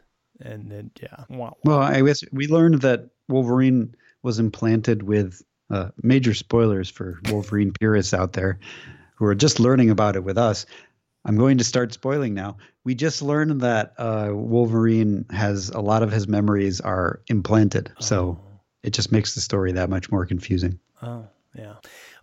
and 0.41 0.71
then 0.71 0.91
yeah, 1.01 1.25
wow. 1.29 1.57
Well, 1.65 1.81
I 1.81 2.01
guess 2.03 2.23
we 2.33 2.47
learned 2.47 2.83
that 2.83 3.09
Wolverine 3.29 3.95
was 4.23 4.39
implanted 4.39 5.03
with 5.03 5.43
uh, 5.71 5.91
major 6.03 6.35
spoilers 6.35 6.89
for 6.89 7.21
Wolverine 7.29 7.73
purists 7.73 8.15
out 8.15 8.33
there 8.33 8.59
who 9.17 9.27
are 9.27 9.35
just 9.35 9.61
learning 9.61 9.91
about 9.91 10.17
it 10.17 10.25
with 10.25 10.39
us. 10.39 10.67
I'm 11.25 11.37
going 11.37 11.59
to 11.59 11.65
start 11.65 11.93
spoiling 11.93 12.35
now. 12.35 12.57
We 12.85 12.95
just 12.95 13.21
learned 13.21 13.61
that 13.61 13.93
uh, 13.99 14.31
Wolverine 14.33 15.27
has 15.31 15.69
a 15.71 15.81
lot 15.81 16.03
of 16.03 16.11
his 16.11 16.27
memories 16.27 16.81
are 16.81 17.21
implanted, 17.27 17.93
so 17.99 18.41
it 18.83 18.91
just 18.91 19.13
makes 19.13 19.35
the 19.35 19.41
story 19.41 19.73
that 19.73 19.91
much 19.91 20.11
more 20.11 20.25
confusing. 20.25 20.79
Oh, 21.03 21.27
yeah. 21.55 21.75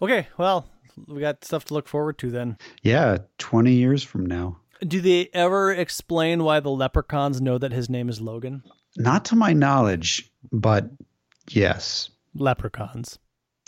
Okay, 0.01 0.27
well, 0.37 0.65
we 1.07 1.19
got 1.19 1.43
stuff 1.43 1.65
to 1.65 1.73
look 1.73 1.87
forward 1.87 2.17
to 2.19 2.31
then. 2.31 2.57
Yeah, 2.81 3.17
20 3.37 3.73
years 3.73 4.01
from 4.01 4.25
now. 4.25 4.57
Do 4.85 5.01
they 5.01 5.29
ever 5.33 5.71
explain 5.71 6.43
why 6.43 6.59
the 6.59 6.69
leprechauns 6.69 7.41
know 7.41 7.57
that 7.57 7.71
his 7.71 7.89
name 7.89 8.09
is 8.09 8.21
Logan? 8.21 8.63
Not 8.97 9.25
to 9.25 9.35
my 9.35 9.53
knowledge, 9.53 10.29
but 10.51 10.89
yes. 11.49 12.09
Leprechauns. 12.35 13.17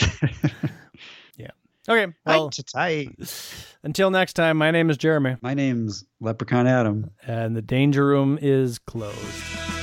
yeah. 1.38 1.52
Okay, 1.90 2.14
well, 2.26 2.52
Well, 2.76 3.16
until 3.84 4.12
next 4.12 4.34
time, 4.34 4.58
my 4.58 4.72
name 4.72 4.90
is 4.90 4.98
Jeremy, 4.98 5.38
my 5.42 5.54
name's 5.54 6.06
Leprechaun 6.20 6.68
Adam. 6.68 7.10
and 7.26 7.56
the 7.56 7.62
danger 7.62 8.06
room 8.06 8.38
is 8.42 8.78
closed. 8.78 9.77